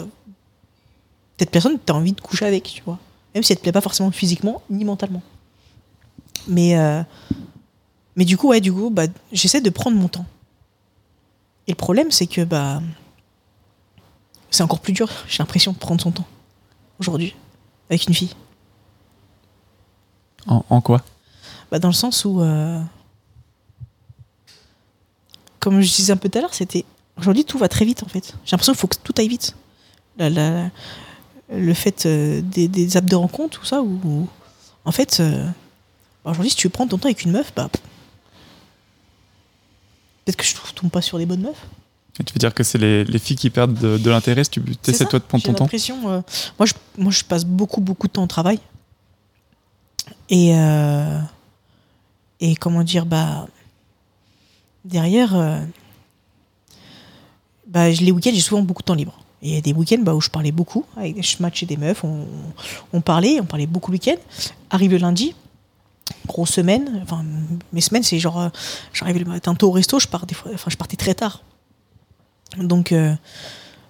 Cette 1.39 1.49
personne, 1.49 1.80
tu 1.84 1.91
as 1.91 1.95
envie 1.95 2.14
de 2.14 2.22
coucher 2.22 2.45
avec, 2.45 2.66
tu 2.66 2.84
vois. 2.84 2.99
Même 3.34 3.41
si 3.41 3.53
elle 3.53 3.58
te 3.58 3.64
plaît 3.64 3.72
pas 3.72 3.82
forcément 3.82 4.12
physiquement 4.12 4.62
ni 4.70 4.86
mentalement. 4.86 5.24
Mais, 6.47 6.78
euh, 6.78 7.01
mais 8.16 8.26
du 8.26 8.38
coup, 8.38 8.49
ouais, 8.49 8.62
du 8.62 8.72
coup, 8.72 8.91
bah, 8.91 9.08
j'essaie 9.32 9.62
de 9.62 9.72
prendre 9.72 9.97
mon 9.97 10.08
temps. 10.08 10.28
Et 11.66 11.72
le 11.72 11.78
problème, 11.78 12.12
c'est 12.12 12.28
que 12.28 12.43
bah, 12.43 12.80
c'est 14.51 14.62
encore 14.62 14.82
plus 14.82 14.93
dur, 14.93 15.10
j'ai 15.28 15.39
l'impression, 15.39 15.72
de 15.72 15.78
prendre 15.80 15.99
son 15.99 16.12
temps. 16.12 16.28
Aujourd'hui, 16.99 17.34
avec 17.89 18.05
une 18.08 18.14
fille. 18.14 18.36
En, 20.45 20.64
en 20.70 20.80
quoi? 20.80 21.01
Bah, 21.72 21.80
dans 21.80 21.89
le 21.89 21.95
sens 21.95 22.24
où, 22.24 22.39
euh, 22.43 22.80
comme 25.68 25.82
je 25.82 25.93
disais 25.93 26.13
un 26.13 26.18
peu 26.18 26.30
tout 26.30 26.38
à 26.38 26.41
l'heure, 26.41 26.53
c'était. 26.53 26.86
Aujourd'hui, 27.18 27.43
tout 27.43 27.57
va 27.57 27.68
très 27.68 27.84
vite 27.84 28.03
en 28.03 28.07
fait. 28.07 28.36
J'ai 28.45 28.51
l'impression 28.51 28.72
qu'il 28.72 28.80
faut 28.80 28.88
que 28.88 28.95
tout 29.03 29.13
aille 29.18 29.28
vite. 29.28 29.53
La- 30.18 30.30
la- 30.30 30.70
le 31.53 31.74
fait 31.74 32.05
euh, 32.05 32.41
des, 32.41 32.68
des 32.70 32.95
apps 32.95 33.09
de 33.09 33.15
rencontre, 33.18 33.59
tout 33.59 33.65
ça, 33.65 33.82
où, 33.82 33.99
où- 34.05 34.28
en 34.86 34.91
fait, 34.93 35.18
euh, 35.20 35.45
bah, 36.24 36.32
aujourd'hui, 36.32 36.51
si 36.51 36.55
tu 36.55 36.68
veux 36.68 36.72
prendre 36.72 36.89
ton 36.91 36.97
temps 36.97 37.07
avec 37.07 37.24
une 37.24 37.32
meuf, 37.32 37.51
bah. 37.53 37.68
Peut-être 40.24 40.38
que 40.38 40.45
je 40.45 40.55
ne 40.55 40.74
tombe 40.74 40.89
pas 40.89 41.01
sur 41.01 41.18
les 41.18 41.26
bonnes 41.26 41.41
meufs. 41.41 41.68
Et 42.20 42.24
Tu 42.24 42.34
veux 42.34 42.39
dire 42.39 42.53
que 42.53 42.63
c'est 42.63 42.78
les, 42.78 43.03
les 43.03 43.20
filles 43.20 43.36
qui 43.38 43.49
perdent 43.49 43.74
de, 43.78 43.97
de 43.97 44.09
l'intérêt 44.09 44.43
si 44.45 44.49
tu 44.51 44.61
essaies 44.88 45.05
toi 45.05 45.20
de 45.20 45.24
prendre 45.26 45.43
ton 45.43 45.53
temps 45.53 45.65
l'impression, 45.65 46.09
euh, 46.09 46.22
moi, 46.59 46.65
je, 46.65 46.74
moi, 46.97 47.11
je 47.11 47.24
passe 47.24 47.43
beaucoup, 47.45 47.82
beaucoup 47.82 48.07
de 48.07 48.13
temps 48.13 48.24
au 48.24 48.28
travail. 48.28 48.59
Et, 50.30 50.55
euh, 50.55 51.20
et 52.39 52.55
comment 52.55 52.84
dire, 52.84 53.05
bah, 53.05 53.47
derrière, 54.88 55.35
euh, 55.35 55.59
bah, 57.67 57.89
les 57.89 58.11
week-ends, 58.11 58.31
j'ai 58.33 58.41
souvent 58.41 58.61
beaucoup 58.61 58.81
de 58.81 58.85
temps 58.85 58.93
libre. 58.95 59.19
Et 59.41 59.49
il 59.49 59.55
y 59.55 59.57
a 59.57 59.61
des 59.61 59.73
week-ends 59.73 60.01
bah, 60.01 60.15
où 60.15 60.21
je 60.21 60.29
parlais 60.29 60.51
beaucoup, 60.51 60.85
je 60.97 61.35
matchais 61.39 61.65
des 61.65 61.77
meufs, 61.77 62.03
on, 62.93 63.01
parlait, 63.01 63.39
on 63.39 63.45
parlait 63.45 63.67
beaucoup 63.67 63.91
le 63.91 63.95
week-end. 63.95 64.15
Arrive 64.71 64.91
le 64.91 64.97
lundi, 64.97 65.35
grosse 66.25 66.51
semaine, 66.51 67.01
enfin, 67.03 67.23
mes 67.71 67.81
semaines, 67.81 68.03
c'est 68.03 68.17
genre, 68.17 68.39
euh, 68.39 68.49
j'arrive 68.93 69.19
le 69.19 69.25
matin 69.25 69.53
tôt 69.53 69.67
au 69.67 69.71
resto, 69.71 69.99
je, 69.99 70.07
pars 70.07 70.25
des 70.25 70.33
fois, 70.33 70.51
enfin, 70.53 70.71
je 70.71 70.77
partais 70.77 70.97
très 70.97 71.13
tard. 71.13 71.43
Donc, 72.57 72.91
euh, 72.91 73.13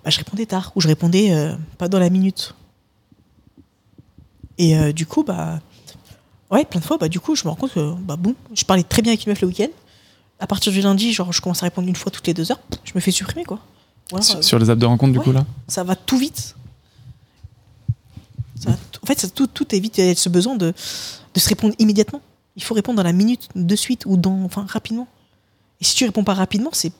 bah, 0.04 0.10
je 0.10 0.18
répondais 0.18 0.46
tard 0.46 0.74
ou 0.76 0.82
je 0.82 0.88
répondais 0.88 1.32
euh, 1.32 1.56
pas 1.78 1.88
dans 1.88 2.00
la 2.00 2.10
minute. 2.10 2.56
Et 4.58 4.92
du 4.92 5.06
coup, 5.06 5.24
bah, 5.24 5.60
ouais, 6.50 6.66
plein 6.66 6.80
de 6.80 6.86
fois, 6.86 6.98
bah, 6.98 7.10
du 7.10 7.20
coup, 7.20 7.36
je 7.36 7.44
me 7.44 7.50
rends 7.50 7.56
compte 7.56 7.74
que, 7.74 7.94
bah, 7.94 8.16
bon, 8.18 8.34
je 8.56 8.66
parlais 8.66 8.82
très 8.82 9.04
bien 9.04 9.12
avec 9.12 9.24
une 9.24 9.30
meuf 9.30 9.42
le 9.42 9.48
week-end. 9.48 9.68
À 10.40 10.48
partir 10.48 10.72
du 10.72 10.82
lundi, 10.82 11.14
genre, 11.14 11.32
je 11.34 11.42
commence 11.42 11.64
à 11.64 11.66
répondre 11.66 11.88
une 11.88 11.96
fois 11.96 12.12
toutes 12.12 12.28
les 12.28 12.34
deux 12.34 12.52
heures, 12.52 12.60
je 12.84 12.92
me 12.96 13.00
fais 13.00 13.12
supprimer, 13.12 13.44
quoi. 13.46 13.60
Sur, 14.22 14.38
euh, 14.38 14.42
sur 14.42 14.60
les 14.60 14.70
apps 14.70 14.80
de 14.80 14.86
rencontre, 14.86 15.12
du 15.14 15.18
ouais. 15.20 15.24
coup, 15.24 15.32
là 15.34 15.46
ça 15.68 15.84
va 15.84 15.96
tout 15.96 16.18
vite. 16.18 16.56
Ça 18.60 18.70
va 18.72 18.78
tout- 18.92 19.00
en 19.04 19.06
fait, 19.06 19.20
ça, 19.20 19.28
tout, 19.30 19.48
tout 19.48 19.74
évite 19.76 19.98
il 19.98 20.06
y 20.06 20.10
a 20.10 20.16
ce 20.16 20.30
besoin 20.30 20.56
de, 20.56 20.74
de 21.34 21.40
se 21.40 21.50
répondre 21.50 21.76
immédiatement. 21.80 22.22
Il 22.56 22.64
faut 22.64 22.74
répondre 22.74 22.98
dans 22.98 23.04
la 23.04 23.14
minute, 23.14 23.50
de 23.56 23.76
suite 23.76 24.06
ou 24.06 24.16
dans, 24.18 24.44
enfin, 24.44 24.66
rapidement. 24.68 25.08
Et 25.82 25.84
si 25.84 25.94
tu 25.96 26.06
réponds 26.06 26.24
pas 26.24 26.34
rapidement, 26.34 26.70
c'est 26.74 26.92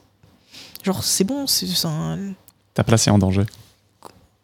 genre 0.84 1.02
c'est 1.02 1.24
bon, 1.24 1.46
c'est 1.46 1.66
un, 1.86 2.18
Ta 2.74 2.84
place 2.84 3.06
est 3.08 3.10
en 3.10 3.18
danger. 3.18 3.44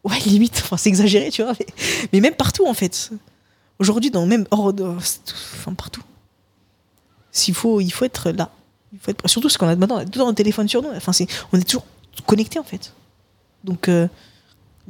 Ouais, 0.03 0.19
limite, 0.27 0.61
enfin, 0.65 0.77
c'est 0.77 0.89
exagéré, 0.89 1.31
tu 1.31 1.43
vois. 1.43 1.53
Mais, 1.59 1.67
mais 2.13 2.21
même 2.21 2.35
partout, 2.35 2.67
en 2.67 2.75
fait. 2.75 3.11
Aujourd'hui, 3.79 4.11
dans 4.11 4.27
même 4.27 4.47
hors 4.51 4.73
Enfin, 4.97 5.75
partout. 5.75 6.03
S'il 7.31 7.55
faut, 7.55 7.81
il 7.81 7.91
faut 7.91 8.05
être 8.05 8.31
là. 8.31 8.51
Il 8.95 9.01
faut 9.01 9.11
être, 9.11 9.29
surtout 9.29 9.49
parce 9.49 9.59
qu'on 9.59 9.67
a 9.67 9.75
maintenant 9.75 10.05
tout 10.05 10.25
le 10.25 10.33
téléphone 10.33 10.69
sur 10.69 10.81
nous. 10.81 10.89
Enfin, 10.95 11.13
on 11.53 11.59
est 11.59 11.65
toujours 11.65 11.85
connecté, 12.27 12.61
en 12.61 12.65
fait. 12.65 12.93
Donc, 13.65 13.89
euh, 13.89 14.07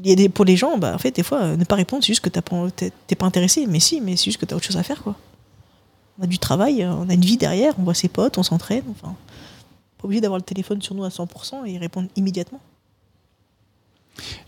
y 0.02 0.12
a 0.12 0.14
des, 0.14 0.28
pour 0.28 0.44
les 0.44 0.56
gens, 0.56 0.76
bah, 0.76 0.92
en 0.94 0.98
fait, 0.98 1.10
des 1.10 1.22
fois, 1.22 1.42
euh, 1.42 1.56
ne 1.56 1.64
pas 1.64 1.76
répondre, 1.76 2.02
c'est 2.02 2.08
juste 2.12 2.20
que 2.20 2.28
pas, 2.28 2.70
t'es, 2.70 3.16
pas 3.16 3.26
intéressé. 3.26 3.66
Mais 3.66 3.80
si, 3.80 4.00
mais 4.02 4.16
c'est 4.16 4.26
juste 4.26 4.38
que 4.38 4.44
t'as 4.44 4.56
autre 4.56 4.64
chose 4.64 4.76
à 4.76 4.82
faire, 4.82 5.02
quoi. 5.02 5.16
On 6.18 6.24
a 6.24 6.26
du 6.26 6.38
travail, 6.38 6.82
euh, 6.82 6.92
on 6.92 7.08
a 7.08 7.14
une 7.14 7.24
vie 7.24 7.38
derrière, 7.38 7.74
on 7.78 7.82
voit 7.82 7.94
ses 7.94 8.08
potes, 8.08 8.36
on 8.36 8.42
s'entraîne. 8.42 8.84
Enfin, 8.90 9.14
pas 9.98 10.04
obligé 10.04 10.20
d'avoir 10.20 10.38
le 10.38 10.44
téléphone 10.44 10.82
sur 10.82 10.94
nous 10.94 11.04
à 11.04 11.08
100% 11.08 11.66
et 11.66 11.78
répondre 11.78 12.08
immédiatement. 12.14 12.60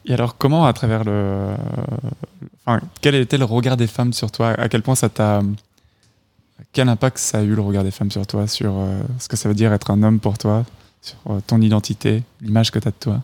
Et 0.04 0.12
alors, 0.12 0.36
comment, 0.36 0.66
à 0.66 0.72
travers 0.72 1.02
le. 1.02 1.56
Enfin, 2.64 2.80
quel 3.00 3.14
était 3.16 3.38
le 3.38 3.44
regard 3.44 3.76
des 3.76 3.86
femmes 3.86 4.12
sur 4.12 4.30
toi? 4.30 4.50
À 4.50 4.68
quel 4.68 4.82
point 4.82 4.94
ça 4.94 5.08
t'a. 5.08 5.40
Quel 6.76 6.90
impact 6.90 7.16
ça 7.16 7.38
a 7.38 7.42
eu 7.42 7.54
le 7.54 7.62
regard 7.62 7.84
des 7.84 7.90
femmes 7.90 8.10
sur 8.10 8.26
toi 8.26 8.46
Sur 8.46 8.74
euh, 8.76 9.00
ce 9.18 9.28
que 9.28 9.36
ça 9.38 9.48
veut 9.48 9.54
dire 9.54 9.72
être 9.72 9.90
un 9.90 10.02
homme 10.02 10.20
pour 10.20 10.36
toi 10.36 10.66
Sur 11.00 11.16
euh, 11.30 11.40
ton 11.46 11.62
identité 11.62 12.22
L'image 12.42 12.70
que 12.70 12.78
tu 12.78 12.86
as 12.86 12.90
de 12.90 12.96
toi? 13.00 13.22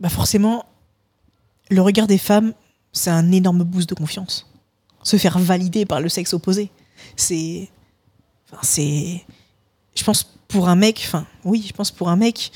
Bah 0.00 0.08
forcément, 0.08 0.64
le 1.68 1.82
regard 1.82 2.06
des 2.06 2.16
femmes, 2.16 2.54
c'est 2.92 3.10
un 3.10 3.30
énorme 3.30 3.62
boost 3.62 3.90
de 3.90 3.94
confiance. 3.94 4.50
Se 5.02 5.18
faire 5.18 5.38
valider 5.38 5.84
par 5.84 6.00
le 6.00 6.08
sexe 6.08 6.32
opposé, 6.32 6.70
c'est, 7.14 7.68
enfin 8.50 8.62
c'est, 8.62 9.22
je 9.94 10.02
pense 10.02 10.24
pour 10.48 10.70
un 10.70 10.76
mec, 10.76 11.02
enfin 11.04 11.26
oui, 11.44 11.62
je 11.68 11.74
pense 11.74 11.90
pour 11.90 12.08
un 12.08 12.16
mec, 12.16 12.52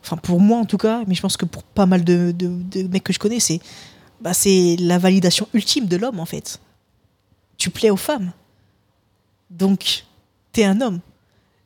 enfin 0.00 0.16
pour 0.16 0.40
moi 0.40 0.56
en 0.56 0.64
tout 0.64 0.78
cas, 0.78 1.02
mais 1.06 1.14
je 1.14 1.20
pense 1.20 1.36
que 1.36 1.44
pour 1.44 1.64
pas 1.64 1.84
mal 1.84 2.02
de, 2.02 2.32
de, 2.34 2.82
mecs 2.88 3.04
que 3.04 3.12
je 3.12 3.18
connais, 3.18 3.40
c'est, 3.40 3.60
bah 4.22 4.32
c'est 4.32 4.76
la 4.80 4.96
validation 4.96 5.46
ultime 5.52 5.84
de 5.84 5.98
l'homme 5.98 6.18
en 6.18 6.24
fait. 6.24 6.60
Tu 7.56 7.70
plais 7.70 7.90
aux 7.90 7.96
femmes, 7.96 8.32
donc 9.50 10.04
t'es 10.52 10.64
un 10.64 10.80
homme. 10.80 11.00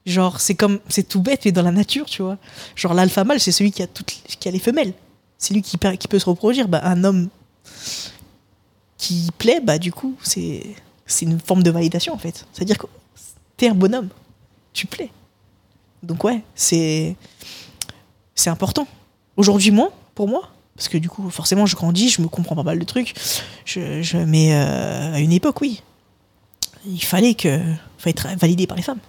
Genre 0.07 0.41
c'est 0.41 0.55
comme, 0.55 0.81
c'est 0.89 1.07
tout 1.07 1.21
bête 1.21 1.45
mais 1.45 1.53
dans 1.53 1.63
la 1.63 1.73
nature, 1.73 2.07
tu 2.07 2.23
vois. 2.23 2.39
Genre 2.77 2.95
l'alpha 2.95 3.25
mâle, 3.25 3.41
c'est 3.41 3.53
celui 3.53 3.73
qui 3.73 3.83
a 3.83 4.51
les 4.51 4.59
femelles 4.59 4.95
c'est 5.39 5.55
lui 5.55 5.63
qui 5.63 5.79
peut 5.79 6.19
se 6.19 6.29
reproduire. 6.29 6.69
Bah, 6.69 6.81
un 6.85 7.05
homme 7.05 7.29
qui 8.99 9.31
plaît, 9.39 9.61
bah, 9.63 9.79
du 9.79 9.93
coup, 9.93 10.17
c'est 10.23 10.75
c'est 11.07 11.25
une 11.25 11.41
forme 11.41 11.63
de 11.63 11.71
validation, 11.71 12.13
en 12.13 12.19
fait. 12.19 12.45
C'est-à-dire 12.53 12.77
que 12.77 12.87
t'es 13.57 13.69
un 13.69 13.75
bonhomme, 13.75 14.09
tu 14.75 14.87
plais. 14.87 15.11
Donc, 16.03 16.25
ouais, 16.25 16.43
c'est 16.55 17.17
c'est 18.35 18.51
important. 18.51 18.87
Aujourd'hui, 19.37 19.71
moins, 19.71 19.91
pour 20.15 20.29
moi, 20.29 20.51
parce 20.79 20.89
que 20.89 20.97
du 20.97 21.09
coup, 21.09 21.29
forcément, 21.29 21.67
je 21.67 21.75
grandis, 21.75 22.09
je 22.09 22.23
me 22.23 22.29
comprends 22.29 22.55
pas 22.55 22.63
mal 22.63 22.79
de 22.79 22.85
trucs. 22.85 23.13
Je, 23.65 24.01
je, 24.01 24.17
mais 24.17 24.55
euh, 24.55 25.15
à 25.15 25.19
une 25.19 25.33
époque, 25.33 25.61
oui, 25.61 25.83
il 26.87 27.03
fallait 27.03 27.35
que 27.35 27.59
fallait 27.99 28.13
être 28.13 28.29
validé 28.39 28.69
par 28.69 28.77
les 28.77 28.85
femmes. 28.85 29.01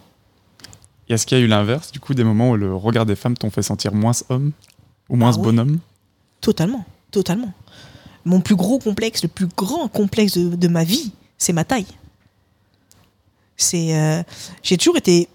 Et 1.08 1.14
est-ce 1.14 1.28
qu'il 1.28 1.38
y 1.38 1.42
a 1.42 1.44
eu 1.44 1.48
l'inverse, 1.48 1.92
du 1.92 2.00
coup, 2.00 2.16
des 2.16 2.24
moments 2.24 2.50
où 2.50 2.56
le 2.56 2.76
regard 2.76 3.06
des 3.06 3.16
femmes 3.16 3.38
t'ont 3.38 3.52
fait 3.52 3.62
sentir 3.62 3.94
moins 3.94 4.14
homme 4.30 4.52
Ou 5.10 5.16
moins 5.16 5.32
Ah 5.36 5.38
ouais. 5.38 5.44
bonhomme? 5.44 5.78
Totalement, 6.42 6.86
totalement. 7.12 7.54
Mon 8.26 8.42
plus 8.42 8.56
gros 8.56 8.80
complexe, 8.80 9.22
le 9.22 9.30
plus 9.30 9.46
grand 9.48 9.88
complexe 9.90 10.40
de, 10.40 10.56
de 10.56 10.68
ma 10.68 10.84
vie, 10.84 11.12
c'est 11.38 11.54
ma 11.54 11.66
taille. 11.66 11.86
C'est, 13.58 13.96
euh, 13.96 14.24
j'ai 14.64 14.78
toujours 14.78 14.98
été, 14.98 15.28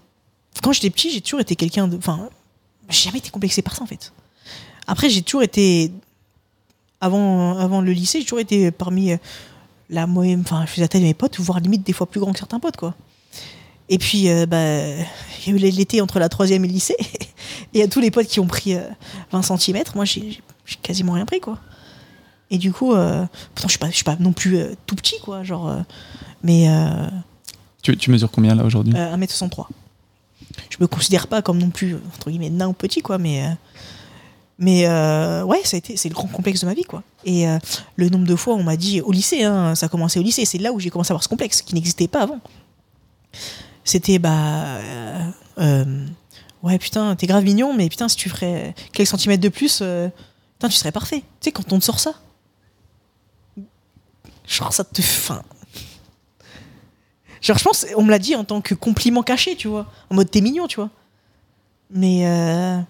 quand 0.61 0.73
j'étais 0.73 0.89
petit, 0.89 1.11
j'ai 1.11 1.21
toujours 1.21 1.39
été 1.39 1.55
quelqu'un 1.55 1.87
de, 1.87 1.95
enfin, 1.95 2.27
j'ai 2.89 3.05
jamais 3.05 3.19
été 3.19 3.29
complexé 3.29 3.61
par 3.61 3.73
ça 3.73 3.83
en 3.83 3.87
fait. 3.87 4.11
Après, 4.85 5.09
j'ai 5.09 5.21
toujours 5.21 5.43
été, 5.43 5.91
avant, 7.05 7.57
avant 7.57 7.81
le 7.81 7.91
lycée, 7.91 8.19
j'ai 8.19 8.25
toujours 8.25 8.39
été 8.39 8.71
parmi 8.71 9.11
euh, 9.13 9.17
la 9.89 10.07
moyenne, 10.07 10.41
enfin, 10.41 10.63
je 10.65 10.71
faisais 10.71 10.87
taille 10.87 11.01
de 11.01 11.05
mes 11.07 11.13
potes, 11.13 11.39
voire 11.39 11.59
limite 11.59 11.85
des 11.85 11.93
fois 11.93 12.07
plus 12.07 12.19
grand 12.19 12.31
que 12.33 12.39
certains 12.39 12.59
potes 12.59 12.77
quoi. 12.77 12.93
Et 13.87 13.99
puis, 13.99 14.29
euh, 14.29 14.45
bah, 14.47 14.57
il 15.45 15.47
y 15.47 15.49
a 15.51 15.53
eu 15.53 15.57
l'été 15.57 16.01
entre 16.01 16.17
la 16.19 16.27
troisième 16.27 16.65
et 16.65 16.67
le 16.67 16.73
lycée. 16.73 16.95
Et 17.73 17.77
il 17.77 17.79
y 17.79 17.83
a 17.83 17.87
tous 17.87 17.99
les 17.99 18.09
potes 18.09 18.25
qui 18.27 18.39
ont 18.39 18.47
pris 18.47 18.73
euh, 18.73 18.81
20 19.31 19.43
cm. 19.57 19.83
Moi, 19.93 20.05
j'ai 20.05 20.39
quasiment 20.81 21.13
rien 21.13 21.25
pris, 21.25 21.39
quoi. 21.39 21.59
Et 22.49 22.57
du 22.57 22.71
coup, 22.71 22.93
euh, 22.93 23.25
pourtant, 23.53 23.67
je 23.67 23.73
suis 23.73 23.79
pas, 23.79 23.89
je 23.89 23.95
suis 23.95 24.03
pas 24.03 24.15
non 24.19 24.31
plus 24.33 24.57
euh, 24.57 24.73
tout 24.87 24.95
petit, 24.95 25.19
quoi. 25.21 25.43
Genre, 25.43 25.83
mais 26.41 26.67
Tu, 27.83 27.95
tu 27.97 28.09
mesures 28.09 28.31
combien 28.31 28.55
là 28.55 28.63
aujourd'hui? 28.63 28.93
euh, 28.95 29.15
1m63. 29.15 29.67
Je 30.71 30.77
me 30.79 30.87
considère 30.87 31.27
pas 31.27 31.41
comme 31.43 31.59
non 31.59 31.69
plus, 31.69 31.95
entre 32.15 32.29
guillemets, 32.31 32.49
nain 32.49 32.67
ou 32.67 32.73
petit, 32.73 33.01
quoi, 33.01 33.17
mais. 33.19 33.45
Mais 34.57 34.87
euh, 34.87 35.43
ouais, 35.43 35.61
ça 35.63 35.75
a 35.75 35.79
été, 35.79 35.97
c'est 35.97 36.07
le 36.07 36.15
grand 36.15 36.27
complexe 36.27 36.61
de 36.61 36.65
ma 36.65 36.73
vie, 36.73 36.83
quoi. 36.83 37.03
Et 37.25 37.47
euh, 37.47 37.57
le 37.97 38.09
nombre 38.09 38.25
de 38.25 38.35
fois, 38.35 38.55
on 38.55 38.63
m'a 38.63 38.77
dit 38.77 39.01
au 39.01 39.11
lycée, 39.11 39.43
hein, 39.43 39.75
ça 39.75 39.87
a 39.87 39.89
commencé 39.89 40.19
au 40.19 40.23
lycée, 40.23 40.45
c'est 40.45 40.57
là 40.57 40.71
où 40.71 40.79
j'ai 40.79 40.89
commencé 40.89 41.11
à 41.11 41.13
avoir 41.13 41.23
ce 41.23 41.27
complexe, 41.27 41.61
qui 41.61 41.75
n'existait 41.75 42.07
pas 42.07 42.21
avant. 42.21 42.39
C'était, 43.83 44.17
bah. 44.17 44.79
euh, 45.57 46.05
ouais, 46.63 46.79
putain, 46.79 47.15
t'es 47.15 47.27
grave 47.27 47.43
mignon, 47.43 47.73
mais 47.73 47.89
putain, 47.89 48.07
si 48.07 48.15
tu 48.15 48.29
ferais 48.29 48.73
quelques 48.93 49.09
centimètres 49.09 49.43
de 49.43 49.49
plus, 49.49 49.83
putain, 50.53 50.69
tu 50.69 50.75
serais 50.75 50.93
parfait. 50.93 51.19
Tu 51.19 51.25
sais, 51.41 51.51
quand 51.51 51.73
on 51.73 51.79
te 51.79 51.83
sort 51.83 51.99
ça. 51.99 52.13
Genre, 54.47 54.71
ça 54.73 54.83
te. 54.83 55.01
Fin, 55.01 55.41
Genre, 57.41 57.57
je 57.57 57.63
pense, 57.63 57.85
on 57.97 58.03
me 58.03 58.09
l'a 58.09 58.19
dit 58.19 58.35
en 58.35 58.43
tant 58.43 58.61
que 58.61 58.73
compliment 58.73 59.21
caché, 59.21 59.55
tu 59.55 59.67
vois. 59.67 59.91
En 60.09 60.15
mode, 60.15 60.31
t'es 60.31 60.41
mignon, 60.41 60.67
tu 60.67 60.77
vois. 60.77 60.89
Mais. 61.89 62.85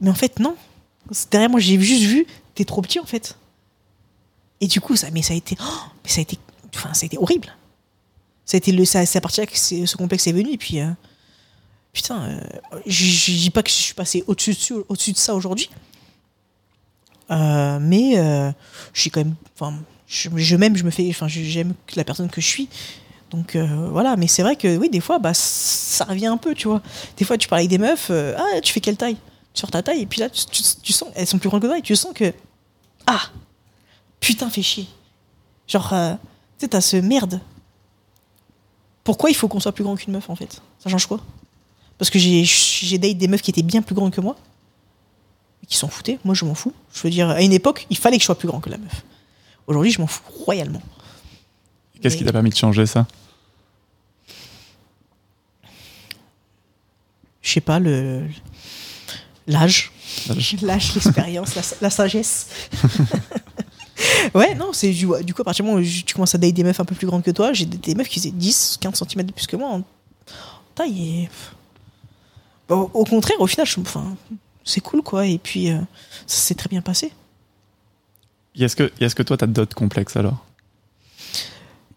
Mais 0.00 0.10
en 0.10 0.14
fait, 0.14 0.38
non. 0.38 0.56
Derrière 1.30 1.50
moi, 1.50 1.60
j'ai 1.60 1.80
juste 1.80 2.02
vu, 2.04 2.26
t'es 2.54 2.64
trop 2.64 2.82
petit, 2.82 3.00
en 3.00 3.04
fait. 3.04 3.36
Et 4.60 4.66
du 4.66 4.80
coup, 4.80 4.96
ça, 4.96 5.10
mais 5.10 5.22
ça 5.22 5.34
a 5.34 5.36
été. 5.36 5.56
oh, 5.60 5.64
ça 6.04 6.18
a 6.18 6.22
été. 6.22 6.38
Enfin, 6.74 6.92
ça 6.94 7.04
a 7.04 7.06
été 7.06 7.18
horrible. 7.18 7.48
Ça 8.44 8.56
a 8.56 8.58
été 8.58 8.72
le, 8.72 8.84
ça- 8.84 9.06
c'est 9.06 9.18
à 9.18 9.20
partir 9.20 9.44
de 9.44 9.50
c'est- 9.52 9.86
ce 9.86 9.96
complexe 9.96 10.26
est 10.26 10.32
venu, 10.32 10.52
et 10.52 10.58
puis. 10.58 10.80
euh, 10.80 10.90
putain, 11.92 12.22
euh, 12.22 12.40
je 12.86 13.32
dis 13.32 13.50
pas 13.50 13.62
que 13.62 13.70
je 13.70 13.74
suis 13.74 13.94
passé 13.94 14.24
au-dessus 14.26 14.52
de, 14.52 14.84
au-dessus 14.88 15.12
de 15.12 15.16
ça 15.18 15.34
aujourd'hui. 15.34 15.70
Euh, 17.30 17.78
mais 17.80 18.18
euh, 18.18 18.50
je 18.92 19.00
suis 19.00 19.10
quand 19.10 19.20
même. 19.20 19.34
Enfin, 19.58 19.74
je, 20.06 20.56
m'aime, 20.56 20.76
je 20.76 20.84
me 20.84 20.90
fais. 20.90 21.06
Enfin, 21.10 21.28
j'aime 21.28 21.74
la 21.94 22.04
personne 22.04 22.28
que 22.30 22.40
je 22.40 22.46
suis. 22.46 22.68
Donc 23.30 23.56
voilà, 23.56 24.16
mais 24.16 24.26
c'est 24.26 24.42
vrai 24.42 24.56
que 24.56 24.76
oui, 24.78 24.88
des 24.88 25.00
fois, 25.00 25.18
bah, 25.18 25.34
ça 25.34 26.04
revient 26.04 26.26
un 26.28 26.38
peu, 26.38 26.54
tu 26.54 26.66
vois. 26.68 26.80
Des 27.18 27.26
fois, 27.26 27.36
tu 27.36 27.46
parles 27.46 27.60
avec 27.60 27.70
des 27.70 27.76
meufs, 27.76 28.10
ah, 28.10 28.60
tu 28.62 28.72
fais 28.72 28.80
quelle 28.80 28.96
taille? 28.96 29.18
Sors 29.58 29.72
ta 29.72 29.82
taille, 29.82 30.02
et 30.02 30.06
puis 30.06 30.20
là, 30.20 30.30
tu, 30.30 30.44
tu- 30.46 30.62
tu 30.84 30.92
sens, 30.92 31.08
elles 31.16 31.26
sont 31.26 31.36
plus 31.40 31.48
grandes 31.48 31.60
que 31.62 31.66
toi, 31.66 31.76
et 31.78 31.82
tu 31.82 31.96
sens 31.96 32.12
que, 32.14 32.32
ah, 33.08 33.22
putain, 34.20 34.48
fais 34.50 34.62
chier. 34.62 34.86
Genre, 35.66 35.92
euh, 35.92 36.12
tu 36.12 36.18
sais, 36.58 36.68
t'as 36.68 36.80
ce 36.80 36.96
merde. 36.96 37.40
Pourquoi 39.02 39.30
il 39.30 39.34
faut 39.34 39.48
qu'on 39.48 39.58
soit 39.58 39.72
plus 39.72 39.82
grand 39.82 39.96
qu'une 39.96 40.12
meuf, 40.12 40.30
en 40.30 40.36
fait? 40.36 40.62
Ça 40.78 40.88
change 40.88 41.06
quoi? 41.06 41.20
Parce 41.98 42.08
que 42.08 42.20
j'ai 42.20 42.44
j'ai 42.44 42.98
date 42.98 43.18
des 43.18 43.26
meufs 43.26 43.42
qui 43.42 43.50
étaient 43.50 43.64
bien 43.64 43.82
plus 43.82 43.96
grandes 43.96 44.12
que 44.12 44.20
moi, 44.20 44.36
qui 45.66 45.76
s'en 45.76 45.88
foutaient. 45.88 46.20
Moi, 46.24 46.36
je 46.36 46.44
m'en 46.44 46.54
fous. 46.54 46.72
Je 46.94 47.00
veux 47.02 47.10
dire, 47.10 47.28
à 47.28 47.42
une 47.42 47.52
époque, 47.52 47.84
il 47.90 47.98
fallait 47.98 48.16
que 48.18 48.22
je 48.22 48.26
sois 48.26 48.38
plus 48.38 48.46
grand 48.46 48.60
que 48.60 48.70
la 48.70 48.78
meuf. 48.78 49.02
Aujourd'hui, 49.66 49.90
je 49.90 50.00
m'en 50.00 50.06
fous 50.06 50.22
royalement. 50.44 50.82
Qu'est-ce 52.00 52.16
qui 52.16 52.24
t'a 52.24 52.30
permis 52.30 52.50
de 52.50 52.54
changer 52.56 52.86
ça? 52.86 53.08
Je 57.42 57.50
sais 57.54 57.60
pas, 57.60 57.80
le 57.80 58.24
l'âge. 59.48 59.90
L'âge. 60.62 60.94
L'expérience, 60.94 61.54
la, 61.56 61.62
la 61.80 61.90
sagesse. 61.90 62.46
ouais, 64.34 64.54
non, 64.54 64.72
c'est 64.72 64.90
du, 64.90 65.08
du 65.24 65.34
coup, 65.34 65.42
à 65.42 65.44
partir 65.44 65.64
du 65.64 65.70
moment 65.70 65.82
où 65.82 65.84
tu 65.84 66.14
commences 66.14 66.34
à 66.34 66.38
dater 66.38 66.52
des 66.52 66.64
meufs 66.64 66.78
un 66.78 66.84
peu 66.84 66.94
plus 66.94 67.06
grandes 67.06 67.22
que 67.22 67.30
toi, 67.30 67.52
j'ai 67.52 67.66
des, 67.66 67.78
des 67.78 67.94
meufs 67.94 68.08
qui 68.08 68.20
faisaient 68.20 68.30
10, 68.30 68.78
15 68.80 69.02
cm 69.08 69.24
de 69.26 69.32
plus 69.32 69.46
que 69.46 69.56
moi 69.56 69.68
en 69.70 69.82
taille. 70.74 71.22
Et... 71.24 71.28
Bon, 72.68 72.90
au 72.94 73.04
contraire, 73.04 73.40
au 73.40 73.46
final, 73.46 73.66
je, 73.66 73.80
enfin, 73.80 74.16
c'est 74.64 74.80
cool, 74.80 75.02
quoi. 75.02 75.26
Et 75.26 75.38
puis, 75.38 75.70
euh, 75.70 75.78
ça 76.26 76.38
s'est 76.40 76.54
très 76.54 76.68
bien 76.68 76.82
passé. 76.82 77.12
Est-ce 78.58 78.76
que, 78.76 78.92
est-ce 79.00 79.14
que 79.14 79.22
toi, 79.22 79.36
t'as 79.36 79.46
d'autres 79.46 79.74
complexes 79.76 80.16
alors? 80.16 80.44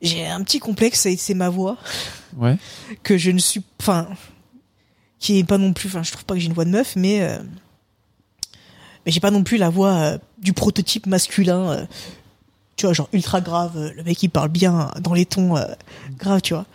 J'ai 0.02 0.26
un 0.26 0.44
petit 0.44 0.60
complexe, 0.60 1.02
c'est 1.02 1.16
c'est 1.16 1.34
ma 1.36 1.50
voix, 1.50 1.78
Ouais. 2.38 2.58
que 3.04 3.18
je 3.18 3.30
ne 3.30 3.38
suis. 3.38 3.62
Enfin, 3.80 4.08
qui 5.22 5.40
est 5.40 5.44
pas 5.46 5.58
non 5.58 5.72
plus. 5.72 5.88
Enfin, 5.88 6.04
je 6.04 6.12
trouve 6.12 6.26
pas 6.26 6.34
que 6.34 6.42
j'ai 6.42 6.48
une 6.48 6.54
voix 6.54 6.66
de 6.66 6.72
meuf, 6.72 6.98
mais. 6.98 7.22
euh, 7.22 7.40
mais 9.06 9.12
j'ai 9.12 9.20
pas 9.22 9.32
non 9.32 9.44
plus 9.44 9.58
la 9.58 9.70
voix 9.70 9.94
euh, 9.94 10.18
du 10.40 10.52
prototype 10.54 11.06
masculin. 11.08 11.72
euh, 11.72 11.86
tu 12.76 12.86
vois, 12.86 12.94
genre 12.94 13.10
ultra 13.14 13.40
grave. 13.42 13.92
le 13.96 14.04
mec, 14.04 14.22
il 14.24 14.30
parle 14.30 14.50
bien 14.50 14.92
dans 15.02 15.14
les 15.14 15.26
tons 15.26 15.54
graves, 16.18 16.42
tu 16.42 16.54
vois. 16.54 16.66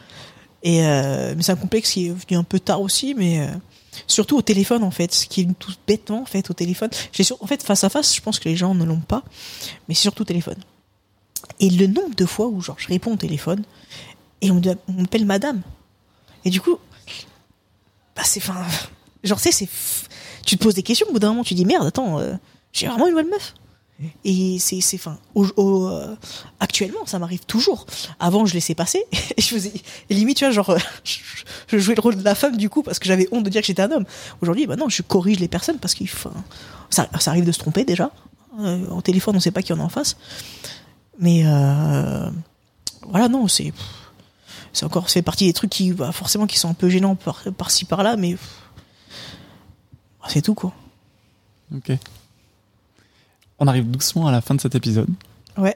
Et 0.62 0.80
mais 0.80 1.42
c'est 1.42 1.52
un 1.52 1.56
complexe 1.56 1.90
qui 1.92 2.06
est 2.06 2.10
venu 2.10 2.36
un 2.38 2.42
peu 2.42 2.58
tard 2.60 2.80
aussi, 2.80 3.14
mais 3.14 3.48
surtout 4.06 4.36
au 4.36 4.42
téléphone 4.42 4.82
en 4.84 4.90
fait, 4.90 5.12
ce 5.14 5.26
qui 5.26 5.40
est 5.42 5.48
tout 5.58 5.72
bêtement 5.86 6.22
en 6.22 6.26
fait 6.26 6.48
au 6.50 6.54
téléphone. 6.54 6.90
J'ai 7.12 7.22
sur- 7.24 7.40
en 7.42 7.46
fait 7.46 7.62
face 7.62 7.82
à 7.84 7.88
face, 7.88 8.14
je 8.14 8.20
pense 8.20 8.38
que 8.38 8.48
les 8.48 8.56
gens 8.56 8.74
ne 8.74 8.84
l'ont 8.84 9.00
pas, 9.00 9.22
mais 9.88 9.94
c'est 9.94 10.02
surtout 10.02 10.22
au 10.22 10.26
téléphone. 10.26 10.56
Et 11.60 11.70
le 11.70 11.86
nombre 11.86 12.14
de 12.14 12.26
fois 12.26 12.46
où 12.48 12.60
genre 12.60 12.76
je 12.78 12.88
réponds 12.88 13.12
au 13.14 13.16
téléphone 13.16 13.62
et 14.42 14.50
on 14.50 14.60
m'appelle 14.88 15.24
madame. 15.26 15.62
Et 16.44 16.50
du 16.50 16.60
coup, 16.60 16.78
bah 18.16 18.22
c'est 18.24 18.40
enfin, 18.40 18.64
genre 19.24 19.38
tu 19.40 19.44
sais, 19.44 19.52
c'est, 19.52 19.64
f- 19.66 20.06
tu 20.44 20.56
te 20.56 20.62
poses 20.64 20.74
des 20.74 20.82
questions 20.82 21.06
au 21.08 21.12
bout 21.12 21.18
d'un 21.18 21.28
moment, 21.30 21.44
tu 21.44 21.54
dis 21.54 21.64
merde, 21.64 21.86
attends, 21.86 22.18
euh, 22.18 22.34
j'ai 22.72 22.86
vraiment 22.88 23.06
une 23.08 23.14
bonne 23.14 23.28
meuf. 23.28 23.54
Et 24.24 24.58
c'est, 24.58 24.82
c'est, 24.82 25.00
au- 25.34 25.46
au, 25.56 25.86
euh, 25.88 26.14
actuellement, 26.60 27.06
ça 27.06 27.18
m'arrive 27.18 27.46
toujours. 27.46 27.86
Avant, 28.20 28.44
je 28.44 28.52
laissais 28.52 28.74
passer. 28.74 29.02
Et 29.38 29.40
je 29.40 29.46
faisais, 29.48 29.72
et 30.10 30.14
limite, 30.14 30.36
tu 30.36 30.44
vois, 30.44 30.52
genre, 30.52 30.68
euh, 30.68 30.78
je, 31.04 31.18
je 31.68 31.78
jouais 31.78 31.94
le 31.94 32.02
rôle 32.02 32.16
de 32.16 32.22
la 32.22 32.34
femme 32.34 32.58
du 32.58 32.68
coup 32.68 32.82
parce 32.82 32.98
que 32.98 33.06
j'avais 33.06 33.26
honte 33.32 33.44
de 33.44 33.48
dire 33.48 33.62
que 33.62 33.66
j'étais 33.66 33.80
un 33.82 33.90
homme. 33.90 34.04
Aujourd'hui, 34.42 34.66
bah 34.66 34.76
non, 34.76 34.90
je 34.90 35.00
corrige 35.00 35.38
les 35.40 35.48
personnes 35.48 35.78
parce 35.78 35.94
qu'il, 35.94 36.08
enfin, 36.12 36.32
ça, 36.90 37.08
ça 37.20 37.30
arrive 37.30 37.44
de 37.46 37.52
se 37.52 37.58
tromper 37.58 37.84
déjà. 37.84 38.10
Euh, 38.60 38.86
au 38.88 39.00
téléphone, 39.00 39.36
on 39.36 39.40
sait 39.40 39.50
pas 39.50 39.62
qui 39.62 39.72
en 39.72 39.80
a 39.80 39.82
en 39.82 39.88
face. 39.88 40.16
Mais 41.18 41.44
voilà, 43.08 43.28
non, 43.28 43.48
c'est, 43.48 43.72
c'est 44.76 44.84
encore, 44.84 45.08
fait 45.08 45.22
partie 45.22 45.46
des 45.46 45.54
trucs 45.54 45.70
qui, 45.70 45.92
bah, 45.92 46.12
forcément, 46.12 46.46
qui 46.46 46.58
sont 46.58 46.68
un 46.68 46.74
peu 46.74 46.90
gênants 46.90 47.14
par, 47.14 47.42
par-ci 47.56 47.86
par-là, 47.86 48.16
mais 48.16 48.34
bah, 50.20 50.26
c'est 50.28 50.42
tout 50.42 50.54
quoi. 50.54 50.74
Ok. 51.74 51.92
On 53.58 53.66
arrive 53.68 53.90
doucement 53.90 54.26
à 54.26 54.32
la 54.32 54.42
fin 54.42 54.54
de 54.54 54.60
cet 54.60 54.74
épisode. 54.74 55.08
Ouais. 55.56 55.74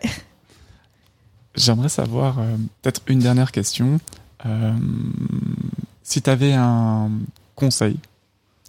J'aimerais 1.55 1.89
savoir, 1.89 2.41
euh, 2.41 2.57
peut-être 2.83 3.01
une 3.07 3.21
dernière 3.21 3.53
question. 3.53 4.01
Euh, 4.45 4.77
si 6.03 6.21
tu 6.21 6.29
avais 6.29 6.53
un 6.53 7.11
conseil 7.57 7.97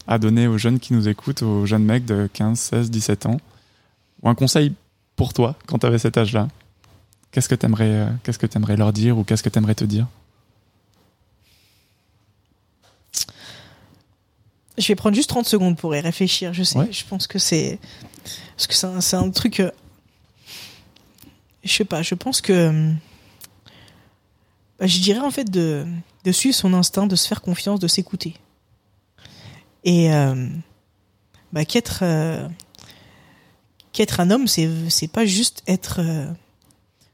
à 0.07 0.17
donner 0.17 0.47
aux 0.47 0.57
jeunes 0.57 0.79
qui 0.79 0.93
nous 0.93 1.09
écoutent, 1.09 1.43
aux 1.43 1.65
jeunes 1.65 1.84
mecs 1.84 2.05
de 2.05 2.29
15, 2.32 2.57
16, 2.57 2.89
17 2.89 3.25
ans, 3.25 3.38
ou 4.23 4.29
un 4.29 4.36
conseil 4.36 4.73
pour 5.17 5.34
toi 5.34 5.55
quand 5.67 5.79
tu 5.79 5.86
avais 5.86 5.99
cet 5.99 6.17
âge-là, 6.17 6.47
qu'est-ce 7.32 7.49
que 7.49 7.55
tu 7.55 7.65
aimerais, 7.65 8.07
qu'est-ce 8.23 8.39
que 8.39 8.47
aimerais 8.55 8.77
leur 8.77 8.93
dire 8.93 9.17
ou 9.17 9.25
qu'est-ce 9.25 9.43
que 9.43 9.49
tu 9.49 9.57
aimerais 9.57 9.75
te 9.75 9.84
dire? 9.84 10.07
Je 14.82 14.88
vais 14.88 14.95
prendre 14.95 15.15
juste 15.15 15.29
30 15.29 15.47
secondes 15.47 15.77
pour 15.77 15.95
y 15.95 15.99
réfléchir. 15.99 16.53
Je 16.53 16.63
sais, 16.63 16.79
Ouais. 16.79 16.91
je 16.91 17.05
pense 17.05 17.27
que 17.27 17.39
c'est. 17.39 17.79
Parce 18.57 18.67
que 18.67 18.73
c'est 19.01 19.15
un, 19.15 19.29
truc. 19.29 19.59
euh, 19.59 19.71
Je 21.63 21.71
sais 21.71 21.86
pas, 21.86 22.01
je 22.01 22.15
pense 22.15 22.41
que. 22.41 22.51
euh, 22.53 22.91
bah, 24.79 24.88
je 24.88 24.99
dirais 24.99 25.19
en 25.19 25.32
fait 25.32 25.49
de, 25.49 25.86
de 26.23 26.32
suivre 26.32 26.55
son 26.55 26.73
instinct, 26.73 27.05
de 27.07 27.15
se 27.15 27.27
faire 27.27 27.41
confiance, 27.41 27.79
de 27.79 27.88
s'écouter. 27.88 28.34
Et. 29.84 30.11
euh, 30.13 30.47
bah, 31.53 31.65
qu'être. 31.65 31.99
euh, 32.01 32.47
qu'être 33.93 34.19
un 34.19 34.32
homme, 34.32 34.47
c'est 34.47 34.69
c'est 34.89 35.07
pas 35.09 35.25
juste 35.25 35.63
être. 35.67 35.99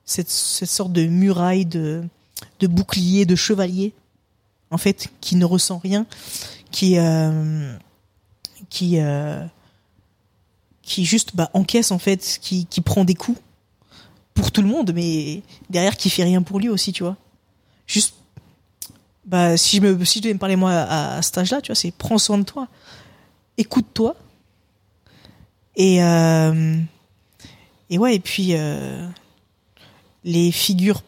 cette, 0.06 0.30
cette 0.30 0.70
sorte 0.70 0.94
de 0.94 1.06
muraille, 1.06 1.66
de, 1.66 2.04
de 2.62 2.68
bouclier, 2.68 3.26
de 3.26 3.36
chevalier, 3.36 3.94
en 4.72 4.78
fait, 4.78 5.10
qui 5.22 5.36
ne 5.36 5.44
ressent 5.46 5.80
rien 5.80 6.06
qui 6.72 6.98
euh, 6.98 7.76
qui 8.70 9.00
euh, 9.00 9.46
qui 10.82 11.06
juste 11.06 11.36
bah, 11.36 11.50
encaisse 11.54 11.92
en 11.92 12.00
fait, 12.00 12.40
qui, 12.42 12.66
qui 12.66 12.82
prend 12.82 13.04
des 13.04 13.16
coups 13.16 13.40
pour 14.34 14.52
tout 14.52 14.62
le 14.62 14.68
monde, 14.68 14.94
mais 14.94 15.42
derrière 15.70 15.98
qui 15.98 16.10
fait 16.10 16.24
rien 16.24 16.42
pour 16.42 16.60
lui 16.60 16.70
aussi, 16.70 16.94
tu 16.94 17.04
vois. 17.04 17.18
Juste, 17.88 18.16
bah 19.26 19.58
si 19.58 19.78
je 19.78 19.82
me 19.82 20.06
si 20.06 20.20
je 20.20 20.24
devais 20.24 20.34
me 20.34 20.40
parler 20.40 20.56
moi 20.56 20.72
à, 20.72 21.18
à 21.18 21.22
cet 21.22 21.38
âge-là, 21.38 21.62
tu 21.62 21.72
vois, 21.72 21.76
c'est 21.76 21.92
prends 21.92 22.18
soin 22.18 22.38
de 22.38 22.44
toi, 22.44 22.68
écoute-toi 23.58 24.16
et 25.76 26.04
euh, 26.04 26.78
et 27.90 27.98
ouais 27.98 28.16
et 28.16 28.20
puis 28.20 28.54
les 30.24 30.52
figures 30.52 31.02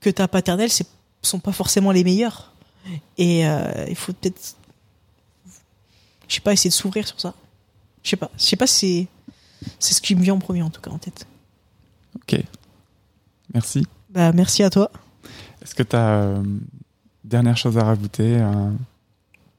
que 0.00 0.10
t'as 0.10 0.28
paternelles, 0.28 0.70
c'est 0.70 0.86
sont 1.22 1.40
pas 1.40 1.52
forcément 1.52 1.90
les 1.90 2.04
meilleures 2.04 2.52
et 3.16 3.40
il 3.40 3.96
faut 3.96 4.12
peut-être 4.12 4.56
je 6.28 6.34
sais 6.36 6.40
pas, 6.40 6.52
essayer 6.52 6.70
de 6.70 6.74
s'ouvrir 6.74 7.06
sur 7.06 7.20
ça. 7.20 7.34
Je 8.02 8.10
sais 8.10 8.16
pas. 8.16 8.30
Je 8.36 8.42
sais 8.42 8.56
pas 8.56 8.66
si 8.66 9.08
c'est, 9.78 9.94
ce 9.94 10.00
qui 10.02 10.14
me 10.14 10.22
vient 10.22 10.34
en 10.34 10.38
premier, 10.38 10.62
en 10.62 10.70
tout 10.70 10.80
cas, 10.80 10.90
en 10.90 10.98
tête. 10.98 11.26
Ok. 12.16 12.40
Merci. 13.52 13.86
Bah, 14.10 14.32
merci 14.32 14.62
à 14.62 14.70
toi. 14.70 14.90
Est-ce 15.62 15.74
que 15.74 15.82
tu 15.82 15.96
as 15.96 16.34
dernière 17.24 17.56
chose 17.56 17.78
à 17.78 17.84
rajouter 17.84 18.36
un, 18.36 18.74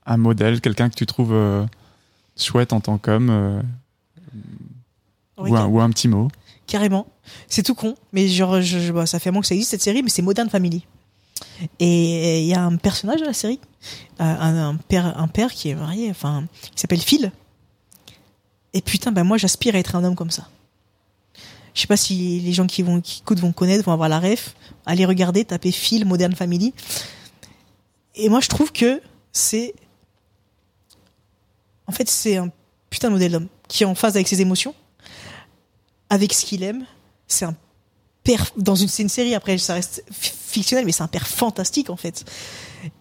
un 0.06 0.18
modèle, 0.18 0.62
quelqu'un 0.62 0.90
que 0.90 0.96
tu 0.96 1.06
trouves 1.06 1.34
euh, 1.34 1.66
chouette 2.38 2.74
en 2.74 2.80
tant 2.80 2.98
qu'homme 2.98 3.30
euh, 3.30 3.62
ou, 5.38 5.56
un, 5.56 5.66
ou 5.66 5.80
un 5.82 5.90
petit 5.90 6.08
mot? 6.08 6.28
Carrément. 6.68 7.08
C'est 7.48 7.64
tout 7.64 7.76
con, 7.76 7.96
mais 8.14 8.28
genre, 8.28 8.62
je, 8.62 8.80
je- 8.80 8.92
bah, 8.92 9.06
ça 9.06 9.20
fait 9.20 9.30
un 9.30 9.32
moment 9.32 9.42
que 9.42 9.48
ça 9.48 9.56
existe 9.56 9.72
cette 9.72 9.82
série, 9.82 10.04
mais 10.04 10.10
c'est 10.10 10.22
Modern 10.22 10.50
Family. 10.50 10.86
Et 11.80 12.42
il 12.42 12.48
y 12.48 12.54
a 12.54 12.64
un 12.64 12.78
personnage 12.78 13.22
de 13.22 13.26
la 13.26 13.34
série, 13.34 13.60
euh, 13.64 13.75
un, 14.20 14.70
un 14.70 14.76
père, 14.76 15.18
un 15.18 15.28
père 15.28 15.52
qui 15.52 15.70
est 15.70 15.76
marié, 15.76 16.10
enfin, 16.10 16.46
qui 16.74 16.80
s'appelle 16.80 17.02
Phil. 17.02 17.32
Et 18.74 18.82
putain, 18.82 19.12
ben 19.12 19.24
moi, 19.24 19.38
j'aspire 19.38 19.76
à 19.76 19.80
être 19.80 19.96
un 19.96 20.04
homme 20.04 20.16
comme 20.16 20.32
ça. 20.32 20.50
Je 21.74 21.82
sais 21.82 21.88
pas 21.88 21.98
si 21.98 22.40
les 22.40 22.54
gens 22.54 22.68
qui 22.68 22.82
vont, 22.84 23.02
qui 23.02 23.22
écoutent 23.22 23.40
vont 23.40 23.52
connaître, 23.52 23.84
vont 23.84 23.92
avoir 23.92 24.10
la 24.10 24.20
ref. 24.20 24.56
Allez 24.86 25.06
regarder, 25.06 25.44
tapez 25.44 25.72
Phil 25.72 26.06
Modern 26.06 26.34
Family. 26.34 26.74
Et 28.16 28.30
moi, 28.30 28.40
je 28.40 28.48
trouve 28.48 28.72
que 28.72 29.02
c'est, 29.32 29.74
en 31.88 31.92
fait, 31.92 32.10
c'est 32.10 32.38
un 32.38 32.50
putain 32.90 33.10
de 33.10 33.14
modèle 33.14 33.34
d'homme 33.34 33.48
qui 33.68 33.84
est 33.84 33.86
en 33.86 33.96
phase 33.96 34.16
avec 34.16 34.28
ses 34.28 34.42
émotions 34.42 34.74
avec 36.10 36.34
ce 36.34 36.46
qu'il 36.46 36.64
aime. 36.64 36.86
C'est 37.28 37.46
un 37.46 37.56
père 38.26 38.52
dans 38.58 38.76
une, 38.76 38.90
c'est 38.90 39.04
une 39.04 39.10
série 39.10 39.36
après 39.36 39.58
ça 39.58 39.76
reste 39.76 40.04
fictionnel 40.12 40.86
mais 40.86 40.92
c'est 40.92 41.04
un 41.04 41.08
père 41.08 41.28
fantastique 41.28 41.90
en 41.90 41.96
fait. 41.96 42.26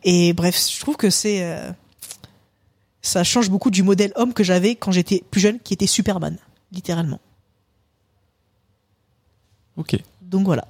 Et 0.05 0.33
bref, 0.33 0.57
je 0.73 0.79
trouve 0.81 0.97
que 0.97 1.11
c'est 1.11 1.43
euh, 1.43 1.71
ça 3.03 3.25
change 3.25 3.51
beaucoup 3.51 3.71
du 3.71 3.83
modèle 3.83 4.13
homme 4.15 4.33
que 4.33 4.45
j'avais 4.45 4.77
quand 4.77 4.93
j'étais 4.93 5.25
plus 5.31 5.41
jeune 5.41 5.59
qui 5.59 5.75
était 5.75 5.87
Superman 5.89 6.37
littéralement. 6.73 7.21
Ok. 9.77 9.97
Donc 10.23 10.45
voilà. 10.47 10.67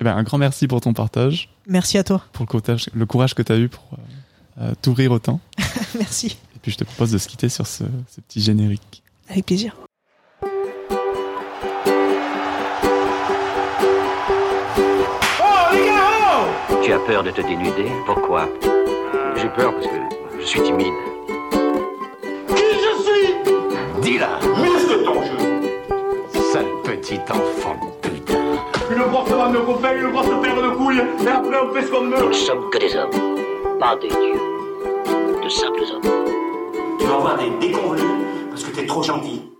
Eh 0.00 0.04
ben, 0.04 0.16
un 0.16 0.22
grand 0.22 0.38
merci 0.38 0.66
pour 0.66 0.80
ton 0.80 0.92
partage, 0.92 1.48
Merci 1.66 1.98
à 1.98 2.04
toi. 2.04 2.24
pour 2.32 2.44
le 2.44 2.48
courage, 2.60 2.90
le 2.92 3.06
courage 3.06 3.34
que 3.34 3.42
tu 3.42 3.52
as 3.52 3.58
eu 3.58 3.68
pour 3.68 3.84
euh, 3.92 4.62
euh, 4.62 4.74
t'ouvrir 4.82 5.12
autant. 5.12 5.40
Merci. 5.98 6.36
Et 6.56 6.58
puis 6.60 6.72
je 6.72 6.78
te 6.78 6.84
propose 6.84 7.12
de 7.12 7.18
se 7.18 7.28
quitter 7.28 7.48
sur 7.48 7.66
ce, 7.66 7.84
ce 8.08 8.20
petit 8.20 8.40
générique. 8.40 9.02
Avec 9.28 9.46
plaisir. 9.46 9.76
Tu 16.84 16.92
as 16.92 16.98
peur 16.98 17.22
de 17.22 17.30
te 17.30 17.40
dénuder 17.40 17.86
Pourquoi 18.04 18.46
J'ai 19.36 19.48
peur 19.48 19.72
parce 19.72 19.86
que 19.86 20.38
je 20.38 20.44
suis 20.44 20.60
timide. 20.60 20.92
Qui 22.48 22.62
je 22.62 23.02
suis? 23.02 23.34
Dis-la 24.02 24.38
Muscle 24.62 25.02
ton 25.02 25.22
jeu 25.22 26.42
Sale 26.52 26.66
petit 26.84 27.18
enfant 27.30 27.80
de 28.02 28.10
putain 28.10 28.34
Une 28.90 29.02
grosse 29.10 29.30
vanne 29.30 29.52
de 29.54 29.58
copains, 29.60 29.96
une 29.96 30.10
grosse 30.10 30.26
paire 30.42 30.62
de 30.62 30.76
couilles, 30.76 31.02
et 31.24 31.28
après 31.28 31.56
on 31.58 31.72
fait 31.72 31.86
ce 31.86 31.90
qu'on 31.90 32.02
Nous 32.02 32.16
veut 32.18 32.26
ne 32.28 32.32
sommes 32.34 32.68
que 32.68 32.76
des 32.76 32.94
hommes, 32.94 33.78
pas 33.80 33.96
des 33.96 34.08
dieux. 34.08 35.42
De 35.42 35.48
simples 35.48 35.84
hommes. 35.90 36.12
Tu 36.98 37.06
vas 37.06 37.14
avoir 37.14 37.38
des 37.38 37.66
déconvenus 37.66 38.04
parce 38.50 38.62
que 38.62 38.76
t'es 38.76 38.84
trop 38.84 39.02
gentil. 39.02 39.53